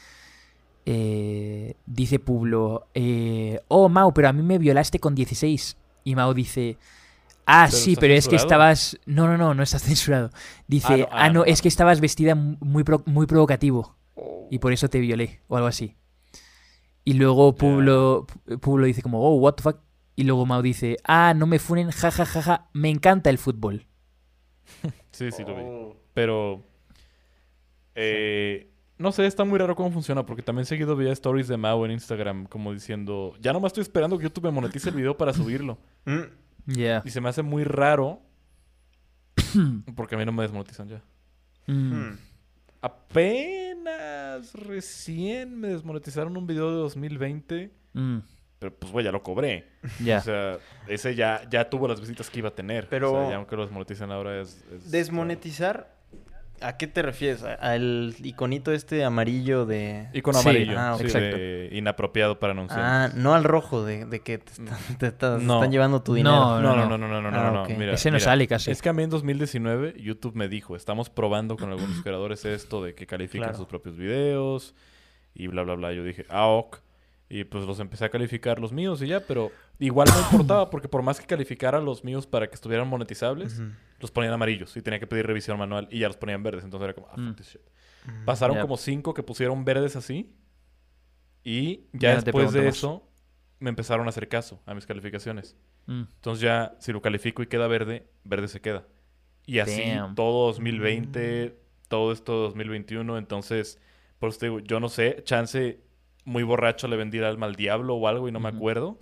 eh, 0.86 1.74
dice 1.86 2.18
Publo. 2.18 2.86
eh, 2.94 3.60
oh, 3.68 3.88
Mau, 3.88 4.12
pero 4.14 4.28
a 4.28 4.32
mí 4.32 4.42
me 4.42 4.58
violaste 4.58 4.98
con 4.98 5.14
16. 5.14 5.76
Y 6.04 6.14
Mau 6.14 6.32
dice. 6.34 6.76
Ah, 7.46 7.66
Pero 7.70 7.76
sí, 7.82 7.96
pero 7.96 8.14
es 8.14 8.26
que 8.28 8.36
estabas. 8.36 8.98
No, 9.06 9.26
no, 9.26 9.36
no, 9.36 9.54
no 9.54 9.62
estás 9.62 9.82
censurado. 9.82 10.30
Dice. 10.66 10.98
no, 10.98 11.04
Ah, 11.10 11.24
ah, 11.24 11.28
no, 11.28 11.40
no, 11.40 11.44
es 11.44 11.60
ah. 11.60 11.62
que 11.62 11.68
estabas 11.68 12.00
vestida 12.00 12.34
muy, 12.34 12.84
pro- 12.84 13.02
muy 13.06 13.26
provocativo. 13.26 13.96
Y 14.50 14.58
por 14.58 14.72
eso 14.72 14.88
te 14.88 14.98
violé. 15.00 15.40
O 15.48 15.56
algo 15.56 15.68
así. 15.68 15.96
Y 17.04 17.14
luego 17.14 17.54
Publo, 17.54 18.26
Publo 18.60 18.86
dice 18.86 19.02
como, 19.02 19.20
oh, 19.20 19.34
what 19.36 19.54
the 19.54 19.62
fuck. 19.62 19.78
Y 20.16 20.24
luego 20.24 20.46
Mau 20.46 20.62
dice, 20.62 20.96
ah, 21.04 21.34
no 21.36 21.46
me 21.46 21.58
funen, 21.58 21.90
ja, 21.90 22.10
ja, 22.10 22.24
ja, 22.24 22.40
ja, 22.42 22.68
me 22.72 22.88
encanta 22.88 23.30
el 23.30 23.38
fútbol. 23.38 23.86
Sí, 25.10 25.30
sí 25.30 25.42
lo 25.44 25.54
vi. 25.54 25.62
Oh. 25.64 25.96
Pero. 26.14 26.64
eh, 27.94 28.70
no 28.98 29.12
sé, 29.12 29.26
está 29.26 29.44
muy 29.44 29.58
raro 29.58 29.74
cómo 29.76 29.90
funciona 29.90 30.24
porque 30.24 30.42
también 30.42 30.66
seguido 30.66 30.94
veía 30.96 31.12
stories 31.12 31.48
de 31.48 31.56
Mao 31.56 31.84
en 31.84 31.90
Instagram 31.92 32.46
como 32.46 32.72
diciendo, 32.72 33.34
ya 33.40 33.52
nomás 33.52 33.70
estoy 33.70 33.82
esperando 33.82 34.16
que 34.18 34.24
YouTube 34.24 34.44
me 34.44 34.50
monetice 34.52 34.88
el 34.90 34.94
video 34.96 35.16
para 35.16 35.32
subirlo. 35.32 35.78
Ya. 36.66 37.02
Y 37.04 37.10
se 37.10 37.20
me 37.20 37.28
hace 37.28 37.42
muy 37.42 37.64
raro 37.64 38.20
porque 39.96 40.14
a 40.14 40.18
mí 40.18 40.24
no 40.24 40.32
me 40.32 40.42
desmonetizan 40.42 40.88
ya. 40.88 41.02
Mm. 41.66 41.92
mm. 41.94 42.18
Apenas 42.82 44.52
recién 44.54 45.58
me 45.58 45.68
desmonetizaron 45.68 46.36
un 46.36 46.46
video 46.46 46.70
de 46.70 46.76
2020. 46.76 47.70
Mm. 47.92 48.18
Pero 48.58 48.74
pues, 48.76 48.92
güey, 48.92 49.04
ya 49.04 49.12
lo 49.12 49.22
cobré. 49.22 49.68
Ya. 50.02 50.18
O 50.18 50.20
sea, 50.22 50.58
ese 50.86 51.14
ya, 51.14 51.42
ya 51.50 51.68
tuvo 51.68 51.88
las 51.88 52.00
visitas 52.00 52.30
que 52.30 52.38
iba 52.40 52.48
a 52.48 52.54
tener. 52.54 52.88
Pero- 52.88 53.12
O 53.12 53.20
sea, 53.22 53.30
ya 53.30 53.36
aunque 53.36 53.56
lo 53.56 53.62
desmoneticen 53.62 54.10
ahora 54.10 54.40
es... 54.40 54.64
es- 54.72 54.90
Desmonetizar, 54.90 55.94
¿a 56.66 56.76
qué 56.76 56.86
te 56.86 57.02
refieres? 57.02 57.42
¿A- 57.44 57.54
¿Al 57.54 58.14
iconito 58.22 58.72
este 58.72 59.04
amarillo 59.04 59.66
de... 59.66 60.08
Icono 60.12 60.38
Sí, 60.38 60.48
amarillo. 60.48 60.74
ah, 60.78 60.94
sí, 60.98 61.04
exacto. 61.04 61.36
de 61.36 61.68
inapropiado 61.72 62.38
para 62.38 62.52
anunciar. 62.52 62.80
Ah, 62.82 63.10
no 63.14 63.34
al 63.34 63.44
rojo 63.44 63.84
de, 63.84 64.06
de 64.06 64.20
que 64.20 64.38
te, 64.38 64.52
están, 64.52 64.66
te 64.98 65.06
estás- 65.08 65.42
No. 65.42 65.54
están 65.56 65.70
llevando 65.72 66.02
tu 66.02 66.12
No, 66.12 66.16
dinero. 66.16 66.36
No, 66.36 66.60
no, 66.60 66.76
no, 66.76 66.98
no, 66.98 67.08
no, 67.08 67.20
no, 67.22 67.30
no, 67.30 67.38
Ah, 67.38 67.50
no, 67.50 67.62
ok. 67.64 67.70
Mira, 67.76 67.92
Ese 67.94 68.10
no 68.10 68.16
mira, 68.16 68.24
sale 68.24 68.46
casi. 68.48 68.70
Es 68.70 68.82
que 68.82 68.88
a 68.88 68.92
mí 68.92 69.02
en 69.02 69.10
2019 69.10 69.94
YouTube 70.00 70.34
me 70.34 70.48
dijo, 70.48 70.76
estamos 70.76 71.10
probando 71.10 71.56
con 71.56 71.70
algunos 71.70 72.00
creadores 72.02 72.44
esto 72.44 72.82
de 72.82 72.94
que 72.94 73.06
califican 73.06 73.48
Claro. 73.48 73.58
sus 73.58 73.66
propios 73.66 73.96
videos 73.96 74.74
y 75.34 75.46
bla, 75.48 75.62
bla, 75.62 75.74
bla. 75.74 75.92
Yo 75.92 76.02
dije, 76.04 76.26
ah, 76.28 76.46
ok. 76.46 76.78
Y 77.28 77.44
pues 77.44 77.64
los 77.64 77.80
empecé 77.80 78.04
a 78.04 78.10
calificar 78.10 78.58
los 78.60 78.70
míos 78.72 79.00
y 79.02 79.08
ya, 79.08 79.20
pero 79.20 79.50
igual 79.80 80.06
no 80.12 80.20
importaba 80.20 80.70
porque 80.70 80.88
por 80.88 81.02
más 81.02 81.18
que 81.18 81.26
calificara 81.26 81.80
los 81.80 82.04
míos 82.04 82.26
para 82.26 82.46
que 82.48 82.54
estuvieran 82.54 82.86
monetizables, 82.86 83.58
Ujú. 83.58 83.70
Los 84.04 84.10
ponían 84.10 84.34
amarillos 84.34 84.76
y 84.76 84.82
tenía 84.82 85.00
que 85.00 85.06
pedir 85.06 85.26
revisión 85.26 85.58
manual 85.58 85.88
y 85.90 86.00
ya 86.00 86.08
los 86.08 86.18
ponían 86.18 86.42
verdes. 86.42 86.62
Entonces 86.62 86.84
era 86.84 86.92
como, 86.92 87.06
ah, 87.06 87.12
fuck 87.16 87.20
Mm. 87.20 87.34
this 87.36 87.48
shit. 87.52 87.62
Pasaron 88.26 88.56
Yep. 88.56 88.62
como 88.62 88.76
cinco 88.76 89.14
que 89.14 89.22
pusieron 89.22 89.64
verdes 89.64 89.96
así. 89.96 90.30
Y 91.42 91.86
Ya 91.94 92.14
después 92.20 92.52
de 92.52 92.64
más. 92.66 92.76
eso, 92.76 93.08
me 93.60 93.70
empezaron 93.70 94.06
a 94.06 94.10
hacer 94.10 94.28
caso 94.28 94.62
a 94.66 94.74
mis 94.74 94.84
calificaciones. 94.86 95.56
Mm. 95.86 96.02
Entonces 96.16 96.42
ya, 96.42 96.76
si 96.80 96.92
lo 96.92 97.00
califico 97.00 97.42
y 97.42 97.46
queda 97.46 97.66
verde, 97.66 98.06
verde 98.24 98.48
se 98.48 98.60
queda. 98.60 98.86
Y 99.46 99.58
así 99.60 99.82
Damn. 99.90 100.14
todo 100.14 100.46
2020, 100.48 101.58
todo 101.88 102.12
esto 102.12 102.34
2021. 102.34 103.16
Entonces, 103.16 103.78
por 104.18 104.28
eso 104.30 104.38
te 104.38 104.46
digo, 104.46 104.60
yo 104.60 104.80
no 104.80 104.88
sé, 104.90 105.22
chance 105.24 105.80
muy 106.26 106.42
borracho 106.42 106.88
le 106.88 106.96
vendí 106.96 107.18
el 107.18 107.24
alma 107.24 107.46
al 107.46 107.54
diablo 107.54 107.94
o 107.96 108.06
algo 108.08 108.28
y 108.28 108.32
no 108.32 108.40
me 108.40 108.48
Ujú. 108.50 108.56
acuerdo. 108.58 108.98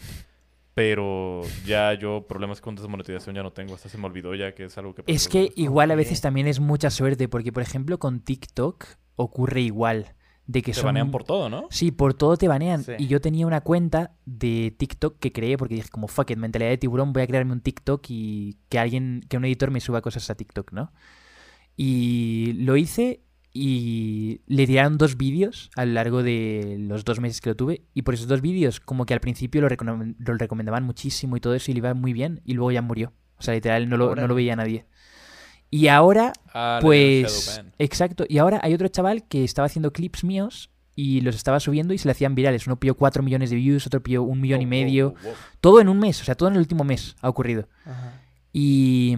Pero 0.75 1.43
ya 1.67 1.93
yo 1.95 2.27
problemas 2.27 2.61
con 2.61 2.75
desmonetización 2.75 3.37
ya 3.37 3.43
no 3.43 3.53
tengo. 3.53 3.75
Hasta 3.75 3.89
se 3.89 3.99
me 3.99 4.07
olvidó 4.07 4.35
ya 4.35 4.55
que 4.55 4.65
es 4.65 4.79
algo 4.79 4.95
que... 4.95 5.05
Es 5.07 5.29
que 5.29 5.53
igual 5.55 5.91
a 5.91 5.95
veces 5.95 6.21
también 6.21 6.47
es 6.47 6.61
mucha 6.61 6.91
suerte, 6.91 7.29
porque 7.29 7.53
por 7.53 7.63
ejemplo 7.63 7.99
con 7.99 8.21
TikTok 8.21 8.87
ocurre 9.17 9.61
igual. 9.61 10.15
De 10.45 10.61
que 10.61 10.73
Te 10.73 10.79
son... 10.79 10.87
banean 10.87 11.11
por 11.13 11.23
todo, 11.23 11.49
¿no? 11.49 11.69
Sí, 11.71 11.93
por 11.93 12.15
todo 12.15 12.37
te 12.37 12.49
banean. 12.49 12.83
Sí. 12.83 12.93
Y 12.99 13.07
yo 13.07 13.21
tenía 13.21 13.47
una 13.47 13.61
cuenta 13.61 14.17
de 14.25 14.75
TikTok 14.77 15.19
que 15.19 15.31
creé 15.31 15.57
porque 15.57 15.77
dije 15.77 15.89
como 15.89 16.09
fuck 16.09 16.31
it, 16.31 16.37
mentalidad 16.39 16.71
de 16.71 16.79
tiburón, 16.79 17.13
voy 17.13 17.23
a 17.23 17.27
crearme 17.27 17.53
un 17.53 17.61
TikTok 17.61 18.05
y 18.09 18.59
que 18.69 18.79
alguien, 18.79 19.25
que 19.29 19.37
un 19.37 19.45
editor 19.45 19.71
me 19.71 19.81
suba 19.81 20.03
cosas 20.03 20.29
a 20.31 20.35
TikTok, 20.35 20.73
¿no? 20.73 20.93
Y 21.77 22.55
lo 22.55 22.77
hice 22.77 23.23
y 23.55 24.41
le 24.47 24.67
tiraron 24.67 24.97
dos 24.99 25.17
vídeos 25.17 25.71
a 25.77 25.85
lo 25.85 25.93
largo 25.93 26.23
de 26.23 26.77
los 26.81 27.05
dos 27.05 27.21
meses 27.21 27.41
que 27.41 27.51
lo 27.51 27.57
tuve. 27.57 27.83
Y 27.95 28.03
por 28.03 28.15
esos 28.15 28.27
dos 28.29 28.41
vídeos, 28.41 28.81
como 28.81 29.05
que 29.07 29.15
al 29.15 29.21
principio 29.21 29.61
lo, 29.61 29.69
recono- 29.69 30.15
lo 30.19 30.35
recomendaban 30.39 30.85
muchísimo 30.85 31.37
y 31.37 31.41
todo 31.41 31.55
eso 31.55 31.71
y 31.71 31.75
le 31.75 31.79
iba 31.79 31.93
muy 31.95 32.13
bien 32.13 32.41
y 32.45 32.55
luego 32.55 32.73
ya 32.73 32.81
murió. 32.83 33.13
O 33.37 33.43
sea, 33.43 33.55
literal, 33.55 33.89
no 33.89 33.97
lo, 33.97 34.15
no 34.17 34.27
lo 34.27 34.35
veía 34.35 34.57
nadie. 34.57 34.87
Y 35.71 35.89
ahora 35.89 36.33
Ah, 36.55 36.79
pues 36.83 37.61
exacto. 37.79 38.25
Y 38.29 38.39
ahora 38.39 38.61
hay 38.63 38.75
otro 38.75 38.89
chaval 38.89 39.27
que 39.27 39.43
estaba 39.45 39.67
haciendo 39.67 39.93
clips 39.93 40.23
míos 40.25 40.71
y 40.95 41.23
los 41.23 41.35
estaba 41.35 41.61
subiendo 41.61 41.95
y 41.95 41.99
se 41.99 42.07
le 42.09 42.13
hacían 42.13 42.35
virales. 42.35 42.67
Uno 42.67 42.79
pilló 42.79 42.95
4 42.95 43.23
millones 43.23 43.49
de 43.51 43.57
views, 43.57 43.87
otro 43.87 44.03
pilló 44.03 44.23
un 44.23 44.41
millón 44.41 44.61
y 44.63 44.67
Oh, 44.67 44.69
medio. 44.69 45.09
oh, 45.09 45.29
oh, 45.29 45.31
oh. 45.31 45.35
Todo 45.61 45.81
en 45.81 45.89
un 45.89 45.99
mes, 45.99 46.21
o 46.21 46.25
sea, 46.25 46.35
todo 46.35 46.49
en 46.51 46.55
el 46.57 46.61
último 46.61 46.85
mes 46.85 47.17
ha 47.23 47.29
ocurrido. 47.29 47.69
Ajá. 47.87 48.21
Y, 48.53 49.17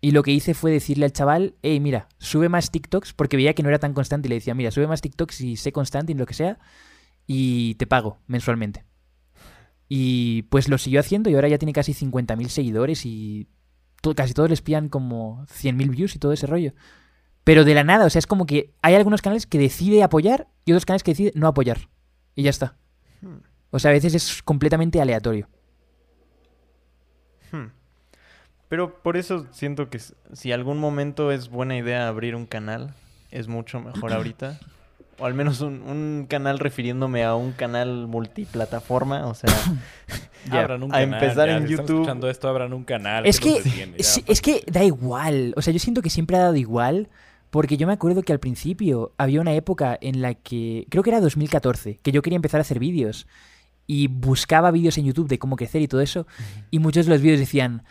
y 0.00 0.12
lo 0.12 0.22
que 0.22 0.32
hice 0.32 0.54
fue 0.54 0.70
decirle 0.70 1.04
al 1.04 1.12
chaval, 1.12 1.54
hey, 1.62 1.78
mira, 1.78 2.08
sube 2.18 2.48
más 2.48 2.70
TikToks, 2.70 3.12
porque 3.12 3.36
veía 3.36 3.54
que 3.54 3.62
no 3.62 3.68
era 3.68 3.78
tan 3.78 3.92
constante. 3.92 4.28
Y 4.28 4.30
le 4.30 4.36
decía, 4.36 4.54
mira, 4.54 4.70
sube 4.70 4.86
más 4.86 5.02
TikToks 5.02 5.40
y 5.42 5.56
sé 5.56 5.72
constante 5.72 6.12
y 6.12 6.14
lo 6.14 6.26
que 6.26 6.34
sea, 6.34 6.58
y 7.26 7.74
te 7.74 7.86
pago 7.86 8.18
mensualmente. 8.26 8.84
Y 9.88 10.42
pues 10.44 10.68
lo 10.68 10.78
siguió 10.78 11.00
haciendo 11.00 11.28
y 11.28 11.34
ahora 11.34 11.48
ya 11.48 11.58
tiene 11.58 11.72
casi 11.72 11.92
50.000 11.92 12.48
seguidores 12.48 13.04
y 13.04 13.48
casi 14.16 14.32
todos 14.32 14.48
les 14.48 14.62
pillan 14.62 14.88
como 14.88 15.44
100.000 15.46 15.90
views 15.90 16.16
y 16.16 16.18
todo 16.18 16.32
ese 16.32 16.46
rollo. 16.46 16.72
Pero 17.44 17.64
de 17.64 17.74
la 17.74 17.84
nada, 17.84 18.06
o 18.06 18.10
sea, 18.10 18.20
es 18.20 18.26
como 18.26 18.46
que 18.46 18.72
hay 18.82 18.94
algunos 18.94 19.20
canales 19.20 19.46
que 19.46 19.58
decide 19.58 20.02
apoyar 20.02 20.48
y 20.64 20.72
otros 20.72 20.86
canales 20.86 21.02
que 21.02 21.10
decide 21.10 21.32
no 21.34 21.48
apoyar. 21.48 21.88
Y 22.34 22.44
ya 22.44 22.50
está. 22.50 22.76
Hmm. 23.20 23.40
O 23.70 23.78
sea, 23.78 23.90
a 23.90 23.94
veces 23.94 24.14
es 24.14 24.42
completamente 24.42 25.00
aleatorio. 25.00 25.48
Hmm. 27.50 27.66
Pero 28.70 28.94
por 29.02 29.18
eso 29.18 29.44
siento 29.50 29.90
que 29.90 29.98
s- 29.98 30.14
si 30.32 30.52
algún 30.52 30.78
momento 30.78 31.30
es 31.32 31.50
buena 31.50 31.76
idea 31.76 32.08
abrir 32.08 32.34
un 32.34 32.46
canal, 32.46 32.94
es 33.30 33.46
mucho 33.48 33.80
mejor 33.80 34.14
ahorita. 34.14 34.58
O 35.18 35.26
al 35.26 35.34
menos 35.34 35.60
un, 35.60 35.82
un 35.82 36.26
canal 36.30 36.58
refiriéndome 36.58 37.24
a 37.24 37.34
un 37.34 37.52
canal 37.52 38.06
multiplataforma. 38.06 39.26
O 39.26 39.34
sea, 39.34 39.50
ya, 40.50 40.60
Abran 40.60 40.82
un 40.82 40.94
a 40.94 40.98
canal. 41.00 41.14
empezar 41.22 41.48
ya, 41.48 41.56
en 41.58 41.66
si 41.66 41.74
están 41.74 41.86
YouTube. 41.86 42.00
escuchando 42.02 42.30
esto, 42.30 42.48
abran 42.48 42.72
un 42.72 42.84
canal. 42.84 43.26
Es 43.26 43.38
¿qué 43.38 43.48
que, 43.50 43.54
los 43.56 43.64
detiene? 43.64 43.98
Ya, 43.98 44.04
sí, 44.04 44.24
es 44.26 44.40
que 44.40 44.64
da 44.70 44.82
igual. 44.82 45.52
O 45.56 45.62
sea, 45.62 45.72
yo 45.74 45.78
siento 45.78 46.00
que 46.00 46.08
siempre 46.08 46.36
ha 46.38 46.40
dado 46.40 46.56
igual. 46.56 47.08
Porque 47.50 47.76
yo 47.76 47.88
me 47.88 47.92
acuerdo 47.92 48.22
que 48.22 48.32
al 48.32 48.38
principio 48.38 49.12
había 49.18 49.40
una 49.40 49.52
época 49.54 49.98
en 50.00 50.22
la 50.22 50.34
que, 50.34 50.86
creo 50.88 51.02
que 51.02 51.10
era 51.10 51.20
2014, 51.20 51.98
que 52.00 52.12
yo 52.12 52.22
quería 52.22 52.36
empezar 52.36 52.60
a 52.60 52.62
hacer 52.62 52.78
vídeos. 52.78 53.26
Y 53.88 54.06
buscaba 54.06 54.70
vídeos 54.70 54.96
en 54.98 55.06
YouTube 55.06 55.26
de 55.26 55.40
cómo 55.40 55.56
crecer 55.56 55.82
y 55.82 55.88
todo 55.88 56.00
eso. 56.00 56.28
Y 56.70 56.78
muchos 56.78 57.06
de 57.06 57.12
los 57.12 57.20
vídeos 57.20 57.40
decían, 57.40 57.82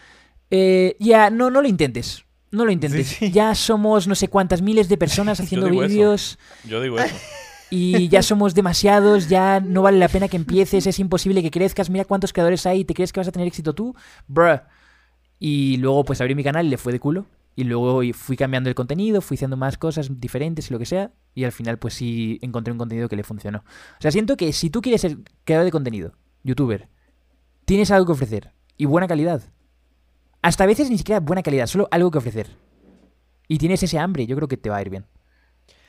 eh, 0.51 0.95
ya, 0.99 1.29
no, 1.29 1.49
no 1.49 1.61
lo 1.61 1.67
intentes. 1.67 2.25
No 2.51 2.65
lo 2.65 2.71
intentes. 2.71 3.07
sí. 3.07 3.31
Ya 3.31 3.53
somos 3.55 4.07
no 4.07 4.15
sé 4.15 4.27
cuántas 4.27 4.61
miles 4.61 4.89
de 4.89 4.97
personas 4.97 5.39
haciendo 5.41 5.69
vídeos. 5.69 6.39
Yo 6.65 6.81
digo 6.81 6.99
eso. 6.99 7.15
Y 7.69 8.07
ya 8.09 8.23
somos 8.23 8.55
demasiados, 8.55 9.29
ya 9.29 9.59
no 9.59 9.83
vale 9.83 9.99
la 9.99 10.07
pena 10.07 10.27
que 10.27 10.37
empieces, 10.37 10.87
es 10.87 10.99
imposible 10.99 11.43
que 11.43 11.51
crezcas, 11.51 11.91
mira 11.91 12.03
cuántos 12.03 12.33
creadores 12.33 12.65
hay, 12.65 12.83
¿te 12.83 12.95
crees 12.95 13.13
que 13.13 13.19
vas 13.19 13.27
a 13.27 13.31
tener 13.31 13.47
éxito 13.47 13.73
tú? 13.75 13.95
Bruh. 14.27 14.61
Y 15.37 15.77
luego 15.77 16.03
pues 16.03 16.19
abrí 16.19 16.33
mi 16.33 16.43
canal 16.43 16.65
y 16.65 16.69
le 16.69 16.77
fue 16.77 16.91
de 16.91 16.99
culo. 16.99 17.27
Y 17.55 17.65
luego 17.65 18.01
fui 18.13 18.37
cambiando 18.37 18.69
el 18.69 18.75
contenido, 18.75 19.21
fui 19.21 19.35
haciendo 19.35 19.57
más 19.57 19.77
cosas 19.77 20.09
diferentes 20.19 20.69
y 20.69 20.73
lo 20.73 20.79
que 20.79 20.85
sea. 20.85 21.11
Y 21.35 21.43
al 21.43 21.51
final 21.51 21.77
pues 21.77 21.93
sí 21.93 22.39
encontré 22.41 22.71
un 22.71 22.77
contenido 22.77 23.09
que 23.09 23.15
le 23.15 23.23
funcionó. 23.23 23.59
O 23.59 24.01
sea, 24.01 24.11
siento 24.11 24.37
que 24.37 24.53
si 24.53 24.69
tú 24.69 24.81
quieres 24.81 25.01
ser 25.01 25.17
creador 25.43 25.65
de 25.65 25.71
contenido, 25.71 26.13
youtuber, 26.43 26.87
tienes 27.65 27.91
algo 27.91 28.05
que 28.05 28.11
ofrecer 28.13 28.53
y 28.77 28.85
buena 28.85 29.07
calidad. 29.07 29.43
Hasta 30.41 30.63
a 30.63 30.67
veces 30.67 30.89
ni 30.89 30.97
siquiera 30.97 31.19
buena 31.19 31.43
calidad, 31.43 31.67
solo 31.67 31.87
algo 31.91 32.11
que 32.11 32.17
ofrecer. 32.17 32.49
Y 33.47 33.57
tienes 33.57 33.81
ese 33.83 33.97
hambre, 33.97 34.25
yo 34.25 34.35
creo 34.35 34.47
que 34.47 34.57
te 34.57 34.69
va 34.69 34.77
a 34.77 34.81
ir 34.81 34.89
bien. 34.89 35.05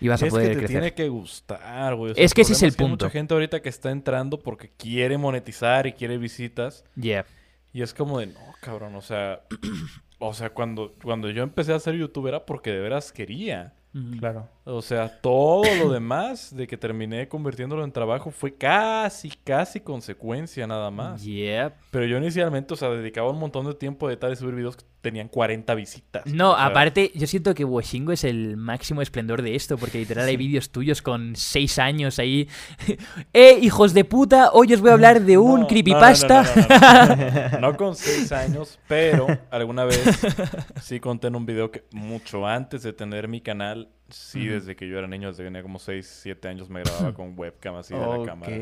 Y 0.01 0.09
vas 0.09 0.23
a 0.23 0.27
poder 0.27 0.49
que 0.49 0.55
te 0.55 0.59
crecer. 0.61 0.81
tiene 0.81 0.95
que 0.95 1.09
gustar, 1.09 1.95
güey. 1.95 2.13
O 2.13 2.15
Es 2.17 2.33
que 2.33 2.41
ese 2.41 2.55
es 2.55 2.63
el 2.63 2.75
que 2.75 2.83
hay 2.83 2.89
punto. 2.89 3.05
mucha 3.05 3.13
gente 3.13 3.35
ahorita 3.35 3.61
que 3.61 3.69
está 3.69 3.91
entrando 3.91 4.41
porque 4.41 4.71
quiere 4.77 5.19
monetizar 5.19 5.87
y 5.87 5.93
quiere 5.93 6.17
visitas. 6.17 6.85
Yeah. 6.97 7.27
Y 7.73 7.83
es 7.83 7.93
como 7.93 8.19
de, 8.19 8.29
no, 8.29 8.41
cabrón, 8.61 8.95
o 8.95 9.03
sea... 9.03 9.43
o 10.19 10.33
sea, 10.33 10.51
cuando, 10.51 10.95
cuando 11.03 11.31
yo 11.31 11.43
empecé 11.43 11.73
a 11.75 11.81
ser 11.81 11.97
youtuber 11.97 12.35
era 12.35 12.47
porque 12.47 12.71
de 12.71 12.81
veras 12.81 13.13
quería. 13.13 13.75
Claro. 14.19 14.49
O 14.65 14.83
sea, 14.83 15.21
todo 15.21 15.65
lo 15.77 15.91
demás 15.91 16.55
de 16.55 16.67
que 16.67 16.77
terminé 16.77 17.29
convirtiéndolo 17.29 17.83
en 17.83 17.91
trabajo 17.91 18.31
fue 18.31 18.55
casi, 18.55 19.31
casi 19.43 19.81
consecuencia 19.81 20.67
nada 20.67 20.91
más. 20.91 21.25
Yep. 21.25 21.73
Pero 21.91 22.07
yo 22.07 22.19
inicialmente, 22.19 22.75
o 22.75 22.77
sea, 22.77 22.91
dedicaba 22.91 23.31
un 23.31 23.39
montón 23.39 23.67
de 23.67 23.75
tiempo 23.75 24.09
de 24.09 24.17
tal 24.17 24.33
y 24.33 24.37
subir 24.37 24.55
videos 24.55 24.77
que 24.77 24.85
tenían 25.01 25.29
40 25.29 25.75
visitas. 25.75 26.27
No, 26.27 26.53
O 26.53 26.57
sea, 26.57 26.67
aparte, 26.67 27.11
yo 27.15 27.27
siento 27.27 27.55
que 27.55 27.65
Washingo 27.65 28.13
es 28.13 28.25
el 28.25 28.57
máximo 28.57 29.03
esplendor 29.03 29.43
de 29.43 29.55
esto, 29.55 29.79
porque 29.79 29.99
literal 29.99 30.27
hay 30.27 30.37
vídeos 30.37 30.71
tuyos 30.71 31.03
con 31.03 31.37
seis 31.37 31.79
años 31.79 32.19
ahí. 32.19 32.49
¡Eh, 33.33 33.59
hijos 33.61 33.95
de 33.95 34.05
puta! 34.05 34.51
Hoy 34.53 34.73
os 34.75 34.81
voy 34.81 34.91
a 34.91 34.95
hablar 34.95 35.23
de 35.23 35.39
un 35.39 35.61
no, 35.61 35.67
creepypasta. 35.67 36.43
No, 36.43 36.55
no, 36.55 37.07
no, 37.07 37.61
no. 37.61 37.61
No 37.61 37.77
con 37.77 37.95
6 37.95 38.33
años, 38.33 38.79
pero 38.89 39.27
alguna 39.51 39.85
vez 39.85 40.03
sí 40.83 41.01
conté 41.01 41.29
en 41.29 41.37
un 41.37 41.47
video 41.47 41.71
que 41.71 41.85
mucho 41.93 42.47
antes 42.47 42.83
de 42.83 42.93
tener 42.93 43.29
mi 43.29 43.41
canal, 43.41 43.89
sí, 44.09 44.47
desde 44.47 44.77
que 44.77 44.89
yo 44.89 44.99
era 44.99 45.07
niño, 45.07 45.29
desde 45.29 45.43
que 45.43 45.49
tenía 45.49 45.63
como 45.63 45.79
6, 45.79 46.21
7 46.23 46.49
años, 46.49 46.69
me 46.69 46.81
grababa 46.81 47.15
con 47.15 47.39
webcam 47.39 47.77
así 47.77 47.95
de 47.95 48.01
la 48.01 48.25
cámara. 48.25 48.57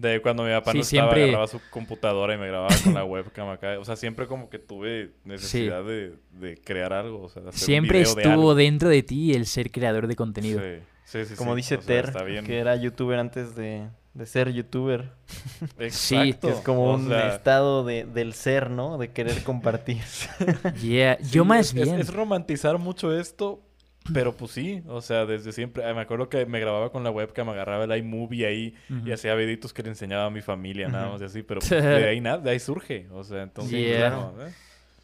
De 0.00 0.22
cuando 0.22 0.44
mi 0.44 0.50
papá 0.50 0.72
Sí, 0.72 0.78
no 0.78 0.82
estaba, 0.82 1.02
siempre- 1.08 1.22
agarraba 1.24 1.46
su 1.46 1.60
computadora 1.70 2.34
y 2.34 2.38
me 2.38 2.46
grababa 2.48 2.74
con 2.82 2.94
la 2.94 3.04
webcam 3.04 3.48
acá. 3.50 3.78
O 3.78 3.84
sea, 3.84 3.96
siempre 3.96 4.26
como 4.26 4.48
que 4.48 4.58
tuve 4.58 5.12
necesidad 5.24 5.84
de, 5.84 6.14
de 6.32 6.56
crear 6.56 6.92
algo. 6.92 7.22
O 7.24 7.28
sea, 7.28 7.42
un 7.42 7.52
Siempre 7.52 7.98
video 7.98 8.16
estuvo 8.16 8.32
algo. 8.32 8.54
dentro 8.54 8.88
de 8.88 9.02
ti 9.02 9.34
el 9.34 9.46
ser 9.46 9.70
creador 9.70 10.06
de 10.06 10.16
contenido. 10.16 10.60
Sí, 10.60 10.78
sí, 11.04 11.24
sí, 11.26 11.34
Como 11.34 11.52
sí. 11.52 11.56
dice 11.56 11.74
O 11.76 11.82
sea, 11.82 12.02
Ter, 12.12 12.44
que 12.44 12.58
era 12.58 12.76
youtuber 12.76 13.18
antes 13.18 13.54
de, 13.56 13.88
de 14.14 14.26
ser 14.26 14.52
youtuber. 14.52 15.10
Exacto. 15.78 16.48
Que 16.48 16.54
es 16.54 16.60
como 16.60 16.84
O 16.90 16.94
un 16.94 17.08
sea, 17.08 17.34
estado 17.34 17.84
de, 17.84 18.04
del 18.04 18.32
ser, 18.34 18.70
¿no? 18.70 18.96
De 18.98 19.10
querer 19.10 19.42
compartir. 19.42 19.98
Yeah. 20.82 21.18
sí, 21.20 21.30
Yo 21.32 21.44
más 21.44 21.66
es- 21.68 21.74
bien. 21.74 21.94
Es, 22.00 22.08
es 22.08 22.14
romantizar 22.14 22.78
mucho 22.78 23.16
esto, 23.18 23.60
pero 24.12 24.34
pues 24.36 24.52
sí. 24.52 24.82
O 24.86 25.00
sea, 25.00 25.26
desde 25.26 25.52
siempre. 25.52 25.84
ah, 25.84 25.94
Me 25.94 26.00
acuerdo 26.00 26.28
que 26.28 26.46
me 26.46 26.60
grababa 26.60 26.90
con 26.90 27.04
la 27.04 27.10
webcam, 27.10 27.48
agarraba 27.48 27.84
el 27.84 27.96
iMovie 27.98 28.46
ahí 28.46 28.74
y 29.04 29.12
hacía 29.12 29.34
videitos 29.34 29.72
que 29.72 29.82
le 29.82 29.90
enseñaba 29.90 30.26
a 30.26 30.30
mi 30.30 30.40
familia, 30.40 30.88
nada 30.88 31.10
más 31.10 31.20
y 31.20 31.24
así. 31.24 31.42
Pero 31.42 31.60
pues, 31.68 31.70
de 31.70 32.08
ahí 32.08 32.20
nada, 32.20 32.38
de 32.38 32.50
ahí 32.50 32.60
surge. 32.60 33.08
O 33.12 33.24
sea, 33.24 33.42
entonces. 33.42 33.72
Yeah. 33.72 34.10
no, 34.10 34.34
¿eh? 34.46 34.52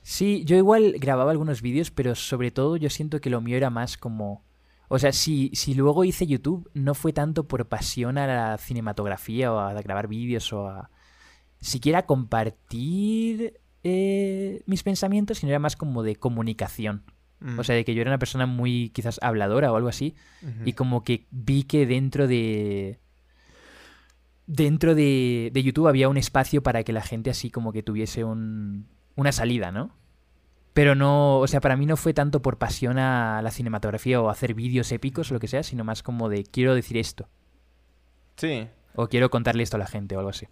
Sí, 0.03 0.45
yo 0.45 0.57
igual 0.57 0.95
grababa 0.99 1.33
algunos 1.33 1.63
vídeos, 1.63 1.91
pero 1.91 2.15
sobre 2.15 2.53
todo 2.53 2.77
yo 2.77 2.91
siento 2.91 3.21
que 3.21 3.29
lo 3.29 3.41
mío 3.41 3.57
era 3.57 3.71
más 3.71 3.97
como... 3.99 4.45
O 4.89 5.01
sea, 5.01 5.11
si, 5.11 5.51
si 5.53 5.75
luego 5.75 6.05
hice 6.05 6.29
YouTube, 6.29 6.71
no 6.75 6.95
fue 6.95 7.13
tanto 7.13 7.49
por 7.49 7.67
pasión 7.67 8.17
a 8.17 8.29
la 8.29 8.57
cinematografía 8.57 9.53
o 9.53 9.59
a 9.59 9.75
grabar 9.83 10.07
vídeos 10.07 10.53
o 10.53 10.69
a 10.69 10.91
siquiera 11.61 12.07
compartir 12.07 13.61
eh, 13.83 14.63
mis 14.67 14.85
pensamientos, 14.85 15.39
sino 15.39 15.51
era 15.51 15.59
más 15.59 15.75
como 15.75 16.05
de 16.05 16.15
comunicación. 16.15 17.03
Mm. 17.41 17.59
O 17.59 17.65
sea, 17.65 17.75
de 17.75 17.85
que 17.85 17.95
yo 17.95 18.01
era 18.01 18.11
una 18.11 18.19
persona 18.19 18.47
muy 18.47 18.91
quizás 18.91 19.19
habladora 19.23 19.73
o 19.73 19.77
algo 19.77 19.89
así. 19.89 20.15
Y 20.65 20.73
como 20.75 21.05
que 21.05 21.27
vi 21.31 21.65
que 21.65 21.87
dentro 21.87 22.27
de. 22.27 22.99
Dentro 24.47 24.95
de, 24.95 25.51
de 25.53 25.63
YouTube 25.63 25.89
había 25.89 26.09
un 26.09 26.17
espacio 26.17 26.63
para 26.63 26.85
que 26.85 26.93
la 26.93 27.03
gente 27.03 27.31
así 27.31 27.51
como 27.51 27.73
que 27.73 27.83
tuviese 27.83 28.23
un, 28.23 28.87
una 29.17 29.33
salida, 29.33 29.73
¿no? 29.73 29.91
Pero 30.73 30.95
no, 30.95 31.39
o 31.39 31.47
sea, 31.47 31.61
para 31.61 31.77
mí 31.77 31.87
no 31.87 31.97
fue 31.97 32.15
tanto 32.15 32.43
por 32.43 32.59
pasión 32.59 32.99
a 32.99 33.41
la 33.43 33.51
cinematografía 33.51 34.21
o 34.21 34.29
hacer 34.29 34.55
vídeos 34.55 34.93
épicos 34.93 35.31
o 35.31 35.35
lo 35.35 35.41
que 35.41 35.49
sea, 35.49 35.63
sino 35.63 35.85
más 35.85 36.03
como 36.03 36.29
de 36.29 36.45
quiero 36.45 36.75
decir 36.75 36.97
esto. 36.99 37.29
Sí. 38.37 38.69
O 38.95 39.09
quiero 39.09 39.31
contarle 39.31 39.63
esto 39.63 39.77
a 39.77 39.81
la 39.81 39.87
gente 39.87 40.15
o 40.15 40.19
algo 40.19 40.31
así. 40.31 40.47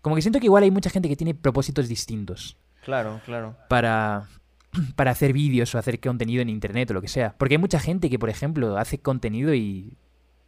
Como 0.00 0.14
que 0.14 0.22
siento 0.22 0.38
que 0.38 0.46
igual 0.46 0.62
hay 0.62 0.70
mucha 0.70 0.88
gente 0.88 1.08
que 1.08 1.16
tiene 1.16 1.34
propósitos 1.34 1.88
distintos 1.88 2.56
Claro, 2.84 3.20
claro. 3.24 3.56
para, 3.68 4.28
para 4.96 5.10
hacer 5.10 5.32
vídeos 5.32 5.74
o 5.74 5.78
hacer 5.78 6.00
contenido 6.00 6.42
en 6.42 6.48
internet 6.48 6.90
o 6.90 6.94
lo 6.94 7.02
que 7.02 7.08
sea. 7.08 7.34
Porque 7.38 7.54
hay 7.54 7.58
mucha 7.58 7.80
gente 7.80 8.10
que, 8.10 8.18
por 8.18 8.30
ejemplo, 8.30 8.78
hace 8.78 8.98
contenido 8.98 9.54
y 9.54 9.96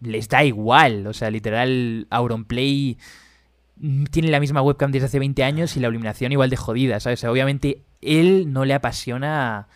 les 0.01 0.29
da 0.29 0.45
igual. 0.45 1.07
O 1.07 1.13
sea, 1.13 1.31
literal, 1.31 2.07
Auronplay 2.11 2.99
mm, 3.77 4.05
tiene 4.05 4.29
la 4.29 4.41
misma 4.41 4.63
webcam 4.63 4.93
desde 4.93 5.07
hace 5.07 5.19
20 5.19 5.43
años 5.45 5.77
y 5.77 5.81
la 5.81 5.89
iluminación 5.89 6.33
igual 6.33 6.51
de 6.51 6.57
jodida, 6.57 7.01
¿sabes? 7.01 7.21
O 7.21 7.23
sea, 7.23 7.33
obviamente, 7.33 7.83
él 8.01 8.53
no 8.53 8.65
le 8.65 8.75
apasiona 8.75 9.69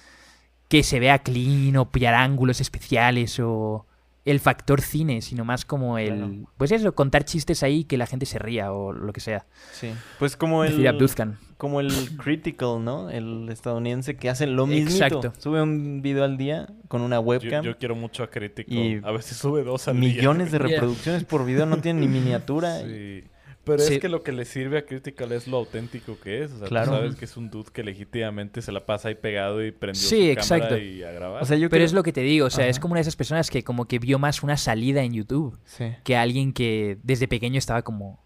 que 0.69 0.83
se 0.83 1.01
vea 1.01 1.19
clean 1.19 1.77
o 1.77 1.91
pillar 1.91 2.15
ángulos 2.15 2.61
especiales 2.61 3.39
o 3.41 3.87
el 4.25 4.41
factor 4.41 4.81
cine, 4.81 5.21
sino 5.21 5.45
más 5.45 5.65
como 5.65 5.99
el... 5.99 6.17
Claro. 6.17 6.33
Pues 6.57 6.73
eso, 6.73 6.95
contar 6.95 7.25
chistes 7.25 7.63
ahí 7.63 7.85
que 7.85 7.99
la 7.99 8.07
gente 8.07 8.25
se 8.25 8.39
ría 8.39 8.73
o 8.73 8.93
lo 8.93 9.13
que 9.13 9.21
sea. 9.21 9.47
Sí. 9.73 9.93
Pues 10.19 10.37
como 10.37 10.63
Decir 10.63 10.81
el, 10.81 10.87
Abduzcan. 10.87 11.39
Como 11.63 11.79
el 11.81 11.89
Critical, 12.19 12.85
¿no? 12.85 13.09
El 13.09 13.49
estadounidense 13.49 14.17
que 14.17 14.29
hace 14.29 14.49
lo 14.49 14.67
mismo. 14.67 14.91
Exacto. 14.91 15.33
Sube 15.39 15.63
un 15.63 16.03
video 16.03 16.25
al 16.25 16.37
día 16.37 16.67
con 16.89 17.03
una 17.03 17.21
webcam. 17.21 17.65
yo 17.65 17.79
quiero 17.79 17.95
mucho 17.95 18.25
a 18.25 18.31
Crítico. 18.31 18.73
Y 18.75 19.01
A 19.05 19.23
si 19.23 19.37
sube 19.37 19.63
dos 19.63 19.87
al 19.87 19.95
millones 19.95 20.51
de 20.51 20.59
Yeah. 20.63 20.67
reproducciones 20.69 21.23
por 21.23 21.45
video, 21.47 21.65
no 21.67 21.77
tiene 21.79 22.01
ni 22.01 22.09
miniatura. 22.21 22.81
Sí. 22.81 23.23
Pero 23.65 23.79
Sí. 23.79 23.95
es 23.95 24.01
que 24.01 24.09
lo 24.09 24.25
que 24.25 24.33
le 24.33 24.45
sirve 24.45 24.79
a 24.79 24.85
Critical 24.87 25.31
es 25.31 25.47
lo 25.47 25.59
auténtico 25.59 26.19
que 26.19 26.43
es. 26.43 26.51
O 26.51 26.59
sea, 26.59 26.67
Claro. 26.67 26.91
tú 26.91 26.97
sabes 26.97 27.15
que 27.15 27.27
es 27.27 27.37
un 27.37 27.49
dude 27.49 27.71
que 27.73 27.85
legítimamente 27.85 28.61
se 28.61 28.73
la 28.73 28.85
pasa 28.85 29.07
ahí 29.09 29.15
pegado 29.15 29.65
y 29.65 29.71
prendió 29.71 30.03
Sí, 30.03 30.17
su 30.27 30.31
exacto. 30.33 30.65
cámara 30.71 30.83
y 30.83 31.05
a 31.05 31.13
grabar. 31.13 31.43
O 31.45 31.47
sea, 31.47 31.57
yo 31.57 31.69
Pero 31.71 31.79
creo- 31.79 31.87
es 31.87 31.93
lo 31.93 32.03
que 32.03 32.13
te 32.13 32.23
digo, 32.23 32.47
o 32.47 32.51
sea, 32.51 32.67
es 32.67 32.81
como 32.81 32.93
una 32.95 32.99
de 32.99 33.03
esas 33.03 33.15
personas 33.15 33.51
que 33.51 33.63
como 33.63 33.87
que 33.87 34.01
vio 34.01 34.19
más 34.19 34.43
una 34.43 34.57
salida 34.57 35.05
en 35.05 35.13
YouTube 35.13 35.57
Sí. 35.65 35.85
que 36.03 36.17
alguien 36.17 36.53
que 36.53 36.99
desde 37.05 37.29
pequeño 37.29 37.57
estaba 37.59 37.83
como 37.83 38.22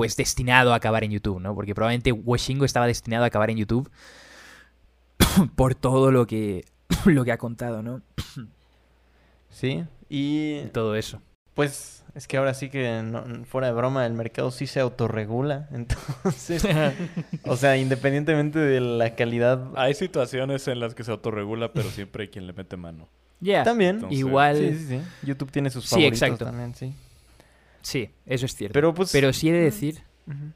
pues 0.00 0.16
destinado 0.16 0.72
a 0.72 0.76
acabar 0.76 1.04
en 1.04 1.10
YouTube, 1.10 1.40
¿no? 1.40 1.54
Porque 1.54 1.74
probablemente 1.74 2.10
Washingo 2.10 2.64
estaba 2.64 2.86
destinado 2.86 3.24
a 3.24 3.26
acabar 3.26 3.50
en 3.50 3.58
YouTube 3.58 3.90
por 5.56 5.74
todo 5.74 6.10
lo 6.10 6.26
que 6.26 6.64
lo 7.04 7.22
que 7.24 7.32
ha 7.32 7.36
contado, 7.36 7.82
¿no? 7.82 8.00
Sí. 9.50 9.84
Y 10.08 10.60
todo 10.72 10.94
eso. 10.94 11.20
pues 11.54 12.02
es 12.14 12.26
que 12.26 12.38
ahora 12.38 12.54
sí 12.54 12.70
que 12.70 13.02
no- 13.02 13.44
fuera 13.44 13.66
de 13.66 13.72
broma, 13.74 14.06
el 14.06 14.14
mercado 14.14 14.50
sí 14.50 14.66
se 14.66 14.80
autorregula. 14.80 15.68
Entonces, 15.72 16.66
o 17.44 17.56
sea, 17.56 17.76
independientemente 17.76 18.58
de 18.58 18.80
la 18.80 19.14
calidad. 19.16 19.68
Hay 19.76 19.92
situaciones 19.94 20.66
en 20.68 20.80
las 20.80 20.94
que 20.94 21.04
se 21.04 21.10
autorregula, 21.10 21.72
pero 21.74 21.90
siempre 21.90 22.22
hay 22.22 22.28
quien 22.28 22.46
le 22.46 22.52
mete 22.54 22.76
mano. 22.78 23.06
Ya. 23.40 23.64
También. 23.64 23.96
Entonces- 23.96 24.18
Igual 24.18 24.56
Sí, 24.56 24.78
sí, 24.78 24.86
sí. 24.88 25.00
YouTube 25.26 25.50
tiene 25.50 25.68
sus 25.68 25.84
Sí, 25.84 25.90
favoritos 25.90 26.22
exacto. 26.22 26.44
también, 26.46 26.74
sí. 26.74 26.94
Sí, 27.82 28.10
eso 28.26 28.46
es 28.46 28.54
cierto. 28.54 28.72
Pero 28.74 28.92
pues. 28.94 29.10
Pero 29.12 29.32
sí 29.32 29.48
he 29.48 29.52
de 29.52 29.60
decir, 29.60 30.02
Ujú. 30.26 30.52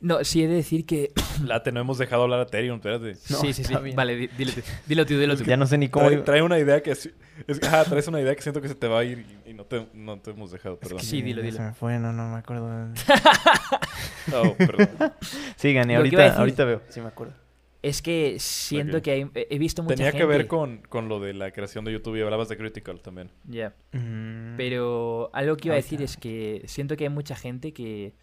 no, 0.00 0.24
sí 0.24 0.42
he 0.42 0.48
de 0.48 0.54
decir 0.54 0.84
que 0.86 1.12
Late, 1.44 1.72
no 1.72 1.80
hemos 1.80 1.98
dejado 1.98 2.22
hablar 2.24 2.40
a 2.40 2.42
Ethereum, 2.44 2.76
espérate. 2.76 3.12
No, 3.30 3.38
sí, 3.38 3.52
sí, 3.52 3.64
sí. 3.64 3.74
bien. 3.82 3.96
Vale, 3.96 4.14
di- 4.16 4.28
dilo 4.28 4.52
tú. 4.52 4.60
Dilo 4.86 5.06
tú, 5.06 5.18
dilo 5.18 5.36
tú. 5.36 5.44
Ya 5.44 5.56
no 5.56 5.66
sé 5.66 5.78
ni 5.78 5.88
cómo. 5.88 6.10
Trae, 6.22 6.42
una 6.42 6.58
idea 6.58 6.82
que... 6.82 6.94
sí- 6.94 7.12
Es, 7.46 7.62
ajá, 7.62 7.84
traes 7.84 8.06
una 8.08 8.20
idea 8.20 8.34
que 8.34 8.42
siento 8.42 8.60
que 8.60 8.68
se 8.68 8.74
te 8.74 8.86
va 8.88 9.00
a 9.00 9.04
ir 9.04 9.24
y, 9.46 9.50
y 9.50 9.54
no, 9.54 9.64
te, 9.64 9.86
no 9.94 10.18
te 10.20 10.30
hemos 10.30 10.50
dejado, 10.52 10.74
Es 10.74 10.80
perdón. 10.80 10.98
que 10.98 11.04
Sí, 11.06 11.22
dilo, 11.22 11.42
dilo. 11.42 11.56
Se 11.56 11.62
me 11.62 11.72
fue, 11.72 11.98
no, 11.98 12.12
no 12.12 12.28
me 12.28 12.38
acuerdo. 12.38 12.68
Oh, 14.34 14.54
perdón. 14.56 15.12
Sigan, 15.56 15.90
a 15.90 15.96
ahorita, 15.96 16.34
ahorita 16.36 16.64
veo. 16.64 16.82
Sí, 16.88 17.00
me 17.00 17.08
acuerdo. 17.08 17.34
Es 17.82 18.00
que 18.00 18.36
siento 18.38 19.02
que 19.02 19.10
hay- 19.10 19.30
he 19.34 19.58
visto 19.58 19.82
mucha 19.82 19.96
Tenía 19.96 20.12
gente... 20.12 20.22
que 20.22 20.26
ver 20.26 20.46
con, 20.46 20.78
con 20.88 21.08
lo 21.08 21.18
de 21.18 21.34
la 21.34 21.50
creación 21.50 21.84
de 21.84 21.92
YouTube 21.92 22.16
y 22.16 22.20
hablabas 22.22 22.48
de 22.48 22.56
Critical 22.56 23.00
también. 23.00 23.30
Ya. 23.44 23.74
Mm. 23.90 24.56
Pero 24.56 25.30
algo 25.32 25.56
que 25.56 25.66
iba 25.68 25.74
a 25.74 25.76
decir 25.82 26.00
es 26.00 26.16
que 26.16 26.62
siento 26.66 26.96
que 26.96 27.04
hay 27.04 27.10
mucha 27.10 27.34
gente 27.34 27.72
que 27.72 28.14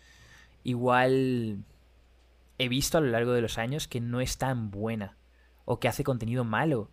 igual 0.63 1.57
he 2.57 2.69
visto 2.69 2.97
a 2.97 3.01
lo 3.01 3.07
largo 3.07 3.31
de 3.33 3.41
los 3.41 3.57
años 3.57 3.87
que 3.87 4.01
no 4.01 4.21
es 4.21 4.37
tan 4.37 4.71
buena 4.71 5.17
o 5.65 5.79
que 5.79 5.87
hace 5.87 6.03
contenido 6.03 6.43
malo, 6.43 6.89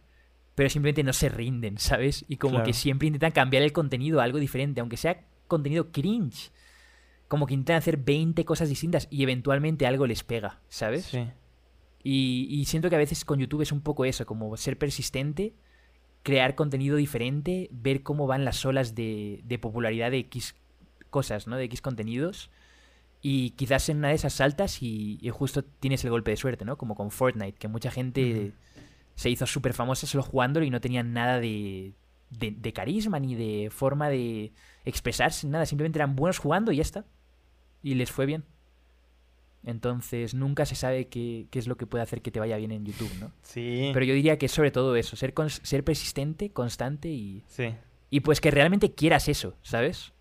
pero 0.55 0.69
simplemente 0.71 1.03
no 1.03 1.13
se 1.13 1.29
rinden, 1.29 1.79
¿sabes? 1.79 2.25
Y 2.29 2.37
como 2.37 2.55
Claro. 2.55 2.67
que 2.67 2.73
siempre 2.73 3.07
intentan 3.07 3.33
cambiar 3.33 3.63
el 3.63 3.73
contenido 3.73 4.21
a 4.21 4.25
algo 4.25 4.39
diferente, 4.39 4.81
aunque 4.81 4.97
sea 4.97 5.21
contenido 5.49 5.93
cringe. 5.93 6.51
Como 7.29 7.47
que 7.47 7.55
intentan 7.55 7.77
hacer 7.77 7.97
20 7.97 8.45
cosas 8.45 8.69
distintas 8.69 9.09
y 9.11 9.23
eventualmente 9.25 9.87
algo 9.87 10.07
les 10.07 10.23
pega, 10.23 10.61
¿sabes? 10.69 11.07
Sí. 11.07 11.27
Y, 12.03 12.47
y 12.51 12.65
siento 12.67 12.89
que 12.89 12.97
a 12.97 12.99
veces 12.99 13.25
con 13.25 13.41
YouTube 13.41 13.63
es 13.63 13.73
un 13.73 13.81
poco 13.81 14.05
eso, 14.05 14.27
como 14.27 14.57
ser 14.57 14.79
persistente, 14.79 15.55
crear 16.23 16.55
contenido 16.55 16.97
diferente, 16.97 17.69
ver 17.73 18.03
cómo 18.03 18.27
van 18.27 18.45
las 18.45 18.65
olas 18.65 18.95
de, 18.95 19.43
de 19.45 19.59
popularidad 19.59 20.11
de 20.11 20.19
X 20.19 20.55
cosas, 21.11 21.47
¿no? 21.47 21.57
De 21.57 21.65
X 21.65 21.81
contenidos. 21.81 22.51
Y 23.23 23.51
quizás 23.51 23.89
en 23.89 23.99
una 23.99 24.09
de 24.09 24.15
esas 24.15 24.35
saltas 24.35 24.83
y, 24.83 25.19
y 25.21 25.31
justo 25.31 25.65
tienes 25.65 26.05
el 26.05 26.11
golpe 26.11 26.31
de 26.31 26.37
suerte, 26.37 26.65
¿no? 26.65 26.77
Como 26.77 26.95
con 26.95 27.11
Fortnite, 27.11 27.59
que 27.59 27.69
mucha 27.69 27.91
gente 27.91 28.53
se 29.15 29.31
hizo 29.31 29.47
súper 29.47 29.73
famosa 29.73 30.07
solo 30.07 30.23
jugándolo 30.23 30.67
y 30.67 30.71
no 30.71 30.81
tenían 30.81 31.13
nada 31.13 31.41
de, 31.41 31.95
de, 32.31 32.51
de 32.53 32.73
carisma 32.73 33.19
ni 33.19 33.35
de 33.35 33.71
forma 33.71 34.09
de 34.09 34.53
expresarse, 34.85 35.47
nada. 35.49 35.67
Simplemente 35.67 35.99
eran 35.99 36.15
buenos 36.15 36.39
jugando 36.39 36.71
y 36.71 36.77
ya 36.77 36.83
está. 36.83 37.05
Y 37.83 37.95
les 37.95 38.11
fue 38.11 38.27
bien. 38.27 38.45
Entonces 39.67 40.33
nunca 40.33 40.65
se 40.65 40.75
sabe 40.77 41.09
qué, 41.09 41.49
qué 41.51 41.59
es 41.59 41.67
lo 41.67 41.77
que 41.77 41.87
puede 41.87 42.03
hacer 42.03 42.23
que 42.23 42.31
te 42.31 42.41
vaya 42.41 42.57
bien 42.57 42.71
en 42.73 42.87
YouTube, 42.87 43.11
¿no? 43.21 43.33
Sí. 43.43 43.91
Pero 43.93 44.07
yo 44.07 44.15
diría 44.15 44.39
que 44.39 44.47
es 44.47 44.53
sobre 44.53 44.71
todo 44.71 44.97
eso, 44.97 45.17
ser, 45.17 45.35
cons- 45.35 45.61
ser 45.65 45.83
persistente, 45.85 46.51
constante 46.51 47.09
y, 47.09 47.43
Sí. 47.49 47.75
y 48.09 48.21
pues 48.21 48.41
que 48.41 48.51
realmente 48.53 48.93
quieras 48.95 49.29
eso, 49.29 49.55
¿sabes? 49.63 50.13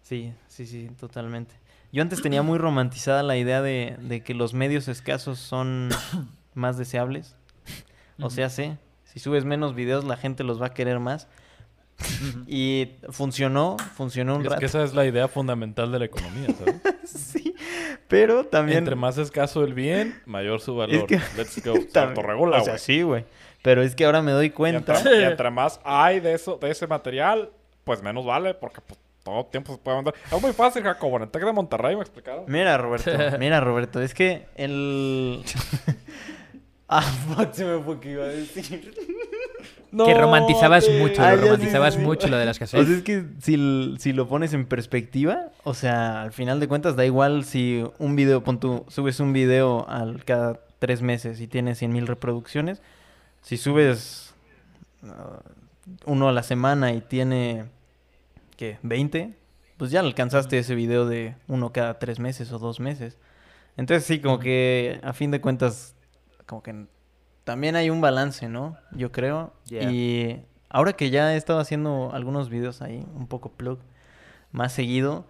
Sí, 0.00 0.32
sí, 0.48 0.66
sí, 0.66 0.88
totalmente. 0.98 1.54
Yo 1.92 2.00
antes 2.02 2.22
tenía 2.22 2.42
muy 2.42 2.58
romantizada 2.58 3.22
la 3.22 3.36
idea 3.36 3.60
de, 3.62 3.96
de 4.00 4.22
que 4.24 4.32
los 4.34 4.54
medios 4.54 4.88
escasos 4.88 5.38
son 5.38 5.90
más 6.54 6.78
deseables. 6.78 7.36
O 8.20 8.30
sea, 8.30 8.48
sé, 8.48 8.78
si 9.04 9.18
subes 9.20 9.44
menos 9.44 9.74
videos 9.74 10.04
la 10.04 10.16
gente 10.16 10.44
los 10.44 10.60
va 10.60 10.66
a 10.68 10.74
querer 10.74 10.98
más. 10.98 11.28
Y 12.46 12.88
funcionó, 13.10 13.76
funcionó 13.94 14.36
un 14.36 14.42
Es 14.42 14.48
rato. 14.48 14.60
que 14.60 14.66
esa 14.66 14.82
es 14.82 14.94
la 14.94 15.06
idea 15.06 15.28
fundamental 15.28 15.92
de 15.92 15.98
la 15.98 16.04
economía, 16.06 16.48
¿sabes? 16.58 16.80
sí, 17.04 17.51
pero 18.12 18.44
también... 18.46 18.78
Entre 18.78 18.94
más 18.94 19.18
escaso 19.18 19.64
el 19.64 19.74
bien, 19.74 20.20
mayor 20.26 20.60
su 20.60 20.76
valor. 20.76 21.06
que- 21.06 21.20
Let's 21.36 21.60
go. 21.64 21.74
Se 21.92 21.98
autorregula, 21.98 22.58
O 22.58 22.60
sea, 22.64 22.74
güey. 22.74 22.78
sí, 22.78 23.02
güey. 23.02 23.24
Pero 23.62 23.82
es 23.82 23.94
que 23.96 24.04
ahora 24.04 24.22
me 24.22 24.30
doy 24.32 24.46
Y 24.46 24.50
cuenta... 24.50 24.96
entre, 24.96 25.20
y 25.20 25.24
entre 25.24 25.50
más 25.50 25.80
hay 25.84 26.20
de 26.20 26.34
eso, 26.34 26.56
de 26.58 26.70
ese 26.70 26.86
material, 26.86 27.50
pues 27.84 28.02
menos 28.02 28.24
vale, 28.24 28.54
porque 28.54 28.80
pues, 28.80 28.98
todo 29.24 29.46
tiempo 29.46 29.72
se 29.72 29.78
puede 29.78 29.96
vender. 29.96 30.14
Es 30.30 30.40
muy 30.42 30.52
fácil, 30.52 30.82
Jacobo. 30.82 31.16
En 31.16 31.22
el 31.24 31.28
Tec 31.30 31.44
de 31.44 31.52
Monterrey 31.52 31.94
me 31.96 32.02
explicaron. 32.02 32.44
Mira, 32.48 32.76
Roberto, 32.76 33.10
mira, 33.38 33.60
Roberto, 33.60 34.00
es 34.02 34.14
que 34.14 34.46
el... 34.56 35.42
ah, 36.88 37.02
fuck, 37.02 37.52
se 37.52 37.64
me 37.64 37.78
fue 37.82 38.00
que 38.00 38.10
iba 38.10 38.24
a 38.24 38.28
decir. 38.28 38.94
Que 39.96 40.14
romantizabas 40.14 40.86
te- 40.86 40.98
mucho, 40.98 41.22
Ah, 41.22 41.34
lo 41.36 41.42
romantizabas 41.42 41.94
sí, 41.94 42.00
sí. 42.00 42.06
mucho 42.06 42.28
lo 42.28 42.36
de 42.38 42.46
las 42.46 42.56
O 42.56 42.60
casetas. 42.60 42.86
sea, 42.86 42.96
es 42.96 43.02
que 43.02 43.24
si, 43.40 43.94
si 43.98 44.12
lo 44.12 44.28
pones 44.28 44.54
en 44.54 44.64
perspectiva, 44.66 45.50
o 45.64 45.74
sea, 45.74 46.22
al 46.22 46.32
final 46.32 46.60
de 46.60 46.68
cuentas 46.68 46.96
da 46.96 47.04
igual 47.04 47.44
si 47.44 47.84
un 47.98 48.16
video, 48.16 48.42
pon 48.42 48.58
tú, 48.58 48.84
subes 48.88 49.20
un 49.20 49.32
video 49.32 49.86
al 49.88 50.24
cada 50.24 50.60
tres 50.78 51.02
meses 51.02 51.40
y 51.40 51.46
tienes 51.46 51.78
100 51.78 51.92
mil 51.92 52.06
reproducciones. 52.06 52.80
Si 53.42 53.56
subes 53.56 54.34
ah, 55.04 55.40
uno 56.06 56.28
a 56.28 56.32
la 56.32 56.42
semana 56.42 56.92
y 56.92 57.00
tiene, 57.00 57.64
¿qué? 58.56 58.78
20, 58.82 59.34
pues 59.76 59.90
ya 59.90 60.00
alcanzaste 60.00 60.58
ese 60.58 60.74
video 60.74 61.06
de 61.06 61.34
uno 61.48 61.72
cada 61.72 61.98
tres 61.98 62.18
meses 62.18 62.50
o 62.52 62.58
dos 62.58 62.80
meses. 62.80 63.18
Entonces 63.76 64.04
sí, 64.04 64.20
como 64.20 64.38
que 64.38 65.00
a 65.02 65.12
fin 65.12 65.30
de 65.30 65.40
cuentas, 65.40 65.94
como 66.46 66.62
que 66.62 66.86
también 67.44 67.76
hay 67.76 67.90
un 67.90 68.00
balance, 68.00 68.48
¿no? 68.48 68.76
Yo 68.92 69.12
creo. 69.12 69.52
Yeah. 69.66 69.90
Y 69.90 70.44
ahora 70.68 70.92
que 70.94 71.10
ya 71.10 71.34
he 71.34 71.36
estado 71.36 71.58
haciendo 71.58 72.10
algunos 72.12 72.48
videos 72.48 72.82
ahí, 72.82 73.04
un 73.14 73.26
poco 73.26 73.52
plug, 73.52 73.78
más 74.52 74.72
seguido, 74.72 75.26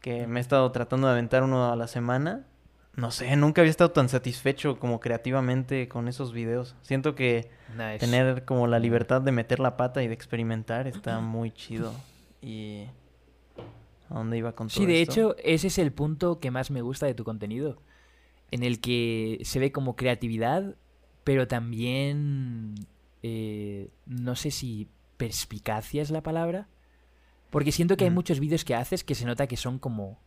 que 0.00 0.26
me 0.26 0.40
he 0.40 0.42
estado 0.42 0.70
tratando 0.72 1.06
de 1.06 1.12
aventar 1.14 1.42
uno 1.42 1.72
a 1.72 1.76
la 1.76 1.86
semana, 1.86 2.46
no 2.94 3.10
sé, 3.10 3.34
nunca 3.36 3.62
había 3.62 3.70
estado 3.70 3.90
tan 3.90 4.08
satisfecho 4.10 4.78
como 4.78 5.00
creativamente 5.00 5.88
con 5.88 6.08
esos 6.08 6.32
videos. 6.32 6.74
Siento 6.82 7.14
que 7.14 7.50
Nice. 7.76 7.98
tener 8.00 8.44
como 8.44 8.66
la 8.66 8.78
libertad 8.78 9.22
de 9.22 9.32
meter 9.32 9.60
la 9.60 9.76
pata 9.78 10.02
y 10.02 10.08
de 10.08 10.14
experimentar 10.14 10.86
está 10.86 11.20
muy 11.20 11.50
chido. 11.52 11.92
Y... 12.42 12.86
¿A 14.10 14.14
dónde 14.16 14.36
iba 14.36 14.52
con 14.52 14.68
todo 14.68 14.76
Sí, 14.76 14.84
de 14.84 15.00
esto? 15.00 15.12
hecho, 15.12 15.36
ese 15.42 15.68
es 15.68 15.78
el 15.78 15.90
punto 15.90 16.38
que 16.38 16.50
más 16.50 16.70
me 16.70 16.82
gusta 16.82 17.06
de 17.06 17.14
tu 17.14 17.24
contenido. 17.24 17.78
En 18.50 18.62
el 18.62 18.78
que 18.80 19.38
se 19.44 19.58
ve 19.58 19.72
como 19.72 19.96
creatividad, 19.96 20.74
pero 21.24 21.46
también. 21.48 22.74
eh, 23.24 23.88
no 24.06 24.34
sé 24.34 24.50
si 24.50 24.88
perspicacia 25.16 26.02
es 26.02 26.10
la 26.10 26.22
palabra. 26.22 26.66
Porque 27.50 27.70
siento 27.70 27.96
que 27.96 28.04
hay 28.04 28.10
Mm. 28.10 28.14
muchos 28.14 28.40
vídeos 28.40 28.64
que 28.64 28.74
haces 28.74 29.04
que 29.04 29.14
se 29.14 29.24
nota 29.26 29.46
que 29.46 29.56
son 29.56 29.78
como. 29.78 30.18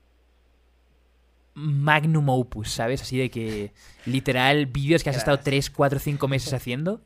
Magnum 1.55 2.27
opus, 2.29 2.69
¿sabes? 2.71 3.01
Así 3.01 3.17
de 3.17 3.29
que. 3.29 3.71
Literal, 4.05 4.65
vídeos 4.65 5.03
que 5.03 5.09
has 5.09 5.15
estado 5.17 5.37
Gracias. 5.37 5.45
3, 5.67 5.69
4, 5.71 5.99
5 5.99 6.27
meses 6.27 6.53
haciendo. 6.53 7.01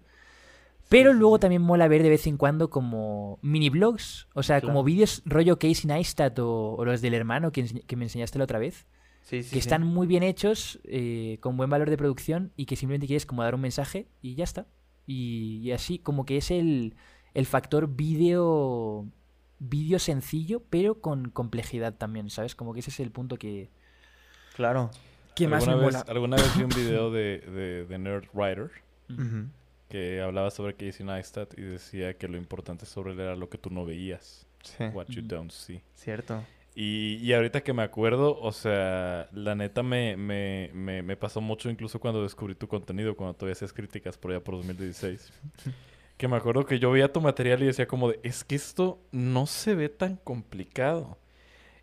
Pero 0.90 1.14
luego 1.14 1.40
también 1.40 1.62
mola 1.62 1.88
ver 1.88 2.02
de 2.02 2.10
vez 2.10 2.26
en 2.26 2.36
cuando 2.38 2.72
como 2.72 3.38
mini 3.44 3.70
blogs, 3.70 4.28
o 4.34 4.42
sea, 4.42 4.60
como 4.60 4.84
vídeos 4.84 5.22
rollo 5.24 5.60
Casey 5.60 5.86
Neistat 5.86 6.40
o, 6.40 6.74
o 6.74 6.84
los 6.84 7.02
del 7.02 7.14
hermano 7.14 7.52
que, 7.52 7.64
que 7.86 7.96
me 7.96 8.06
enseñaste 8.06 8.40
la 8.40 8.46
otra 8.46 8.58
vez, 8.58 8.88
Sí, 9.30 9.44
sí, 9.44 9.50
que 9.50 9.54
sí. 9.56 9.60
están 9.60 9.84
muy 9.84 10.08
bien 10.08 10.24
hechos, 10.24 10.80
eh, 10.86 11.38
con 11.42 11.56
buen 11.56 11.70
valor 11.70 11.90
de 11.90 11.98
producción 11.98 12.52
y 12.56 12.66
que 12.66 12.76
simplemente 12.76 13.06
quieres 13.08 13.26
como 13.26 13.44
dar 13.44 13.54
un 13.56 13.62
mensaje 13.62 14.08
y 14.22 14.34
ya 14.36 14.44
está. 14.44 14.66
Y, 15.06 15.60
y 15.64 15.72
así, 15.72 16.00
como 16.00 16.26
que 16.26 16.38
es 16.38 16.50
el, 16.52 16.96
el 17.34 17.46
factor 17.46 17.88
vídeo 17.96 19.06
vídeo 19.60 20.00
sencillo, 20.00 20.64
pero 20.70 21.02
con 21.02 21.30
complejidad 21.32 21.94
también, 21.96 22.30
¿sabes? 22.30 22.56
Como 22.56 22.74
que 22.74 22.80
ese 22.80 22.90
es 22.92 23.00
el 23.02 23.12
punto 23.12 23.38
que, 23.38 23.70
Claro. 24.56 24.90
que 25.36 25.48
más 25.48 25.66
me 25.66 25.74
¿Alguna 25.74 25.86
vez, 25.88 25.96
mola. 25.98 26.06
alguna 26.12 26.36
vez 26.38 26.58
vi 26.58 26.64
un 26.64 26.70
video 26.76 27.12
de, 27.12 27.40
de, 27.40 27.86
de 27.86 27.98
Nerd 28.00 28.26
Writer 28.34 28.72
Ujú. 29.10 29.48
que 29.90 30.22
hablaba 30.22 30.50
sobre 30.52 30.76
Casey 30.76 31.06
Neistat 31.06 31.58
y 31.58 31.62
decía 31.62 32.18
que 32.18 32.28
lo 32.28 32.38
importante 32.38 32.86
sobre 32.86 33.14
él 33.14 33.20
era 33.20 33.36
lo 33.36 33.50
que 33.50 33.58
tú 33.58 33.70
no 33.70 33.86
veías. 33.86 34.48
Sí, 34.64 34.84
What 34.94 35.08
you 35.10 35.22
don't 35.22 35.52
see. 35.52 35.82
cierto. 35.96 36.44
Y, 36.76 37.18
y 37.22 37.34
ahorita 37.34 37.62
que 37.62 37.74
me 37.74 37.84
acuerdo, 37.84 38.40
o 38.40 38.52
sea, 38.52 39.28
la 39.34 39.56
neta 39.56 39.84
me, 39.84 40.16
me, 40.16 40.70
me, 40.74 41.02
me 41.02 41.18
pasó 41.18 41.42
mucho 41.42 41.70
incluso 41.70 42.00
cuando 42.00 42.24
descubrí 42.24 42.56
tu 42.56 42.68
contenido, 42.68 43.16
cuando 43.16 43.34
todavía 43.34 43.54
hacías 43.54 43.74
críticas 43.74 44.18
por 44.18 44.32
allá 44.32 44.44
por 44.44 44.56
2016. 44.56 45.34
que 46.18 46.28
me 46.28 46.36
acuerdo 46.36 46.66
que 46.66 46.80
yo 46.80 46.92
veía 46.92 47.12
tu 47.12 47.22
material 47.22 47.64
y 47.64 47.68
decía 47.68 47.88
como 47.88 48.10
de, 48.10 48.20
es 48.24 48.44
que 48.44 48.56
esto 48.56 49.00
no 49.12 49.46
se 49.46 49.74
ve 49.74 49.90
tan 49.90 50.18
complicado. 50.18 51.18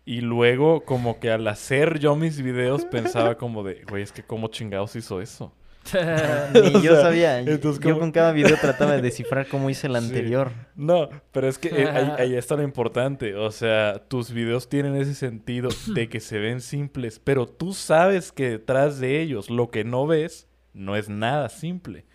Y 0.05 0.21
luego 0.21 0.85
como 0.85 1.19
que 1.19 1.31
al 1.31 1.47
hacer 1.47 1.99
yo 1.99 2.15
mis 2.15 2.41
videos 2.41 2.85
pensaba 2.85 3.37
como 3.37 3.63
de, 3.63 3.83
güey, 3.89 4.03
es 4.03 4.11
que 4.11 4.23
cómo 4.23 4.47
chingados 4.47 4.95
hizo 4.95 5.21
eso. 5.21 5.51
Ni 6.53 6.71
yo 6.81 6.93
sea, 6.93 7.01
sabía. 7.01 7.41
Yo- 7.41 7.51
entonces, 7.53 7.81
yo 7.83 7.89
¿cómo? 7.91 7.99
con 7.99 8.11
cada 8.11 8.31
video 8.31 8.55
trataba 8.59 8.93
de 8.93 9.01
descifrar 9.01 9.47
cómo 9.51 9.69
hice 9.69 9.87
el 9.87 9.93
Sí. 9.93 9.97
anterior. 9.99 10.51
No, 10.75 11.09
pero 11.31 11.47
es 11.47 11.57
que 11.57 11.69
eh, 11.69 11.87
ahí, 11.89 12.11
ahí 12.17 12.35
está 12.37 12.55
lo 12.55 12.63
importante. 12.63 13.35
O 13.35 13.51
sea, 13.51 14.03
tus 14.07 14.31
videos 14.31 14.69
tienen 14.69 14.95
ese 14.95 15.13
sentido 15.15 15.69
de 15.93 16.09
que 16.09 16.19
se 16.19 16.39
ven 16.39 16.61
simples, 16.61 17.19
pero 17.23 17.45
tú 17.47 17.73
sabes 17.73 18.31
que 18.31 18.49
detrás 18.51 18.99
de 18.99 19.21
ellos 19.21 19.49
lo 19.49 19.69
que 19.71 19.83
no 19.83 20.07
ves 20.07 20.47
no 20.73 20.95
es 20.95 21.09
nada 21.09 21.49
simple. 21.49 22.05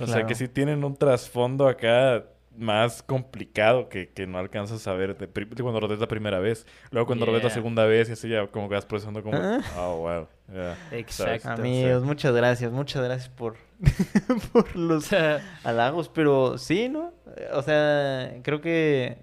O 0.00 0.06
sea, 0.06 0.26
que 0.26 0.34
sí 0.36 0.46
tienen 0.46 0.84
un 0.84 0.96
trasfondo 0.96 1.66
acá 1.66 2.24
más 2.56 3.02
complicado 3.02 3.88
que, 3.88 4.10
que 4.10 4.26
no 4.26 4.38
alcanzas 4.38 4.86
a 4.86 4.92
ver 4.92 5.16
de 5.16 5.26
pri- 5.26 5.46
de 5.46 5.62
cuando 5.62 5.80
lo 5.80 5.88
ves 5.88 5.98
la 5.98 6.08
primera 6.08 6.38
vez. 6.38 6.66
Luego 6.90 7.06
cuando 7.06 7.24
lo 7.26 7.32
ves 7.32 7.42
la 7.42 7.48
Yeah. 7.48 7.54
segunda 7.54 7.84
vez 7.86 8.08
y 8.08 8.12
así 8.12 8.28
ya 8.28 8.46
como 8.46 8.68
que 8.68 8.74
vas 8.74 8.84
procesando 8.86 9.22
como, 9.22 9.38
Ah. 9.38 9.60
oh, 9.78 9.96
wow. 9.98 10.28
yeah". 10.52 10.76
Exacto. 10.92 11.48
Amigos, 11.50 12.02
muchas 12.04 12.34
gracias, 12.34 12.70
muchas 12.70 13.02
gracias 13.02 13.28
por, 13.30 13.56
por 14.52 14.76
los 14.76 15.08
halagos, 15.64 16.08
pero 16.08 16.58
sí, 16.58 16.88
¿no? 16.88 17.12
O 17.54 17.62
sea, 17.62 18.34
creo 18.42 18.60
que 18.60 19.18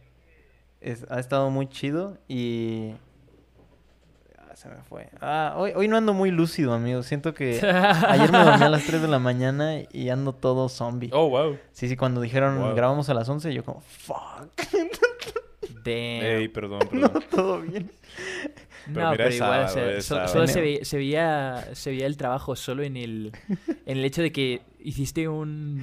es- 0.81 1.05
ha 1.09 1.19
estado 1.19 1.49
muy 1.49 1.67
chido 1.67 2.17
y... 2.27 2.93
Se 4.59 4.67
me 4.67 4.75
fue. 4.83 5.07
Ah, 5.21 5.53
hoy, 5.55 5.71
hoy 5.73 5.87
no 5.87 5.95
ando 5.95 6.13
muy 6.13 6.31
lúcido, 6.31 6.73
amigos. 6.73 7.05
Siento 7.05 7.33
que 7.33 7.61
ayer 8.07 8.29
me 8.29 8.43
dormí 8.43 8.65
a 8.65 8.67
las 8.69 8.83
3 8.83 9.01
de 9.01 9.07
la 9.07 9.17
mañana 9.17 9.75
y 9.89 10.09
ando 10.09 10.33
todo 10.33 10.67
zombie. 10.67 11.09
Oh, 11.13 11.29
wow. 11.29 11.57
Sí, 11.71 11.87
sí, 11.87 11.95
cuando 11.95 12.19
dijeron 12.19 12.59
Wow. 12.59 12.75
grabamos 12.75 13.07
a 13.07 13.13
las 13.13 13.29
11, 13.29 13.53
yo 13.53 13.63
como, 13.63 13.79
fuck, 13.79 14.49
Damn. 15.85 15.85
Ey, 15.85 16.47
perdón, 16.49 16.79
no, 16.91 17.07
perdón. 17.07 17.23
todo 17.31 17.61
bien. 17.61 17.89
Pero 18.85 18.99
no, 19.05 19.11
mira, 19.11 19.23
pero 19.23 19.33
igual, 19.33 19.63
o 19.65 20.01
sea, 20.01 20.27
solo 20.27 20.47
se, 20.47 20.59
ve- 20.61 20.79
se 20.83 20.97
veía, 20.97 21.69
se 21.73 21.91
veía 21.91 22.05
el 22.05 22.17
trabajo 22.17 22.55
solo 22.57 22.83
en 22.83 22.97
el, 22.97 23.31
en 23.85 23.97
el 23.97 24.03
hecho 24.03 24.21
de 24.21 24.33
que 24.33 24.61
hiciste 24.79 25.29
un... 25.29 25.81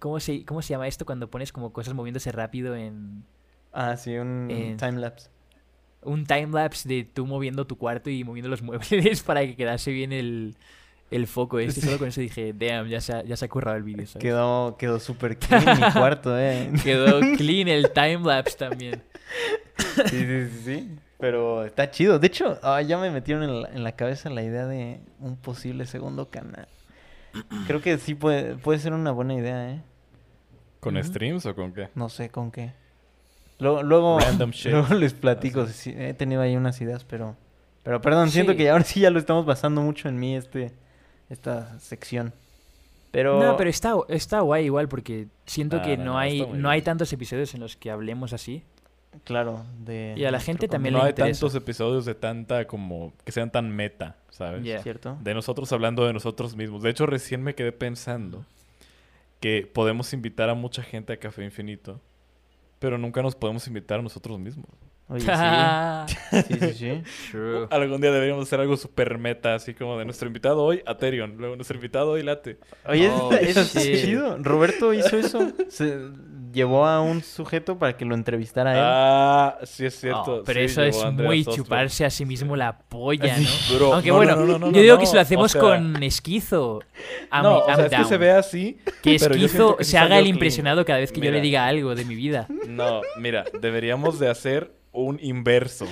¿Cómo 0.00 0.20
se, 0.20 0.44
¿Cómo 0.44 0.60
se 0.60 0.70
llama 0.74 0.86
esto 0.86 1.06
cuando 1.06 1.30
pones 1.30 1.50
como 1.50 1.72
cosas 1.72 1.94
moviéndose 1.94 2.30
rápido 2.30 2.76
en 2.76 3.24
Ah, 3.72 3.96
sí, 3.96 4.16
un 4.18 4.76
timelapse. 4.78 5.30
Un 6.02 6.26
timelapse 6.26 6.88
de 6.88 7.04
tú 7.04 7.26
moviendo 7.26 7.66
tu 7.66 7.76
cuarto 7.76 8.10
y 8.10 8.24
moviendo 8.24 8.48
los 8.48 8.62
muebles 8.62 9.22
para 9.22 9.40
que 9.42 9.56
quedase 9.56 9.90
bien 9.92 10.12
el, 10.12 10.56
el 11.10 11.26
foco 11.26 11.58
este? 11.58 11.80
Solo 11.80 11.98
con 11.98 12.08
eso 12.08 12.20
dije, 12.20 12.52
damn, 12.52 12.88
ya 12.88 13.00
se 13.00 13.12
ha, 13.12 13.22
ya 13.22 13.36
se 13.36 13.44
ha 13.44 13.48
currado 13.48 13.76
el 13.76 13.82
vídeo. 13.82 14.06
Quedó, 14.18 14.76
quedó 14.78 14.98
súper 15.00 15.38
clean 15.38 15.80
mi 15.80 15.92
cuarto, 15.92 16.38
eh. 16.38 16.70
Quedó 16.82 17.20
clean 17.36 17.68
el 17.68 17.90
timelapse 17.90 18.56
también. 18.56 19.02
Sí, 20.06 20.18
sí, 20.18 20.46
sí, 20.48 20.62
sí. 20.64 20.98
Pero 21.18 21.64
está 21.64 21.90
chido. 21.90 22.18
De 22.18 22.26
hecho, 22.26 22.58
ah, 22.62 22.82
ya 22.82 22.98
me 22.98 23.10
metieron 23.10 23.44
en 23.44 23.62
la, 23.62 23.68
en 23.68 23.84
la 23.84 23.92
cabeza 23.92 24.28
la 24.28 24.42
idea 24.42 24.66
de 24.66 25.00
un 25.20 25.36
posible 25.36 25.86
segundo 25.86 26.30
canal. 26.30 26.66
Creo 27.66 27.80
que 27.80 27.96
sí 27.98 28.14
puede, 28.14 28.56
puede 28.56 28.78
ser 28.78 28.92
una 28.92 29.12
buena 29.12 29.34
idea, 29.34 29.70
¿eh? 29.70 29.82
¿Con 30.80 31.02
streams 31.02 31.46
o 31.46 31.54
con 31.54 31.72
qué? 31.72 31.88
No 31.94 32.08
sé 32.08 32.28
con 32.28 32.50
qué. 32.50 32.72
Luego, 33.62 33.82
luego, 33.82 34.18
luego 34.64 34.94
les 34.94 35.14
platico. 35.14 35.66
sí, 35.68 35.94
he 35.96 36.14
tenido 36.14 36.42
ahí 36.42 36.56
unas 36.56 36.80
ideas, 36.80 37.04
pero... 37.04 37.36
Pero 37.84 38.00
perdón, 38.00 38.30
siento 38.30 38.54
que 38.54 38.70
ahora 38.70 38.84
sí 38.84 39.00
ya 39.00 39.10
lo 39.10 39.18
estamos 39.18 39.44
basando 39.44 39.80
mucho 39.82 40.08
en 40.08 40.18
mí, 40.18 40.36
este, 40.36 40.72
esta 41.30 41.78
sección. 41.80 42.32
Pero... 43.10 43.42
No, 43.42 43.56
pero 43.56 43.70
está, 43.70 43.94
está 44.08 44.40
guay 44.40 44.66
igual 44.66 44.88
porque 44.88 45.26
siento 45.46 45.78
Ah, 45.78 45.82
que 45.82 45.96
no, 45.96 46.16
hay, 46.18 46.46
no 46.46 46.70
hay 46.70 46.82
tantos 46.82 47.12
episodios 47.12 47.54
en 47.54 47.60
los 47.60 47.76
que 47.76 47.90
hablemos 47.90 48.32
así. 48.32 48.62
Claro, 49.24 49.64
de... 49.80 50.14
Y 50.16 50.24
a 50.24 50.30
la 50.30 50.40
gente 50.40 50.68
también 50.68 50.94
no 50.94 51.00
le 51.00 51.04
hay 51.06 51.10
interesa. 51.10 51.40
tantos 51.40 51.54
episodios 51.54 52.04
de 52.04 52.14
tanta 52.14 52.66
como 52.66 53.12
que 53.24 53.32
sean 53.32 53.50
tan 53.50 53.70
meta, 53.70 54.16
¿sabes? 54.30 54.62
Yeah. 54.62 54.82
¿Cierto? 54.82 55.18
De 55.20 55.34
nosotros 55.34 55.70
hablando 55.72 56.06
de 56.06 56.12
nosotros 56.12 56.56
mismos. 56.56 56.82
De 56.82 56.90
hecho, 56.90 57.04
recién 57.06 57.42
me 57.42 57.54
quedé 57.54 57.72
pensando 57.72 58.46
que 59.40 59.68
podemos 59.70 60.12
invitar 60.14 60.48
a 60.48 60.54
mucha 60.54 60.82
gente 60.82 61.12
a 61.12 61.16
Café 61.18 61.44
Infinito, 61.44 62.00
pero 62.82 62.98
nunca 62.98 63.22
nos 63.22 63.36
podemos 63.36 63.64
invitar 63.68 64.00
a 64.00 64.02
nosotros 64.02 64.38
mismos. 64.40 64.66
Oye, 65.08 65.20
sí. 66.06 66.42
Sí, 66.48 66.54
sí, 66.60 66.72
sí. 66.74 67.02
True. 67.30 67.68
Algún 67.70 68.00
día 68.00 68.10
deberíamos 68.10 68.46
hacer 68.46 68.58
algo 68.60 68.76
super 68.76 69.18
meta, 69.18 69.54
así 69.54 69.72
como 69.72 69.96
de 69.98 70.04
nuestro 70.04 70.26
invitado 70.26 70.62
hoy, 70.64 70.82
Aterion, 70.84 71.36
luego 71.38 71.54
nuestro 71.54 71.76
invitado 71.76 72.10
hoy, 72.10 72.22
Late. 72.22 72.58
Oye, 72.86 73.08
Oh, 73.08 73.32
eso, 73.40 73.62
shit. 73.78 74.04
chido. 74.04 74.36
Roberto 74.40 74.92
hizo 74.92 75.16
eso. 75.16 75.52
Se 75.68 75.96
llevó 76.52 76.86
a 76.86 77.00
un 77.00 77.22
sujeto 77.22 77.78
para 77.78 77.96
que 77.96 78.04
lo 78.04 78.14
entrevistara 78.14 78.70
a 78.70 78.74
él. 78.74 78.80
Ah, 78.84 79.58
sí 79.64 79.86
es 79.86 79.98
cierto. 79.98 80.36
Oh, 80.36 80.44
pero 80.44 80.60
sí, 80.60 80.66
eso 80.66 80.82
es 80.82 81.04
muy 81.12 81.44
chuparse 81.44 82.04
a 82.04 82.10
sí 82.10 82.24
mismo 82.24 82.54
la 82.56 82.78
polla. 82.78 83.36
¿no? 83.36 83.76
Bro, 83.76 83.94
Aunque 83.94 84.10
no, 84.10 84.16
bueno, 84.16 84.36
no, 84.36 84.46
no, 84.46 84.58
no, 84.58 84.70
yo 84.72 84.80
digo 84.82 84.94
no, 84.94 85.00
que 85.00 85.06
si 85.06 85.14
lo 85.14 85.18
o 85.20 85.22
hacemos 85.22 85.52
sea, 85.52 85.60
con 85.60 86.02
Esquizo, 86.02 86.80
I'm, 87.32 87.42
No, 87.42 87.58
o 87.58 87.68
I'm 87.68 87.76
sea, 87.76 87.86
es 87.86 87.94
que 87.94 88.04
se 88.04 88.16
ve 88.18 88.30
así. 88.30 88.78
Que 89.02 89.14
Esquizo 89.16 89.76
que 89.76 89.84
se 89.84 89.98
haga 89.98 90.18
el 90.18 90.24
clean. 90.24 90.36
impresionado 90.36 90.84
cada 90.84 90.98
vez 90.98 91.10
que 91.12 91.20
yo 91.20 91.30
le 91.30 91.40
diga 91.40 91.66
algo 91.66 91.94
de 91.94 92.04
mi 92.04 92.14
vida. 92.14 92.46
No, 92.68 93.00
mira, 93.18 93.44
deberíamos 93.60 94.18
de 94.18 94.28
hacer 94.30 94.72
un 94.92 95.18
inverso. 95.22 95.86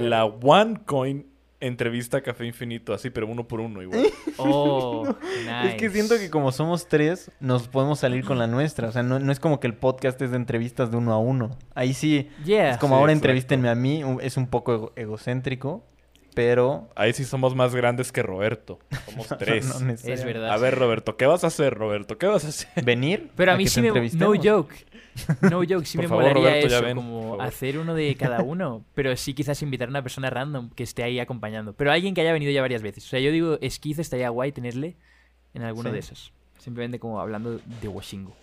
La 0.00 0.24
OneCoin 0.24 1.26
entrevista 1.60 2.18
a 2.18 2.20
Café 2.22 2.44
Infinito, 2.46 2.92
así, 2.92 3.10
pero 3.10 3.26
uno 3.26 3.46
por 3.48 3.60
uno 3.60 3.82
igual. 3.82 4.06
Oh, 4.36 5.06
nice. 5.44 5.68
Es 5.68 5.74
que 5.76 5.90
siento 5.90 6.16
que 6.18 6.28
como 6.28 6.50
somos 6.50 6.88
tres, 6.88 7.30
nos 7.38 7.68
podemos 7.68 8.00
salir 8.00 8.24
con 8.24 8.36
la 8.38 8.48
nuestra. 8.48 8.88
O 8.88 8.92
sea, 8.92 9.04
no, 9.04 9.20
no 9.20 9.30
es 9.30 9.38
como 9.38 9.60
que 9.60 9.68
el 9.68 9.74
podcast 9.74 10.20
es 10.22 10.32
de 10.32 10.36
entrevistas 10.36 10.90
de 10.90 10.96
uno 10.96 11.12
a 11.12 11.18
uno. 11.18 11.56
Ahí 11.74 11.94
sí, 11.94 12.28
Yeah. 12.44 12.70
es 12.72 12.78
como 12.78 12.96
Sí, 12.96 13.00
ahora 13.00 13.12
exacto. 13.12 13.28
entrevístenme 13.28 13.68
a 13.68 13.74
mí. 13.76 14.02
Es 14.22 14.36
un 14.36 14.48
poco 14.48 14.72
ego- 14.74 14.92
egocéntrico, 14.96 15.84
pero... 16.34 16.88
Ahí 16.96 17.12
sí 17.12 17.24
somos 17.24 17.54
más 17.54 17.76
grandes 17.76 18.10
que 18.10 18.22
Roberto. 18.24 18.80
Somos 19.08 19.28
tres. 19.38 19.80
no. 19.80 19.90
Es 19.92 20.24
verdad. 20.24 20.50
A 20.50 20.56
ver, 20.56 20.74
Roberto, 20.76 21.16
¿qué 21.16 21.26
vas 21.26 21.44
a 21.44 21.46
hacer, 21.46 21.74
Roberto? 21.74 22.18
¿Qué 22.18 22.26
vas 22.26 22.44
a 22.44 22.48
hacer? 22.48 22.84
Venir. 22.84 23.30
Pero 23.36 23.52
a 23.52 23.56
mí 23.56 23.64
que 23.64 23.70
sí 23.70 23.80
me... 23.80 23.90
No 24.14 24.32
joke. 24.42 24.74
No 25.42 25.58
joke, 25.68 25.84
sí 25.86 25.98
me 25.98 26.08
favor, 26.08 26.24
molaría 26.24 26.48
Roberto, 26.50 26.66
eso, 26.66 26.82
ven, 26.82 26.96
como 26.96 27.40
hacer 27.40 27.78
uno 27.78 27.94
de 27.94 28.14
cada 28.16 28.42
uno. 28.42 28.84
Pero 28.94 29.16
sí 29.16 29.32
quizás 29.34 29.60
invitar 29.62 29.88
a 29.88 29.90
una 29.90 30.02
persona 30.02 30.28
random 30.30 30.70
que 30.70 30.82
esté 30.82 31.02
ahí 31.02 31.20
acompañando. 31.20 31.72
Pero 31.72 31.92
alguien 31.92 32.14
que 32.14 32.20
haya 32.20 32.32
venido 32.32 32.50
ya 32.52 32.60
varias 32.60 32.82
veces. 32.82 33.04
O 33.04 33.08
sea, 33.08 33.20
yo 33.20 33.30
digo, 33.30 33.58
Esquizo 33.60 34.00
estaría 34.00 34.28
guay 34.28 34.52
tenerle 34.52 34.96
en 35.54 35.62
alguno 35.62 35.90
Sí. 35.90 35.92
de 35.94 35.98
esos. 36.00 36.32
Simplemente 36.58 36.98
como 36.98 37.20
hablando 37.20 37.60
de 37.80 37.88
Washingo. 37.88 38.34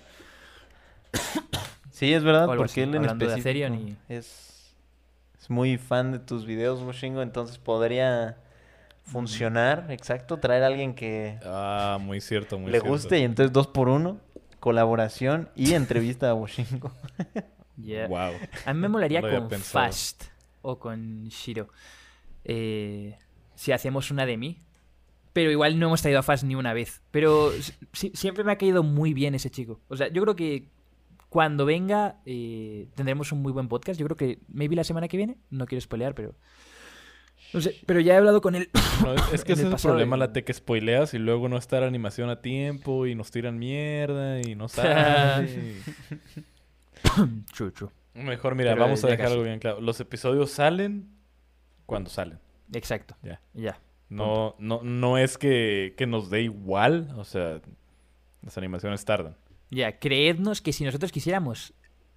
Sí, 1.89 2.13
es 2.13 2.23
verdad, 2.23 2.45
porque 2.47 2.63
así, 2.65 2.81
él 2.81 2.89
en 2.89 2.95
hablando 2.97 3.25
de 3.25 3.33
específico 3.35 3.75
es, 4.07 4.73
es 5.39 5.49
muy 5.49 5.77
fan 5.77 6.11
de 6.13 6.19
tus 6.19 6.45
videos, 6.45 6.81
Washingo, 6.81 7.21
entonces 7.21 7.57
podría 7.57 8.37
funcionar, 9.03 9.87
exacto, 9.89 10.37
traer 10.37 10.63
a 10.63 10.67
alguien 10.67 10.93
que 10.95 11.37
Ah, 11.43 11.97
muy 11.99 12.21
cierto, 12.21 12.57
muy 12.57 12.67
le 12.71 12.79
cierto. 12.79 12.89
guste 12.89 13.19
y 13.19 13.23
entonces 13.23 13.51
dos 13.51 13.67
por 13.67 13.89
uno, 13.89 14.19
colaboración 14.61 15.49
y 15.57 15.73
entrevista 15.73 16.29
a 16.29 16.33
Washingo. 16.33 16.93
Yeah. 17.81 18.07
Wow. 18.09 18.33
A 18.65 18.73
mí 18.75 18.79
me 18.79 18.89
molaría 18.89 19.21
con 19.21 19.47
pensado. 19.49 19.85
Fast 19.87 20.25
o 20.61 20.77
con 20.77 21.23
Shiro. 21.29 21.67
Eh, 22.43 23.17
si 23.55 23.71
hacemos 23.71 24.11
una 24.11 24.27
de 24.27 24.37
mí. 24.37 24.59
Pero 25.33 25.49
igual 25.49 25.79
no 25.79 25.87
hemos 25.87 26.01
traído 26.01 26.19
a 26.19 26.23
Fast 26.23 26.43
ni 26.43 26.53
una 26.53 26.73
vez. 26.73 27.01
Pero 27.09 27.51
si- 27.93 28.11
siempre 28.13 28.43
me 28.43 28.51
ha 28.51 28.57
caído 28.57 28.83
muy 28.83 29.15
bien 29.15 29.33
ese 29.33 29.49
chico. 29.49 29.79
O 29.87 29.95
sea, 29.97 30.09
yo 30.09 30.21
creo 30.21 30.35
que 30.35 30.67
cuando 31.29 31.65
venga 31.65 32.19
eh, 32.27 32.89
tendremos 32.93 33.31
un 33.31 33.41
muy 33.41 33.51
buen 33.51 33.67
podcast. 33.67 33.99
Yo 33.99 34.05
creo 34.05 34.17
que 34.17 34.39
maybe 34.47 34.75
la 34.75 34.83
semana 34.83 35.07
que 35.07 35.17
viene. 35.17 35.37
No 35.49 35.65
quiero 35.65 35.81
spoilear, 35.81 36.13
pero... 36.13 36.35
No 37.53 37.61
sé, 37.61 37.75
pero 37.85 37.99
ya 37.99 38.13
he 38.13 38.17
hablado 38.17 38.41
con 38.41 38.55
él. 38.55 38.69
No, 39.01 39.15
es, 39.15 39.33
es 39.33 39.43
que 39.43 39.53
ese 39.53 39.63
el 39.63 39.73
es 39.73 39.83
el 39.83 39.89
problema, 39.89 40.15
la 40.15 40.31
te 40.31 40.43
que 40.43 40.53
spoileas 40.53 41.15
y 41.15 41.17
luego 41.17 41.49
no 41.49 41.57
está 41.57 41.79
la 41.79 41.87
animación 41.87 42.29
a 42.29 42.39
tiempo 42.39 43.07
y 43.07 43.15
nos 43.15 43.31
tiran 43.31 43.57
mierda 43.57 44.39
y 44.41 44.53
no 44.53 44.67
sale. 44.69 45.77
True. 47.55 47.71
Mejor, 48.13 48.53
mira, 48.53 48.75
vamos 48.75 49.03
a 49.03 49.07
dejar 49.07 49.25
casi. 49.25 49.31
algo 49.33 49.43
bien 49.43 49.57
claro. 49.59 49.81
Los 49.81 49.99
episodios 49.99 50.51
salen 50.51 51.09
cuando 51.87 52.09
salen. 52.11 52.37
Exacto. 52.73 53.15
Ya. 53.23 53.41
Ya. 53.53 53.79
No, 54.09 54.55
no, 54.59 54.81
no 54.83 55.17
es 55.17 55.37
que, 55.37 55.95
que 55.97 56.05
nos 56.05 56.29
dé 56.29 56.41
igual, 56.41 57.11
o 57.15 57.23
sea, 57.23 57.61
las 58.41 58.57
animaciones 58.57 59.05
tardan. 59.05 59.37
Ya, 59.69 59.99
creednos 59.99 60.61
que 60.61 60.73
si 60.73 60.83
nosotros 60.83 61.13
quisiéramos, 61.13 61.73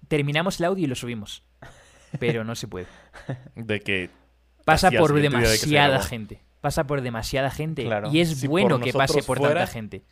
terminamos 0.09 0.59
el 0.59 0.65
audio 0.65 0.83
y 0.83 0.87
lo 0.87 0.95
subimos. 0.95 1.41
Pero 2.19 2.43
no 2.43 2.55
se 2.55 2.67
puede. 2.67 2.87
De 3.55 3.79
que 3.79 4.09
Pasa 4.65 4.91
por 4.91 5.13
de 5.13 5.21
demasiada 5.21 5.87
grabó. 5.89 6.03
gente. 6.05 6.41
Pasa 6.61 6.85
por 6.85 7.01
demasiada 7.01 7.51
gente. 7.51 7.83
Claro. 7.85 8.09
Y 8.11 8.19
es 8.19 8.37
Si 8.37 8.47
bueno 8.47 8.79
que 8.79 8.91
pase 8.91 9.23
por 9.23 9.37
fuera, 9.37 9.53
tanta 9.61 9.71
gente. 9.71 10.03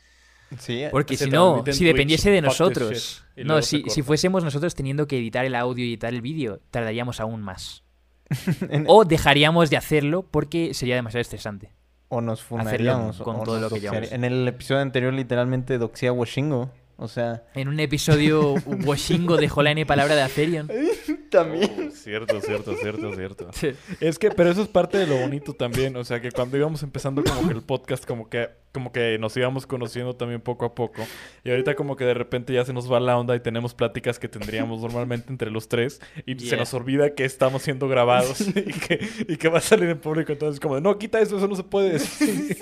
Sí, 0.60 0.84
Porque 0.92 1.18
se 1.18 1.26
si 1.26 1.32
no, 1.32 1.58
si 1.58 1.64
Twitch, 1.64 1.80
dependiese 1.80 2.30
de 2.30 2.42
fuck 2.44 2.52
this 2.52 2.60
nosotros. 2.60 3.26
No, 3.38 3.62
si, 3.64 3.84
si 3.90 4.04
fuésemos 4.04 4.44
nosotros 4.44 4.76
teniendo 4.76 5.08
que 5.08 5.18
editar 5.18 5.44
el 5.46 5.56
audio 5.56 5.84
y 5.84 5.90
editar 5.90 6.14
el 6.14 6.22
vídeo, 6.22 6.60
tardaríamos 6.70 7.20
aún 7.20 7.42
más. 7.42 7.84
O 8.88 9.04
dejaríamos 9.06 9.70
de 9.72 9.78
hacerlo 9.78 10.28
porque 10.30 10.74
sería 10.76 10.96
demasiado 10.96 11.22
estresante. 11.22 11.72
o 12.08 12.22
nos 12.22 12.40
hacerlo 12.42 12.58
funaríamos. 12.64 13.18
con 13.22 13.38
o 13.38 13.44
todo 13.44 13.60
lo 13.60 13.70
que 13.70 13.80
llevamos. 13.80 14.12
En 14.12 14.24
el 14.24 14.48
episodio 14.48 14.82
anterior, 14.82 15.12
literalmente 15.14 15.78
doxía 15.80 16.10
a 16.10 16.14
Washingo. 16.14 16.70
O 16.98 17.08
sea, 17.08 17.44
En 17.56 17.68
un 17.68 17.80
episodio, 17.80 18.54
Washingo 18.86 19.38
dejó 19.38 19.64
la 19.64 19.72
N 19.72 19.84
palabra 19.88 20.16
de 20.16 20.22
Atherion. 20.22 20.70
también. 21.34 21.90
Oh, 21.90 21.92
cierto, 21.92 22.40
cierto, 22.40 22.76
cierto, 22.76 23.14
cierto. 23.14 23.50
Es 24.00 24.20
que, 24.20 24.32
pero 24.32 24.50
eso 24.50 24.62
es 24.62 24.68
parte 24.68 24.98
de 24.98 25.08
lo 25.08 25.18
bonito 25.18 25.54
también. 25.54 25.96
O 25.98 26.04
sea, 26.04 26.22
que 26.22 26.32
cuando 26.32 26.58
íbamos 26.58 26.84
empezando 26.84 27.24
como 27.24 27.48
que 27.48 27.54
el 27.54 27.64
podcast, 27.64 28.06
como 28.06 28.30
que, 28.30 28.50
como 28.74 28.92
que 28.92 29.18
nos 29.20 29.38
íbamos 29.38 29.66
conociendo 29.68 30.16
también 30.16 30.42
poco 30.42 30.66
a 30.66 30.74
poco. 30.76 31.04
Y 31.44 31.52
ahorita 31.52 31.76
como 31.76 31.96
que 31.96 32.04
de 32.06 32.14
repente 32.16 32.52
ya 32.54 32.66
se 32.66 32.74
nos 32.74 32.92
va 32.92 33.00
la 33.00 33.18
onda 33.18 33.36
y 33.36 33.40
tenemos 33.40 33.74
pláticas 33.74 34.18
que 34.20 34.28
tendríamos 34.28 34.82
normalmente 34.82 35.30
entre 35.30 35.52
los 35.52 35.70
tres. 35.70 36.02
Y 36.26 36.38
se 36.40 36.58
nos 36.58 36.74
olvida 36.74 37.14
que 37.14 37.24
estamos 37.24 37.62
siendo 37.62 37.88
grabados 37.88 38.42
y, 38.48 38.54
que, 38.54 39.08
y 39.28 39.38
que 39.38 39.48
va 39.48 39.60
a 39.60 39.62
salir 39.62 39.90
en 39.90 40.00
público. 40.00 40.32
Entonces 40.32 40.60
como 40.60 40.76
de, 40.76 40.82
no, 40.82 40.98
quita 40.98 41.20
eso, 41.22 41.38
eso 41.38 41.48
no 41.48 41.56
se 41.56 41.64
puede 41.64 41.92
decir. 41.94 42.58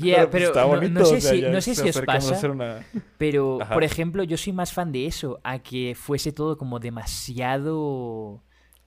Yeah, 0.00 0.18
pues, 0.18 0.28
pero 0.30 0.46
está 0.46 0.62
no- 0.62 0.68
bonito, 0.68 1.00
no, 1.00 1.04
sé 1.04 1.16
o 1.16 1.20
sea, 1.20 1.30
si, 1.32 1.42
no 1.42 1.60
sé 1.60 1.74
si 1.74 1.88
os 1.88 2.00
pasa, 2.02 2.48
una- 2.48 2.86
pero 3.18 3.60
Ajá. 3.60 3.74
por 3.74 3.82
ejemplo, 3.82 4.22
yo 4.22 4.36
soy 4.36 4.52
más 4.52 4.72
fan 4.72 4.92
de 4.92 5.06
eso, 5.06 5.40
a 5.42 5.58
que 5.58 5.94
fuese 5.96 6.30
todo 6.32 6.56
como 6.56 6.78
demasiado 6.78 8.42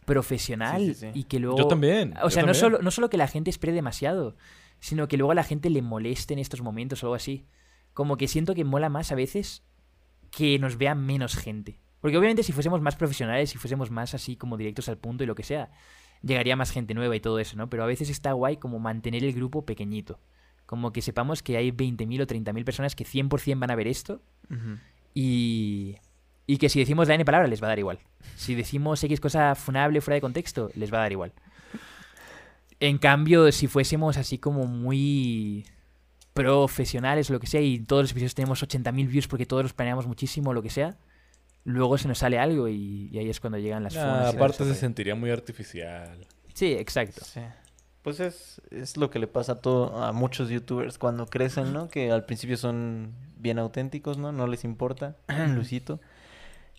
profesional 0.05 0.82
Sí, 0.82 0.93
sí, 0.93 0.99
sí. 1.13 1.19
y 1.19 1.24
que 1.26 1.39
luego... 1.39 1.57
Yo 1.57 1.67
también. 1.67 2.13
O 2.21 2.24
yo 2.24 2.30
sea, 2.30 2.43
no 2.43 2.47
también. 2.47 2.55
solo, 2.55 2.80
no 2.82 2.91
solo 2.91 3.09
que 3.09 3.17
la 3.17 3.28
gente 3.28 3.49
espere 3.49 3.74
demasiado, 3.74 4.36
sino 4.84 5.07
que 5.07 5.15
luego 5.15 5.31
a 5.31 5.36
la 5.36 5.45
gente 5.45 5.69
le 5.69 5.81
moleste 5.81 6.34
en 6.34 6.39
estos 6.39 6.61
momentos 6.61 7.01
o 7.01 7.05
algo 7.05 7.15
así. 7.15 7.45
Como 7.93 8.17
que 8.17 8.27
siento 8.27 8.53
que 8.53 8.65
mola 8.65 8.89
más 8.89 9.13
a 9.13 9.15
veces 9.15 9.63
que 10.29 10.59
nos 10.59 10.77
vea 10.77 10.93
menos 10.93 11.38
gente. 11.38 11.79
Porque 12.01 12.17
obviamente 12.17 12.43
si 12.43 12.51
fuésemos 12.51 12.81
más 12.81 12.97
profesionales, 12.97 13.49
si 13.49 13.57
fuésemos 13.57 13.91
más 13.91 14.13
así 14.13 14.36
como 14.36 14.57
directos 14.57 14.89
al 14.89 14.97
punto 14.97 15.23
y 15.23 15.27
lo 15.27 15.36
que 15.36 15.43
sea, 15.43 15.71
llegaría 16.21 16.57
más 16.57 16.71
gente 16.71 16.93
nueva 16.93 17.15
y 17.15 17.21
todo 17.21 17.39
eso, 17.39 17.55
¿no? 17.55 17.69
Pero 17.69 17.86
a 17.86 17.88
veces 17.88 18.09
está 18.09 18.34
guay 18.34 18.57
como 18.57 18.77
mantener 18.77 19.23
el 19.23 19.31
grupo 19.31 19.65
pequeñito. 19.65 20.19
Como 20.65 20.91
que 20.91 21.01
sepamos 21.01 21.41
que 21.43 21.55
hay 21.55 21.71
20.000 21.71 22.21
o 22.21 22.27
30.000 22.27 22.65
personas 22.65 22.93
que 22.93 23.05
100% 23.05 23.57
van 23.59 23.71
a 23.71 23.75
ver 23.75 23.88
esto 23.88 24.21
y, 25.13 25.95
y 26.45 26.57
que 26.57 26.67
si 26.67 26.79
decimos 26.79 27.07
la 27.07 27.15
N 27.15 27.23
palabra 27.23 27.47
les 27.47 27.63
va 27.63 27.67
a 27.67 27.69
dar 27.69 27.79
igual. 27.79 27.99
Si 28.36 28.53
decimos 28.53 29.01
X 29.01 29.21
cosa 29.21 29.55
funable 29.55 30.01
fuera 30.01 30.15
de 30.15 30.21
contexto, 30.21 30.71
les 30.75 30.91
va 30.91 30.97
a 30.97 31.01
dar 31.03 31.13
igual. 31.13 31.31
En 32.80 32.97
cambio, 32.97 33.51
si 33.51 33.67
fuésemos 33.67 34.17
así 34.17 34.38
como 34.38 34.65
muy 34.65 35.65
profesionales 36.34 37.30
o 37.30 37.34
lo 37.34 37.39
que 37.39 37.47
sea 37.47 37.61
y 37.61 37.80
todos 37.80 38.03
los 38.03 38.11
episodios 38.11 38.36
tenemos 38.36 38.63
80.000 38.63 39.07
views 39.07 39.28
porque 39.28 39.45
todos 39.45 39.63
los 39.63 39.74
planeamos 39.74 40.07
muchísimo 40.07 40.49
o 40.49 40.53
lo 40.53 40.61
que 40.63 40.69
sea, 40.69 40.97
luego 41.63 41.97
se 41.97 42.07
nos 42.07 42.17
sale 42.17 42.39
algo 42.39 42.67
y, 42.67 43.09
y 43.11 43.17
ahí 43.19 43.30
es 43.30 43.39
cuando 43.39 43.59
llegan 43.59 43.84
las 43.84 43.95
Ah, 43.95 44.30
todo 44.32 44.38
aparte 44.38 44.65
se 44.65 44.76
sentiría 44.76 45.15
muy 45.15 45.30
artificial. 45.30 46.26
Sí, 46.53 46.74
exacto. 46.74 47.24
Sí. 47.24 47.41
Pues 48.01 48.19
es, 48.19 48.61
es 48.69 48.97
lo 48.97 49.09
que 49.09 49.19
le 49.19 49.28
pasa 49.28 49.53
a, 49.53 49.61
todo, 49.61 50.03
a 50.03 50.11
muchos 50.11 50.49
youtubers 50.49 50.97
cuando 50.97 51.26
crecen, 51.28 51.71
¿no? 51.71 51.88
Que 51.88 52.11
al 52.11 52.26
principio 52.26 52.57
son 52.57 53.13
bien 53.38 53.59
auténticos, 53.59 54.17
¿no? 54.17 54.32
No 54.32 54.45
les 54.47 54.65
importa, 54.65 55.15
Lucito. 55.55 56.01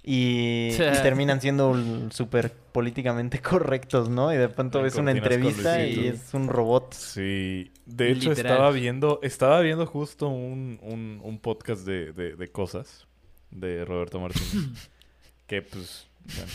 Y, 0.07 0.69
y 0.75 0.77
terminan 1.03 1.41
siendo 1.41 1.75
súper 2.11 2.53
políticamente 2.53 3.41
correctos, 3.41 4.11
¿no? 4.11 4.33
Y 4.35 4.37
de 4.37 4.51
pronto 4.51 4.83
ves 4.83 4.97
una 4.97 5.13
entrevista 5.13 5.83
y 5.87 6.09
es 6.09 6.35
un 6.35 6.49
robot. 6.49 6.93
Sí, 6.93 7.73
de 7.87 8.11
hecho 8.11 8.31
Literal. 8.31 8.53
estaba 8.53 8.71
viendo, 8.71 9.19
estaba 9.23 9.61
viendo 9.61 9.87
justo 9.87 10.29
un, 10.29 10.79
un, 10.83 11.21
un 11.23 11.39
podcast 11.39 11.87
de, 11.87 12.13
de, 12.13 12.37
de 12.37 12.49
cosas 12.49 13.07
de 13.51 13.85
Roberto 13.87 14.21
Martínez. 14.21 14.91
que 15.47 15.63
pues, 15.63 16.07
bueno. 16.37 16.53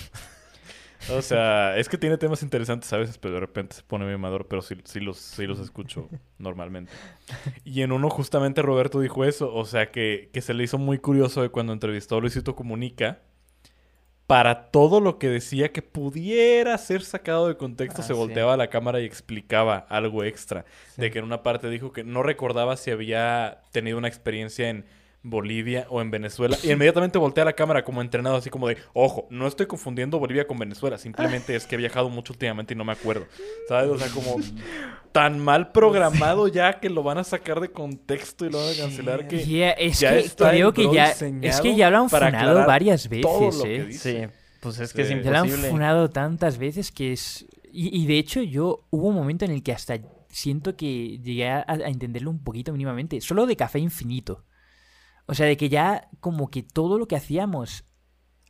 O 1.18 1.22
sea, 1.22 1.78
es 1.78 1.88
que 1.90 1.98
tiene 1.98 2.18
temas 2.18 2.44
interesantes 2.44 2.92
a 2.94 2.98
veces, 2.98 3.18
pero 3.18 3.36
de 3.36 3.40
repente 3.40 3.78
se 3.78 3.84
pone 3.84 4.06
bien 4.06 4.20
maduro, 4.20 4.48
pero 4.48 4.62
sí, 4.62 4.76
sí 4.84 5.00
los, 5.00 5.18
sí 5.18 5.48
los 5.48 5.60
escucho 5.60 6.08
normalmente. 6.38 6.92
Y 7.64 7.82
en 7.82 7.92
uno 7.92 8.10
justamente 8.10 8.62
Roberto 8.62 9.00
dijo 9.00 9.26
eso, 9.26 9.54
o 9.54 9.66
sea 9.66 9.92
que, 9.92 10.30
que 10.34 10.42
se 10.42 10.54
le 10.54 10.64
hizo 10.64 10.78
muy 10.78 11.00
curioso 11.00 11.42
de 11.42 11.50
cuando 11.50 11.74
entrevistó 11.74 12.18
a 12.18 12.22
Luisito 12.22 12.56
Comunica. 12.56 13.22
Para 14.30 14.70
todo 14.70 15.00
lo 15.02 15.18
que 15.18 15.28
decía 15.28 15.72
que 15.72 15.82
pudiera 15.82 16.78
ser 16.78 17.02
sacado 17.02 17.48
de 17.48 17.58
contexto, 17.58 18.02
Ah, 18.02 18.06
se 18.06 18.14
sí. 18.14 18.20
volteaba 18.20 18.54
a 18.54 18.58
la 18.58 18.70
cámara 18.70 19.00
y 19.02 19.06
explicaba 19.06 19.88
algo 19.90 20.24
extra. 20.24 20.66
Sí. 20.94 21.02
De 21.02 21.10
que 21.10 21.18
en 21.18 21.26
una 21.26 21.42
parte 21.42 21.68
dijo 21.68 21.92
que 21.94 22.04
no 22.04 22.22
recordaba 22.22 22.78
si 22.78 22.92
había 22.92 23.62
tenido 23.72 23.98
una 23.98 24.08
experiencia 24.08 24.70
en 24.70 24.86
Bolivia 25.22 25.86
o 25.90 26.02
en 26.02 26.12
Venezuela. 26.12 26.58
Y 26.64 26.72
inmediatamente 26.72 27.18
voltea 27.18 27.44
a 27.44 27.46
la 27.46 27.54
cámara 27.54 27.84
como 27.84 28.02
entrenado, 28.02 28.38
así 28.38 28.50
como 28.50 28.68
de, 28.68 28.78
ojo, 28.94 29.28
no 29.30 29.48
estoy 29.48 29.66
confundiendo 29.66 30.18
Bolivia 30.20 30.48
con 30.48 30.58
Venezuela, 30.58 30.98
simplemente 30.98 31.56
es 31.56 31.66
que 31.66 31.76
he 31.76 31.78
viajado 31.78 32.10
mucho 32.10 32.34
últimamente 32.34 32.74
y 32.74 32.78
no 32.78 32.86
me 32.86 32.94
acuerdo. 32.94 33.28
¿Sabes? 33.68 33.90
O 33.90 33.98
sea, 33.98 34.08
como 34.10 34.38
tan 35.12 35.40
mal 35.40 35.72
programado 35.72 36.48
ya 36.48 36.80
que 36.80 36.90
lo 36.90 37.04
van 37.04 37.18
a 37.18 37.24
sacar 37.24 37.60
de 37.60 37.72
contexto 37.72 38.46
y 38.46 38.52
lo 38.52 38.60
van 38.60 38.74
a 38.74 38.78
cancelar 38.78 39.28
que... 39.28 39.44
Yeah, 39.44 39.72
es 39.72 40.00
ya 40.00 40.12
que 40.12 40.20
está 40.20 40.52
creo 40.52 40.74
que 40.74 40.92
ya 40.94 41.12
es 41.12 41.62
que 41.62 41.76
ya 41.76 41.90
lo 41.90 41.98
han 41.98 42.10
funado 42.10 42.66
varias 42.66 43.10
veces, 43.10 43.58
lo 43.58 43.66
¿eh? 43.66 43.92
Sí, 43.92 44.20
pues 44.62 44.80
es 44.80 44.94
que 44.94 45.06
Sí. 45.06 45.14
es 45.14 45.24
Ya 45.24 45.32
la 45.32 45.42
han 45.42 45.50
funado 45.50 46.10
tantas 46.10 46.58
veces 46.58 46.92
que 46.92 47.14
es... 47.14 47.46
Y, 47.72 48.02
y 48.02 48.08
de 48.08 48.18
hecho 48.18 48.42
yo 48.42 48.86
hubo 48.90 49.08
un 49.10 49.16
momento 49.16 49.46
en 49.46 49.52
el 49.52 49.62
que 49.64 49.72
hasta 49.74 50.00
siento 50.30 50.76
que 50.76 51.20
llegué 51.20 51.50
a, 51.50 51.66
a 51.68 51.76
entenderlo 51.90 52.30
un 52.32 52.44
poquito 52.44 52.72
mínimamente. 52.72 53.22
Solo 53.22 53.46
de 53.46 53.56
Café 53.56 53.80
Infinito. 53.80 54.44
O 55.30 55.36
sea, 55.36 55.46
de 55.46 55.58
que 55.58 55.70
ya 55.70 56.10
como 56.20 56.50
que 56.50 56.64
todo 56.64 56.98
lo 56.98 57.08
que 57.08 57.16
hacíamos 57.16 57.84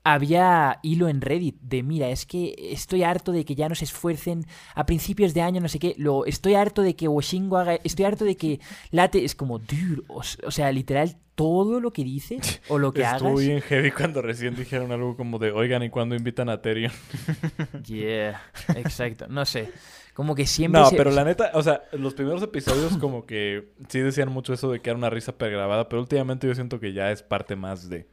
había 0.05 0.79
hilo 0.81 1.09
en 1.09 1.19
Reddit 1.19 1.59
de 1.59 1.83
mira, 1.83 2.07
es 2.07 2.25
que 2.25 2.55
estoy 2.71 3.03
harto 3.03 3.33
de 3.33 3.43
que 3.43 3.53
ya 3.53 3.67
no 3.67 3.75
se 3.75 3.83
esfuercen 3.83 4.45
a 4.75 4.85
principios 4.85 5.33
de 5.33 5.41
año, 5.41 5.59
no 5.59 5.67
sé 5.67 5.77
qué, 5.77 5.93
lo, 5.97 6.25
estoy 6.25 6.55
harto 6.55 6.81
de 6.81 6.95
que 6.95 7.09
Washingo 7.09 7.57
haga, 7.57 7.75
estoy 7.83 8.05
harto 8.05 8.23
de 8.23 8.37
que 8.37 8.61
Late, 8.91 9.25
es 9.25 9.35
como, 9.35 9.59
dude, 9.59 10.03
o, 10.07 10.51
sea, 10.51 10.71
literal, 10.71 11.17
todo 11.35 11.81
lo 11.81 11.91
que 11.91 12.05
dices 12.05 12.61
o 12.69 12.77
lo 12.77 12.93
que 12.93 13.01
Estuvo 13.03 13.31
hagas. 13.31 13.45
bien 13.45 13.61
heavy 13.61 13.91
cuando 13.91 14.21
recién 14.21 14.55
dijeron 14.55 14.93
algo 14.93 15.17
como 15.17 15.37
de, 15.37 15.51
oigan, 15.51 15.83
¿y 15.83 15.89
cuándo 15.89 16.15
invitan 16.15 16.47
a 16.47 16.61
Terion? 16.61 16.93
Yeah, 17.85 18.41
exacto, 18.77 19.27
no 19.27 19.45
sé. 19.45 19.69
Como 20.13 20.35
que 20.35 20.45
siempre. 20.45 20.81
No, 20.81 20.89
se- 20.89 20.97
pero 20.97 21.11
la 21.11 21.23
neta, 21.23 21.51
o 21.53 21.61
sea, 21.63 21.83
los 21.93 22.13
primeros 22.13 22.41
episodios 22.43 22.97
como 22.97 23.25
que 23.25 23.69
sí 23.87 23.99
decían 23.99 24.29
mucho 24.29 24.53
eso 24.53 24.71
de 24.71 24.81
que 24.81 24.89
era 24.89 24.97
una 24.97 25.09
risa 25.09 25.37
pregrabada, 25.37 25.87
pero 25.89 26.01
últimamente 26.01 26.47
yo 26.47 26.55
siento 26.55 26.79
que 26.79 26.93
ya 26.93 27.11
es 27.11 27.23
parte 27.23 27.55
más 27.55 27.89
de... 27.89 28.07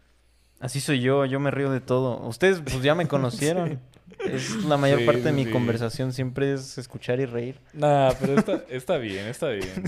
Así 0.60 0.80
soy 0.80 1.00
yo, 1.00 1.24
yo 1.26 1.38
me 1.40 1.50
río 1.50 1.70
de 1.70 1.80
todo. 1.80 2.20
Ustedes 2.26 2.60
pues 2.60 2.82
ya 2.82 2.94
me 2.94 3.06
conocieron. 3.08 3.80
Es 4.24 4.64
la 4.64 4.78
mayor 4.78 5.00
Sí, 5.00 5.04
parte 5.06 5.20
de 5.22 5.32
mi 5.32 5.44
sí. 5.44 5.50
conversación 5.50 6.12
siempre 6.12 6.54
es 6.54 6.78
escuchar 6.78 7.20
y 7.20 7.26
reír. 7.26 7.60
Nah, 7.74 8.12
pero 8.18 8.38
está, 8.38 8.62
está 8.70 8.96
bien, 8.96 9.26
está 9.26 9.48
bien. 9.48 9.84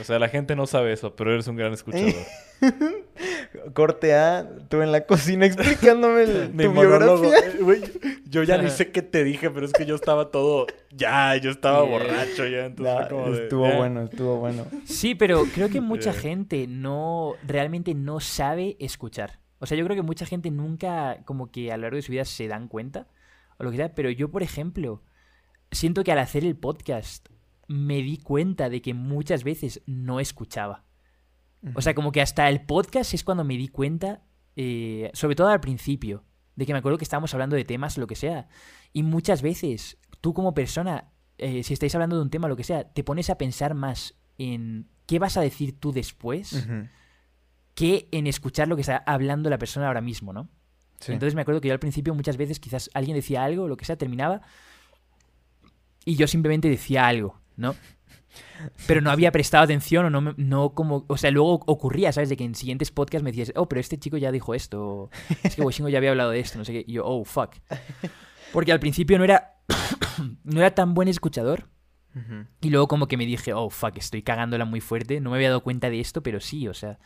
O 0.00 0.04
sea, 0.04 0.18
la 0.18 0.28
gente 0.30 0.56
no 0.56 0.66
sabe 0.66 0.92
eso, 0.94 1.14
pero 1.14 1.34
eres 1.34 1.46
un 1.46 1.56
gran 1.56 1.72
escuchador. 1.74 2.14
Corte 3.74 4.14
A, 4.14 4.48
tú 4.68 4.82
en 4.82 4.92
la 4.92 5.02
cocina 5.06 5.46
explicándome 5.46 6.22
el- 6.22 6.50
Mi 6.54 6.64
tu 6.64 6.72
monólogo, 6.72 7.22
biografía. 7.22 7.74
eh, 8.10 8.18
yo 8.28 8.42
ya 8.42 8.58
ni 8.58 8.70
sé 8.70 8.90
qué 8.92 9.02
te 9.02 9.24
dije, 9.24 9.50
pero 9.50 9.66
es 9.66 9.72
que 9.72 9.84
yo 9.86 9.94
estaba 9.94 10.30
todo... 10.30 10.66
Ya, 10.90 11.36
yo 11.36 11.50
estaba 11.50 11.82
Yeah. 11.86 11.90
borracho 11.90 12.46
ya, 12.46 12.66
entonces 12.66 12.94
Nah, 12.94 13.00
fue 13.00 13.08
como 13.10 13.30
de, 13.32 13.42
estuvo 13.44 13.68
ya. 13.68 13.76
bueno, 13.76 14.02
estuvo 14.04 14.36
bueno. 14.38 14.66
Sí, 14.86 15.14
pero 15.14 15.44
creo 15.54 15.68
que 15.68 15.80
mucha 15.80 16.12
Yeah. 16.12 16.20
gente 16.20 16.66
no. 16.66 17.34
Realmente 17.46 17.94
no 17.94 18.20
sabe 18.20 18.76
escuchar. 18.80 19.38
O 19.58 19.66
sea, 19.66 19.76
yo 19.76 19.84
creo 19.84 19.96
que 19.96 20.02
mucha 20.02 20.26
gente 20.26 20.50
nunca, 20.50 21.22
como 21.24 21.50
que 21.50 21.72
a 21.72 21.76
lo 21.76 21.82
largo 21.82 21.96
de 21.96 22.02
su 22.02 22.12
vida 22.12 22.24
se 22.24 22.48
dan 22.48 22.68
cuenta. 22.68 23.08
O 23.58 23.64
lo 23.64 23.70
que 23.70 23.76
sea. 23.76 23.94
Pero 23.94 24.10
yo, 24.10 24.30
por 24.30 24.42
ejemplo, 24.42 25.02
siento 25.70 26.04
que 26.04 26.12
al 26.12 26.18
hacer 26.18 26.44
el 26.44 26.56
podcast 26.56 27.28
me 27.68 28.02
di 28.02 28.18
cuenta 28.18 28.68
de 28.68 28.82
que 28.82 28.94
muchas 28.94 29.44
veces 29.44 29.82
no 29.86 30.20
escuchaba. 30.20 30.84
O 31.74 31.82
sea, 31.82 31.94
como 31.94 32.12
que 32.12 32.20
hasta 32.20 32.48
el 32.48 32.64
podcast 32.64 33.12
es 33.12 33.24
cuando 33.24 33.42
me 33.42 33.56
di 33.56 33.66
cuenta, 33.66 34.22
eh, 34.54 35.10
sobre 35.14 35.34
todo 35.34 35.48
al 35.48 35.60
principio, 35.60 36.22
de 36.54 36.64
que 36.64 36.72
me 36.72 36.78
acuerdo 36.78 36.96
que 36.98 37.04
estábamos 37.04 37.34
hablando 37.34 37.56
de 37.56 37.64
temas, 37.64 37.98
lo 37.98 38.06
que 38.06 38.14
sea. 38.14 38.48
Y 38.92 39.02
muchas 39.02 39.42
veces, 39.42 39.98
tú 40.20 40.32
como 40.32 40.54
persona, 40.54 41.10
eh, 41.38 41.64
si 41.64 41.74
estáis 41.74 41.94
hablando 41.96 42.16
de 42.16 42.22
un 42.22 42.30
tema, 42.30 42.46
lo 42.46 42.56
que 42.56 42.62
sea, 42.62 42.84
te 42.84 43.02
pones 43.02 43.30
a 43.30 43.38
pensar 43.38 43.74
más 43.74 44.14
en 44.38 44.88
qué 45.06 45.18
vas 45.18 45.36
a 45.36 45.40
decir 45.40 45.78
tú 45.80 45.90
después. 45.90 46.68
Que 47.76 48.08
en 48.10 48.26
escuchar 48.26 48.66
lo 48.66 48.74
que 48.74 48.80
está 48.80 48.96
hablando 49.06 49.48
la 49.48 49.58
persona 49.58 49.86
ahora 49.86 50.00
mismo, 50.00 50.32
¿no? 50.32 50.48
Sí. 50.98 51.12
Entonces 51.12 51.36
me 51.36 51.42
acuerdo 51.42 51.60
que 51.60 51.68
yo 51.68 51.74
al 51.74 51.78
principio 51.78 52.12
muchas 52.14 52.36
veces 52.36 52.58
quizás 52.58 52.90
alguien 52.94 53.14
decía 53.14 53.44
algo, 53.44 53.68
lo 53.68 53.76
que 53.76 53.84
sea, 53.84 53.96
terminaba 53.96 54.40
y 56.04 56.16
yo 56.16 56.26
simplemente 56.26 56.68
decía 56.68 57.06
algo, 57.06 57.38
¿no? 57.56 57.74
pero 58.86 59.00
no 59.00 59.10
había 59.10 59.32
prestado 59.32 59.64
atención 59.64 60.14
o 60.14 60.20
no, 60.36 60.74
como... 60.74 61.04
O 61.08 61.16
sea, 61.16 61.30
luego 61.30 61.62
ocurría, 61.66 62.12
¿sabes? 62.12 62.28
De 62.28 62.36
que 62.36 62.44
en 62.44 62.54
siguientes 62.54 62.90
podcasts 62.90 63.24
me 63.24 63.30
decías, 63.30 63.52
oh, 63.56 63.68
pero 63.68 63.80
este 63.80 63.98
chico 63.98 64.16
ya 64.16 64.30
dijo 64.30 64.54
esto, 64.54 64.84
o, 64.84 65.10
es 65.42 65.56
que 65.56 65.62
Washingo 65.62 65.88
ya 65.88 65.98
había 65.98 66.10
hablado 66.10 66.30
de 66.30 66.40
esto, 66.40 66.58
no 66.58 66.64
sé 66.64 66.72
qué. 66.72 66.84
Y 66.86 66.94
yo, 66.94 67.06
oh, 67.06 67.24
fuck. 67.24 67.54
Porque 68.52 68.72
al 68.72 68.80
principio 68.80 69.18
no 69.18 69.24
era, 69.24 69.56
no 70.44 70.60
era 70.60 70.74
tan 70.74 70.94
buen 70.94 71.08
escuchador. 71.08 71.68
Y 72.62 72.70
luego 72.70 72.88
como 72.88 73.08
que 73.08 73.18
me 73.18 73.26
dije, 73.26 73.52
oh, 73.52 73.68
fuck, 73.68 73.98
estoy 73.98 74.22
cagándola 74.22 74.64
muy 74.64 74.80
fuerte. 74.80 75.20
No 75.20 75.30
me 75.30 75.36
había 75.36 75.48
dado 75.48 75.62
cuenta 75.62 75.90
de 75.90 76.00
esto, 76.00 76.22
pero 76.22 76.40
sí, 76.40 76.66
o 76.66 76.72
sea, 76.72 76.98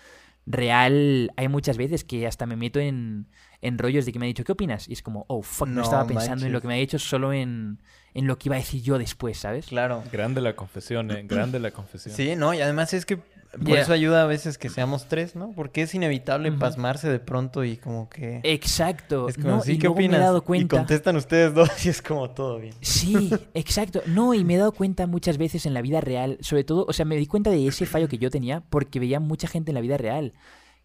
real, 0.46 1.32
hay 1.36 1.48
muchas 1.48 1.76
veces 1.76 2.04
que 2.04 2.26
hasta 2.26 2.46
me 2.46 2.56
meto 2.56 2.80
en, 2.80 3.28
en 3.60 3.78
rollos 3.78 4.06
de 4.06 4.12
que 4.12 4.18
me 4.18 4.26
ha 4.26 4.28
dicho, 4.28 4.44
¿qué 4.44 4.52
opinas? 4.52 4.88
Y 4.88 4.92
es 4.94 5.02
como, 5.02 5.24
oh, 5.28 5.42
fuck, 5.42 5.68
no, 5.68 5.74
No 5.74 5.82
estaba 5.82 6.06
pensando 6.06 6.46
en 6.46 6.52
lo 6.52 6.60
que 6.60 6.68
me 6.68 6.74
ha 6.74 6.78
dicho, 6.78 6.98
solo 6.98 7.32
en, 7.32 7.80
en 8.14 8.26
lo 8.26 8.38
que 8.38 8.48
iba 8.48 8.56
a 8.56 8.58
decir 8.58 8.82
yo 8.82 8.98
después, 8.98 9.38
¿sabes? 9.38 9.66
Claro. 9.66 10.02
Grande 10.12 10.40
la 10.40 10.56
confesión, 10.56 11.10
¿eh? 11.10 11.24
Grande 11.24 11.60
la 11.60 11.70
confesión. 11.70 12.14
Sí, 12.14 12.34
no, 12.36 12.54
y 12.54 12.60
además 12.60 12.92
es 12.94 13.06
que 13.06 13.18
por 13.52 13.66
Yeah. 13.66 13.80
eso 13.82 13.92
ayuda 13.92 14.22
a 14.22 14.26
veces 14.26 14.58
que 14.58 14.68
seamos 14.68 15.06
tres, 15.08 15.34
¿no? 15.34 15.52
Porque 15.52 15.82
es 15.82 15.94
inevitable 15.94 16.52
pasmarse 16.52 17.08
de 17.08 17.18
pronto 17.18 17.64
y 17.64 17.76
como 17.76 18.08
que... 18.08 18.40
Exacto. 18.44 19.28
es 19.28 19.36
como, 19.36 19.48
no, 19.56 19.60
sí, 19.60 19.72
y 19.72 19.78
¿qué 19.78 19.84
luego 19.88 19.94
opinas? 19.94 20.10
me 20.12 20.16
he 20.18 20.20
dado 20.26 20.38
Y 20.38 20.42
cuenta. 20.42 20.76
contestan 20.76 21.16
ustedes 21.16 21.52
dos 21.54 21.68
y 21.84 21.88
es 21.88 22.00
como 22.00 22.30
todo 22.30 22.58
bien. 22.60 22.74
Sí, 22.80 23.30
exacto. 23.54 24.02
No, 24.06 24.34
y 24.34 24.44
me 24.44 24.54
he 24.54 24.58
dado 24.58 24.72
cuenta 24.72 25.06
muchas 25.06 25.36
veces 25.38 25.66
en 25.66 25.74
la 25.74 25.82
vida 25.82 26.00
real, 26.00 26.38
sobre 26.40 26.62
todo, 26.64 26.86
o 26.88 26.92
sea, 26.92 27.04
me 27.04 27.16
di 27.16 27.26
cuenta 27.26 27.50
de 27.50 27.66
ese 27.66 27.86
fallo 27.86 28.08
que 28.08 28.18
yo 28.18 28.30
tenía 28.30 28.62
porque 28.70 29.00
veía 29.00 29.18
mucha 29.20 29.48
gente 29.48 29.70
en 29.72 29.74
la 29.74 29.80
vida 29.80 29.96
real 29.96 30.32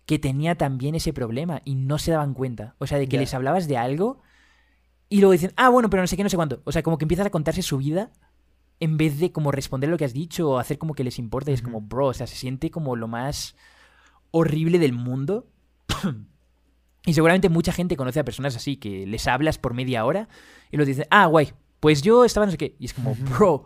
que 0.07 0.19
tenía 0.19 0.55
también 0.55 0.93
ese 0.95 1.13
problema 1.13 1.61
y 1.65 1.75
no 1.75 1.97
se 1.97 2.11
daban 2.11 2.33
cuenta. 2.35 2.75
O 2.79 2.85
sea, 2.87 2.97
de 2.99 3.07
que 3.07 3.17
les 3.17 3.33
hablabas 3.33 3.67
de 3.67 3.77
algo 3.77 4.21
y 5.09 5.19
luego 5.19 5.31
dicen, 5.33 5.51
ah, 5.55 5.69
bueno, 5.69 5.89
pero 5.89 6.01
no 6.03 6.07
sé 6.07 6.15
qué, 6.17 6.23
no 6.23 6.29
sé 6.29 6.35
cuánto. 6.35 6.61
O 6.63 6.71
sea, 6.71 6.83
como 6.83 6.97
que 6.97 7.05
empiezas 7.05 7.25
a 7.27 7.29
contarse 7.31 7.61
su 7.63 7.77
vida 7.77 8.11
en 8.79 8.97
vez 8.97 9.19
de 9.19 9.31
como 9.31 9.51
responder 9.51 9.89
lo 9.89 9.97
que 9.97 10.05
has 10.05 10.13
dicho 10.13 10.49
o 10.49 10.59
hacer 10.59 10.77
como 10.77 10.93
que 10.95 11.03
les 11.03 11.17
importa. 11.19 11.51
Es 11.51 11.61
como, 11.61 11.81
bro, 11.81 12.07
o 12.07 12.13
sea, 12.13 12.27
se 12.27 12.35
siente 12.35 12.71
como 12.71 12.95
lo 12.95 13.07
más 13.07 13.55
horrible 14.31 14.79
del 14.79 14.93
mundo. 14.93 15.47
y 17.05 17.13
seguramente 17.13 17.49
mucha 17.49 17.71
gente 17.71 17.95
conoce 17.95 18.19
a 18.19 18.25
personas 18.25 18.55
así, 18.55 18.77
que 18.77 19.05
les 19.05 19.27
hablas 19.27 19.57
por 19.57 19.73
media 19.73 20.05
hora 20.05 20.27
y 20.71 20.77
los 20.77 20.87
dicen, 20.87 21.05
ah, 21.11 21.25
guay, 21.27 21.53
pues 21.79 22.01
yo 22.01 22.25
estaba 22.25 22.45
no 22.45 22.51
sé 22.51 22.57
qué. 22.57 22.75
Y 22.79 22.85
es 22.85 22.93
como, 22.93 23.15
bro, 23.15 23.65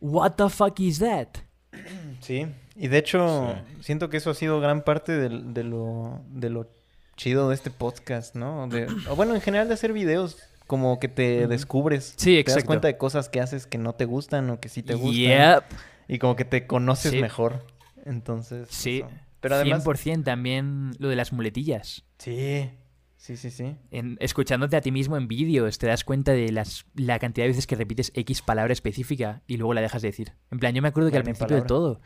what 0.00 0.32
the 0.32 0.48
fuck 0.48 0.78
is 0.80 0.98
that? 0.98 1.28
Sí, 2.20 2.46
y 2.74 2.88
de 2.88 2.98
hecho 2.98 3.54
Sí. 3.68 3.76
siento 3.82 4.08
que 4.08 4.16
eso 4.16 4.30
ha 4.30 4.34
sido 4.34 4.60
gran 4.60 4.82
parte 4.82 5.12
del- 5.12 5.52
de, 5.52 5.62
lo, 5.64 6.22
de 6.30 6.48
lo 6.50 6.70
chido 7.16 7.48
de 7.50 7.54
este 7.54 7.70
podcast, 7.70 8.34
¿no? 8.34 8.66
De- 8.68 8.86
o 9.10 9.16
bueno, 9.16 9.34
en 9.34 9.40
general 9.42 9.68
de 9.68 9.74
hacer 9.74 9.92
videos, 9.92 10.38
como 10.66 10.98
que 10.98 11.08
te 11.08 11.46
descubres. 11.46 12.14
Sí, 12.16 12.32
Te 12.32 12.36
das 12.36 12.40
exacto. 12.40 12.66
cuenta 12.66 12.88
de 12.88 12.96
cosas 12.98 13.28
que 13.28 13.40
haces 13.40 13.66
que 13.66 13.78
no 13.78 13.94
te 13.94 14.04
gustan 14.04 14.50
o 14.50 14.60
que 14.60 14.68
sí 14.68 14.82
te 14.82 14.94
gustan. 14.94 15.14
Yep. 15.14 15.64
Y 16.08 16.18
como 16.18 16.36
que 16.36 16.44
te 16.44 16.66
conoces 16.66 17.12
Sí. 17.12 17.20
mejor. 17.20 17.64
Entonces... 18.04 18.68
Sí. 18.70 18.98
eso. 18.98 19.10
Pero 19.40 19.56
además... 19.56 19.84
100% 19.84 20.24
también 20.24 20.92
lo 20.98 21.08
de 21.08 21.16
las 21.16 21.32
muletillas. 21.32 22.04
Sí, 22.18 22.70
sí, 23.16 23.36
sí, 23.36 23.50
sí. 23.50 23.76
En- 23.90 24.16
escuchándote 24.20 24.76
a 24.76 24.80
ti 24.80 24.90
mismo 24.92 25.16
en 25.16 25.28
vídeos, 25.28 25.78
te 25.78 25.86
das 25.86 26.04
cuenta 26.04 26.32
de 26.32 26.50
las, 26.52 26.86
la 26.94 27.18
cantidad 27.18 27.44
de 27.44 27.48
veces 27.50 27.66
que 27.66 27.76
repites 27.76 28.10
X 28.14 28.42
palabra 28.42 28.72
específica 28.72 29.42
y 29.46 29.56
luego 29.56 29.74
la 29.74 29.80
dejas 29.82 30.02
de 30.02 30.08
decir. 30.08 30.32
En 30.50 30.58
plan, 30.58 30.74
yo 30.74 30.82
me 30.82 30.88
acuerdo 30.88 31.10
que 31.10 31.14
La 31.14 31.20
al 31.20 31.24
principio 31.24 31.56
de 31.56 31.62
todo 31.62 32.00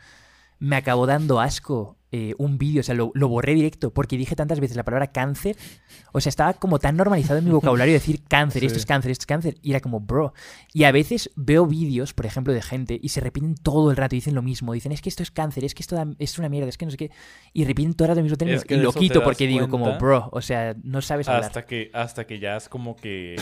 me 0.61 0.75
acabó 0.75 1.07
dando 1.07 1.39
asco 1.41 1.97
eh, 2.13 2.35
un 2.37 2.57
vídeo, 2.57 2.81
o 2.81 2.83
sea, 2.83 2.93
lo, 2.93 3.11
lo 3.15 3.29
borré 3.29 3.53
directo 3.53 3.93
porque 3.93 4.17
dije 4.17 4.35
tantas 4.35 4.59
veces 4.59 4.75
la 4.77 4.83
palabra 4.83 5.07
cáncer. 5.13 5.55
O 6.11 6.19
sea, 6.19 6.29
estaba 6.29 6.53
como 6.53 6.77
tan 6.77 6.97
normalizado 6.97 7.39
en 7.39 7.45
mi 7.45 7.51
vocabulario 7.59 7.93
decir 7.93 8.21
cáncer, 8.27 8.63
esto 8.65 8.77
es 8.77 8.85
cáncer, 8.85 9.11
esto 9.11 9.23
es 9.23 9.27
cáncer. 9.27 9.55
Y 9.61 9.71
era 9.71 9.79
como, 9.79 10.01
bro. 10.01 10.33
Y 10.73 10.83
a 10.83 10.91
veces 10.91 11.31
veo 11.37 11.65
vídeos, 11.65 12.13
por 12.13 12.25
ejemplo, 12.25 12.51
de 12.53 12.61
gente 12.61 12.99
y 13.01 13.09
se 13.09 13.21
repiten 13.21 13.55
todo 13.55 13.89
el 13.91 13.97
rato 13.97 14.13
y 14.13 14.17
dicen 14.17 14.35
lo 14.35 14.41
mismo. 14.41 14.73
Dicen, 14.73 14.91
es 14.91 15.01
que 15.01 15.07
esto 15.09 15.23
es 15.23 15.31
cáncer, 15.31 15.63
es 15.63 15.73
que 15.73 15.81
esto 15.83 15.95
da- 15.95 16.13
es 16.19 16.37
una 16.37 16.49
mierda, 16.49 16.67
es 16.69 16.77
que 16.77 16.85
no 16.85 16.91
sé 16.91 16.97
qué. 16.97 17.11
Y 17.53 17.63
repiten 17.63 17.93
todo 17.93 18.05
el 18.05 18.09
rato 18.09 18.19
el 18.19 18.23
mismo 18.25 18.37
término. 18.37 18.57
Es 18.59 18.65
que 18.65 18.75
y 18.75 18.77
lo 18.83 18.91
quito 18.99 19.23
porque 19.23 19.47
digo, 19.47 19.69
como, 19.69 19.85
bro, 19.97 20.29
o 20.33 20.41
sea, 20.41 20.75
no 20.83 21.01
sabes 21.01 21.27
hablar. 21.29 21.45
Hasta 21.47 21.65
que, 21.65 21.89
hasta 21.93 22.27
que 22.27 22.39
ya 22.39 22.57
es 22.57 22.67
como 22.69 22.97
que, 22.97 23.37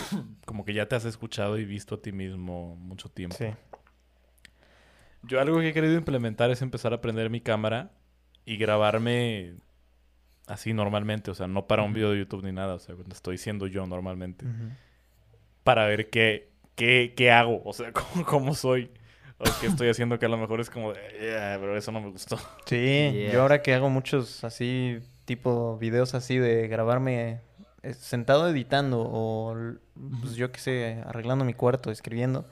como 0.46 0.64
que 0.64 0.72
ya 0.74 0.86
te 0.86 0.94
has 0.94 1.04
escuchado 1.04 1.58
y 1.58 1.64
visto 1.64 1.96
a 1.96 2.00
ti 2.00 2.12
mismo 2.12 2.76
mucho 2.76 3.08
tiempo. 3.08 3.36
Sí. 3.36 3.46
Yo 5.22 5.40
algo 5.40 5.60
que 5.60 5.68
he 5.68 5.72
querido 5.72 5.94
implementar 5.94 6.50
es 6.50 6.62
empezar 6.62 6.92
a 6.92 6.96
aprender 6.96 7.30
mi 7.30 7.40
cámara 7.40 7.90
y 8.44 8.56
grabarme 8.56 9.54
así 10.46 10.72
normalmente, 10.72 11.30
o 11.30 11.34
sea, 11.34 11.46
no 11.46 11.66
para 11.66 11.82
un 11.82 11.92
video 11.92 12.10
de 12.12 12.18
YouTube 12.18 12.42
ni 12.44 12.52
nada, 12.52 12.74
o 12.74 12.78
sea, 12.80 12.94
cuando 12.94 13.14
estoy 13.14 13.38
siendo 13.38 13.66
yo 13.66 13.86
normalmente, 13.86 14.44
para 15.62 15.86
ver 15.86 16.10
qué, 16.10 16.50
qué, 16.74 17.14
qué 17.16 17.30
hago, 17.30 17.62
o 17.64 17.72
sea, 17.72 17.92
cómo, 17.92 18.24
cómo 18.24 18.54
soy, 18.54 18.90
o 19.38 19.44
qué 19.60 19.68
estoy 19.68 19.88
haciendo, 19.88 20.18
que 20.18 20.26
a 20.26 20.28
lo 20.30 20.38
mejor 20.38 20.60
es 20.60 20.68
como, 20.70 20.92
de, 20.92 21.00
"Yeah, 21.20 21.56
pero 21.60 21.76
eso 21.76 21.92
no 21.92 22.00
me 22.00 22.10
gustó. 22.10 22.36
Sí, 22.66 22.76
Yeah. 23.12 23.32
yo 23.32 23.42
ahora 23.42 23.62
que 23.62 23.74
hago 23.74 23.90
muchos 23.90 24.42
así, 24.42 24.98
tipo 25.24 25.78
videos 25.78 26.14
así 26.14 26.38
de 26.38 26.66
grabarme 26.66 27.40
eh, 27.82 27.94
sentado 27.94 28.48
editando 28.48 29.02
o 29.08 29.54
pues 30.20 30.34
yo 30.34 30.50
qué 30.50 30.58
sé, 30.60 31.02
arreglando 31.06 31.44
mi 31.44 31.54
cuarto, 31.54 31.90
escribiendo. 31.90 32.48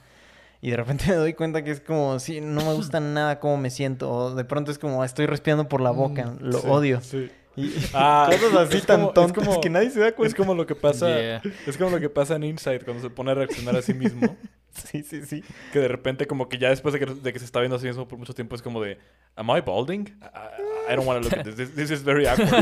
Y 0.60 0.70
de 0.70 0.76
repente 0.76 1.04
me 1.08 1.14
doy 1.14 1.34
cuenta 1.34 1.62
que 1.62 1.70
es 1.70 1.80
como, 1.80 2.18
sí, 2.18 2.40
no 2.40 2.64
me 2.64 2.74
gusta 2.74 3.00
nada 3.00 3.38
cómo 3.40 3.56
me 3.56 3.70
siento. 3.70 4.10
O 4.10 4.34
de 4.34 4.44
pronto 4.44 4.70
es 4.70 4.78
como, 4.78 5.04
estoy 5.04 5.26
respirando 5.26 5.68
por 5.68 5.80
la 5.80 5.90
boca, 5.90 6.34
lo 6.40 6.58
Sí, 6.60 6.66
odio. 6.68 7.00
sí. 7.00 7.30
Y 7.56 7.72
Ah, 7.94 8.28
cosas 8.30 8.68
así 8.68 8.76
es 8.78 8.86
tan 8.86 8.98
como- 9.00 9.08
es 9.08 9.14
tontas 9.14 9.48
como- 9.48 9.60
que 9.60 9.70
nadie 9.70 9.90
se 9.90 10.00
da 10.00 10.08
Es 10.08 10.14
cuenta. 10.14 10.36
como 10.36 10.54
lo 10.54 10.66
que 10.66 10.74
pasa, 10.74 11.08
Yeah. 11.08 11.42
es 11.66 11.76
como 11.76 11.90
lo 11.90 12.00
que 12.00 12.08
pasa 12.08 12.36
en 12.36 12.44
Insight 12.44 12.84
cuando 12.84 13.02
se 13.02 13.10
pone 13.10 13.30
a 13.32 13.34
reaccionar 13.34 13.76
a 13.76 13.82
sí 13.82 13.94
mismo. 13.94 14.36
Sí, 14.70 15.02
sí, 15.02 15.24
sí. 15.24 15.42
Que 15.72 15.80
de 15.80 15.88
repente, 15.88 16.26
como 16.28 16.48
que 16.48 16.56
ya 16.58 16.68
después 16.68 16.92
de 16.92 17.00
que, 17.00 17.06
de 17.06 17.32
que 17.32 17.38
se 17.40 17.44
está 17.46 17.58
viendo 17.58 17.74
a 17.76 17.78
sí 17.80 17.86
mismo 17.86 18.06
por 18.06 18.16
mucho 18.16 18.32
tiempo, 18.32 18.54
es 18.54 18.62
como 18.62 18.80
de, 18.80 18.98
¿Am 19.34 19.48
I 19.50 19.60
balding? 19.60 20.02
I, 20.06 20.92
I 20.92 20.94
don't 20.94 21.08
want 21.08 21.22
to 21.24 21.28
look 21.28 21.36
at 21.38 21.44
this. 21.44 21.56
this. 21.56 21.74
This 21.74 21.90
is 21.90 22.04
very 22.04 22.26
awkward. 22.26 22.52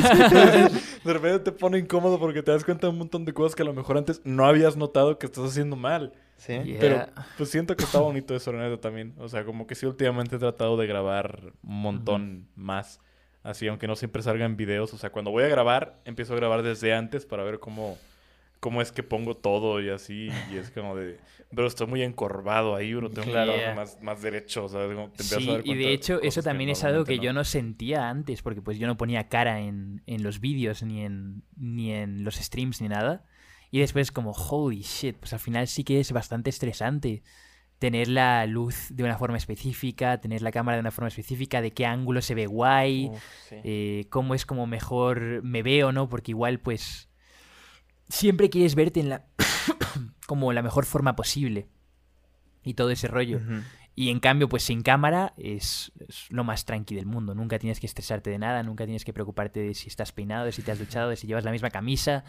de 1.04 1.12
repente 1.12 1.40
te 1.40 1.52
pone 1.52 1.78
incómodo 1.78 2.18
porque 2.18 2.42
te 2.42 2.52
das 2.52 2.64
cuenta 2.64 2.86
de 2.86 2.92
un 2.92 2.98
montón 2.98 3.24
de 3.26 3.34
cosas 3.34 3.54
que 3.54 3.62
a 3.62 3.66
lo 3.66 3.74
mejor 3.74 3.98
antes 3.98 4.22
no 4.24 4.46
habías 4.46 4.76
notado 4.76 5.18
que 5.18 5.26
estás 5.26 5.44
haciendo 5.44 5.76
mal. 5.76 6.12
Sí. 6.36 6.52
Yeah. 6.62 6.78
Pero 6.80 7.06
pues 7.38 7.50
siento 7.50 7.76
que 7.76 7.84
está 7.84 7.98
bonito 8.00 8.34
eso, 8.36 8.52
neta, 8.52 8.80
también. 8.80 9.14
O 9.18 9.28
sea, 9.28 9.44
como 9.44 9.66
que 9.66 9.74
sí, 9.74 9.86
últimamente 9.86 10.36
he 10.36 10.38
tratado 10.38 10.76
de 10.76 10.86
grabar 10.86 11.52
un 11.62 11.80
montón 11.82 12.48
más. 12.54 13.00
Así, 13.42 13.68
aunque 13.68 13.86
no 13.86 13.96
siempre 13.96 14.22
salgan 14.22 14.56
videos. 14.56 14.92
O 14.92 14.98
sea, 14.98 15.10
cuando 15.10 15.30
voy 15.30 15.44
a 15.44 15.48
grabar, 15.48 16.00
empiezo 16.04 16.32
a 16.32 16.36
grabar 16.36 16.62
desde 16.62 16.92
antes 16.94 17.24
para 17.26 17.44
ver 17.44 17.58
cómo, 17.60 17.96
cómo 18.60 18.82
es 18.82 18.90
que 18.92 19.02
pongo 19.02 19.34
todo 19.36 19.80
y 19.80 19.88
así. 19.88 20.28
Y 20.52 20.56
es 20.56 20.70
como 20.70 20.96
de, 20.96 21.16
bro, 21.52 21.66
estoy 21.68 21.86
muy 21.86 22.02
encorvado 22.02 22.74
ahí, 22.74 22.92
bro. 22.92 23.08
Tengo 23.08 23.30
Claro. 23.30 23.52
que 23.54 23.72
más, 23.74 24.02
más 24.02 24.20
derecho, 24.20 24.68
¿sabes? 24.68 24.94
Como 24.94 25.06
te 25.10 25.22
empiezas 25.22 25.38
a 25.38 25.40
Sí, 25.40 25.46
dar 25.46 25.60
y 25.66 25.74
de 25.74 25.92
hecho 25.92 26.20
eso 26.22 26.42
también 26.42 26.70
es 26.70 26.82
algo 26.84 27.04
que 27.04 27.18
yo 27.20 27.32
no 27.32 27.44
sentía 27.44 28.08
antes, 28.10 28.42
porque 28.42 28.60
pues 28.60 28.78
yo 28.78 28.86
no 28.88 28.96
ponía 28.96 29.28
cara 29.28 29.60
en, 29.60 30.02
en 30.06 30.22
los 30.24 30.40
vídeos, 30.40 30.82
ni 30.82 31.02
en, 31.04 31.44
ni 31.56 31.92
en 31.92 32.24
los 32.24 32.34
streams, 32.34 32.82
ni 32.82 32.88
nada. 32.88 33.24
Y 33.76 33.80
después 33.80 34.10
como, 34.10 34.30
holy 34.30 34.80
shit, 34.80 35.18
pues 35.18 35.34
al 35.34 35.38
final 35.38 35.68
sí 35.68 35.84
que 35.84 36.00
es 36.00 36.10
bastante 36.10 36.48
estresante 36.48 37.22
tener 37.78 38.08
la 38.08 38.46
luz 38.46 38.86
de 38.88 39.04
una 39.04 39.18
forma 39.18 39.36
específica, 39.36 40.18
tener 40.18 40.40
la 40.40 40.50
cámara 40.50 40.78
de 40.78 40.80
una 40.80 40.90
forma 40.90 41.08
específica, 41.08 41.60
de 41.60 41.72
qué 41.72 41.84
ángulo 41.84 42.22
se 42.22 42.34
ve 42.34 42.46
guay, 42.46 43.10
Uf, 43.12 43.22
sí. 43.50 43.56
eh, 43.64 44.06
cómo 44.08 44.34
es 44.34 44.46
como 44.46 44.66
mejor 44.66 45.42
me 45.42 45.62
veo, 45.62 45.92
¿no? 45.92 46.08
Porque 46.08 46.30
igual 46.30 46.58
pues 46.58 47.10
siempre 48.08 48.48
quieres 48.48 48.76
verte 48.76 49.00
en 49.00 49.10
la 49.10 49.26
como 50.26 50.54
la 50.54 50.62
mejor 50.62 50.86
forma 50.86 51.14
posible 51.14 51.68
y 52.64 52.72
todo 52.72 52.88
ese 52.88 53.08
rollo. 53.08 53.42
Y 53.98 54.10
en 54.10 54.20
cambio, 54.20 54.46
pues 54.48 54.62
sin 54.62 54.82
cámara 54.82 55.32
es, 55.38 55.90
es 56.06 56.26
lo 56.30 56.44
más 56.44 56.66
tranqui 56.66 56.94
del 56.94 57.06
mundo. 57.06 57.34
Nunca 57.34 57.58
tienes 57.58 57.80
que 57.80 57.86
estresarte 57.86 58.28
de 58.28 58.38
nada, 58.38 58.62
nunca 58.62 58.84
tienes 58.84 59.04
que 59.06 59.14
preocuparte 59.14 59.58
de 59.60 59.72
si 59.74 59.88
estás 59.88 60.12
peinado, 60.12 60.44
de 60.44 60.52
si 60.52 60.60
te 60.60 60.70
has 60.70 60.78
duchado, 60.78 61.08
de 61.08 61.16
si 61.16 61.26
llevas 61.26 61.44
la 61.44 61.50
misma 61.50 61.70
camisa, 61.70 62.22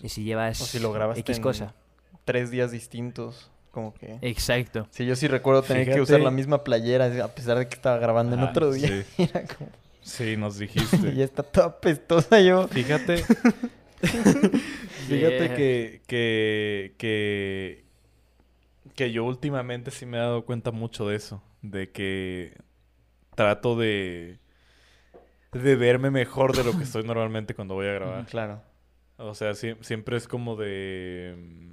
de 0.00 0.08
si 0.08 0.24
llevas 0.24 0.60
O 0.60 0.66
si 0.66 0.80
lo 0.80 0.90
grabaste 0.92 1.20
X 1.20 1.36
en 1.36 1.42
cosa. 1.42 1.74
tres 2.24 2.50
días 2.50 2.72
distintos. 2.72 3.50
Como 3.70 3.94
que... 3.94 4.18
Exacto. 4.20 4.86
Sí, 4.90 5.06
yo 5.06 5.14
sí 5.16 5.28
recuerdo 5.28 5.62
tener 5.62 5.90
que 5.94 6.00
usar 6.00 6.20
la 6.20 6.30
misma 6.32 6.64
playera 6.64 7.24
a 7.24 7.28
pesar 7.28 7.56
de 7.56 7.68
que 7.68 7.74
estaba 7.76 7.96
grabando 7.98 8.34
en 8.34 8.40
Ah, 8.42 8.50
otro 8.50 8.72
día. 8.72 8.88
sí. 8.88 9.04
Y 9.18 9.22
era 9.22 9.44
como, 9.46 9.70
Sí, 10.02 10.36
nos 10.36 10.58
dijiste. 10.58 11.14
ya 11.14 11.24
está 11.24 11.44
toda 11.44 11.80
pestosa 11.80 12.40
yo. 12.40 12.66
Fíjate. 12.68 13.24
Fíjate 14.02 15.38
Yeah. 15.38 15.54
que, 15.54 16.02
que, 16.06 16.94
que, 16.98 17.84
que 18.94 19.12
yo 19.12 19.24
últimamente 19.24 19.90
sí 19.90 20.06
me 20.06 20.16
he 20.18 20.20
dado 20.20 20.44
cuenta 20.44 20.70
mucho 20.70 21.06
de 21.08 21.16
eso. 21.16 21.42
De 21.62 21.90
que 21.92 22.56
trato 23.34 23.76
de, 23.76 24.38
de 25.52 25.76
verme 25.76 26.10
mejor 26.10 26.56
de 26.56 26.64
lo 26.64 26.76
que 26.76 26.84
estoy 26.84 27.04
normalmente 27.04 27.54
cuando 27.54 27.74
voy 27.74 27.86
a 27.86 27.92
grabar. 27.92 28.26
Claro. 28.26 28.62
O 29.18 29.34
sea, 29.34 29.52
sie- 29.52 29.76
siempre 29.82 30.16
es 30.16 30.26
como 30.28 30.56
de... 30.56 31.70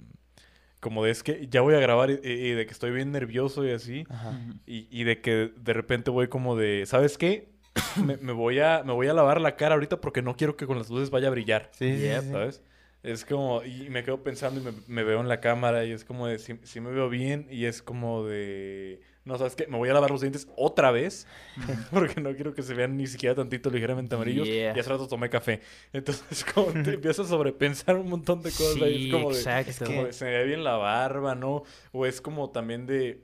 Como 0.80 1.03
de 1.03 1.11
es 1.11 1.24
que 1.24 1.47
ya 1.49 1.59
voy 1.61 1.76
a 1.76 1.80
grabar 1.80 2.09
y, 2.09 2.13
y 2.24 2.51
de 2.51 2.65
que 2.65 2.72
estoy 2.72 2.91
bien 2.91 3.11
nervioso 3.11 3.65
y 3.65 3.72
así. 3.72 4.05
Ajá. 4.09 4.39
Y, 4.65 4.88
y 4.91 5.03
de 5.03 5.20
que 5.22 5.51
de 5.57 5.74
repente 5.74 6.09
voy 6.09 6.28
como 6.30 6.55
de, 6.55 6.86
¿sabes 6.86 7.17
qué? 7.17 7.49
Me, 8.03 8.17
me 8.17 8.32
voy 8.32 8.59
a, 8.59 8.84
me 8.86 8.93
voy 8.93 9.07
a 9.07 9.13
lavar 9.13 9.41
la 9.41 9.55
cara 9.55 9.76
ahorita 9.76 9.99
porque 9.99 10.22
no 10.22 10.36
quiero 10.36 10.55
que 10.55 10.65
con 10.67 10.78
las 10.78 10.89
luces 10.89 11.09
vaya 11.09 11.28
a 11.28 11.32
brillar. 11.32 11.70
Sí, 11.74 11.95
sí, 11.97 12.01
Yep. 12.03 12.51
sí. 12.51 12.61
Es 13.02 13.24
como, 13.24 13.64
y 13.64 13.89
me 13.89 14.04
quedo 14.04 14.24
pensando 14.24 14.60
y 14.60 14.64
me, 14.64 14.74
me 14.88 15.04
veo 15.04 15.22
en 15.22 15.30
la 15.30 15.39
cámara 15.39 15.86
y 15.86 15.91
es 15.91 16.04
como 16.04 16.28
de, 16.28 16.38
si, 16.38 16.80
me 16.82 16.91
veo 16.91 17.08
bien 17.08 17.47
y 17.50 17.64
es 17.64 17.82
como 17.82 18.26
de, 18.26 19.00
no, 19.24 19.38
¿sabes 19.38 19.56
qué? 19.56 19.68
Me 19.68 19.78
voy 19.78 19.88
a 19.88 19.93
lavar 19.93 20.12
los 20.12 20.20
dientes 20.20 20.50
otra 20.58 20.91
vez 20.91 21.26
porque 21.91 22.20
no 22.20 22.36
quiero 22.36 22.54
que 22.54 22.62
se 22.62 22.74
vean 22.74 22.97
ni 22.97 23.08
siquiera 23.08 23.36
tantito 23.36 23.70
ligeramente 23.70 24.16
amarillos. 24.16 24.45
Yeah. 24.45 24.76
Y 24.76 24.80
hace 24.80 24.89
rato 24.89 25.08
tomé 25.08 25.30
café. 25.30 25.62
Entonces, 25.93 26.43
como 26.54 26.74
te 26.74 26.95
empiezas 26.95 27.28
a 27.28 27.30
sobrepensar 27.30 27.95
un 27.95 28.10
montón 28.10 28.41
de 28.41 28.52
cosas. 28.52 28.82
ahí. 28.82 28.97
Sí, 28.97 29.06
es 29.06 29.14
como 29.14 29.30
de, 29.30 29.38
exacto. 29.38 29.72
es 29.72 29.80
como 29.80 30.04
de, 30.04 30.14
se 30.14 30.26
me 30.26 30.32
ve 30.32 30.43
bien 30.45 30.66
la 30.66 30.76
barba, 30.76 31.36
¿no? 31.36 31.64
O 31.93 32.06
es 32.06 32.20
como 32.20 32.50
también 32.50 32.86
de... 32.86 33.24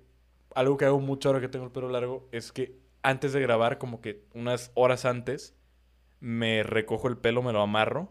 Algo 0.53 0.77
que 0.77 0.85
hago 0.85 1.01
mucho 1.01 1.27
ahora 1.27 1.41
que 1.41 1.49
tengo 1.49 1.65
el 1.65 1.71
pelo 1.71 1.89
largo 1.89 2.29
es 2.31 2.53
que 2.53 2.79
antes 3.03 3.33
de 3.33 3.41
grabar, 3.41 3.77
como 3.77 3.99
que 3.99 4.23
unas 4.33 4.71
horas 4.73 5.03
antes, 5.03 5.53
me 6.21 6.63
recojo 6.63 7.09
el 7.09 7.17
pelo, 7.17 7.43
me 7.43 7.51
lo 7.51 7.61
amarro. 7.61 8.09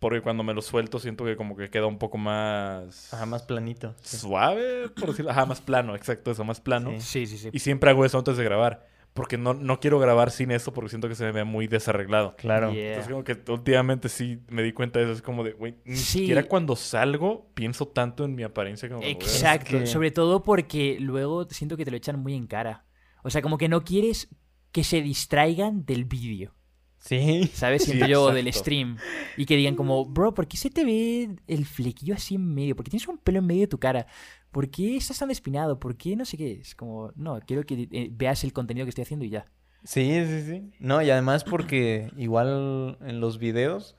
Porque 0.00 0.20
cuando 0.22 0.42
me 0.42 0.52
lo 0.54 0.62
suelto 0.62 0.98
siento 0.98 1.24
que 1.24 1.36
como 1.36 1.54
que 1.56 1.70
queda 1.70 1.86
un 1.86 1.98
poco 1.98 2.18
más... 2.18 3.12
Ajá, 3.14 3.26
más 3.26 3.42
planito. 3.42 3.94
sí. 4.02 4.16
Suave, 4.16 4.88
por 4.88 5.10
decirlo. 5.10 5.30
Ajá, 5.30 5.44
más 5.46 5.60
plano, 5.60 5.94
exacto, 5.94 6.30
eso, 6.32 6.42
más 6.42 6.60
plano. 6.60 6.90
Sí. 6.98 7.00
Sí, 7.00 7.26
sí, 7.26 7.38
sí. 7.38 7.50
Y 7.52 7.58
siempre 7.60 7.90
hago 7.90 8.04
eso 8.04 8.18
antes 8.18 8.36
de 8.36 8.42
grabar. 8.44 8.88
Porque 9.12 9.36
no, 9.36 9.54
no 9.54 9.80
quiero 9.80 9.98
grabar 9.98 10.30
sin 10.30 10.52
eso 10.52 10.72
porque 10.72 10.88
siento 10.88 11.08
que 11.08 11.14
se 11.16 11.24
me 11.24 11.32
ve 11.32 11.44
muy 11.44 11.66
desarreglado. 11.66 12.34
Claro. 12.36 12.72
Yeah. 12.72 12.90
Entonces 12.96 13.10
como 13.12 13.24
que 13.24 13.38
últimamente 13.52 14.08
sí 14.08 14.38
me 14.48 14.62
di 14.62 14.72
cuenta 14.72 15.00
de 15.00 15.06
eso. 15.06 15.14
Es 15.14 15.20
como 15.22 15.42
de, 15.44 15.52
güey, 15.52 15.74
ni 15.84 15.96
Sí. 15.96 16.20
siquiera 16.20 16.44
cuando 16.44 16.76
salgo 16.76 17.50
pienso 17.54 17.86
tanto 17.88 18.24
en 18.24 18.34
mi 18.36 18.42
apariencia 18.44 18.88
como... 18.88 19.02
Exacto, 19.02 19.78
que- 19.80 19.86
sobre 19.86 20.12
todo 20.12 20.42
porque 20.44 20.96
luego 21.00 21.44
siento 21.50 21.76
que 21.76 21.84
te 21.84 21.90
lo 21.90 21.96
echan 21.96 22.20
muy 22.20 22.34
en 22.34 22.46
cara. 22.46 22.86
O 23.24 23.30
sea, 23.30 23.42
como 23.42 23.58
que 23.58 23.68
no 23.68 23.82
quieres 23.84 24.28
que 24.72 24.84
se 24.84 25.02
distraigan 25.02 25.84
del 25.84 26.04
vídeo, 26.04 26.54
Sí. 27.00 27.50
¿sabes? 27.54 27.82
Sí, 27.84 27.92
Siento 27.92 28.06
yo 28.06 28.30
del 28.32 28.52
stream. 28.52 28.96
Y 29.36 29.46
que 29.46 29.56
digan 29.56 29.74
como, 29.74 30.04
bro, 30.04 30.32
¿por 30.34 30.46
qué 30.46 30.56
se 30.56 30.70
te 30.70 30.84
ve 30.84 31.30
el 31.46 31.64
flequillo 31.64 32.14
así 32.14 32.36
en 32.36 32.54
medio? 32.54 32.76
¿Por 32.76 32.84
qué 32.84 32.90
tienes 32.90 33.08
un 33.08 33.18
pelo 33.18 33.38
en 33.38 33.46
medio 33.46 33.62
de 33.62 33.66
tu 33.68 33.78
cara? 33.78 34.06
¿Por 34.50 34.70
qué 34.70 34.96
estás 34.96 35.18
tan 35.18 35.28
despinado? 35.28 35.78
¿Por 35.78 35.96
qué 35.96 36.16
no 36.16 36.24
sé 36.24 36.36
qué? 36.36 36.52
Es 36.60 36.74
como, 36.74 37.12
no, 37.16 37.40
quiero 37.46 37.64
que 37.64 37.88
eh, 37.90 38.08
veas 38.12 38.44
el 38.44 38.52
contenido 38.52 38.84
que 38.84 38.90
estoy 38.90 39.02
haciendo 39.02 39.24
y 39.24 39.30
ya. 39.30 39.46
Sí, 39.84 40.24
sí, 40.26 40.42
sí. 40.42 40.70
No, 40.78 41.00
y 41.00 41.10
además 41.10 41.44
porque 41.44 42.10
igual 42.16 42.98
en 43.00 43.20
los 43.20 43.38
videos, 43.38 43.96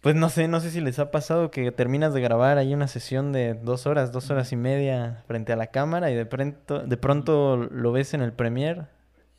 pues 0.00 0.14
no 0.14 0.28
sé, 0.28 0.46
no 0.46 0.60
sé 0.60 0.70
si 0.70 0.80
les 0.80 0.98
ha 0.98 1.10
pasado 1.10 1.50
que 1.50 1.72
terminas 1.72 2.14
de 2.14 2.20
grabar 2.20 2.58
ahí 2.58 2.72
una 2.72 2.86
sesión 2.86 3.32
de 3.32 3.54
dos 3.54 3.86
horas, 3.86 4.12
dos 4.12 4.30
horas 4.30 4.52
y 4.52 4.56
media 4.56 5.24
frente 5.26 5.52
a 5.52 5.56
la 5.56 5.68
cámara 5.68 6.10
y 6.10 6.14
de 6.14 6.26
pronto, 6.26 6.80
de 6.80 6.96
pronto 6.96 7.56
lo 7.56 7.90
ves 7.90 8.14
en 8.14 8.22
el 8.22 8.32
Premiere 8.32 8.82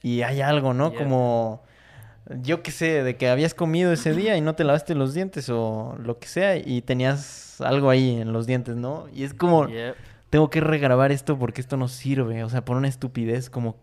y 0.01 0.23
hay 0.23 0.41
algo, 0.41 0.73
¿no? 0.73 0.89
Yeah. 0.89 0.99
Como, 0.99 1.63
yo 2.41 2.63
qué 2.63 2.71
sé, 2.71 3.03
de 3.03 3.17
que 3.17 3.27
habías 3.29 3.53
comido 3.53 3.91
ese 3.91 4.13
día 4.13 4.37
y 4.37 4.41
no 4.41 4.55
te 4.55 4.63
lavaste 4.63 4.95
los 4.95 5.13
dientes 5.13 5.49
o 5.49 5.95
lo 5.99 6.19
que 6.19 6.27
sea 6.27 6.57
y 6.57 6.81
tenías 6.81 7.59
algo 7.61 7.89
ahí 7.89 8.19
en 8.21 8.31
los 8.33 8.47
dientes, 8.47 8.75
¿no? 8.75 9.07
Y 9.13 9.23
es 9.23 9.33
como, 9.33 9.67
Yep. 9.67 9.95
tengo 10.29 10.49
que 10.49 10.61
regrabar 10.61 11.11
esto 11.11 11.37
porque 11.37 11.61
esto 11.61 11.77
no 11.77 11.87
sirve, 11.87 12.43
o 12.43 12.49
sea, 12.49 12.63
por 12.65 12.77
una 12.77 12.87
estupidez 12.87 13.49
como, 13.49 13.75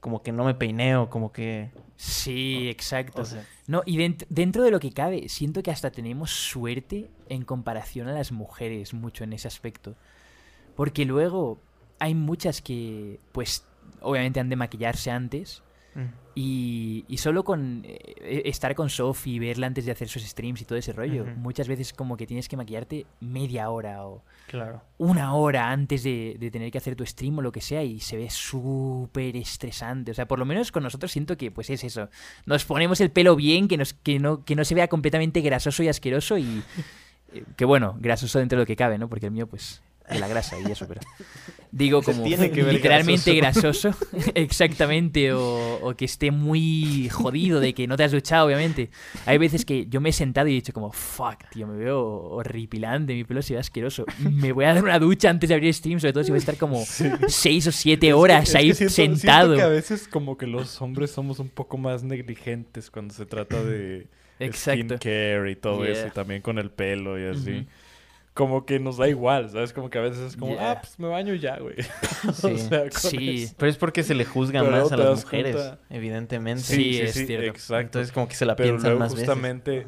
como 0.00 0.22
que 0.22 0.32
no 0.32 0.44
me 0.44 0.54
peineo, 0.54 1.08
como 1.08 1.32
que... 1.32 1.70
Sí, 1.96 2.68
exacto. 2.68 3.22
O 3.22 3.24
sea, 3.24 3.44
No, 3.68 3.82
y 3.86 3.96
dent- 3.96 4.26
dentro 4.28 4.62
de 4.64 4.70
lo 4.72 4.80
que 4.80 4.90
cabe, 4.90 5.28
siento 5.28 5.62
que 5.62 5.70
hasta 5.70 5.90
tenemos 5.90 6.30
suerte 6.32 7.08
en 7.28 7.44
comparación 7.44 8.08
a 8.08 8.12
las 8.12 8.32
mujeres 8.32 8.92
mucho 8.92 9.24
en 9.24 9.32
ese 9.32 9.46
aspecto. 9.48 9.94
Porque 10.74 11.04
luego 11.04 11.58
hay 12.00 12.14
muchas 12.14 12.60
que, 12.60 13.20
pues, 13.32 13.64
obviamente 14.00 14.40
han 14.40 14.48
de 14.48 14.56
maquillarse 14.56 15.10
antes. 15.12 15.62
Mm, 15.94 16.08
Y, 16.36 17.04
y 17.06 17.18
solo 17.18 17.44
con 17.44 17.82
eh, 17.84 18.42
estar 18.46 18.74
con 18.74 18.90
Sophie, 18.90 19.38
verla 19.38 19.68
antes 19.68 19.86
de 19.86 19.92
hacer 19.92 20.08
sus 20.08 20.22
streams 20.24 20.60
y 20.62 20.64
todo 20.64 20.76
ese 20.76 20.92
rollo, 20.92 21.24
muchas 21.36 21.68
veces 21.68 21.92
como 21.92 22.16
que 22.16 22.26
tienes 22.26 22.48
que 22.48 22.56
maquillarte 22.56 23.06
media 23.20 23.70
hora 23.70 24.04
o 24.04 24.24
claro. 24.48 24.82
una 24.98 25.34
hora 25.34 25.70
antes 25.70 26.02
de, 26.02 26.36
de 26.38 26.50
tener 26.50 26.72
que 26.72 26.78
hacer 26.78 26.96
tu 26.96 27.06
stream 27.06 27.38
o 27.38 27.42
lo 27.42 27.52
que 27.52 27.60
sea 27.60 27.84
y 27.84 28.00
se 28.00 28.16
ve 28.16 28.30
súper 28.30 29.36
estresante. 29.36 30.10
O 30.10 30.14
sea, 30.14 30.26
por 30.26 30.38
lo 30.38 30.44
menos 30.44 30.72
con 30.72 30.82
nosotros 30.82 31.12
siento 31.12 31.36
que 31.36 31.50
pues 31.52 31.70
es 31.70 31.84
eso. 31.84 32.08
Nos 32.46 32.64
ponemos 32.64 33.00
el 33.00 33.10
pelo 33.10 33.36
bien, 33.36 33.68
que, 33.68 33.76
nos, 33.76 33.94
que, 33.94 34.18
no, 34.18 34.44
que 34.44 34.56
no 34.56 34.64
se 34.64 34.74
vea 34.74 34.88
completamente 34.88 35.40
grasoso 35.40 35.82
y 35.84 35.88
asqueroso 35.88 36.36
y 36.36 36.62
eh, 37.32 37.44
que 37.56 37.64
bueno, 37.64 37.96
grasoso 38.00 38.40
dentro 38.40 38.58
de 38.58 38.62
lo 38.62 38.66
que 38.66 38.76
cabe, 38.76 38.98
¿no? 38.98 39.08
Porque 39.08 39.26
el 39.26 39.32
mío 39.32 39.46
pues 39.46 39.82
de 40.10 40.18
la 40.18 40.28
grasa 40.28 40.56
y 40.60 40.70
eso, 40.70 40.86
pero 40.86 41.00
digo 41.72 42.02
como 42.02 42.22
tiene 42.24 42.50
que 42.50 42.62
literalmente 42.62 43.34
grasoso, 43.34 43.90
exactamente, 44.34 45.32
o, 45.32 45.78
o 45.82 45.94
que 45.96 46.04
esté 46.04 46.30
muy 46.30 47.08
jodido 47.10 47.58
de 47.60 47.72
que 47.74 47.86
no 47.86 47.96
te 47.96 48.04
has 48.04 48.12
duchado, 48.12 48.46
obviamente. 48.46 48.90
Hay 49.26 49.38
veces 49.38 49.64
que 49.64 49.86
yo 49.86 50.00
me 50.00 50.10
he 50.10 50.12
sentado 50.12 50.46
y 50.48 50.52
he 50.52 50.54
dicho 50.56 50.72
como, 50.72 50.92
fuck, 50.92 51.48
tío, 51.50 51.66
me 51.66 51.76
veo 51.76 52.00
horripilante, 52.04 53.14
mi 53.14 53.24
pelo 53.24 53.40
se 53.42 53.54
ve 53.54 53.60
asqueroso. 53.60 54.04
Me 54.18 54.52
voy 54.52 54.66
a 54.66 54.74
dar 54.74 54.84
una 54.84 54.98
ducha 54.98 55.30
antes 55.30 55.48
de 55.48 55.54
abrir 55.54 55.72
stream, 55.72 55.98
sobre 56.00 56.12
todo 56.12 56.22
si 56.24 56.30
voy 56.30 56.38
a 56.38 56.40
estar 56.40 56.56
como 56.58 56.84
seis 57.28 57.66
o 57.66 57.72
siete 57.72 58.12
horas 58.12 58.44
Es 58.44 58.52
que 58.52 58.58
ahí 58.58 58.74
siento- 58.74 58.94
siento 58.94 59.16
sentado. 59.20 59.56
que 59.56 59.62
a 59.62 59.68
veces 59.68 60.06
como 60.06 60.36
que 60.36 60.46
los 60.46 60.80
hombres 60.82 61.10
somos 61.10 61.38
un 61.38 61.48
poco 61.48 61.78
más 61.78 62.02
negligentes 62.02 62.90
cuando 62.90 63.14
se 63.14 63.24
trata 63.26 63.62
de 63.64 64.06
Exacto. 64.38 64.96
skincare 64.98 65.50
y 65.50 65.56
todo 65.56 65.84
eso. 65.84 66.00
Yeah. 66.02 66.08
Y 66.08 66.10
también 66.10 66.42
con 66.42 66.58
el 66.58 66.70
pelo 66.70 67.18
y 67.18 67.24
así. 67.34 67.50
Ujú. 67.52 67.66
Como 68.34 68.66
que 68.66 68.80
nos 68.80 68.96
da 68.96 69.08
igual, 69.08 69.48
¿sabes? 69.50 69.72
Como 69.72 69.88
que 69.90 69.98
a 69.98 70.00
veces 70.00 70.18
es 70.18 70.36
como, 70.36 70.52
Yeah. 70.54 70.72
ah, 70.72 70.80
pues 70.80 70.98
me 70.98 71.06
baño 71.08 71.34
ya, 71.34 71.56
güey. 71.58 71.76
Sí. 72.34 72.46
o 72.52 72.58
sea, 72.58 72.90
Sí. 72.90 73.44
eso. 73.44 73.54
Pero 73.56 73.70
es 73.70 73.76
porque 73.78 74.02
se 74.02 74.14
le 74.14 74.24
juzga 74.24 74.60
Pero 74.60 74.72
más 74.72 74.90
a 74.90 74.96
las 74.96 75.24
mujeres, 75.24 75.54
cuenta- 75.54 75.78
evidentemente. 75.88 76.62
Sí, 76.62 77.00
es 77.00 77.12
cierto. 77.14 77.46
exacto. 77.46 77.80
Entonces 77.98 78.12
como 78.12 78.26
que 78.26 78.34
se 78.34 78.44
la 78.44 78.56
pero 78.56 78.70
piensan 78.70 78.90
luego 78.90 79.00
más 79.00 79.12
veces. 79.14 79.28
justamente, 79.28 79.86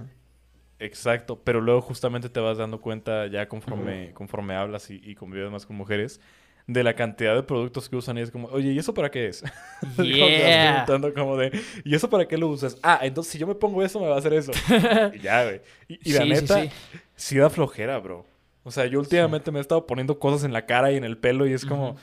exacto, 0.79 1.41
pero 1.43 1.61
luego 1.61 1.81
justamente 1.81 2.29
te 2.29 2.39
vas 2.41 2.59
dando 2.59 2.81
cuenta 2.81 3.27
ya 3.27 3.49
conforme, 3.49 4.13
conforme 4.15 4.55
hablas 4.55 4.91
y, 4.91 5.01
y 5.03 5.15
convives 5.15 5.51
más 5.51 5.67
con 5.67 5.77
mujeres 5.77 6.21
de 6.69 6.83
la 6.83 6.95
cantidad 6.95 7.35
de 7.35 7.43
productos 7.45 7.89
que 7.89 7.97
usan 7.97 8.19
y 8.19 8.23
es 8.23 8.31
como, 8.31 8.49
oye, 8.49 8.73
¿y 8.73 8.79
eso 8.79 8.93
para 8.93 9.11
qué 9.11 9.29
es? 9.29 9.43
Como 9.97 10.07
Yeah. 10.09 10.85
preguntando 10.85 11.15
como 11.15 11.37
de, 11.37 11.59
¿y 11.85 11.95
eso 11.95 12.11
para 12.11 12.27
qué 12.27 12.37
lo 12.37 12.49
usas? 12.49 12.77
Ah, 12.83 12.99
entonces 13.03 13.33
si 13.33 13.39
yo 13.39 13.47
me 13.47 13.55
pongo 13.55 13.83
eso 13.85 14.01
me 14.01 14.09
va 14.09 14.17
a 14.17 14.19
hacer 14.19 14.33
eso. 14.35 14.53
y 15.15 15.21
ya, 15.21 15.45
güey. 15.45 15.61
Y, 15.89 16.11
y 16.11 16.13
la 16.13 16.23
Sí, 16.23 16.25
sí, 16.25 16.29
neta, 16.29 16.63
sí. 16.63 16.71
sí. 17.15 17.37
da 17.39 17.51
flojera, 17.51 17.99
bro. 17.99 18.27
O 18.67 18.71
sea, 18.73 18.87
yo 18.87 18.99
últimamente 18.99 19.53
me 19.53 19.59
he 19.59 19.63
estado 19.63 19.87
poniendo 19.87 20.19
cosas 20.19 20.43
en 20.45 20.53
la 20.53 20.67
cara 20.67 20.91
y 20.91 20.97
en 20.97 21.05
el 21.05 21.17
pelo 21.17 21.47
y 21.47 21.53
es 21.53 21.65
como... 21.65 21.95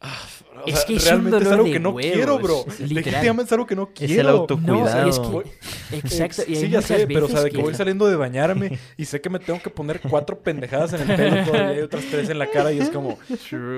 ah, 0.00 0.16
o 0.64 0.68
Es 0.68 0.76
sea, 0.76 0.86
que 0.86 0.94
es 0.94 1.04
realmente 1.04 1.38
es 1.44 1.48
algo 1.50 1.64
que 1.64 1.80
no 1.80 1.90
huevos, 1.90 2.12
quiero, 2.12 2.38
bro. 2.38 2.64
Legítimamente 2.78 3.42
es 3.48 3.52
algo 3.52 3.66
que 3.66 3.74
no 3.74 3.82
Es 3.92 4.06
quiero. 4.08 4.46
el 4.48 4.62
No, 4.64 4.86
es 5.08 5.18
que... 5.18 5.26
Voy- 5.26 5.44
Exacto. 5.90 6.42
Y 6.46 6.54
sí, 6.54 6.68
ya 6.70 6.82
sé, 6.82 7.06
pero 7.08 7.26
o 7.26 7.28
sea, 7.28 7.42
de 7.42 7.50
que 7.50 7.58
voy 7.60 7.74
saliendo 7.74 8.06
de 8.06 8.14
bañarme 8.14 8.78
y 8.96 9.04
sé 9.06 9.20
que 9.20 9.28
me 9.28 9.40
tengo 9.40 9.60
que 9.60 9.70
poner 9.70 10.00
cuatro 10.00 10.38
pendejadas 10.40 10.92
en 10.92 11.10
el 11.10 11.16
pelo 11.16 11.44
todavía 11.44 11.78
y 11.80 11.82
otras 11.82 12.04
tres 12.10 12.30
en 12.30 12.38
la 12.38 12.48
cara 12.48 12.72
y 12.72 12.78
es 12.78 12.90
como, 12.90 13.18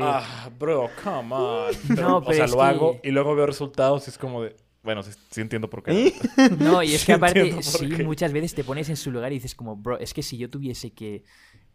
ah, 0.02 0.50
bro, 0.58 0.90
come 1.02 1.34
on. 1.34 1.74
Pero, 1.88 2.02
No, 2.02 2.16
o 2.18 2.20
pero 2.22 2.36
sea, 2.36 2.44
es 2.44 2.50
lo 2.50 2.56
que- 2.58 2.62
hago 2.64 3.00
y 3.02 3.10
luego 3.12 3.34
veo 3.34 3.46
resultados 3.46 4.06
y 4.06 4.10
es 4.10 4.18
como 4.18 4.42
de, 4.42 4.54
bueno, 4.82 5.02
sí, 5.02 5.10
sí 5.30 5.40
entiendo 5.40 5.68
por 5.70 5.82
qué. 5.82 6.12
No, 6.58 6.82
y 6.82 6.94
es 6.94 7.00
Sí 7.00 7.06
que 7.06 7.12
aparte, 7.14 7.62
sí, 7.62 7.88
qué. 7.88 8.04
muchas 8.04 8.32
veces 8.32 8.54
te 8.54 8.62
pones 8.62 8.88
en 8.88 8.96
su 8.96 9.10
lugar 9.10 9.32
y 9.32 9.36
dices 9.36 9.54
como, 9.54 9.74
bro, 9.76 9.98
es 9.98 10.12
que 10.14 10.22
si 10.22 10.36
yo 10.36 10.48
tuviese 10.50 10.92
que 10.92 11.24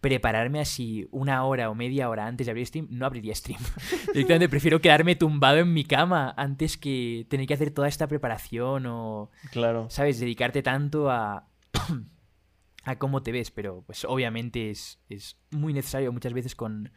prepararme 0.01 0.59
así 0.59 1.07
una 1.11 1.45
hora 1.45 1.69
o 1.69 1.75
media 1.75 2.09
hora 2.09 2.25
antes 2.25 2.47
de 2.47 2.51
abrir 2.51 2.65
stream, 2.65 2.87
no 2.89 3.05
abriría 3.05 3.35
stream. 3.35 3.59
Directamente 4.13 4.49
prefiero 4.49 4.81
quedarme 4.81 5.15
tumbado 5.15 5.57
en 5.59 5.71
mi 5.73 5.83
cama 5.85 6.33
antes 6.37 6.75
que 6.77 7.25
tener 7.29 7.45
que 7.47 7.53
hacer 7.53 7.71
toda 7.71 7.87
esta 7.87 8.07
preparación 8.07 8.86
o, 8.87 9.29
Claro. 9.51 9.86
¿sabes? 9.89 10.19
Dedicarte 10.19 10.63
tanto 10.63 11.09
a, 11.11 11.47
a 12.83 12.95
cómo 12.97 13.21
te 13.21 13.32
ves, 13.32 13.51
pero 13.51 13.83
pues 13.86 14.03
obviamente 14.05 14.71
es, 14.71 14.99
es 15.07 15.37
muy 15.51 15.71
necesario 15.71 16.11
muchas 16.11 16.33
veces 16.33 16.55
con, 16.55 16.91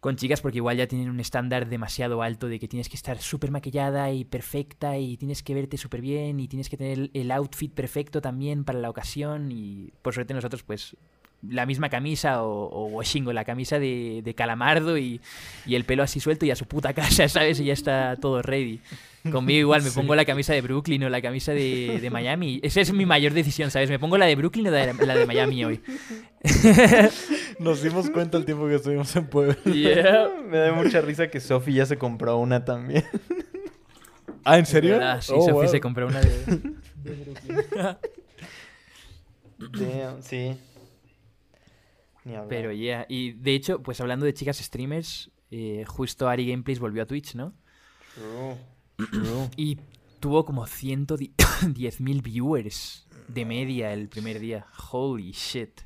con 0.00 0.16
chicas 0.16 0.40
porque 0.40 0.56
igual 0.56 0.78
ya 0.78 0.86
tienen 0.86 1.10
un 1.10 1.20
estándar 1.20 1.68
demasiado 1.68 2.22
alto 2.22 2.48
de 2.48 2.58
que 2.58 2.66
tienes 2.68 2.88
que 2.88 2.96
estar 2.96 3.18
súper 3.18 3.50
maquillada 3.50 4.10
y 4.10 4.24
perfecta 4.24 4.96
y 4.96 5.18
tienes 5.18 5.42
que 5.42 5.52
verte 5.54 5.76
súper 5.76 6.00
bien 6.00 6.40
y 6.40 6.48
tienes 6.48 6.70
que 6.70 6.78
tener 6.78 6.98
el- 6.98 7.10
el 7.12 7.30
outfit 7.30 7.74
perfecto 7.74 8.22
también 8.22 8.64
para 8.64 8.78
la 8.78 8.88
ocasión 8.88 9.52
y 9.52 9.92
por 10.00 10.14
suerte 10.14 10.32
nosotros 10.32 10.62
pues 10.62 10.96
la 11.48 11.64
misma 11.66 11.88
camisa 11.88 12.42
o, 12.42 12.68
o 12.68 12.84
washingo, 12.88 13.32
la 13.32 13.44
camisa 13.44 13.78
de, 13.78 14.20
de 14.22 14.34
calamardo 14.34 14.98
y, 14.98 15.20
y 15.66 15.74
el 15.74 15.84
pelo 15.84 16.02
así 16.02 16.20
suelto 16.20 16.44
y 16.46 16.50
a 16.50 16.56
su 16.56 16.66
puta 16.66 16.92
casa, 16.92 17.28
¿sabes? 17.30 17.60
Y 17.60 17.64
ya 17.64 17.72
está 17.72 18.16
todo 18.16 18.42
ready. 18.42 18.80
Conmigo 19.30 19.58
igual 19.60 19.82
me 19.82 19.90
pongo 19.90 20.14
la 20.14 20.24
camisa 20.24 20.54
de 20.54 20.62
Brooklyn 20.62 21.04
o 21.04 21.10
la 21.10 21.20
camisa 21.20 21.52
de, 21.52 21.98
de 22.00 22.08
Miami. 22.10 22.58
Esa 22.62 22.80
es 22.80 22.90
mi 22.90 23.04
mayor 23.04 23.34
decisión, 23.34 23.70
¿sabes? 23.70 23.90
Me 23.90 23.98
pongo 23.98 24.16
la 24.16 24.24
de 24.24 24.34
Brooklyn 24.34 24.66
o 24.68 24.70
la 24.70 24.86
de, 24.86 25.06
la 25.06 25.14
de 25.14 25.26
Miami 25.26 25.62
hoy. 25.62 25.80
Nos 27.58 27.82
dimos 27.82 28.08
cuenta 28.08 28.38
el 28.38 28.46
tiempo 28.46 28.66
que 28.66 28.76
estuvimos 28.76 29.14
en 29.16 29.26
Puebla. 29.26 29.56
Me 29.64 30.56
da 30.56 30.72
mucha 30.72 31.02
risa 31.02 31.28
que 31.28 31.38
Sophie 31.38 31.74
ya 31.74 31.84
se 31.84 31.98
compró 31.98 32.38
una 32.38 32.64
también. 32.64 33.04
Ah, 34.42 34.58
¿en 34.58 34.64
serio? 34.64 34.94
¿Verdad? 34.94 35.20
Sí, 35.20 35.32
Oh, 35.34 35.40
Sophie 35.40 35.52
wow. 35.52 35.68
se 35.68 35.80
compró 35.80 36.06
una 36.06 36.20
de... 36.22 36.60
Damn, 39.58 40.22
sí. 40.22 40.56
Ni 42.24 42.32
hablar. 42.34 42.48
Pero 42.48 42.72
ya, 42.72 43.06
y 43.08 43.32
de 43.32 43.54
hecho, 43.54 43.82
pues 43.82 44.00
hablando 44.00 44.26
de 44.26 44.34
chicas 44.34 44.58
streamers, 44.58 45.30
eh, 45.50 45.84
justo 45.86 46.28
Ari 46.28 46.48
Gameplays 46.50 46.78
volvió 46.78 47.02
a 47.02 47.06
Twitch, 47.06 47.34
¿no? 47.34 47.54
True. 48.14 48.56
True. 49.10 49.48
Y 49.56 49.78
tuvo 50.20 50.44
como 50.44 50.66
110.000 50.66 52.22
viewers 52.22 53.06
de 53.28 53.44
media 53.44 53.92
el 53.92 54.08
primer 54.08 54.38
día. 54.38 54.66
Holy 54.90 55.32
shit. 55.32 55.80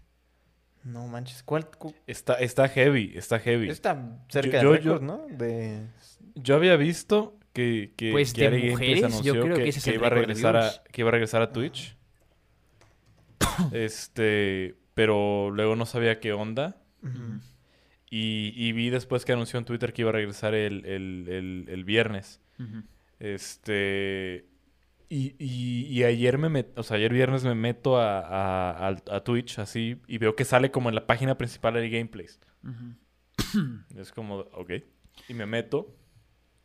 No 0.83 1.07
manches, 1.07 1.43
¿cuál? 1.43 1.71
cu- 1.71 1.95
Está, 2.07 2.35
está 2.35 2.69
heavy, 2.69 3.13
está 3.15 3.39
heavy. 3.39 3.71
Está 3.71 4.19
cerca 4.29 4.61
Yo- 4.63 4.73
de 4.73 4.81
yo- 4.83 4.93
récord, 4.95 5.03
¿no? 5.03 5.27
De... 5.31 5.87
Yo 6.35 6.57
había 6.57 6.77
visto 6.77 7.39
que, 7.53 7.93
que, 7.97 8.11
Pues 8.11 8.35
que 8.35 8.41
de 8.43 8.47
Ari 8.49 8.57
Gameplays 8.69 8.73
mujeres, 8.73 9.01
yo 9.01 9.07
anunció 9.07 9.33
creo 9.45 9.57
que, 9.57 9.63
que 9.63 9.69
ese 9.69 9.79
es 9.79 9.85
que 9.85 9.91
el 9.91 9.97
iba 9.97 10.07
a 10.09 10.11
regresar 10.11 10.57
a, 10.57 10.71
que 10.93 11.01
iba 11.01 11.09
a 11.09 11.13
regresar 11.13 11.41
a 11.43 11.53
Twitch. 11.53 11.97
este, 13.73 14.75
pero 14.95 15.51
luego 15.51 15.77
no 15.77 15.87
sabía 15.87 16.21
qué 16.21 16.33
onda. 16.33 16.77
Y, 18.11 18.53
y 18.57 18.73
vi 18.73 18.91
después 18.91 19.25
que 19.25 19.33
anunció 19.33 19.59
en 19.59 19.65
Twitter 19.65 19.93
que 19.93 20.03
iba 20.03 20.11
a 20.11 20.13
regresar 20.13 20.55
el, 20.55 20.85
el, 20.87 21.27
el, 21.29 21.65
el 21.69 21.85
viernes. 21.85 22.41
Este. 23.19 24.47
Y, 25.09 25.35
y, 25.39 25.87
y 25.87 26.05
ayer 26.05 26.39
me 26.39 26.49
met- 26.49 26.73
o 26.77 26.83
sea, 26.83 26.97
ayer 26.97 27.13
viernes 27.13 27.45
me 27.45 27.55
meto 27.55 27.99
a, 27.99 28.89
a, 28.89 29.25
Twitch 29.25 29.59
así 29.59 30.01
y 30.09 30.19
veo 30.19 30.35
que 30.35 30.45
sale 30.45 30.71
como 30.71 30.89
en 30.89 30.95
la 30.95 31.07
página 31.07 31.37
principal 31.37 31.75
de 31.75 31.89
Gameplays. 31.91 32.41
Es 33.97 34.13
como, 34.13 34.39
ok. 34.53 34.73
Y 35.29 35.35
me 35.35 35.47
meto 35.47 35.95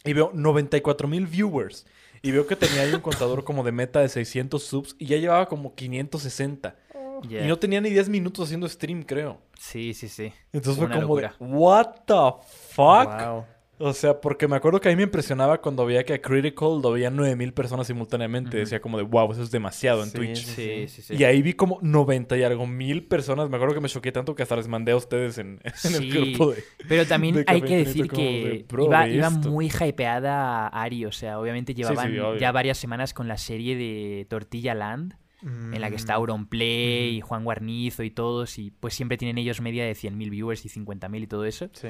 y 0.05 0.13
veo 0.13 0.31
94 0.33 1.07
mil 1.07 1.27
viewers. 1.27 1.85
Y 2.21 2.31
veo 2.31 2.47
que 2.47 2.55
tenía 2.55 2.81
ahí 2.81 2.93
un 2.93 3.01
contador 3.01 3.43
como 3.43 3.63
de 3.63 3.71
meta 3.71 3.99
de 4.01 4.09
600 4.09 4.63
subs 4.63 4.95
y 4.99 5.05
ya 5.05 5.17
llevaba 5.17 5.47
como 5.47 5.75
560. 5.75 6.77
Y 7.23 7.47
no 7.47 7.57
tenía 7.57 7.81
ni 7.81 7.89
10 7.89 8.09
minutos 8.09 8.45
haciendo 8.45 8.67
stream, 8.69 9.03
creo. 9.03 9.39
Sí, 9.57 9.93
sí, 9.93 10.07
sí. 10.07 10.31
Entonces 10.53 10.77
fue 10.77 10.87
como 10.89 11.01
locura. 11.01 11.35
de, 11.39 11.45
what 11.45 11.87
the 12.05 12.43
fuck? 12.69 13.07
Wow. 13.07 13.45
O 13.81 13.93
sea, 13.93 14.19
porque 14.19 14.45
me 14.45 14.57
acuerdo 14.57 14.81
que 14.81 14.89
a 14.89 14.91
mí 14.91 14.97
me 14.97 15.03
impresionaba 15.03 15.61
cuando 15.61 15.85
veía 15.85 16.03
que 16.03 16.13
a 16.13 16.21
Critical 16.21 16.81
lo 16.83 16.91
veían 16.91 17.15
9000 17.15 17.53
personas 17.53 17.87
simultáneamente. 17.87 18.57
Decía 18.57 18.81
como 18.81 18.97
de, 18.97 19.03
wow, 19.05 19.31
eso 19.31 19.41
es 19.41 19.51
demasiado 19.51 20.03
en 20.03 20.09
Sí, 20.09 20.17
Twitch. 20.17 20.43
sí, 20.43 20.53
Sí, 20.53 20.87
sí, 20.89 21.01
sí. 21.01 21.13
Y 21.17 21.23
ahí 21.23 21.41
vi 21.41 21.53
como 21.53 21.79
90 21.81 22.35
y 22.37 22.43
algo 22.43 22.67
mil 22.67 23.05
personas. 23.07 23.49
Me 23.49 23.55
acuerdo 23.55 23.75
que 23.75 23.79
me 23.79 23.87
choqué 23.87 24.11
tanto 24.11 24.35
que 24.35 24.43
hasta 24.43 24.57
les 24.57 24.67
mandé 24.67 24.91
a 24.91 24.97
ustedes 24.97 25.37
en, 25.37 25.61
en 25.63 25.73
Sí. 25.75 25.95
el 25.95 26.11
grupo 26.11 26.51
de... 26.51 26.61
Pero 26.89 27.05
también 27.07 27.35
de 27.35 27.45
hay 27.47 27.61
que 27.61 27.77
decir 27.77 28.03
de, 28.03 28.09
que 28.09 28.65
"Bro, 28.67 28.87
iba, 28.87 29.05
ve 29.05 29.13
iba 29.13 29.27
esto". 29.29 29.49
muy 29.49 29.67
hypeada 29.71 30.67
a 30.67 30.81
Ari. 30.83 31.05
O 31.05 31.13
sea, 31.13 31.39
obviamente 31.39 31.73
llevaban 31.73 32.13
ya 32.37 32.51
varias 32.51 32.77
semanas 32.77 33.13
con 33.13 33.29
la 33.29 33.37
serie 33.37 33.77
de 33.77 34.25
Tortilla 34.29 34.73
Land, 34.75 35.15
en 35.41 35.79
la 35.79 35.89
que 35.89 35.95
está 35.95 36.13
Mm. 36.13 36.17
Auronplay, 36.17 37.17
y 37.17 37.21
Juan 37.21 37.43
Guarnizo 37.43 38.03
y 38.03 38.11
todos. 38.11 38.57
Y 38.57 38.71
pues 38.71 38.93
siempre 38.93 39.17
tienen 39.17 39.37
ellos 39.37 39.61
media 39.61 39.85
de 39.85 39.93
100.000 39.93 40.29
viewers 40.29 40.65
y 40.65 40.69
50.000 40.69 41.23
y 41.23 41.27
todo 41.27 41.45
eso. 41.45 41.69
Sí. 41.73 41.89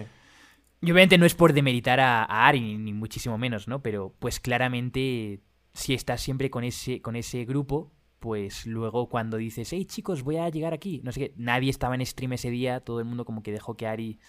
Y 0.82 0.92
obviamente 0.92 1.18
no 1.18 1.26
es 1.26 1.36
por 1.36 1.54
demeritar 1.54 2.00
a, 2.00 2.24
a 2.24 2.48
Ari, 2.48 2.62
ni, 2.62 2.78
ni 2.78 2.94
muchísimo 2.94 3.38
menos, 3.38 3.68
¿no? 3.68 3.82
Pero 3.82 4.16
pues 4.20 4.40
claramente, 4.40 5.42
si 5.74 5.94
estás 5.94 6.22
siempre 6.22 6.50
con 6.50 6.64
ese, 6.64 7.02
con 7.02 7.16
ese 7.16 7.44
grupo, 7.46 7.92
pues 8.20 8.66
luego 8.66 9.10
cuando 9.10 9.38
dices, 9.38 9.72
hey 9.74 9.86
chicos, 9.86 10.24
voy 10.24 10.38
a 10.38 10.50
llegar 10.50 10.74
aquí, 10.74 11.02
no 11.04 11.12
sé 11.12 11.20
qué, 11.20 11.34
nadie 11.38 11.70
estaba 11.70 11.96
en 11.96 12.06
stream 12.06 12.34
ese 12.34 12.50
día, 12.50 12.82
todo 12.82 13.00
el 13.00 13.06
mundo 13.06 13.26
como 13.26 13.44
que 13.44 13.52
dejó 13.52 13.76
que 13.76 13.88
Ari 13.88 14.20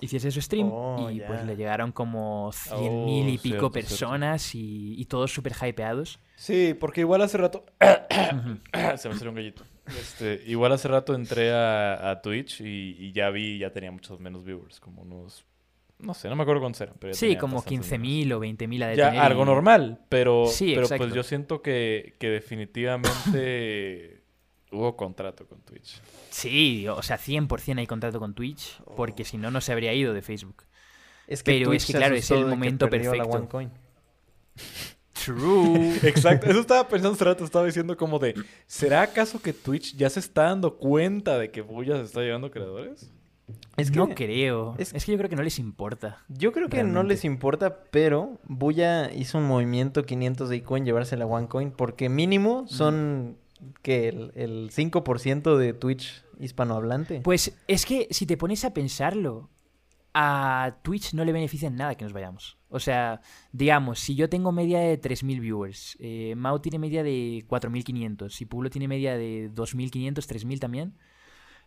hiciese 0.00 0.30
su 0.30 0.40
stream 0.40 0.70
Oh, 0.72 1.10
y 1.10 1.20
pues 1.20 1.44
le 1.44 1.56
llegaron 1.56 1.92
como 1.92 2.50
100.000 2.52 2.72
Oh, 2.72 3.08
y 3.08 3.38
cierto, 3.38 3.42
pico 3.42 3.58
cierto. 3.58 3.70
personas 3.72 4.54
y, 4.54 4.94
y 5.00 5.04
todos 5.06 5.32
súper 5.32 5.52
hypeados. 5.60 6.18
Sí, 6.36 6.74
porque 6.78 7.00
igual 7.00 7.22
hace 7.22 7.36
rato... 7.38 7.64
Se 8.96 9.08
me 9.08 9.14
salió 9.14 9.30
un 9.30 9.36
gallito. 9.36 9.64
Este, 9.88 10.42
igual 10.46 10.72
hace 10.72 10.86
rato 10.88 11.14
entré 11.14 11.52
a, 11.52 12.10
a 12.10 12.20
Twitch 12.22 12.60
y, 12.60 12.96
y 12.98 13.12
ya 13.12 13.30
vi, 13.30 13.58
ya 13.58 13.72
tenía 13.72 13.90
muchos 13.90 14.20
menos 14.20 14.44
viewers. 14.44 14.78
Como 14.80 15.02
unos... 15.02 15.44
No 15.98 16.14
sé, 16.14 16.28
no 16.28 16.36
me 16.36 16.42
acuerdo 16.42 16.60
cuántos 16.60 16.80
eran. 16.82 16.94
Pero 17.00 17.12
Sí, 17.14 17.34
como 17.34 17.56
bastantes 17.56 17.90
menos. 17.90 18.06
15.000 18.28 18.32
o 18.34 18.40
20.000 18.40 18.82
a 18.84 18.94
Ya 18.94 19.24
algo 19.24 19.42
y- 19.42 19.46
normal, 19.46 19.98
pero, 20.08 20.46
Sí, 20.46 20.72
pero 20.76 20.86
pues 20.96 21.12
yo 21.12 21.24
siento 21.24 21.60
que, 21.60 22.14
que 22.20 22.28
definitivamente 22.30 24.17
hubo 24.72 24.96
contrato 24.96 25.46
con 25.46 25.60
Twitch. 25.60 26.00
Sí, 26.30 26.86
o 26.88 27.02
sea, 27.02 27.18
100% 27.18 27.78
hay 27.78 27.86
contrato 27.86 28.18
con 28.20 28.34
Twitch, 28.34 28.80
porque 28.96 29.24
si 29.24 29.38
no, 29.38 29.50
no 29.50 29.60
se 29.60 29.72
habría 29.72 29.92
ido 29.94 30.12
de 30.14 30.22
Facebook. 30.22 30.64
Es 31.26 31.42
Pero 31.42 31.70
Twitch 31.70 31.82
es 31.82 31.86
que, 31.86 31.92
claro, 31.94 32.14
es 32.14 32.30
el 32.30 32.38
que 32.38 32.44
momento 32.44 32.88
perfecto. 32.88 33.28
OneCoin. 33.28 33.70
True. 35.24 35.96
Exacto, 36.04 36.48
eso 36.48 36.60
estaba 36.60 36.86
pensando 36.88 37.14
hace 37.14 37.24
rato, 37.24 37.44
estaba 37.44 37.66
diciendo 37.66 37.96
como 37.96 38.18
de, 38.18 38.34
¿será 38.66 39.02
acaso 39.02 39.40
que 39.42 39.52
Twitch 39.52 39.96
ya 39.96 40.08
se 40.10 40.20
está 40.20 40.44
dando 40.44 40.76
cuenta 40.76 41.38
de 41.38 41.50
que 41.50 41.60
Buya 41.60 41.96
se 41.96 42.04
está 42.04 42.20
llevando 42.20 42.50
creadores? 42.50 43.10
Es 43.76 43.90
que 43.90 43.96
no 43.98 44.10
creo. 44.10 44.74
es- 44.78 44.94
Es... 44.94 45.04
que 45.04 45.12
yo 45.12 45.18
creo 45.18 45.28
que 45.30 45.36
no 45.36 45.42
les 45.42 45.58
importa. 45.58 46.22
yo 46.28 46.52
creo 46.52 46.68
que 46.68 46.84
no 46.84 47.02
les 47.02 47.24
importa, 47.24 47.82
pero 47.90 48.38
Buya 48.44 49.10
hizo 49.12 49.38
un 49.38 49.44
movimiento 49.44 50.04
500 50.04 50.48
de 50.50 50.56
Icoin 50.56 50.84
llevarse 50.84 51.16
la 51.16 51.26
OneCoin 51.26 51.70
porque 51.72 52.08
mínimo 52.08 52.66
son 52.68 53.38
que 53.82 54.08
el, 54.08 54.32
el 54.34 54.70
5% 54.70 55.56
de 55.56 55.72
Twitch 55.72 56.24
hispanohablante. 56.38 57.20
Pues 57.22 57.56
es 57.66 57.86
que 57.86 58.08
si 58.10 58.26
te 58.26 58.36
pones 58.36 58.64
a 58.64 58.72
pensarlo, 58.72 59.50
a 60.14 60.78
Twitch 60.82 61.14
no 61.14 61.24
le 61.24 61.32
beneficia 61.32 61.68
en 61.68 61.76
nada 61.76 61.94
que 61.94 62.04
nos 62.04 62.12
vayamos. 62.12 62.58
O 62.70 62.80
sea, 62.80 63.20
digamos, 63.52 64.00
si 64.00 64.14
yo 64.14 64.28
tengo 64.28 64.52
media 64.52 64.80
de 64.80 65.00
3.000 65.00 65.40
viewers, 65.40 65.96
eh, 66.00 66.34
Mao 66.36 66.60
tiene 66.60 66.78
media 66.78 67.02
de 67.02 67.44
4.500, 67.48 68.40
y 68.40 68.44
Pueblo 68.46 68.70
tiene 68.70 68.88
media 68.88 69.16
de 69.16 69.50
2.500, 69.52 70.14
3.000 70.14 70.58
también, 70.58 70.94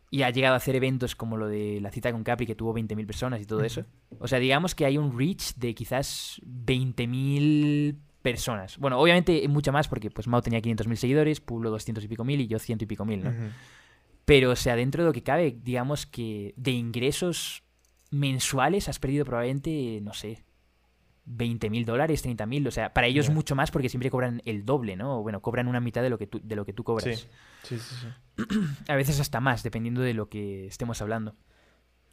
y 0.10 0.24
ha 0.24 0.30
llegado 0.30 0.56
a 0.56 0.58
hacer 0.58 0.76
eventos 0.76 1.16
como 1.16 1.38
lo 1.38 1.48
de 1.48 1.80
la 1.82 1.92
cita 1.92 2.12
con 2.12 2.24
Capri 2.24 2.46
que 2.46 2.56
tuvo 2.56 2.74
20.000 2.76 3.06
personas 3.06 3.42
y 3.42 3.46
todo 3.46 3.64
eso. 3.64 3.86
O 4.20 4.28
sea, 4.28 4.40
digamos 4.40 4.76
que 4.76 4.86
hay 4.86 4.98
un 4.98 5.18
reach 5.18 5.56
de 5.56 5.74
quizás 5.74 6.42
20.000 6.46 7.96
personas. 8.22 8.78
Bueno, 8.78 9.00
obviamente 9.00 9.48
mucha 9.48 9.72
más 9.72 9.88
porque 9.88 10.10
pues 10.10 10.28
Mao 10.28 10.42
tenía 10.42 10.62
500.000 10.62 10.96
seguidores, 10.96 11.42
Pueblo 11.42 11.70
200 11.72 12.04
y 12.04 12.08
pico 12.08 12.24
mil 12.24 12.40
y 12.42 12.48
yo 12.48 12.60
100 12.60 12.80
y 12.82 12.86
pico 12.86 13.06
mil, 13.06 13.24
¿no? 13.24 13.34
Pero, 14.26 14.52
o 14.52 14.56
sea, 14.56 14.76
dentro 14.76 15.04
de 15.04 15.10
lo 15.10 15.14
que 15.14 15.24
cabe, 15.24 15.58
digamos 15.64 16.06
que 16.06 16.54
de 16.56 16.72
ingresos 16.72 17.64
mensuales 18.12 18.88
has 18.88 19.00
perdido 19.00 19.26
probablemente, 19.26 20.00
no 20.02 20.14
sé, 20.14 20.44
20 21.26 21.70
mil 21.70 21.86
dólares, 21.86 22.22
30 22.22 22.46
mil. 22.46 22.68
O 22.68 22.72
sea, 22.72 22.94
para 22.94 23.08
ellos 23.08 23.30
mucho 23.30 23.56
más 23.56 23.72
porque 23.72 23.90
siempre 23.90 24.10
cobran 24.10 24.42
el 24.46 24.66
doble, 24.66 24.96
¿no? 24.96 25.20
O 25.20 25.24
bueno, 25.24 25.42
cobran 25.42 25.68
una 25.68 25.80
mitad 25.80 26.02
de 26.02 26.10
lo 26.10 26.18
que 26.18 26.28
tú, 26.28 26.40
de 26.44 26.56
lo 26.56 26.66
que 26.66 26.74
tú 26.74 26.84
cobras. 26.84 27.20
Sí. 27.20 27.28
Sí, 27.64 27.80
sí, 27.80 27.96
sí. 28.02 28.44
A 28.88 28.96
veces 28.96 29.20
hasta 29.20 29.40
más, 29.40 29.64
dependiendo 29.64 30.02
de 30.02 30.14
lo 30.14 30.30
que 30.30 30.68
estemos 30.68 31.02
hablando. 31.02 31.36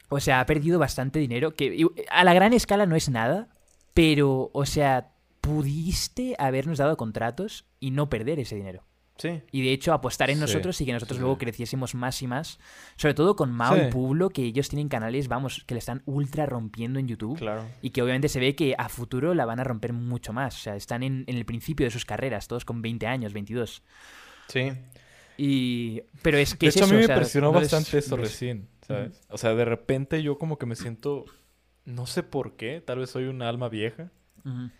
O 0.09 0.20
sea, 0.20 0.40
ha 0.40 0.47
perdido 0.47 0.78
bastante 0.78 1.18
dinero, 1.18 1.55
que 1.55 1.86
a 2.10 2.24
la 2.24 2.32
gran 2.32 2.55
escala 2.55 2.86
no 2.86 2.97
es 2.97 3.10
nada, 3.10 3.48
pero, 3.93 4.51
o 4.55 4.64
sea, 4.64 5.12
pudiste 5.49 6.35
habernos 6.39 6.79
dado 6.79 6.97
contratos 6.97 7.65
y 7.81 7.91
no 7.91 8.09
perder 8.09 8.39
ese 8.39 8.55
dinero. 8.57 8.85
Sí. 9.16 9.43
Y 9.51 9.62
de 9.62 9.73
hecho 9.73 9.93
apostar 9.93 10.31
en 10.31 10.37
Sí, 10.37 10.43
nosotros 10.43 10.81
y 10.81 10.87
que 10.87 10.93
nosotros 10.93 11.16
sí, 11.16 11.20
luego 11.20 11.39
creciésemos 11.39 11.97
más 11.97 12.23
y 12.23 12.29
más. 12.29 12.61
Sobre 12.97 13.15
todo 13.15 13.35
con 13.35 13.51
Mao 13.51 13.75
Sí. 13.75 13.81
y 13.89 13.91
Pueblo, 13.91 14.29
que 14.31 14.43
ellos 14.45 14.69
tienen 14.69 14.89
canales, 14.89 15.27
vamos, 15.27 15.65
que 15.66 15.75
le 15.75 15.79
están 15.81 16.03
ultra 16.07 16.47
rompiendo 16.47 17.01
en 17.01 17.09
YouTube. 17.09 17.37
Claro. 17.39 17.65
Y 17.83 17.91
que 17.91 18.01
obviamente 18.03 18.29
se 18.29 18.39
ve 18.39 18.55
que 18.55 18.77
a 18.79 18.89
futuro 18.89 19.35
la 19.35 19.45
van 19.45 19.59
a 19.59 19.65
romper 19.65 19.93
mucho 19.93 20.33
más. 20.33 20.55
O 20.57 20.61
sea, 20.61 20.77
están 20.77 21.03
en, 21.03 21.25
en 21.27 21.37
el 21.37 21.45
principio 21.45 21.85
de 21.85 21.91
sus 21.91 22.05
carreras, 22.05 22.47
todos 22.47 22.65
con 22.65 22.81
20 22.81 23.09
años, 23.09 23.33
22. 23.33 23.83
Sí. 24.47 24.70
Y... 25.37 26.03
Pero 26.23 26.39
es 26.39 26.55
que 26.55 26.66
De 26.66 26.70
es 26.70 26.77
hecho, 26.77 26.85
eso, 26.85 26.95
a 26.95 26.97
mí 26.97 26.99
o 26.99 27.01
me 27.01 27.07
sea, 27.07 27.16
impresionó 27.16 27.53
no 27.53 27.61
les- 27.61 27.70
bastante 27.73 27.99
eso 27.99 28.16
les- 28.16 28.29
recién, 28.31 28.69
¿sabes? 28.87 29.20
O 29.31 29.39
sea, 29.39 29.55
de 29.55 29.65
repente 29.65 30.23
yo 30.23 30.39
como 30.39 30.59
que 30.59 30.66
me 30.66 30.77
siento, 30.77 31.25
no 31.85 32.07
sé 32.07 32.23
por 32.23 32.55
qué, 32.57 32.81
tal 32.81 32.99
vez 33.01 33.11
soy 33.11 33.25
un 33.25 33.43
alma 33.43 33.69
vieja. 33.69 34.11
Ujú. 34.45 34.70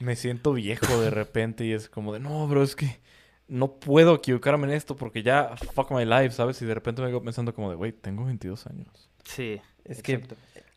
Me 0.00 0.16
siento 0.16 0.52
viejo 0.52 1.00
de 1.00 1.10
repente 1.10 1.64
y 1.64 1.72
es 1.72 1.88
como 1.88 2.12
de, 2.12 2.20
no, 2.20 2.48
bro, 2.48 2.62
es 2.62 2.74
que 2.74 2.98
no 3.46 3.74
puedo 3.74 4.14
equivocarme 4.14 4.66
en 4.68 4.74
esto 4.74 4.96
porque 4.96 5.22
ya 5.22 5.56
fuck 5.74 5.90
my 5.90 6.04
life, 6.04 6.30
¿sabes? 6.30 6.60
Y 6.62 6.66
de 6.66 6.74
repente 6.74 7.02
me 7.02 7.06
vengo 7.08 7.22
pensando 7.22 7.54
como 7.54 7.70
de, 7.70 7.76
güey, 7.76 7.92
tengo 7.92 8.24
22 8.24 8.66
años. 8.66 9.10
Sí. 9.24 9.60
Es 9.84 10.02
que. 10.02 10.22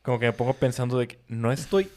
Como 0.01 0.19
que 0.19 0.25
me 0.25 0.33
pongo 0.33 0.53
pensando 0.53 0.97
de 0.97 1.07
que 1.07 1.19
no 1.29 1.51
estoy 1.51 1.89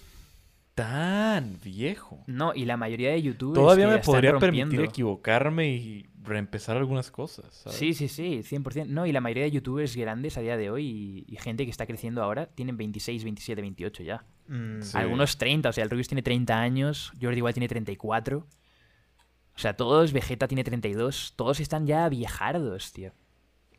tan 0.76 1.58
viejo. 1.64 2.22
No, 2.26 2.54
y 2.54 2.66
la 2.66 2.76
mayoría 2.76 3.10
de 3.10 3.22
YouTube 3.22 3.54
Todavía 3.54 3.88
me 3.88 3.98
podría 3.98 4.38
permitir 4.38 4.80
equivocar 4.80 4.90
equivocarme 4.90 5.68
y 5.70 6.06
reempezar 6.26 6.76
algunas 6.76 7.10
cosas, 7.10 7.46
¿sabes? 7.54 7.78
Sí, 7.78 7.94
sí, 7.94 8.08
sí, 8.08 8.40
100%. 8.42 8.86
No, 8.88 9.06
y 9.06 9.12
la 9.12 9.20
mayoría 9.20 9.44
de 9.44 9.50
youtubers 9.52 9.96
grandes 9.96 10.36
a 10.36 10.40
día 10.40 10.56
de 10.56 10.70
hoy 10.70 11.24
y, 11.28 11.32
y 11.32 11.36
gente 11.36 11.64
que 11.64 11.70
está 11.70 11.86
creciendo 11.86 12.22
ahora 12.22 12.46
tienen 12.46 12.76
26, 12.76 13.24
27, 13.24 13.60
28 13.62 14.02
ya. 14.02 14.24
mm, 14.48 14.82
Sí. 14.82 14.96
Algunos 14.98 15.38
30, 15.38 15.68
o 15.68 15.72
sea, 15.72 15.84
el 15.84 15.90
Rubius 15.90 16.08
tiene 16.08 16.22
30 16.22 16.60
años, 16.60 17.12
Jordi 17.20 17.38
igual 17.38 17.54
tiene 17.54 17.68
34. 17.68 18.38
O 18.38 19.58
sea, 19.58 19.74
todos, 19.74 20.12
Vegeta 20.12 20.48
tiene 20.48 20.64
32, 20.64 21.32
todos 21.36 21.60
están 21.60 21.86
ya 21.86 22.08
viejardos, 22.10 22.92
tío. 22.92 23.12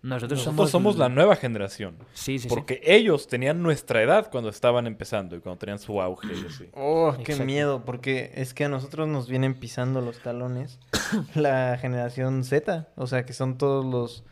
Nosotros, 0.04 0.46
Nosotros 0.46 0.70
somos 0.72 0.98
la 0.98 1.10
nueva 1.10 1.36
generación. 1.36 1.98
Sí, 2.14 2.38
sí, 2.38 2.44
sí. 2.44 2.48
Porque 2.50 2.80
ellos 2.84 3.28
tenían 3.28 3.62
nuestra 3.64 4.02
edad 4.04 4.30
cuando 4.32 4.50
estaban 4.50 4.86
empezando 4.88 5.36
y 5.36 5.40
cuando 5.40 5.58
tenían 5.60 5.80
su 5.80 6.00
auge 6.02 6.28
y 6.34 6.46
así. 6.46 6.70
Oh, 6.74 7.14
qué 7.18 7.22
Exacto. 7.24 7.46
miedo, 7.46 7.84
porque 7.84 8.32
es 8.36 8.54
que 8.54 8.66
a 8.66 8.70
nosotros 8.70 9.08
nos 9.08 9.28
vienen 9.28 9.56
pisando 9.56 10.00
los 10.02 10.20
talones 10.20 10.80
la 11.36 11.78
generación 11.82 12.44
Z, 12.44 12.90
o 12.96 13.08
sea, 13.08 13.26
que 13.26 13.34
son 13.34 13.58
todos 13.58 13.84
los, 13.86 14.24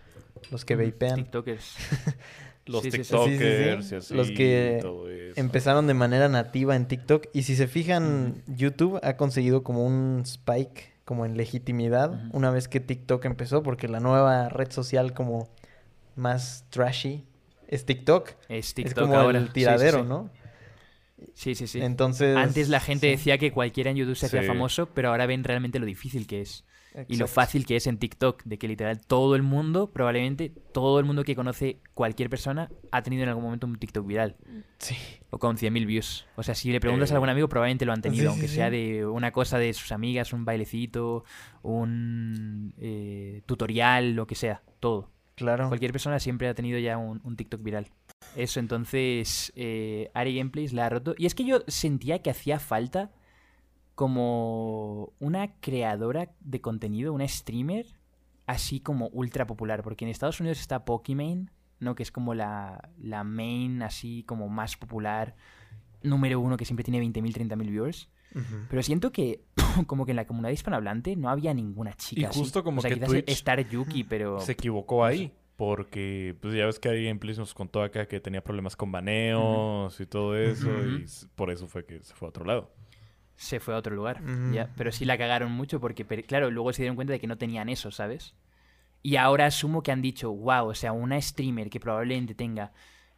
los 0.52 0.64
que 0.66 0.76
vapean. 0.76 1.16
TikTokers. 1.24 1.76
Los 2.68 2.82
Sí. 2.82 2.90
TikTokers 2.90 3.86
Sí, 3.86 3.90
sí, 3.90 3.90
sí. 3.90 3.94
y 3.94 3.98
así. 4.00 4.14
Los 4.16 4.32
que. 4.32 4.82
Empezaron 5.36 5.86
de 5.86 5.94
manera 5.94 6.30
nativa 6.30 6.76
en 6.76 6.88
TikTok 6.88 7.28
y 7.32 7.44
si 7.44 7.56
se 7.56 7.68
fijan, 7.68 8.42
YouTube 8.48 9.00
ha 9.04 9.18
conseguido 9.18 9.62
como 9.62 9.86
un 9.86 10.24
spike, 10.26 10.95
como 11.06 11.26
en 11.26 11.38
legitimidad, 11.38 12.20
una 12.34 12.50
vez 12.50 12.68
que 12.68 12.80
TikTok 12.80 13.24
empezó, 13.26 13.64
porque 13.64 13.88
la 13.88 14.00
nueva 14.00 14.50
red 14.50 14.72
social 14.72 15.14
como 15.14 15.48
más 16.16 16.66
trashy 16.70 17.26
es 17.68 17.86
TikTok. 17.86 18.32
Es 18.50 18.68
es 18.68 18.74
TikTok 18.74 19.06
como 19.06 19.18
ahora. 19.18 19.38
el 19.38 19.48
Sí, 19.48 19.54
tiradero, 19.54 20.00
sí, 20.00 20.04
sí. 20.04 20.10
¿no? 20.10 20.30
Sí, 21.34 21.56
sí, 21.56 21.68
sí. 21.68 21.82
Entonces... 21.82 22.36
Antes 22.38 22.70
la 22.70 22.80
gente 22.80 23.08
sí, 23.08 23.12
decía 23.12 23.38
que 23.38 23.52
cualquiera 23.52 23.92
en 23.92 23.98
YouTube 23.98 24.16
se 24.16 24.28
hacía 24.28 24.42
Sí. 24.42 24.48
famoso, 24.48 24.88
pero 24.94 25.10
ahora 25.10 25.26
ven 25.26 25.44
realmente 25.44 25.80
lo 25.80 25.86
difícil 25.86 26.28
que 26.28 26.42
es. 26.42 26.66
Y 27.10 27.18
lo 27.18 27.28
fácil 27.28 27.66
que 27.66 27.76
es 27.76 27.88
en 27.88 27.98
TikTok, 27.98 28.44
de 28.46 28.58
que 28.58 28.70
literal 28.70 29.02
todo 29.06 29.36
el 29.36 29.42
mundo, 29.44 29.92
probablemente 29.92 30.54
todo 30.72 30.98
el 31.00 31.04
mundo 31.06 31.26
que 31.26 31.36
conoce 31.36 31.82
cualquier 31.94 32.30
persona, 32.30 32.72
ha 32.90 33.02
tenido 33.04 33.24
en 33.24 33.28
algún 33.28 33.44
momento 33.44 33.68
un 33.68 33.76
TikTok 33.78 34.08
viral. 34.08 34.38
Sí. 34.78 34.96
O 35.30 35.38
con 35.38 35.58
100.000 35.58 35.86
views. 35.86 36.26
O 36.38 36.44
sea, 36.44 36.56
si 36.56 36.72
le 36.72 36.80
preguntas 36.80 37.12
Eh, 37.12 37.14
a 37.14 37.16
algún 37.18 37.28
amigo, 37.28 37.50
probablemente 37.50 37.84
lo 37.86 37.92
han 37.92 38.02
tenido, 38.02 38.24
sí, 38.24 38.28
aunque 38.30 38.48
sea 38.48 38.70
de 38.70 39.06
una 39.06 39.34
cosa 39.34 39.58
de 39.58 39.74
sus 39.74 39.92
amigas, 39.92 40.32
un 40.32 40.46
bailecito, 40.46 41.26
un 41.64 42.74
eh, 42.78 43.42
tutorial, 43.46 44.14
lo 44.14 44.26
que 44.26 44.36
sea, 44.36 44.64
todo. 44.80 45.12
Claro. 45.36 45.68
Cualquier 45.68 45.92
persona 45.92 46.18
siempre 46.20 46.48
ha 46.48 46.54
tenido 46.54 46.80
ya 46.80 46.98
un, 46.98 47.20
un 47.26 47.36
TikTok 47.36 47.62
viral. 47.62 47.90
Eso, 48.36 48.60
entonces, 48.60 49.54
eh, 49.56 50.12
Ari 50.14 50.38
Gameplays 50.38 50.74
la 50.74 50.86
ha 50.86 50.90
roto. 50.90 51.16
Y 51.18 51.26
es 51.26 51.36
que 51.36 51.46
yo 51.46 51.60
sentía 51.68 52.22
que 52.22 52.30
hacía 52.30 52.60
falta 52.60 53.12
como 53.96 55.14
una 55.20 55.56
creadora 55.60 56.32
de 56.42 56.62
contenido, 56.62 57.14
una 57.14 57.28
streamer, 57.28 57.86
así 58.46 58.82
como 58.82 59.08
ultra 59.08 59.48
popular. 59.48 59.84
Porque 59.84 60.06
en 60.06 60.12
Estados 60.12 60.40
Unidos 60.40 60.60
está 60.60 60.84
Pokimane, 60.86 61.48
¿no? 61.80 61.96
Que 61.96 62.04
es 62.04 62.12
como 62.12 62.34
la, 62.34 62.90
la 62.98 63.24
main, 63.24 63.82
así 63.82 64.24
como 64.24 64.50
más 64.50 64.76
popular, 64.76 65.36
número 66.04 66.40
uno, 66.40 66.58
que 66.58 66.66
siempre 66.66 66.84
tiene 66.84 67.00
20.000, 67.02 67.48
30.000 67.48 67.70
viewers. 67.70 68.10
Pero 68.70 68.84
siento 68.84 69.14
que, 69.14 69.46
como 69.88 70.06
que 70.06 70.12
en 70.12 70.18
la 70.18 70.28
comunidad 70.28 70.52
hispanohablante 70.52 71.16
no 71.16 71.30
había 71.30 71.54
ninguna 71.54 71.94
chica. 71.94 72.22
Y 72.22 72.26
así. 72.26 72.40
justo 72.40 72.66
como 72.66 72.80
o 72.80 72.82
sea, 72.82 72.92
que 72.92 72.98
Twitch 72.98 73.30
Star 73.30 73.68
Yuki, 73.68 74.04
pero. 74.04 74.42
Se 74.42 74.52
equivocó 74.52 75.06
ahí. 75.06 75.32
Porque, 75.56 76.36
pues 76.42 76.54
ya 76.54 76.66
ves 76.66 76.80
que 76.80 76.90
Ari 76.90 77.06
Gameplays 77.06 77.38
nos 77.38 77.54
contó 77.54 77.82
acá 77.82 78.08
que 78.08 78.20
tenía 78.20 78.44
problemas 78.44 78.76
con 78.76 78.92
baneos 78.92 80.00
y 80.00 80.06
todo 80.06 80.36
eso. 80.36 80.70
Y 80.86 81.06
por 81.36 81.50
eso 81.50 81.68
fue 81.68 81.86
que 81.86 82.04
se 82.04 82.14
fue 82.14 82.28
a 82.28 82.30
otro 82.30 82.44
lado. 82.46 82.72
se 83.38 83.60
fue 83.60 83.74
a 83.74 83.78
otro 83.78 83.96
lugar. 83.96 84.22
Ya. 84.52 84.74
Pero 84.76 84.92
sí 84.92 85.06
la 85.06 85.18
cagaron 85.18 85.52
mucho 85.52 85.80
porque, 85.80 86.06
claro, 86.24 86.52
luego 86.52 86.74
se 86.74 86.82
dieron 86.82 86.96
cuenta 86.96 87.14
de 87.14 87.20
que 87.20 87.28
no 87.28 87.38
tenían 87.38 87.70
eso, 87.70 87.92
¿sabes? 87.92 88.36
Y 89.02 89.18
ahora 89.18 89.46
asumo 89.46 89.84
que 89.84 89.92
han 89.92 90.02
dicho, 90.02 90.32
wow, 90.32 90.68
o 90.68 90.74
sea, 90.74 90.92
una 90.92 91.22
streamer 91.22 91.70
que 91.70 91.80
probablemente 91.80 92.34
tenga 92.34 92.74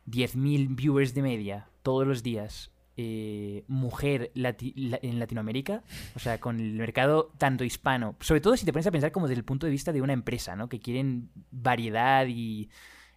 10.000 0.08 0.76
viewers 0.76 1.14
de 1.14 1.22
media 1.22 1.70
todos 1.82 2.06
los 2.06 2.24
días, 2.24 2.72
eh, 2.98 3.64
mujer 3.68 4.32
lati- 4.36 4.74
la- 4.76 5.00
en 5.02 5.20
Latinoamérica, 5.20 5.84
o 6.16 6.20
sea, 6.20 6.40
con 6.40 6.60
el 6.60 6.74
mercado 6.74 7.32
tanto 7.38 7.64
hispano, 7.64 8.16
sobre 8.20 8.42
todo 8.42 8.58
si 8.58 8.66
te 8.66 8.74
pones 8.74 8.88
a 8.88 8.92
pensar 8.92 9.12
como 9.12 9.28
desde 9.28 9.40
el 9.40 9.46
punto 9.46 9.66
de 9.68 9.72
vista 9.72 9.92
de 9.94 10.02
una 10.02 10.14
empresa, 10.14 10.56
¿no? 10.56 10.68
Que 10.68 10.80
quieren 10.80 11.30
variedad 11.52 12.26
y... 12.28 12.70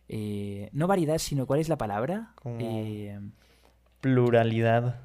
eh, 0.08 0.68
no 0.72 0.86
variedad, 0.86 1.18
sino 1.18 1.46
¿cuál 1.46 1.60
es 1.60 1.68
la 1.68 1.78
palabra? 1.78 2.32
Como- 2.36 2.58
Eh, 2.60 3.18
Pluralidad. 4.00 5.00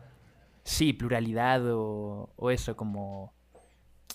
Sí, 0.64 0.94
pluralidad 0.94 1.62
o, 1.72 2.32
o 2.36 2.52
eso, 2.52 2.76
como... 2.76 3.34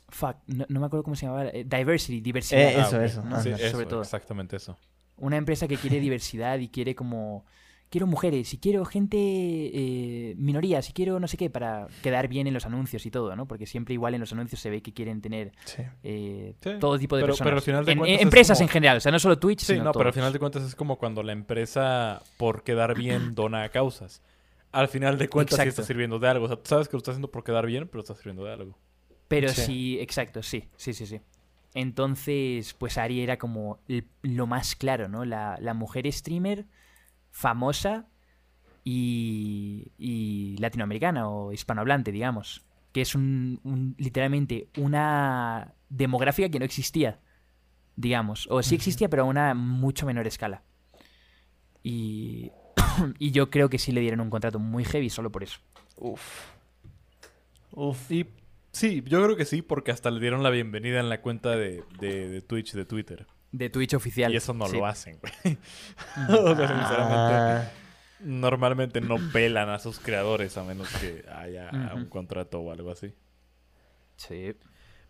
Fuck, 0.09 0.37
no, 0.49 0.67
no 0.69 0.81
me 0.81 0.87
acuerdo 0.87 1.05
cómo 1.05 1.15
se 1.17 1.27
llamaba. 1.27 1.49
eh, 1.51 1.65
diversity, 1.65 2.21
diversidad. 2.21 2.61
Eh, 2.63 2.81
eso, 2.81 2.97
ok. 2.97 3.03
eso. 3.03 3.25
¿no? 3.25 3.41
Sí, 3.41 3.51
Ajá. 3.51 3.63
eso, 3.63 3.71
Sobre 3.73 3.87
todo. 3.87 4.03
exactamente 4.03 4.57
eso. 4.57 4.77
Una 5.19 5.37
empresa 5.37 5.69
que 5.69 5.77
quiere 5.77 6.01
diversidad 6.01 6.59
y 6.59 6.69
quiere 6.69 6.95
como... 6.95 7.45
Quiero 7.91 8.07
mujeres 8.07 8.55
y 8.55 8.59
quiero 8.59 8.85
gente, 8.85 9.17
eh, 9.19 10.35
minorías 10.39 10.89
y 10.89 10.93
quiero 10.93 11.19
no 11.19 11.27
sé 11.27 11.37
qué 11.37 11.51
para 11.51 11.89
quedar 12.03 12.29
bien 12.29 12.47
en 12.47 12.55
los 12.55 12.65
anuncios 12.65 13.05
y 13.05 13.11
todo, 13.11 13.35
¿no? 13.35 13.47
Porque 13.49 13.67
siempre 13.67 13.95
igual 13.95 14.15
en 14.15 14.21
los 14.21 14.33
anuncios 14.33 14.61
se 14.61 14.71
ve 14.71 14.81
que 14.81 14.93
quieren 14.93 15.21
tener 15.21 15.51
Sí. 15.65 15.83
eh, 16.05 16.55
Sí, 16.63 16.71
todo 16.79 16.97
tipo 17.01 17.17
de 17.17 17.23
pero- 17.23 17.33
personas. 17.33 17.47
pero 17.49 17.57
al 17.57 17.63
final 17.63 17.85
de 17.85 17.93
En- 17.93 17.99
cuentas 17.99 18.13
en- 18.13 18.19
es 18.21 18.23
empresas 18.23 18.59
como- 18.59 18.69
en 18.69 18.73
general, 18.73 18.97
o 18.99 19.01
sea, 19.01 19.11
no 19.11 19.19
solo 19.19 19.39
Twitch, 19.41 19.61
Sí, 19.63 19.73
sino 19.73 19.85
no, 19.87 19.93
pero 19.93 20.07
al 20.07 20.13
final 20.13 20.33
de 20.33 20.39
cuentas 20.39 20.63
es 20.63 20.77
como 20.77 20.99
cuando 20.99 21.25
la 21.25 21.33
empresa, 21.33 22.23
por 22.37 22.63
quedar 22.63 22.97
bien, 22.97 23.35
dona 23.35 23.65
a 23.65 23.69
causas. 23.71 24.23
Al 24.71 24.87
final 24.87 25.19
de 25.19 25.29
cuentas 25.29 25.59
sí 25.61 25.69
está 25.69 25.83
sirviendo 25.83 26.21
de 26.21 26.29
algo. 26.29 26.45
O 26.45 26.49
sea, 26.49 26.57
tú 26.59 26.69
sabes 26.69 26.87
que 26.87 26.93
lo 26.93 26.99
está 26.99 27.11
haciendo 27.11 27.33
por 27.33 27.43
quedar 27.43 27.67
bien, 27.67 27.89
pero 27.89 28.03
está 28.03 28.15
sirviendo 28.15 28.45
de 28.45 28.53
algo. 28.53 28.79
Pero 29.27 29.49
Sí. 29.49 29.63
sí. 29.63 29.99
exacto, 30.01 30.45
sí, 30.45 30.63
sí, 30.77 30.93
sí, 30.95 31.07
sí. 31.07 31.21
Entonces, 31.75 32.75
pues 32.75 32.99
Ari 32.99 33.21
era 33.21 33.37
como 33.37 33.81
el- 33.89 34.07
lo 34.23 34.47
más 34.47 34.77
claro, 34.77 35.09
¿no? 35.09 35.25
La, 35.25 35.57
la 35.61 35.75
mujer 35.75 36.11
streamer 36.13 36.67
famosa 37.31 38.07
y, 38.85 39.93
y 39.99 40.57
latinoamericana 40.59 41.29
o 41.29 41.53
hispanohablante, 41.53 42.13
digamos. 42.13 42.63
Que 42.93 43.03
es 43.03 43.15
un, 43.15 43.61
un- 43.63 43.95
literalmente 43.99 44.69
una 44.77 45.75
demográfica 45.89 46.49
que 46.49 46.59
no 46.59 46.65
existía, 46.65 47.21
digamos. 47.97 48.47
O 48.51 48.63
sí 48.63 48.75
existía, 48.75 49.09
pero 49.09 49.23
a 49.23 49.27
una 49.27 49.55
mucho 49.55 50.07
menor 50.07 50.27
escala. 50.27 50.63
Y, 51.83 52.51
y 53.19 53.31
yo 53.31 53.51
creo 53.51 53.69
que 53.69 53.79
sí 53.79 53.93
le 53.93 54.01
dieron 54.01 54.21
un 54.21 54.31
contrato 54.31 54.59
muy 54.59 54.85
heavy 54.85 55.09
solo 55.11 55.31
por 55.31 55.43
eso. 55.43 55.59
Uf. 55.97 56.21
Uf. 57.73 58.11
Y 58.11 58.27
sí, 58.73 59.03
yo 59.07 59.23
creo 59.23 59.37
que 59.37 59.45
sí, 59.45 59.63
porque 59.63 59.93
hasta 59.93 60.11
le 60.11 60.19
dieron 60.21 60.43
la 60.43 60.51
bienvenida 60.51 60.99
en 61.01 61.09
la 61.09 61.21
cuenta 61.21 61.51
de, 61.57 61.85
de- 62.01 62.29
de 62.29 62.41
Twitch, 62.43 62.73
de 62.73 62.85
Twitter. 62.85 63.27
De 63.53 63.69
Twitch 63.71 63.95
oficial. 63.95 64.33
Y 64.33 64.37
eso 64.37 64.55
no 64.55 64.67
sí. 64.67 64.77
lo 64.77 64.87
hacen, 64.87 65.19
güey. 65.21 65.59
o 66.29 66.55
sea, 66.57 66.69
sinceramente, 66.69 67.35
Ah, 67.35 67.71
normalmente 68.21 69.01
no 69.01 69.17
pelan 69.33 69.69
a 69.71 69.79
sus 69.79 69.99
creadores 69.99 70.57
a 70.57 70.63
menos 70.65 70.89
que 71.01 71.25
haya 71.33 71.71
un 71.95 72.07
contrato 72.07 72.61
o 72.61 72.71
algo 72.71 72.91
así. 72.91 73.13
Sí. 74.17 74.55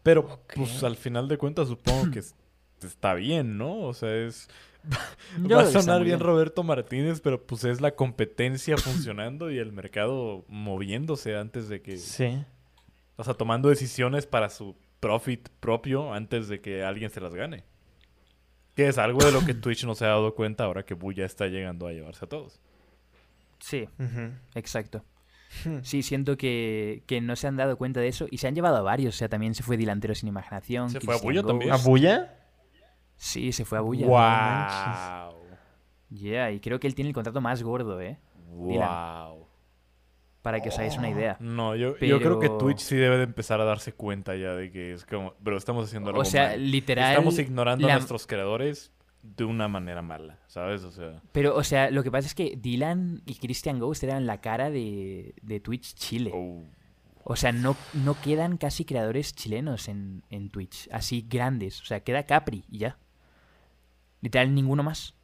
Pero, 0.02 0.40
pues 0.54 0.82
al 0.84 0.96
final 0.96 1.28
de 1.28 1.36
cuentas, 1.36 1.68
supongo 1.68 2.10
que 2.10 2.20
es- 2.20 2.34
está 2.82 3.14
bien, 3.14 3.58
¿no? 3.58 3.80
O 3.80 3.92
sea, 3.94 4.14
es. 4.14 4.48
Yo 5.42 5.56
Va 5.58 5.62
a 5.62 5.66
sonar 5.66 6.02
bien. 6.04 6.20
Roberto 6.20 6.62
Martínez, 6.62 7.20
pero 7.20 7.44
pues 7.46 7.64
es 7.64 7.82
la 7.82 7.90
competencia 7.94 8.78
funcionando 8.78 9.50
y 9.50 9.58
el 9.58 9.72
mercado 9.72 10.44
moviéndose 10.48 11.36
antes 11.36 11.68
de 11.68 11.82
que. 11.82 11.98
sí. 11.98 12.42
O 13.16 13.24
sea, 13.24 13.34
tomando 13.34 13.68
decisiones 13.68 14.24
para 14.26 14.48
su 14.48 14.74
profit 14.98 15.50
propio 15.60 16.14
antes 16.14 16.48
de 16.48 16.62
que 16.62 16.82
alguien 16.84 17.10
se 17.10 17.20
las 17.20 17.34
gane. 17.34 17.64
Que 18.74 18.88
es 18.88 18.98
algo 18.98 19.24
de 19.24 19.32
lo 19.32 19.44
que 19.44 19.54
Twitch 19.54 19.84
no 19.84 19.94
se 19.94 20.04
ha 20.04 20.08
dado 20.08 20.34
cuenta 20.34 20.64
ahora 20.64 20.84
que 20.84 20.94
Buya 20.94 21.24
está 21.24 21.46
llegando 21.46 21.86
a 21.86 21.92
llevarse 21.92 22.24
a 22.24 22.28
todos. 22.28 22.60
Sí, 23.58 23.88
exacto. 24.54 25.04
Hmm. 25.64 25.78
Sí, 25.82 26.02
siento 26.02 26.36
que, 26.36 27.02
que 27.06 27.20
no 27.20 27.34
se 27.34 27.48
han 27.48 27.56
dado 27.56 27.76
cuenta 27.76 28.00
de 28.00 28.08
eso 28.08 28.26
y 28.30 28.38
se 28.38 28.46
han 28.46 28.54
llevado 28.54 28.76
a 28.76 28.82
varios. 28.82 29.16
O 29.16 29.18
sea, 29.18 29.28
también 29.28 29.54
se 29.54 29.62
fue 29.62 29.76
Delantero 29.76 30.14
sin 30.14 30.28
imaginación. 30.28 30.90
¿Se 30.90 31.00
fue 31.00 31.14
a 31.14 31.18
Bulla 31.18 31.42
también? 31.42 31.72
¿A. 31.72 31.76
Bulla? 31.76 32.36
Sí, 33.16 33.52
se 33.52 33.64
fue 33.64 33.78
a 33.78 33.80
Bulla. 33.80 34.06
¡Wow! 34.06 35.40
Yeah, 36.10 36.52
y 36.52 36.60
creo 36.60 36.80
que 36.80 36.86
él 36.86 36.94
tiene 36.94 37.08
el 37.08 37.14
contrato 37.14 37.40
más 37.40 37.62
gordo, 37.62 38.00
¿eh? 38.00 38.18
Dylan. 38.66 39.40
Para 40.42 40.60
que 40.60 40.70
os 40.70 40.78
hagáis 40.78 40.96
una 40.96 41.10
idea. 41.10 41.36
No, 41.38 41.76
yo, 41.76 41.98
yo 41.98 42.18
creo 42.18 42.38
que 42.40 42.48
Twitch 42.48 42.78
sí 42.78 42.96
debe 42.96 43.18
de 43.18 43.24
empezar 43.24 43.60
a 43.60 43.64
darse 43.64 43.92
cuenta 43.92 44.34
ya 44.36 44.54
de 44.54 44.70
que 44.72 44.94
es 44.94 45.04
como... 45.04 45.34
Pero 45.44 45.58
estamos 45.58 45.84
haciendo 45.86 46.08
algo 46.10 46.22
O 46.22 46.24
sea, 46.24 46.48
mal. 46.50 46.70
literal. 46.70 47.10
Estamos 47.10 47.38
ignorando 47.38 47.86
la- 47.86 47.94
a 47.94 47.96
nuestros 47.98 48.26
creadores 48.26 48.90
de 49.22 49.44
una 49.44 49.68
manera 49.68 50.00
mala, 50.00 50.38
¿sabes? 50.46 50.82
O 50.84 50.90
sea... 50.92 51.20
Pero, 51.32 51.54
o 51.54 51.62
sea, 51.62 51.90
lo 51.90 52.02
que 52.02 52.10
pasa 52.10 52.26
es 52.26 52.34
que 52.34 52.56
Dylan 52.56 53.20
y 53.26 53.34
Christian 53.34 53.78
Ghost 53.78 54.02
eran 54.02 54.24
la 54.26 54.40
cara 54.40 54.70
de, 54.70 55.34
de 55.42 55.60
Twitch 55.60 55.92
Chile. 55.94 56.30
oh, 56.34 56.62
O 57.24 57.36
sea, 57.36 57.52
no, 57.52 57.76
no 57.92 58.18
quedan 58.22 58.56
casi 58.56 58.86
creadores 58.86 59.34
chilenos 59.34 59.88
en, 59.88 60.22
en 60.30 60.48
Twitch, 60.48 60.88
así 60.90 61.26
grandes. 61.28 61.82
O 61.82 61.84
sea, 61.84 62.00
queda 62.00 62.22
Capri 62.22 62.64
y 62.70 62.78
ya. 62.78 62.96
Literal, 64.22 64.54
ninguno 64.54 64.82
más. 64.82 65.14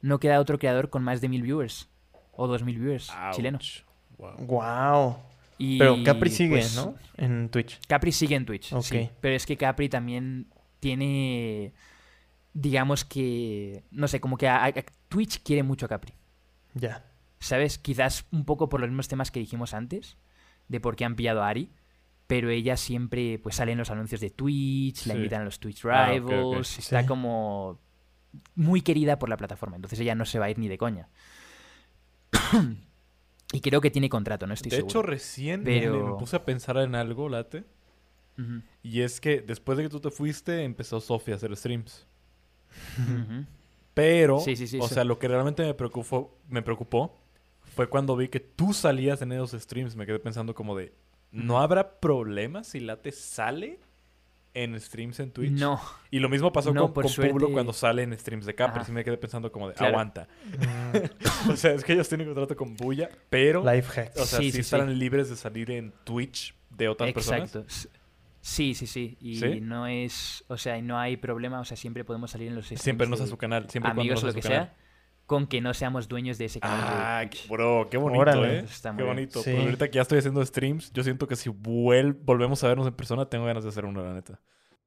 No 0.00 0.18
queda 0.18 0.40
otro 0.40 0.58
creador 0.58 0.88
con 0.88 1.02
más 1.02 1.20
de 1.20 1.28
mil 1.28 1.42
viewers. 1.42 1.90
O 2.32 2.46
dos 2.46 2.62
mil 2.62 2.78
viewers 2.78 3.10
ouch. 3.10 3.36
chilenos. 3.36 3.84
Wow. 4.22 4.46
Wow. 4.46 5.16
Y, 5.58 5.78
Pero 5.78 5.96
Capri 6.04 6.30
sigue, 6.30 6.56
pues, 6.56 6.76
¿no? 6.76 6.94
En 7.16 7.48
Twitch. 7.48 7.80
Capri 7.86 8.12
sigue 8.12 8.36
en 8.36 8.46
Twitch, 8.46 8.72
Ok. 8.72 8.82
sí. 8.82 9.10
Pero 9.20 9.34
es 9.36 9.46
que 9.46 9.56
Capri 9.56 9.88
también 9.88 10.46
tiene, 10.80 11.72
digamos 12.52 13.04
que, 13.04 13.84
no 13.90 14.08
sé, 14.08 14.20
como 14.20 14.36
que 14.36 14.48
a- 14.48 14.64
a- 14.64 14.72
Twitch 15.08 15.42
quiere 15.42 15.62
mucho 15.62 15.86
a 15.86 15.88
Capri. 15.88 16.14
Ya. 16.74 17.04
¿Sabes? 17.38 17.78
Quizás 17.78 18.24
un 18.32 18.44
poco 18.44 18.68
por 18.68 18.80
los 18.80 18.88
mismos 18.88 19.08
temas 19.08 19.30
que 19.30 19.40
dijimos 19.40 19.74
antes, 19.74 20.16
de 20.68 20.80
por 20.80 20.96
qué 20.96 21.04
han 21.04 21.16
pillado 21.16 21.42
a 21.42 21.48
Ari, 21.48 21.70
pero 22.26 22.50
ella 22.50 22.76
siempre 22.76 23.38
pues 23.38 23.56
sale 23.56 23.72
en 23.72 23.78
los 23.78 23.90
anuncios 23.90 24.20
de 24.20 24.30
Twitch, 24.30 25.06
la 25.06 25.14
invitan 25.14 25.42
a 25.42 25.44
los 25.44 25.58
Twitch 25.60 25.84
Ah, 25.84 26.06
Rivals, 26.12 26.78
está 26.78 27.02
Sí. 27.02 27.06
como 27.06 27.78
muy 28.54 28.80
querida 28.80 29.18
por 29.18 29.28
la 29.28 29.36
plataforma, 29.36 29.76
entonces 29.76 30.00
ella 30.00 30.14
no 30.14 30.24
se 30.24 30.38
va 30.38 30.46
a 30.46 30.50
ir 30.50 30.58
ni 30.58 30.68
de 30.68 30.78
coña. 30.78 31.08
Y 33.52 33.60
creo 33.60 33.80
que 33.80 33.90
tiene 33.90 34.08
contrato, 34.08 34.46
no 34.46 34.54
estoy 34.54 34.70
De 34.70 34.78
hecho, 34.78 34.88
seguro. 34.88 35.08
recién 35.08 35.62
Pero- 35.64 36.06
me 36.14 36.18
puse 36.18 36.36
a 36.36 36.44
pensar 36.44 36.76
en 36.78 36.94
algo, 36.94 37.28
Late. 37.28 37.64
Y 38.82 39.02
es 39.02 39.20
que 39.20 39.40
después 39.40 39.76
de 39.78 39.84
que 39.84 39.90
tú 39.90 40.00
te 40.00 40.10
fuiste, 40.10 40.64
empezó 40.64 41.00
Sofía 41.00 41.34
a 41.34 41.36
hacer 41.36 41.54
streams. 41.56 42.06
Pero, 43.94 44.40
Sí, 44.40 44.56
sí, 44.56 44.66
sí, 44.66 44.78
o 44.80 44.88
sea, 44.88 45.04
lo 45.04 45.18
que 45.18 45.28
realmente 45.28 45.62
me 45.62 45.74
preocupó, 45.74 46.38
me 46.48 46.62
preocupó 46.62 47.18
fue 47.60 47.88
cuando 47.88 48.16
vi 48.16 48.28
que 48.28 48.40
tú 48.40 48.72
salías 48.72 49.20
en 49.22 49.32
esos 49.32 49.52
streams. 49.52 49.94
Me 49.96 50.06
quedé 50.06 50.18
pensando 50.18 50.54
como 50.54 50.74
de, 50.76 50.92
¿no 51.30 51.60
habrá 51.60 52.00
problema 52.00 52.64
si 52.64 52.80
Late 52.80 53.12
sale 53.12 53.78
en 54.54 54.78
streams 54.80 55.18
en 55.20 55.30
Twitch. 55.30 55.52
No, 55.52 55.80
Y 56.10 56.18
lo 56.18 56.28
mismo 56.28 56.52
pasó 56.52 56.72
No, 56.74 56.92
con, 56.92 57.04
con 57.04 57.52
cuando 57.52 57.72
sale 57.72 58.02
en 58.02 58.16
streams 58.18 58.44
de 58.46 58.54
Capri. 58.54 58.84
Sí 58.84 58.92
me 58.92 59.02
quedé 59.04 59.16
pensando 59.16 59.50
como 59.50 59.68
de, 59.68 59.74
Claro. 59.74 59.92
aguanta. 59.94 60.28
o 61.50 61.56
sea, 61.56 61.72
es 61.72 61.84
que 61.84 61.94
ellos 61.94 62.08
tienen 62.08 62.26
contrato 62.26 62.56
con 62.56 62.76
Buya, 62.76 63.08
pero... 63.30 63.62
Life 63.64 63.90
hack. 63.92 64.12
O 64.16 64.24
sea, 64.26 64.38
Sí, 64.38 64.44
sí, 64.46 64.50
sí, 64.50 64.52
sí. 64.52 64.60
estarán 64.60 64.98
libres 64.98 65.30
de 65.30 65.36
salir 65.36 65.70
en 65.70 65.92
Twitch 66.04 66.54
de 66.70 66.88
otras 66.88 67.12
personas. 67.12 67.54
exacto. 67.54 67.88
Sí, 68.44 68.74
sí, 68.74 68.86
sí. 68.88 69.16
Y 69.20 69.36
¿Sí? 69.38 69.60
no 69.60 69.86
es, 69.86 70.44
o 70.48 70.56
sea, 70.58 70.80
no 70.82 70.98
hay 70.98 71.16
problema, 71.16 71.60
o 71.60 71.64
sea, 71.64 71.76
siempre 71.76 72.04
podemos 72.04 72.30
salir 72.32 72.48
en 72.48 72.56
los 72.56 72.64
streams 72.64 72.82
Siempre 72.82 73.06
no 73.06 73.16
sea 73.16 73.26
de 73.26 73.30
su 73.30 73.36
canal. 73.36 73.70
Siempre 73.70 73.90
y 73.90 73.94
cuando 73.94 74.00
amigos 74.02 74.22
no 74.22 74.28
o 74.28 74.32
sea 74.32 74.36
lo 74.36 74.42
que 74.42 74.42
su 74.42 74.48
canal. 74.48 74.64
sea, 74.66 74.76
con 75.32 75.46
que 75.46 75.62
no 75.62 75.72
seamos 75.72 76.08
dueños 76.08 76.36
de 76.36 76.44
ese 76.44 76.60
canal. 76.60 76.80
Ah, 76.86 77.24
bro, 77.48 77.88
qué 77.90 77.96
bonito, 77.96 78.20
Órale. 78.20 78.58
¿eh? 78.58 78.64
Está 78.64 78.94
Qué 78.94 79.02
bonito. 79.02 79.40
Sí. 79.42 79.50
Pero 79.50 79.62
ahorita 79.62 79.88
que 79.88 79.96
ya 79.96 80.02
estoy 80.02 80.18
haciendo 80.18 80.44
streams, 80.44 80.92
yo 80.92 81.02
siento 81.02 81.26
que 81.26 81.36
si 81.36 81.48
vuel 81.48 82.12
volvemos 82.12 82.62
a 82.62 82.68
vernos 82.68 82.86
en 82.86 82.92
persona, 82.94 83.24
tengo 83.30 83.46
ganas 83.46 83.62
de 83.64 83.70
hacer 83.70 83.86
uno, 83.86 84.04
la 84.04 84.12
neta. 84.12 84.40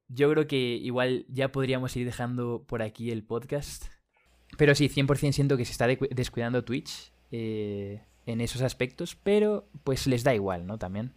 Yo 0.08 0.30
creo 0.32 0.46
que 0.46 0.56
igual 0.58 1.26
ya 1.30 1.52
podríamos 1.52 1.96
ir 1.98 2.06
dejando 2.06 2.64
por 2.68 2.84
aquí 2.84 3.10
el 3.10 3.24
podcast. 3.24 3.86
Pero 4.56 4.76
sí, 4.76 4.88
100% 4.88 5.32
siento 5.34 5.58
que 5.58 5.66
se 5.66 5.72
está 5.72 5.88
descuidando 5.88 6.64
Twitch 6.64 7.12
eh, 7.32 8.04
en 8.28 8.40
esos 8.40 8.62
aspectos, 8.62 9.16
pero 9.16 9.68
pues 9.84 10.06
les 10.06 10.24
da 10.24 10.36
igual, 10.36 10.68
¿no? 10.68 10.78
También. 10.78 11.12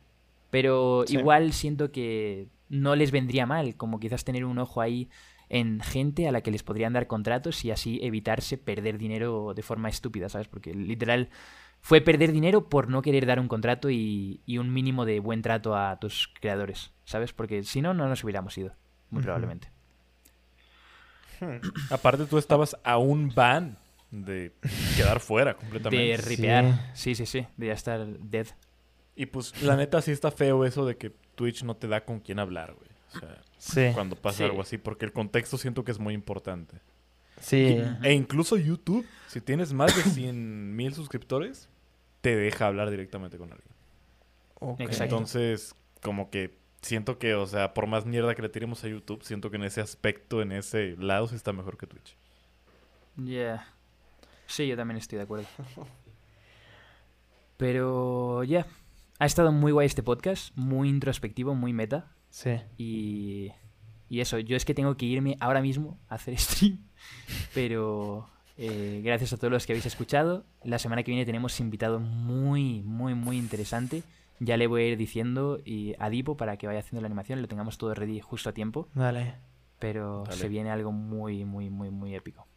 Pero 0.50 1.04
Sí. 1.06 1.18
igual 1.18 1.52
siento 1.52 1.92
que 1.92 2.48
no 2.70 2.96
les 2.96 3.10
vendría 3.10 3.44
mal, 3.44 3.76
como 3.76 4.00
quizás 4.00 4.24
tener 4.24 4.46
un 4.46 4.58
ojo 4.58 4.80
ahí 4.80 5.10
en 5.48 5.80
gente 5.80 6.28
a 6.28 6.32
la 6.32 6.40
que 6.40 6.50
les 6.50 6.62
podrían 6.62 6.92
dar 6.92 7.06
contratos 7.06 7.64
y 7.64 7.70
así 7.70 7.98
evitarse 8.02 8.58
perder 8.58 8.98
dinero 8.98 9.54
de 9.54 9.62
forma 9.62 9.88
estúpida, 9.88 10.28
¿sabes? 10.28 10.48
Porque 10.48 10.74
literal 10.74 11.30
fue 11.80 12.00
perder 12.00 12.32
dinero 12.32 12.68
por 12.68 12.88
no 12.88 13.02
querer 13.02 13.26
dar 13.26 13.40
un 13.40 13.48
contrato 13.48 13.90
y, 13.90 14.40
y 14.46 14.58
un 14.58 14.72
mínimo 14.72 15.04
de 15.04 15.20
buen 15.20 15.42
trato 15.42 15.76
a 15.76 15.98
tus 15.98 16.32
creadores, 16.40 16.92
¿sabes? 17.04 17.32
Porque 17.32 17.62
si 17.62 17.80
no, 17.80 17.94
no 17.94 18.08
nos 18.08 18.22
hubiéramos 18.24 18.56
ido, 18.58 18.74
muy 19.10 19.22
probablemente. 19.22 19.70
Aparte, 21.90 22.26
tú 22.26 22.38
estabas 22.38 22.76
a 22.82 22.98
un 22.98 23.32
ban 23.34 23.78
de 24.10 24.52
quedar 24.96 25.20
fuera 25.20 25.54
completamente. 25.54 26.04
De 26.04 26.16
ripear, 26.16 26.90
sí, 26.94 27.14
sí, 27.14 27.26
sí, 27.26 27.46
de 27.56 27.66
ya 27.66 27.72
estar 27.72 28.06
dead. 28.06 28.46
Y 29.14 29.26
pues, 29.26 29.62
la 29.62 29.76
neta, 29.76 30.00
sí 30.00 30.12
está 30.12 30.30
feo 30.30 30.64
eso 30.64 30.86
de 30.86 30.96
que 30.96 31.10
Twitch 31.34 31.62
no 31.62 31.76
te 31.76 31.88
da 31.88 32.04
con 32.04 32.20
quién 32.20 32.38
hablar, 32.38 32.74
güey. 32.74 32.88
O 33.14 33.18
sea, 33.18 33.40
Sí. 33.58 33.90
cuando 33.94 34.16
pasa 34.16 34.38
Sí. 34.38 34.44
algo 34.44 34.60
así, 34.62 34.78
porque 34.78 35.04
el 35.04 35.12
contexto 35.12 35.58
siento 35.58 35.84
que 35.84 35.90
es 35.92 35.98
muy 35.98 36.14
importante. 36.14 36.80
Sí. 37.40 37.80
E 38.02 38.12
incluso 38.14 38.56
YouTube, 38.56 39.06
si 39.28 39.40
tienes 39.40 39.72
más 39.72 39.94
de 39.96 40.02
100 40.10 40.74
mil 40.76 40.94
suscriptores, 40.94 41.68
te 42.20 42.34
deja 42.36 42.66
hablar 42.66 42.90
directamente 42.90 43.36
con 43.38 43.52
alguien. 43.52 43.70
Ok. 44.60 44.80
Exacto. 44.80 45.04
Entonces, 45.16 45.74
como 46.02 46.30
que 46.30 46.56
siento 46.82 47.18
que, 47.18 47.34
o 47.34 47.46
sea, 47.46 47.74
por 47.74 47.86
más 47.86 48.06
mierda 48.06 48.34
que 48.34 48.42
le 48.42 48.48
tiremos 48.48 48.82
a 48.84 48.88
YouTube, 48.88 49.22
siento 49.24 49.50
que 49.50 49.56
en 49.56 49.64
ese 49.64 49.80
aspecto, 49.80 50.42
en 50.42 50.52
ese 50.52 50.96
lado, 50.98 51.26
sí 51.28 51.34
está 51.36 51.52
mejor 51.52 51.76
que 51.76 51.86
Twitch. 51.86 52.16
Ya. 53.16 53.66
Sí, 54.46 54.66
yo 54.66 54.76
también 54.76 54.98
estoy 54.98 55.18
de 55.18 55.24
acuerdo. 55.24 55.46
Pero 57.56 58.44
ya. 58.44 58.66
Ha 59.20 59.26
estado 59.26 59.50
muy 59.50 59.72
guay 59.72 59.86
este 59.86 60.02
podcast, 60.04 60.56
muy 60.56 60.88
introspectivo, 60.88 61.54
muy 61.54 61.72
meta. 61.72 62.06
Sí. 62.30 62.50
Y, 62.76 63.52
y 64.08 64.20
eso, 64.20 64.38
yo 64.38 64.56
es 64.56 64.64
que 64.64 64.74
tengo 64.74 64.96
que 64.96 65.06
irme 65.06 65.36
ahora 65.40 65.60
mismo 65.60 65.98
a 66.08 66.16
hacer 66.16 66.36
stream. 66.38 66.78
Pero 67.54 68.28
eh, 68.56 69.00
gracias 69.04 69.32
a 69.32 69.36
todos 69.36 69.52
los 69.52 69.66
que 69.66 69.72
habéis 69.72 69.86
escuchado. 69.86 70.44
La 70.64 70.78
semana 70.78 71.02
que 71.04 71.12
viene 71.12 71.24
tenemos 71.24 71.60
invitado 71.60 72.00
muy, 72.00 72.82
muy, 72.82 73.14
muy 73.14 73.38
interesante. 73.38 74.02
Ya 74.40 74.56
le 74.56 74.66
voy 74.66 74.82
a 74.82 74.86
ir 74.88 74.96
diciendo 74.96 75.60
y 75.64 75.94
a 75.98 76.10
Dipo 76.10 76.36
para 76.36 76.56
que 76.56 76.66
vaya 76.66 76.80
haciendo 76.80 77.00
la 77.00 77.06
animación, 77.06 77.40
lo 77.40 77.48
tengamos 77.48 77.78
todo 77.78 77.94
ready 77.94 78.20
justo 78.20 78.50
a 78.50 78.52
tiempo. 78.52 78.88
Dale. 78.94 79.34
Pero 79.78 80.24
Dale. 80.24 80.36
se 80.36 80.48
viene 80.48 80.70
algo 80.70 80.90
muy, 80.90 81.44
muy, 81.44 81.70
muy, 81.70 81.90
muy 81.90 82.14
épico. 82.14 82.47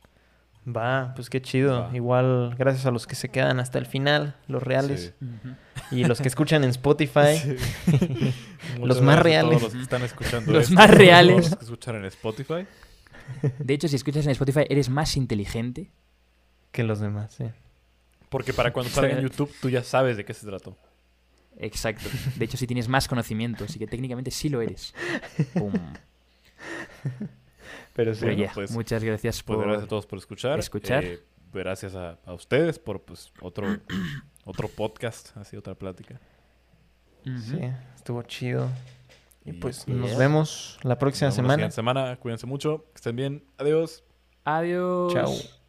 Va, 0.68 1.14
pues 1.16 1.30
qué 1.30 1.42
chido. 1.42 1.82
Va. 1.82 1.96
Igual, 1.96 2.56
gracias 2.58 2.86
a 2.86 2.92
los 2.92 3.08
que 3.08 3.16
se 3.16 3.30
quedan 3.30 3.60
hasta 3.60 3.80
el 3.80 3.86
final, 3.88 4.36
los 4.48 4.62
reales. 4.62 5.14
Sí. 5.20 5.28
Y 5.92 6.04
los 6.06 6.22
que 6.22 6.28
escuchan 6.28 6.64
en 6.64 6.70
Spotify. 6.70 7.58
Los 8.80 9.02
más 9.02 9.20
reales. 9.20 9.58
Todos 9.58 9.64
los 9.64 9.74
que 9.74 9.82
están 9.82 10.04
escuchando 10.04 10.52
Los 10.54 10.64
esto, 10.64 10.76
más 10.76 10.86
todos 10.88 10.98
reales. 10.98 11.50
Los 11.50 11.58
que 11.58 11.66
escuchan 11.66 11.96
en 11.96 12.06
Spotify. 12.06 12.66
De 13.60 13.74
hecho, 13.74 13.88
si 13.88 13.96
escuchas 13.98 14.26
en 14.26 14.32
Spotify, 14.32 14.62
eres 14.70 14.90
más 14.90 15.18
inteligente. 15.18 15.92
que 16.72 16.84
los 16.84 17.00
demás, 17.00 17.34
sí. 17.34 17.46
Porque 18.30 18.54
para 18.54 18.72
cuando 18.72 18.90
salga 18.90 19.18
en 19.18 19.22
YouTube, 19.24 19.52
tú 19.62 19.70
ya 19.70 19.84
sabes 19.84 20.16
de 20.16 20.24
qué 20.24 20.34
se 20.34 20.46
trató. 20.46 20.78
Exacto. 21.58 22.08
De 22.38 22.46
hecho, 22.46 22.56
si 22.56 22.66
tienes 22.68 22.88
más 22.88 23.08
conocimiento, 23.10 23.66
así 23.66 23.78
que 23.78 23.88
técnicamente 23.88 24.32
sí 24.32 24.48
lo 24.48 24.62
eres. 24.62 24.94
Pum. 25.54 25.74
Pero 28.03 28.14
sí. 28.15 28.22
Pero 28.22 28.34
Bueno, 28.36 28.48
ya, 28.48 28.53
pues- 28.53 28.72
muchas 28.72 29.03
gracias 29.03 29.44
Pues 29.44 29.57
por... 29.57 29.65
gracias 29.65 29.86
a 29.86 29.88
todos 29.88 30.06
por 30.06 30.18
escuchar. 30.19 30.60
escuchar. 30.60 31.03
Eh, 31.03 31.19
gracias 31.53 31.95
a, 31.95 32.18
a 32.26 32.34
ustedes 32.34 32.80
por 32.80 33.02
pues 33.02 33.32
otro, 33.41 33.68
otro 34.45 34.68
podcast, 34.68 35.36
así 35.38 35.56
otra 35.57 35.76
plática. 35.76 36.19
Sí, 37.23 37.60
estuvo 37.95 38.22
chido. 38.23 38.69
Y 39.45 39.52
Y 39.52 39.53
pues 39.53 39.88
nos 39.88 40.15
vemos 40.18 40.80
la 40.84 40.98
próxima 40.99 41.28
Nos 41.30 41.38
vemos 41.38 41.48
la 41.49 41.53
semana. 41.53 41.53
siguiente 41.56 41.76
semana. 41.76 42.15
Cuídense 42.18 42.45
mucho. 42.48 42.86
Que 42.94 42.98
estén 42.98 43.15
bien. 43.15 43.44
Adiós. 43.57 44.03
Adiós. 44.44 45.14
Chao. 45.14 45.61